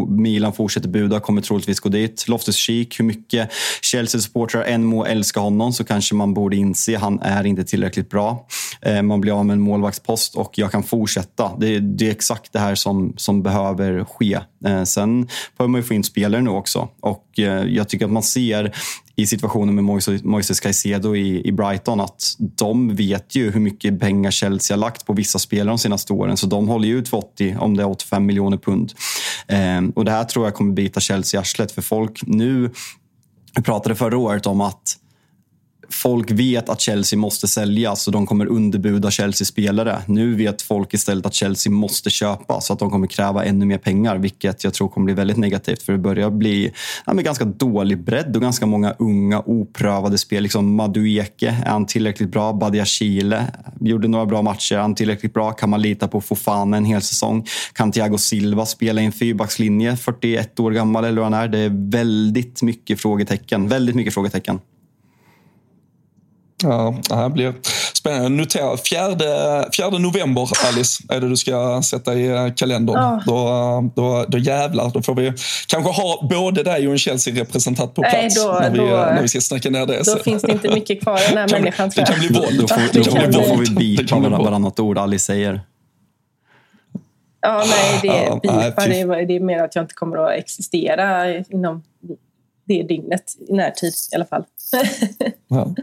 Milan 0.08 0.52
fortsätter 0.52 0.88
buda, 0.88 1.20
kommer 1.20 1.42
troligtvis 1.42 1.80
gå 1.80 1.88
dit. 1.88 2.24
Loftus-Cheek, 2.28 2.98
hur 2.98 3.04
mycket 3.04 3.50
Chelsea-supportrar 3.82 4.64
än 4.64 4.84
må 4.84 5.04
älska 5.04 5.40
honom 5.40 5.72
så 5.72 5.84
kanske 5.84 6.14
man 6.14 6.34
borde 6.34 6.56
inse 6.56 6.96
att 6.96 7.02
han 7.02 7.20
är 7.22 7.46
inte 7.46 7.64
tillräckligt 7.64 8.10
bra. 8.10 8.46
Eh, 8.82 9.02
man 9.02 9.20
blir 9.20 9.38
av 9.38 9.46
med 9.46 9.54
en 9.54 9.60
målvaktspost 9.60 10.34
och 10.34 10.58
jag 10.58 10.72
kan 10.72 10.82
fortsätta. 10.82 11.52
Det, 11.58 11.78
det 11.78 12.06
är 12.06 12.10
exakt 12.10 12.52
det 12.52 12.58
här 12.58 12.74
som, 12.74 13.12
som 13.16 13.42
behöver 13.42 14.04
ske. 14.04 14.38
Eh, 14.66 14.84
sen 14.84 15.28
behöver 15.56 15.70
man 15.70 15.80
ju 15.80 15.86
få 15.86 15.94
in 15.94 16.04
spelare 16.04 16.42
nu 16.42 16.50
också. 16.50 16.88
Och 17.00 17.25
Eh, 17.38 17.64
jag 17.64 17.88
tycker 17.88 18.04
att 18.04 18.12
man 18.12 18.22
ser 18.22 18.76
i 19.16 19.26
situationen 19.26 19.74
med 19.74 19.84
Moises, 20.24 20.60
Caicedo 20.60 21.16
i, 21.16 21.52
Brighton 21.52 22.00
att 22.00 22.36
de 22.38 22.96
vet 22.96 23.34
ju 23.34 23.50
hur 23.50 23.60
mycket 23.60 24.00
pengar 24.00 24.30
Chelsea 24.30 24.76
har 24.76 24.80
lagt 24.80 25.06
på 25.06 25.12
vissa 25.12 25.38
spelare 25.38 25.68
de 25.68 25.78
senaste 25.78 26.12
åren. 26.12 26.36
Så 26.36 26.46
de 26.46 26.68
håller 26.68 26.88
ju 26.88 26.98
ut 26.98 27.08
för 27.08 27.16
80, 27.16 27.56
om 27.60 27.76
det 27.76 27.82
är 27.82 27.90
85 27.90 28.26
miljoner 28.26 28.56
pund. 28.56 28.92
Eh, 29.48 29.82
och 29.94 30.04
det 30.04 30.10
här 30.10 30.24
tror 30.24 30.46
jag 30.46 30.54
kommer 30.54 30.72
bita 30.72 31.00
Chelsea 31.00 31.38
i 31.38 31.40
arslet. 31.40 31.72
För 31.72 31.82
folk 31.82 32.20
nu, 32.26 32.70
vi 33.56 33.62
pratade 33.62 33.94
förra 33.94 34.18
året 34.18 34.46
om 34.46 34.60
att 34.60 34.96
folk 35.90 36.30
vet 36.30 36.68
att 36.68 36.80
Chelsea 36.80 37.18
måste 37.18 37.48
säljas 37.48 38.06
och 38.06 38.12
de 38.12 38.26
kommer 38.26 38.46
underbuda 38.46 39.10
Chelsea-spelare. 39.10 40.02
Nu 40.06 40.34
vet 40.34 40.62
folk 40.62 40.94
istället 40.94 41.26
att 41.26 41.34
Chelsea 41.34 41.72
måste 41.72 42.10
köpa 42.10 42.60
så 42.60 42.72
att 42.72 42.78
de 42.78 42.90
kommer 42.90 43.06
kräva 43.06 43.44
ännu 43.44 43.66
mer 43.66 43.78
pengar, 43.78 44.16
vilket 44.16 44.64
jag 44.64 44.74
tror 44.74 44.88
kommer 44.88 45.04
bli 45.04 45.14
väldigt 45.14 45.36
negativt. 45.36 45.82
För 45.82 45.92
det 45.92 45.98
börjar 45.98 46.30
bli 46.30 46.72
ja, 47.06 47.14
med 47.14 47.24
ganska 47.24 47.44
dålig 47.44 48.04
bredd 48.04 48.36
och 48.36 48.42
ganska 48.42 48.66
många 48.66 48.94
unga 48.98 49.42
oprövade 49.46 50.18
spel. 50.18 50.42
Liksom 50.42 50.74
Madueke, 50.74 51.48
är 51.64 51.70
han 51.70 51.86
tillräckligt 51.86 52.30
bra? 52.30 52.52
Badia 52.52 52.84
Chile 52.84 53.46
gjorde 53.80 54.08
några 54.08 54.26
bra 54.26 54.42
matcher. 54.42 54.74
Är 54.74 54.80
han 54.80 54.94
tillräckligt 54.94 55.34
bra? 55.34 55.52
Kan 55.52 55.70
man 55.70 55.82
lita 55.82 56.08
på 56.08 56.20
Fofana 56.20 56.76
en 56.76 56.84
hel 56.84 57.02
säsong? 57.02 57.46
Kan 57.72 57.92
Thiago 57.92 58.18
Silva 58.18 58.66
spela 58.66 59.00
i 59.00 59.04
en 59.04 59.12
fyrbackslinje? 59.12 59.96
41 59.96 60.60
år 60.60 60.70
gammal 60.70 61.04
eller 61.04 61.16
hur 61.16 61.22
han 61.22 61.34
är. 61.34 61.48
Det 61.48 61.58
är 61.58 61.90
väldigt 61.90 62.62
mycket 62.62 63.00
frågetecken. 63.00 63.68
Väldigt 63.68 63.94
mycket 63.94 64.14
frågetecken. 64.14 64.60
Ja, 66.62 66.94
det 67.08 67.30
blir 67.30 67.54
spännande. 67.94 68.28
Notera, 68.28 68.76
fjärde, 68.76 69.68
fjärde 69.72 69.98
november, 69.98 70.48
Alice, 70.68 71.02
är 71.08 71.20
det 71.20 71.28
du 71.28 71.36
ska 71.36 71.82
sätta 71.82 72.14
i 72.14 72.26
eh, 72.26 72.54
kalendern. 72.54 72.96
Ja. 72.96 73.22
Då, 73.26 73.90
då, 73.96 74.24
då 74.28 74.38
jävlar, 74.38 74.90
då 74.90 75.02
får 75.02 75.14
vi 75.14 75.32
kanske 75.66 76.02
ha 76.02 76.28
både 76.30 76.62
dig 76.62 76.86
och 76.86 76.92
en 76.92 76.98
Chelsea-representant 76.98 77.94
på 77.94 78.02
plats 78.02 78.36
Nej, 78.36 78.46
då, 78.46 78.58
när, 78.60 78.70
vi, 78.70 78.78
då, 78.78 78.84
när 78.86 79.22
vi 79.22 79.28
ska 79.28 79.40
snacka 79.40 79.70
ner 79.70 79.86
det. 79.86 80.02
Då 80.04 80.16
finns 80.16 80.42
det 80.42 80.52
inte 80.52 80.74
mycket 80.74 81.02
kvar 81.02 81.18
i 81.18 81.28
den 81.28 81.38
här 81.38 81.48
människan. 81.48 81.90
Det 81.96 82.04
kan 82.04 82.18
bli 82.18 82.28
våld. 82.28 82.60
Då 82.60 82.68
får, 82.68 82.80
då, 82.92 83.00
då, 83.00 83.38
då 83.38 83.42
får 83.42 83.56
vi 83.56 83.70
bipa 83.70 84.18
varannat 84.18 84.80
ord 84.80 84.98
Alice 84.98 85.24
säger. 85.24 85.60
Ja, 87.40 87.64
nej, 87.66 87.98
det, 88.02 88.08
ja, 88.08 88.40
bipa, 88.42 88.86
det, 88.86 89.00
är, 89.00 89.26
det 89.26 89.36
är 89.36 89.40
mer 89.40 89.62
att 89.62 89.74
jag 89.74 89.84
inte 89.84 89.94
kommer 89.94 90.16
att 90.16 90.38
existera 90.38 91.34
inom 91.38 91.82
det 92.66 92.82
dygnet 92.82 93.24
i 93.48 93.52
närtid 93.52 93.92
i 94.12 94.14
alla 94.14 94.24
fall. 94.24 94.44
ja. 95.48 95.74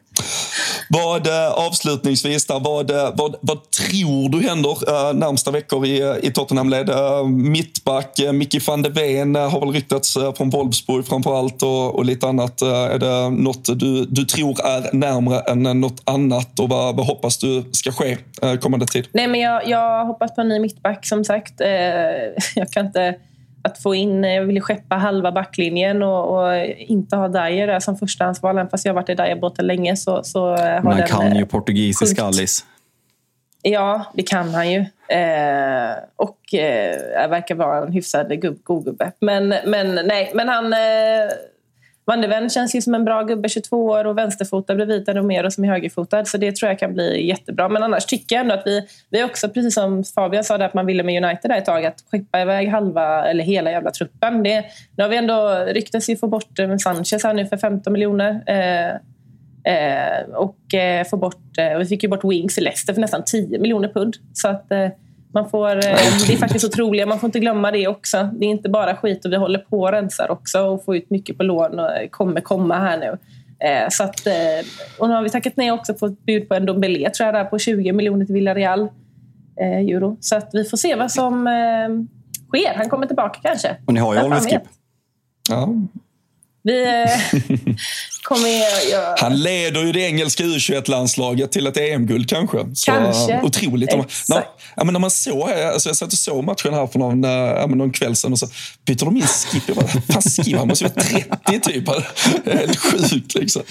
Vad 0.89 1.27
eh, 1.27 1.51
avslutningsvis, 1.51 2.45
där, 2.45 2.59
vad, 2.59 2.91
eh, 2.91 3.11
vad, 3.15 3.35
vad 3.41 3.71
tror 3.71 4.29
du 4.29 4.47
händer 4.47 4.69
äh, 4.69 5.13
närmsta 5.13 5.51
veckor 5.51 5.85
i, 5.85 6.19
i 6.21 6.31
Tottenham-led? 6.31 6.89
Äh, 6.89 7.27
mittback, 7.27 8.19
äh, 8.19 8.31
Micke 8.31 8.67
van 8.67 8.81
de 8.81 8.89
Ven 8.89 9.35
har 9.35 9.59
väl 9.59 9.71
ryktats 9.71 10.17
från 10.37 10.49
Wolfsburg 10.49 11.05
framför 11.05 11.39
allt 11.39 11.63
och, 11.63 11.95
och 11.95 12.05
lite 12.05 12.27
annat. 12.27 12.61
Är 12.61 12.99
det 12.99 13.29
något 13.29 13.79
du, 13.79 14.05
du 14.05 14.25
tror 14.25 14.65
är 14.65 14.93
närmre 14.93 15.39
än 15.39 15.81
något 15.81 16.01
annat 16.03 16.59
och 16.59 16.69
vad, 16.69 16.95
vad 16.95 17.05
hoppas 17.05 17.37
du 17.37 17.63
ska 17.71 17.91
ske 17.91 18.17
kommande 18.61 18.85
tid? 18.85 19.07
Nej, 19.11 19.27
men 19.27 19.39
jag, 19.39 19.67
jag 19.67 20.05
hoppas 20.05 20.35
på 20.35 20.41
en 20.41 20.47
ny 20.47 20.59
mittback 20.59 21.05
som 21.05 21.25
sagt. 21.25 21.53
Jag 22.55 22.71
kan 22.71 22.85
inte 22.85 23.15
att 23.63 23.77
få 23.77 23.95
in, 23.95 24.23
jag 24.23 24.43
ville 24.43 24.61
skeppa 24.61 24.95
halva 24.95 25.31
backlinjen 25.31 26.03
och, 26.03 26.37
och 26.37 26.65
inte 26.65 27.15
ha 27.15 27.27
Dyer 27.27 27.67
där 27.67 27.79
som 27.79 27.97
förstahandsval. 27.97 28.57
Även 28.57 28.69
fast 28.69 28.85
jag 28.85 28.93
har 28.93 29.01
varit 29.01 29.09
i 29.09 29.15
Dyer-båten 29.15 29.67
länge 29.67 29.95
så, 29.95 30.23
så 30.23 30.47
har 30.49 30.81
Men 30.81 30.93
han 30.93 31.07
kan 31.07 31.35
ju 31.35 31.41
eh, 31.41 31.47
portugisiska, 31.47 32.23
Alice. 32.23 32.63
Ja, 33.61 34.05
det 34.13 34.23
kan 34.23 34.53
han 34.53 34.71
ju. 34.71 34.79
Eh, 35.07 35.95
och 36.15 36.53
eh, 36.53 37.29
verkar 37.29 37.55
vara 37.55 37.85
en 37.85 37.91
hyfsad 37.91 38.41
gubb, 38.41 38.63
god 38.63 38.85
gubbe. 38.85 39.11
Men, 39.19 39.53
men, 39.65 39.99
nej, 40.05 40.31
men 40.33 40.49
han... 40.49 40.73
Eh, 40.73 40.79
Van 42.05 42.21
de 42.21 42.27
Ven 42.27 42.49
känns 42.49 42.75
ju 42.75 42.81
som 42.81 42.95
en 42.95 43.05
bra 43.05 43.23
gubbe, 43.23 43.49
22 43.49 43.85
år 43.85 44.05
och 44.05 44.17
vänsterfotad 44.17 44.75
bredvid 44.75 45.09
Romero 45.09 45.51
som 45.51 45.63
är 45.63 45.67
högerfotad. 45.67 46.25
Så 46.25 46.37
det 46.37 46.55
tror 46.55 46.69
jag 46.69 46.79
kan 46.79 46.93
bli 46.93 47.27
jättebra. 47.27 47.69
Men 47.69 47.83
annars 47.83 48.05
tycker 48.05 48.35
jag 48.35 48.41
ändå 48.41 48.53
att 48.53 48.63
vi, 48.65 48.87
vi 49.09 49.23
också, 49.23 49.49
precis 49.49 49.73
som 49.73 50.03
Fabian 50.03 50.43
sa, 50.43 50.55
att 50.55 50.73
man 50.73 50.85
ville 50.85 51.03
med 51.03 51.23
United 51.23 51.51
där 51.51 51.57
ett 51.57 51.65
tag, 51.65 51.85
att 51.85 52.03
skeppa 52.11 52.41
iväg 52.41 52.69
halva 52.69 53.25
eller 53.25 53.43
hela 53.43 53.71
jävla 53.71 53.91
truppen. 53.91 54.43
Det, 54.43 54.65
nu 54.97 55.03
har 55.03 55.09
vi 55.09 55.17
ändå 55.17 55.65
ryktats 55.67 56.09
ju 56.09 56.17
få 56.17 56.27
bort 56.27 56.59
eh, 56.59 56.77
Sanchez 56.77 57.23
här 57.23 57.33
nu 57.33 57.45
för 57.45 57.57
15 57.57 57.93
miljoner. 57.93 58.43
Eh, 58.45 58.89
eh, 59.73 60.23
och 60.33 60.73
eh, 60.73 61.07
få 61.07 61.17
bort, 61.17 61.57
eh, 61.57 61.77
vi 61.77 61.85
fick 61.85 62.03
ju 62.03 62.09
bort 62.09 62.23
Wings 62.23 62.57
i 62.57 62.61
Leicester 62.61 62.93
för 62.93 63.01
nästan 63.01 63.23
10 63.25 63.59
miljoner 63.59 63.87
pund. 63.87 64.15
Så 64.33 64.47
att 64.47 64.71
eh, 64.71 64.87
man 65.33 65.49
får, 65.49 65.75
eh, 65.75 65.97
det 66.27 66.33
är 66.33 66.37
faktiskt 66.37 66.65
otroligt. 66.65 67.07
Man 67.07 67.19
får 67.19 67.27
inte 67.27 67.39
glömma 67.39 67.71
det 67.71 67.87
också. 67.87 68.29
Det 68.33 68.45
är 68.45 68.49
inte 68.49 68.69
bara 68.69 68.95
skit 68.95 69.25
och 69.25 69.31
vi 69.31 69.35
håller 69.35 69.59
på 69.59 69.81
och 69.81 69.91
rensar 69.91 70.31
också 70.31 70.59
och 70.59 70.85
får 70.85 70.95
ut 70.95 71.09
mycket 71.09 71.37
på 71.37 71.43
lån 71.43 71.79
och 71.79 71.89
kommer 72.11 72.41
komma 72.41 72.79
här 72.79 72.97
nu. 72.97 73.17
Eh, 73.67 73.87
så 73.89 74.03
att, 74.03 74.27
eh, 74.27 74.33
och 74.99 75.09
nu 75.09 75.15
har 75.15 75.23
vi 75.23 75.29
tackat 75.29 75.53
nej 75.57 75.71
också 75.71 75.93
på 75.93 76.05
ett 76.05 76.25
bud 76.25 76.49
på 76.49 76.55
en 76.55 76.65
Dombele 76.65 77.09
tror 77.09 77.25
jag 77.25 77.35
där 77.35 77.45
på 77.45 77.59
20 77.59 77.93
miljoner 77.93 78.25
till 78.25 78.35
Villarreal 78.35 78.89
euro. 79.57 80.17
Så 80.19 80.35
att 80.35 80.49
vi 80.53 80.63
får 80.63 80.77
se 80.77 80.95
vad 80.95 81.11
som 81.11 81.47
sker. 82.47 82.75
Han 82.75 82.89
kommer 82.89 83.07
tillbaka 83.07 83.39
kanske. 83.43 83.75
Och 83.85 83.93
ni 83.93 83.99
har 83.99 84.13
ju 84.13 84.19
Oliver 84.19 84.39
Skip. 84.39 84.61
Ja, 85.49 85.69
vi 86.63 86.83
eh, 86.83 87.39
kommer 88.23 88.49
göra... 88.91 89.15
Han 89.17 89.41
leder 89.41 89.81
ju 89.81 89.91
det 89.91 89.99
engelska 89.99 90.43
U21-landslaget 90.43 91.51
till 91.51 91.67
ett 91.67 91.77
EM-guld 91.77 92.29
kanske. 92.29 92.57
Så, 92.73 92.91
kanske. 92.91 93.41
Otroligt. 93.41 93.95
När, 94.29 94.43
ja, 94.75 94.83
men 94.83 94.93
när 94.93 94.99
man 94.99 95.11
såg, 95.11 95.49
alltså 95.49 95.89
jag 95.89 95.95
satt 95.95 96.13
och 96.13 96.19
såg 96.19 96.43
matchen 96.43 96.73
här 96.73 96.87
för 96.87 96.99
någon, 96.99 97.23
ja, 97.23 97.67
någon 97.67 97.91
kväll 97.91 98.15
sedan 98.15 98.31
och 98.31 98.39
så 98.39 98.47
byter 98.85 99.05
de 99.05 99.17
in 99.17 99.27
Skip. 99.27 99.63
Jag 99.67 99.75
bara, 99.75 99.87
fan 99.87 100.21
Skip, 100.21 100.57
han 100.57 100.67
måste 100.67 100.85
vara 100.85 100.93
30 100.93 101.59
typ. 101.59 101.89
Helt 102.45 102.79
sjukt 102.79 103.35
liksom. 103.35 103.61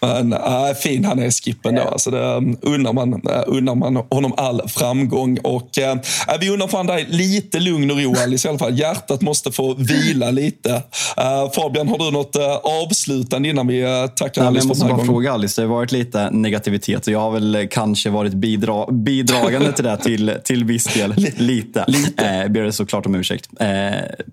Men 0.00 0.32
äh, 0.32 0.74
fin 0.82 1.04
han 1.04 1.18
är 1.18 1.30
Skippen 1.30 1.74
då. 1.74 1.82
Alltså, 1.82 2.10
det 2.10 2.56
unnar 2.62 2.92
man, 2.92 3.22
unnar 3.46 3.74
man 3.74 3.96
honom 3.96 4.34
all 4.36 4.68
framgång. 4.68 5.38
Och, 5.38 5.78
äh, 5.78 5.96
vi 6.40 6.50
unnar 6.50 6.68
fan 6.68 6.86
dig 6.86 7.06
lite 7.08 7.60
lugn 7.60 7.90
och 7.90 8.02
ro 8.02 8.14
Alice 8.16 8.48
i 8.48 8.50
alla 8.50 8.58
fall. 8.58 8.78
Hjärtat 8.78 9.20
måste 9.20 9.52
få 9.52 9.74
vila 9.74 10.30
lite. 10.30 10.82
Äh, 11.16 11.52
Fabian, 11.52 11.88
har 11.88 11.98
du 11.98 12.10
något 12.10 12.33
äh, 12.36 12.42
avslutande 12.62 13.48
innan 13.48 13.66
vi 13.66 13.82
äh, 13.82 14.06
tackar 14.06 14.42
Nej, 14.42 14.48
Alice 14.48 14.60
Jag 14.60 14.68
måste 14.68 14.84
bara 14.84 14.92
gången? 14.92 15.06
fråga 15.06 15.32
Alice, 15.32 15.60
det 15.62 15.66
har 15.68 15.74
varit 15.74 15.92
lite 15.92 16.30
negativitet 16.30 17.06
och 17.06 17.12
jag 17.12 17.20
har 17.20 17.30
väl 17.30 17.68
kanske 17.70 18.10
varit 18.10 18.34
bidra 18.34 18.86
bidragande 18.92 19.72
till 19.72 19.84
det 19.84 19.96
till, 19.96 20.34
till 20.44 20.64
viss 20.64 20.84
del. 20.84 21.14
Lite. 21.36 21.84
lite. 21.88 22.24
Eh, 22.24 22.48
ber 22.48 22.62
det 22.62 22.72
såklart 22.72 23.06
om 23.06 23.14
ursäkt. 23.14 23.48
Eh, 23.60 23.68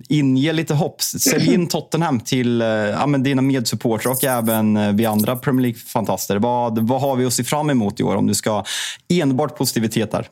inge 0.10 0.54
lite 0.54 0.74
hopp. 0.74 1.02
Sälj 1.02 1.54
in 1.54 1.68
Tottenham 1.68 2.20
till 2.20 2.62
eh, 2.62 2.68
ja, 2.68 3.08
men 3.08 3.24
dina 3.24 3.42
medsupportrar 3.42 4.12
och 4.12 4.24
även 4.24 4.96
vi 4.98 5.06
andra 5.06 5.36
Premier 5.36 5.68
League-fantaster. 5.68 6.40
Vad, 6.40 6.88
vad 6.88 7.02
har 7.02 7.16
vi 7.16 7.26
att 7.26 7.34
se 7.34 7.44
fram 7.44 7.70
emot 7.70 8.00
i 8.00 8.04
år 8.04 8.16
om 8.16 8.28
du 8.28 8.34
ska 8.34 8.64
enbart 9.10 9.58
positivitet 9.58 10.12
där? 10.12 10.28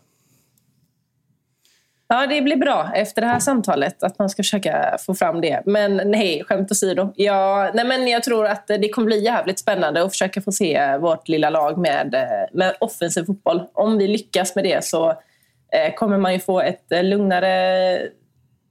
Ja, 2.11 2.27
det 2.27 2.41
blir 2.41 2.55
bra 2.55 2.91
efter 2.93 3.21
det 3.21 3.27
här 3.27 3.39
samtalet 3.39 4.03
att 4.03 4.19
man 4.19 4.29
ska 4.29 4.43
försöka 4.43 4.97
få 4.99 5.15
fram 5.15 5.41
det. 5.41 5.61
Men 5.65 5.97
nej, 6.05 6.43
skämt 6.43 6.71
åsido. 6.71 7.13
Ja, 7.15 7.71
nej, 7.73 7.85
men 7.85 8.07
jag 8.07 8.23
tror 8.23 8.45
att 8.45 8.67
det 8.67 8.89
kommer 8.89 9.05
bli 9.05 9.23
jävligt 9.23 9.59
spännande 9.59 10.03
att 10.03 10.11
försöka 10.11 10.41
få 10.41 10.51
se 10.51 10.97
vårt 10.97 11.27
lilla 11.27 11.49
lag 11.49 11.77
med, 11.77 12.15
med 12.53 12.75
offensiv 12.79 13.23
fotboll. 13.23 13.63
Om 13.73 13.97
vi 13.97 14.07
lyckas 14.07 14.55
med 14.55 14.63
det 14.63 14.85
så 14.85 15.09
eh, 15.09 15.93
kommer 15.95 16.17
man 16.17 16.33
ju 16.33 16.39
få 16.39 16.61
ett 16.61 16.91
eh, 16.91 17.03
lugnare 17.03 18.01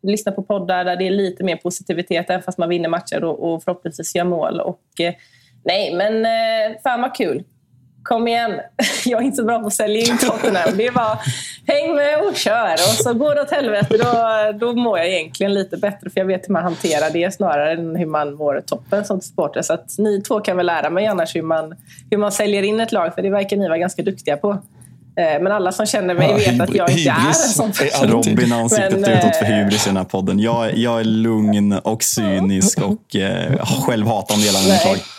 lyssna 0.03 0.33
på 0.33 0.43
poddar 0.43 0.85
där 0.85 0.97
det 0.97 1.07
är 1.07 1.11
lite 1.11 1.45
mer 1.45 1.57
positivitet 1.57 2.31
även 2.31 2.43
fast 2.43 2.59
man 2.59 2.69
vinner 2.69 2.89
matcher 2.89 3.25
och, 3.25 3.55
och 3.55 3.63
förhoppningsvis 3.63 4.15
gör 4.15 4.25
mål. 4.25 4.61
Och, 4.61 5.01
eh, 5.01 5.15
nej, 5.65 5.95
men 5.95 6.27
fan 6.83 7.01
vad 7.01 7.17
kul 7.17 7.45
kom 8.09 8.29
igen, 8.29 8.61
jag 9.05 9.21
är 9.21 9.25
inte 9.25 9.37
så 9.37 9.45
bra 9.45 9.61
på 9.61 9.67
att 9.67 9.73
sälja 9.73 10.01
in 10.01 10.19
Tottenham. 10.19 10.77
Det 10.77 10.87
är 10.87 10.93
bara 10.93 11.19
häng 11.67 11.95
med 11.95 12.19
och 12.21 12.37
kör. 12.37 12.73
Och 12.73 12.79
så 12.79 13.15
går 13.15 13.35
det 13.35 13.43
åt 13.43 13.51
helvete, 13.51 13.97
då, 13.97 14.13
då 14.59 14.73
mår 14.73 14.99
jag 14.99 15.09
egentligen 15.09 15.55
lite 15.55 15.77
bättre 15.77 16.11
för 16.11 16.21
jag 16.21 16.27
vet 16.27 16.49
hur 16.49 16.53
man 16.53 16.63
hanterar 16.63 17.11
det 17.11 17.35
snarare 17.35 17.73
än 17.73 17.97
hur 17.97 18.07
man 18.07 18.35
mår 18.35 18.63
toppen 18.67 19.05
som 19.05 19.21
supporter. 19.21 19.63
Så 19.63 19.73
att 19.73 19.99
ni 19.99 20.23
två 20.23 20.41
kan 20.41 20.57
väl 20.57 20.67
lära 20.67 20.91
mig 20.91 21.07
annars 21.07 21.37
hur 21.37 21.43
man, 21.43 21.75
hur 22.11 22.19
man 22.19 22.33
säljer 22.33 22.63
in 22.63 22.81
ett 22.81 22.93
lag, 22.93 23.15
för 23.15 23.23
det 23.23 23.31
verkar 23.31 23.57
ni 23.57 23.69
vara 23.69 23.79
ganska 23.79 24.03
duktiga 24.03 24.37
på. 24.37 24.51
Eh, 24.51 25.43
men 25.43 25.47
alla 25.47 25.73
som 25.73 25.87
känner 25.87 26.15
mig 26.15 26.29
ja, 26.31 26.37
vet 26.37 26.61
att 26.61 26.75
jag 26.75 26.91
inte 26.91 27.11
är 27.11 27.29
en 27.29 27.35
sån 27.35 27.73
person. 27.73 28.09
Robin 28.09 28.53
ansiktet 28.53 29.01
Men, 29.01 29.19
utåt 29.19 29.37
för 29.37 29.45
eh, 29.45 29.51
hybris 29.51 29.87
i 29.87 29.89
den 29.89 29.97
här 29.97 30.05
podden. 30.05 30.39
Jag, 30.39 30.77
jag 30.77 31.01
är 31.01 31.05
lugn 31.05 31.73
och 31.73 32.03
cynisk 32.03 32.79
och 32.79 33.17
eh, 33.17 33.67
självhatande 33.87 34.45
hela 34.45 34.59
mitt 34.59 34.85
lag. 34.85 35.18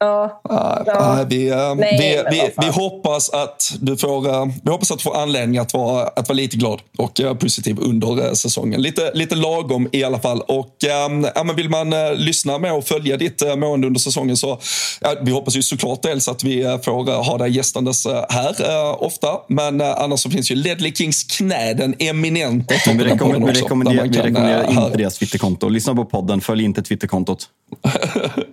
Ja. 0.00 0.40
Ja. 0.48 1.24
vi, 1.28 1.50
Nej, 1.76 2.24
vi, 2.30 2.36
vi, 2.36 2.50
vi 2.56 2.72
hoppas 2.72 3.30
att 3.30 3.72
du 3.80 3.96
får, 3.96 4.28
uh, 4.28 4.46
vi 4.62 4.70
hoppas 4.70 4.90
att 4.90 4.98
du 4.98 5.02
får 5.02 5.16
anledning 5.16 5.58
att 5.58 5.74
vara, 5.74 6.06
att 6.06 6.28
vara 6.28 6.36
lite 6.36 6.56
glad 6.56 6.80
och 6.98 7.20
uh, 7.20 7.34
positiv 7.34 7.78
under 7.80 8.34
säsongen. 8.34 8.82
Lite, 8.82 9.10
lite 9.14 9.34
lagom 9.34 9.88
i 9.92 10.04
alla 10.04 10.18
fall. 10.18 10.40
Och, 10.40 10.76
um, 11.08 11.26
ja, 11.34 11.44
men 11.44 11.56
vill 11.56 11.68
man 11.68 11.94
lyssna 12.16 12.58
med 12.58 12.72
och 12.72 12.84
följa 12.84 13.16
ditt 13.16 13.42
mående 13.56 13.86
under 13.86 14.00
säsongen 14.00 14.36
så 14.36 14.58
ja, 15.00 15.14
vi 15.22 15.30
hoppas 15.30 15.56
ju 15.56 15.62
såklart 15.62 16.02
dels 16.02 16.28
att 16.28 16.44
vi 16.44 16.62
får 16.62 17.22
ha 17.24 17.38
dig 17.38 17.50
gästandes 17.50 18.06
här 18.28 19.02
ofta. 19.04 19.28
Men 19.48 19.80
annars 19.80 20.20
så 20.20 20.30
finns 20.30 20.50
ju 20.50 20.54
Ledley 20.54 20.94
Kings 20.94 21.24
knä, 21.24 21.74
den 21.74 21.94
eminenta 21.98 22.74
vi, 22.86 23.04
rekommenderar, 23.04 23.52
vi, 23.52 23.60
rekommenderar, 23.60 24.02
vi 24.04 24.18
rekommenderar 24.18 24.62
inte 24.62 24.80
höra. 24.80 24.96
deras 24.96 25.18
Twitterkonto. 25.18 25.68
Lyssna 25.68 25.94
på 25.94 26.04
podden, 26.04 26.40
följ 26.40 26.64
inte 26.64 26.82
Twitterkontot. 26.82 27.48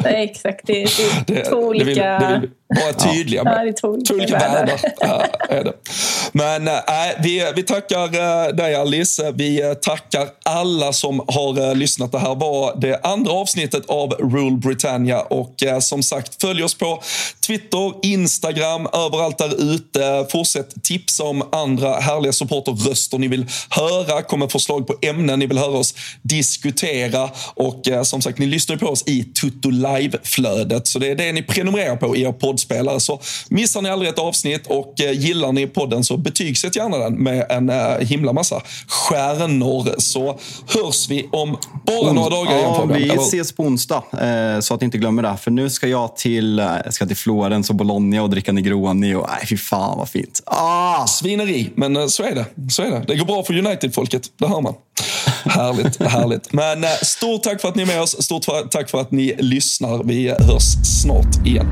Nej, 0.04 0.24
exakt. 0.24 0.68
Det, 0.68 0.88
det 1.28 1.37
två 1.44 1.74
det, 1.74 1.80
vill, 1.80 1.88
olika... 1.88 2.20
det 2.20 2.40
vill 2.40 2.42
vi 2.42 2.67
vara 2.68 2.94
tydliga 2.94 3.44
med. 3.44 3.74
Ja, 3.84 3.86
världar. 4.18 4.40
världar. 4.40 4.80
Ja, 5.00 5.26
är 5.50 5.64
det. 5.64 5.74
Men 6.32 6.68
äh, 6.68 6.74
vi, 7.24 7.52
vi 7.56 7.64
tackar 7.64 8.04
äh, 8.04 8.56
dig 8.56 8.76
Alice. 8.76 9.32
Vi 9.36 9.62
äh, 9.62 9.74
tackar 9.74 10.28
alla 10.46 10.94
som 10.94 11.20
har 11.28 11.70
äh, 11.70 11.76
lyssnat. 11.76 12.12
Det 12.12 12.20
här 12.20 12.36
var 12.36 12.80
det 12.82 13.00
andra 13.04 13.32
avsnittet 13.32 13.86
av 13.88 14.12
Rule 14.12 14.58
Britannia. 14.58 15.22
Och 15.22 15.64
äh, 15.64 15.80
som 15.80 16.04
sagt, 16.04 16.42
följ 16.42 16.64
oss 16.64 16.74
på 16.78 17.02
Twitter, 17.48 17.94
Instagram, 18.04 18.88
överallt 18.94 19.38
där 19.38 19.74
ute. 19.74 20.28
Fortsätt 20.32 20.84
tipsa 20.84 21.24
om 21.24 21.44
andra 21.52 22.00
härliga 22.00 22.34
supporterröster 22.34 23.18
ni 23.18 23.28
vill 23.28 23.46
höra. 23.70 24.22
Kom 24.22 24.40
med 24.40 24.52
förslag 24.52 24.88
på 24.88 24.96
ämnen 25.02 25.40
ni 25.40 25.46
vill 25.46 25.58
höra 25.58 25.78
oss 25.78 25.94
diskutera. 26.22 27.30
Och 27.54 27.88
äh, 27.88 28.04
som 28.04 28.22
sagt, 28.22 28.40
ni 28.40 28.46
lyssnar 28.46 28.76
på 28.76 28.88
oss 28.88 29.04
i 29.08 29.24
Tutto 29.24 29.70
Live-flödet. 29.70 30.88
Så 30.88 31.00
det 31.00 31.08
är 31.08 31.16
det 31.16 31.32
ni 31.32 31.44
prenumererar 31.44 31.96
på 31.96 32.16
i 32.16 32.22
er 32.22 32.32
poddspelare. 32.58 33.00
Så 33.00 33.20
missar 33.50 33.82
ni 33.82 33.90
aldrig 33.90 34.10
ett 34.10 34.20
avsnitt 34.20 34.68
och 34.68 35.02
eh, 35.02 35.12
gillar 35.12 35.52
ni 35.52 35.68
podden 35.68 36.04
så 36.04 36.18
betygsätt 36.18 36.76
gärna 36.76 36.98
den 36.98 37.14
med 37.14 37.46
en 37.50 37.70
eh, 37.70 37.98
himla 38.00 38.34
massa 38.34 38.62
stjärnor. 38.88 39.96
Så 39.98 40.40
hörs 40.68 41.10
vi 41.10 41.30
om 41.32 41.58
bara 41.86 42.14
några 42.14 42.30
dagar 42.30 42.58
igen 42.58 42.74
Ja, 42.78 42.86
vi 42.86 43.04
eller 43.04 43.22
ses 43.22 43.52
på 43.52 43.64
onsdag, 43.64 44.04
eh, 44.22 44.60
så 44.60 44.74
att 44.74 44.82
ni 44.82 44.86
inte 44.86 44.98
glömmer 44.98 45.24
det. 45.24 45.38
För 45.42 45.52
nu 45.52 45.70
ska 45.70 45.88
jag 45.88 46.16
till, 46.16 46.58
jag 46.86 46.94
ska 46.94 47.06
till 47.06 47.18
Florens 47.18 47.70
och 47.70 47.76
Bologna 47.76 48.24
och 48.24 48.30
dricka 48.30 48.52
Negroni. 48.52 49.16
Och, 49.16 49.28
nej, 49.30 49.48
fy 49.48 49.58
fan 49.58 49.98
vad 49.98 50.10
fint. 50.10 50.42
Ah! 50.46 51.08
Svineri, 51.08 51.70
men 51.76 52.10
så 52.10 52.24
är 52.24 52.36
det. 52.36 52.46
Så 52.72 52.84
är 52.84 52.92
det. 52.92 53.04
det 53.08 53.16
går 53.16 53.26
bra 53.26 53.44
för 53.44 53.58
United-folket, 53.58 54.24
det 54.40 54.48
hör 54.48 54.62
man. 54.62 54.74
Härligt, 55.46 56.04
härligt. 56.04 56.54
Men 56.54 56.86
stort 57.04 57.44
tack 57.44 57.62
för 57.62 57.70
att 57.70 57.76
ni 57.76 57.82
är 57.82 57.88
med 57.88 58.02
oss. 58.02 58.24
Stort 58.24 58.44
tack 58.72 58.90
för 58.90 59.02
att 59.02 59.12
ni 59.12 59.36
lyssnar. 59.40 60.04
Vi 60.04 60.30
hörs 60.30 60.86
snart 61.02 61.48
igen. 61.48 61.68